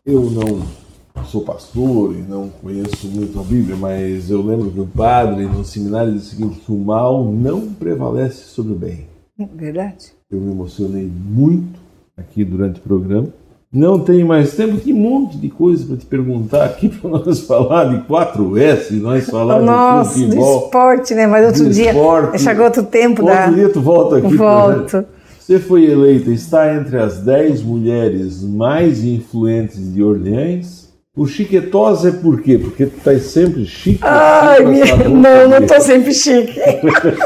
eu 0.03 0.31
não 0.31 0.80
sou 1.25 1.41
pastor 1.41 2.13
e 2.13 2.21
não 2.21 2.49
conheço 2.49 3.07
muito 3.07 3.39
a 3.39 3.43
Bíblia, 3.43 3.75
mas 3.75 4.29
eu 4.29 4.41
lembro 4.41 4.69
que 4.69 4.79
o 4.79 4.87
padre 4.87 5.45
no 5.45 5.63
seminário 5.63 6.11
disse 6.13 6.27
o 6.27 6.29
seguinte, 6.37 6.59
que 6.59 6.71
o 6.71 6.77
mal 6.77 7.23
não 7.25 7.67
prevalece 7.73 8.49
sobre 8.49 8.73
o 8.73 8.75
bem. 8.75 9.07
Verdade. 9.55 10.11
Eu 10.29 10.39
me 10.39 10.51
emocionei 10.51 11.09
muito 11.09 11.79
aqui 12.17 12.43
durante 12.43 12.79
o 12.79 12.83
programa 12.83 13.27
Não 13.71 13.99
tem 13.99 14.23
mais 14.23 14.53
tempo, 14.53 14.77
tem 14.77 14.93
um 14.93 14.97
monte 14.97 15.37
de 15.37 15.49
coisa 15.49 15.85
para 15.85 15.97
te 15.97 16.05
perguntar 16.05 16.65
aqui 16.65 16.89
para 16.99 17.09
nós 17.09 17.39
falar 17.41 17.85
de 17.85 18.05
4S, 18.07 18.91
nós 18.99 19.29
falar 19.29 19.61
Nossa, 19.61 20.13
de 20.13 20.25
futebol. 20.25 20.59
do 20.59 20.65
esporte, 20.65 21.15
né? 21.15 21.27
Mas 21.27 21.45
outro 21.47 21.69
dia, 21.69 21.91
esporte. 21.91 22.39
chegou 22.39 22.65
outro 22.65 22.83
tempo 22.83 23.21
outro 23.21 23.35
da... 23.35 23.49
dia 23.49 23.69
tu 23.69 23.81
volta 23.81 24.17
aqui. 24.17 24.35
Volto. 24.35 25.05
Você 25.39 25.59
foi 25.59 25.85
eleita, 25.85 26.29
está 26.31 26.75
entre 26.75 26.97
as 26.97 27.19
10 27.19 27.63
mulheres 27.63 28.43
mais 28.43 29.03
influentes 29.03 29.93
de 29.93 30.03
Orleans. 30.03 30.90
O 31.13 31.27
chiquetosa 31.27 32.07
é 32.07 32.11
por 32.13 32.41
quê? 32.41 32.57
Porque 32.57 32.85
tu 32.85 33.01
tá 33.03 33.19
sempre 33.19 33.65
chique. 33.65 33.99
Ai, 34.01 34.63
minha... 34.63 34.95
não, 35.09 35.49
não 35.49 35.67
tô 35.67 35.77
sempre 35.81 36.13
chique. 36.13 36.57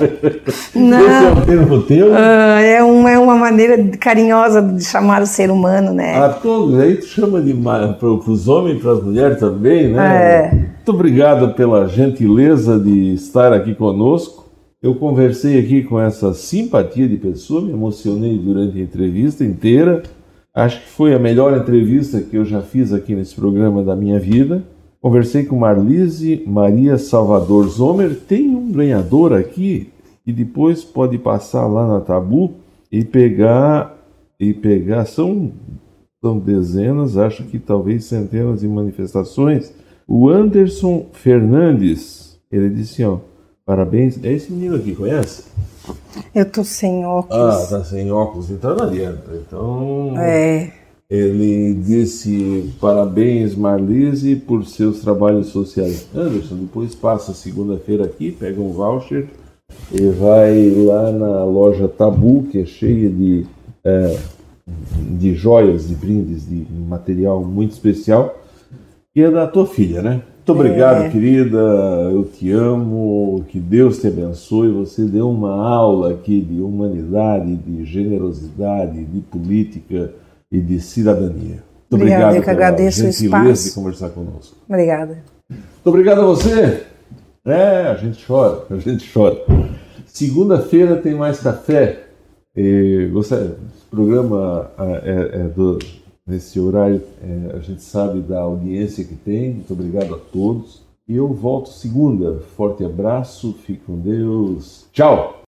não. 0.74 1.02
Esse 1.02 1.26
é 1.26 1.32
o 1.32 1.46
termo 1.46 1.82
teu? 1.84 2.12
Ah, 2.16 2.60
é, 2.62 2.82
uma, 2.82 3.12
é 3.12 3.20
uma 3.20 3.36
maneira 3.36 3.78
carinhosa 4.00 4.60
de 4.60 4.84
chamar 4.84 5.22
o 5.22 5.28
ser 5.28 5.52
humano, 5.52 5.94
né? 5.94 6.18
A 6.18 6.30
todos, 6.30 6.80
aí 6.80 6.96
tu 6.96 7.06
chama 7.06 7.40
de 7.40 7.54
para 7.54 8.08
os 8.08 8.48
homens 8.48 8.78
e 8.78 8.82
para 8.82 8.94
as 8.94 9.04
mulheres 9.04 9.40
também, 9.40 9.90
né? 9.90 10.46
É. 10.46 10.52
Muito 10.52 10.90
obrigado 10.90 11.54
pela 11.54 11.88
gentileza 11.88 12.80
de 12.80 13.14
estar 13.14 13.54
aqui 13.54 13.76
conosco. 13.76 14.46
Eu 14.82 14.96
conversei 14.96 15.60
aqui 15.60 15.84
com 15.84 16.00
essa 16.00 16.34
simpatia 16.34 17.08
de 17.08 17.18
pessoa, 17.18 17.62
me 17.62 17.72
emocionei 17.72 18.36
durante 18.36 18.80
a 18.80 18.82
entrevista 18.82 19.44
inteira. 19.44 20.02
Acho 20.56 20.80
que 20.82 20.88
foi 20.88 21.14
a 21.14 21.20
melhor 21.20 21.58
entrevista 21.58 22.22
que 22.22 22.38
eu 22.38 22.46
já 22.46 22.62
fiz 22.62 22.94
aqui 22.94 23.14
nesse 23.14 23.36
programa 23.36 23.84
da 23.84 23.94
minha 23.94 24.18
vida. 24.18 24.64
Conversei 25.02 25.44
com 25.44 25.58
Marlise 25.58 26.44
Maria 26.48 26.98
Salvador 26.98 27.68
Zomer. 27.68 28.16
Tem 28.16 28.56
um 28.56 28.72
ganhador 28.72 29.34
aqui 29.34 29.90
e 30.26 30.32
depois 30.32 30.82
pode 30.82 31.18
passar 31.18 31.68
lá 31.68 31.86
na 31.86 32.00
Tabu 32.00 32.54
e 32.90 33.04
pegar 33.04 33.98
e 34.40 34.54
pegar 34.54 35.06
são 35.06 35.52
são 36.22 36.40
dezenas, 36.40 37.18
acho 37.18 37.44
que 37.44 37.60
talvez 37.60 38.06
centenas 38.06 38.62
de 38.62 38.68
manifestações. 38.68 39.72
O 40.08 40.30
Anderson 40.30 41.08
Fernandes, 41.12 42.40
ele 42.52 42.70
disse, 42.70 43.04
ó, 43.04 43.20
parabéns. 43.64 44.24
É 44.24 44.32
esse 44.32 44.52
menino 44.52 44.76
aqui, 44.78 44.96
conhece? 44.96 45.44
Eu 46.34 46.50
tô 46.50 46.64
sem 46.64 47.06
óculos. 47.06 47.38
Ah, 47.42 47.68
tá 47.70 47.84
sem 47.84 48.12
óculos, 48.12 48.50
então 48.50 48.76
não 48.76 48.86
adianta. 48.86 49.32
Então. 49.36 50.14
É. 50.18 50.72
Ele 51.10 51.74
disse: 51.76 52.74
parabéns, 52.82 53.56
Marlise, 53.56 54.36
por 54.36 54.66
seus 54.66 55.00
trabalhos 55.02 55.48
sociais. 55.48 56.08
Anderson, 56.16 56.56
depois 56.56 56.96
passa 56.96 57.34
segunda-feira 57.34 58.06
aqui, 58.06 58.32
pega 58.32 58.60
um 58.60 58.72
voucher 58.72 59.28
e 59.92 60.10
vai 60.10 60.70
lá 60.72 61.12
na 61.12 61.44
loja 61.44 61.88
Tabu, 61.88 62.48
que 62.52 62.60
é 62.60 62.66
cheia 62.66 63.10
de, 63.10 63.46
é, 63.84 64.18
de 64.98 65.36
joias, 65.36 65.88
de 65.88 65.96
brindes, 65.96 66.48
de 66.48 66.66
material 66.88 67.44
muito 67.44 67.72
especial, 67.72 68.42
que 69.14 69.22
é 69.22 69.30
da 69.30 69.48
tua 69.48 69.68
filha, 69.68 70.02
né? 70.02 70.22
Muito 70.46 70.60
obrigado, 70.62 71.06
é. 71.06 71.10
querida. 71.10 71.58
Eu 71.58 72.24
te 72.24 72.52
amo. 72.52 73.44
Que 73.48 73.60
Deus 73.60 73.98
te 73.98 74.08
abençoe. 74.08 74.72
Você 74.74 75.04
deu 75.04 75.28
uma 75.28 75.52
aula 75.52 76.12
aqui 76.12 76.40
de 76.40 76.62
humanidade, 76.62 77.56
de 77.56 77.84
generosidade, 77.84 79.04
de 79.04 79.22
política 79.22 80.12
e 80.52 80.60
de 80.60 80.80
cidadania. 80.80 81.64
Muito 81.90 81.96
obrigado. 81.96 81.96
obrigado 81.96 82.36
eu 82.36 82.44
que 82.44 82.50
agradeço 82.52 83.06
o 83.06 83.10
espaço. 83.10 83.70
de 83.70 83.74
conversar 83.74 84.10
conosco. 84.10 84.56
Obrigada. 84.70 85.18
Muito 85.50 85.64
obrigado 85.86 86.22
a 86.22 86.26
você. 86.26 86.84
É, 87.44 87.88
a 87.88 87.96
gente 87.96 88.24
chora, 88.24 88.66
a 88.70 88.78
gente 88.78 89.12
chora. 89.12 89.38
Segunda-feira 90.06 90.96
tem 90.98 91.16
mais 91.16 91.40
café. 91.40 92.04
E, 92.56 93.10
você, 93.12 93.34
esse 93.36 93.86
programa 93.90 94.70
é, 94.78 95.42
é 95.42 95.44
do 95.48 95.80
nesse 96.26 96.60
horário. 96.60 97.02
É, 97.22 97.56
a 97.56 97.60
gente 97.60 97.84
sabe 97.84 98.20
da 98.22 98.42
audiência 98.42 99.04
que 99.04 99.16
tem. 99.16 99.54
Muito 99.54 99.74
obrigado 99.74 100.16
a 100.16 100.18
todos. 100.18 100.82
E 101.08 101.16
eu 101.16 101.32
volto 101.34 101.70
segunda. 101.70 102.40
Forte 102.56 102.84
abraço, 102.84 103.54
fique 103.66 103.82
com 103.86 104.00
Deus. 104.00 104.86
Tchau! 104.92 105.44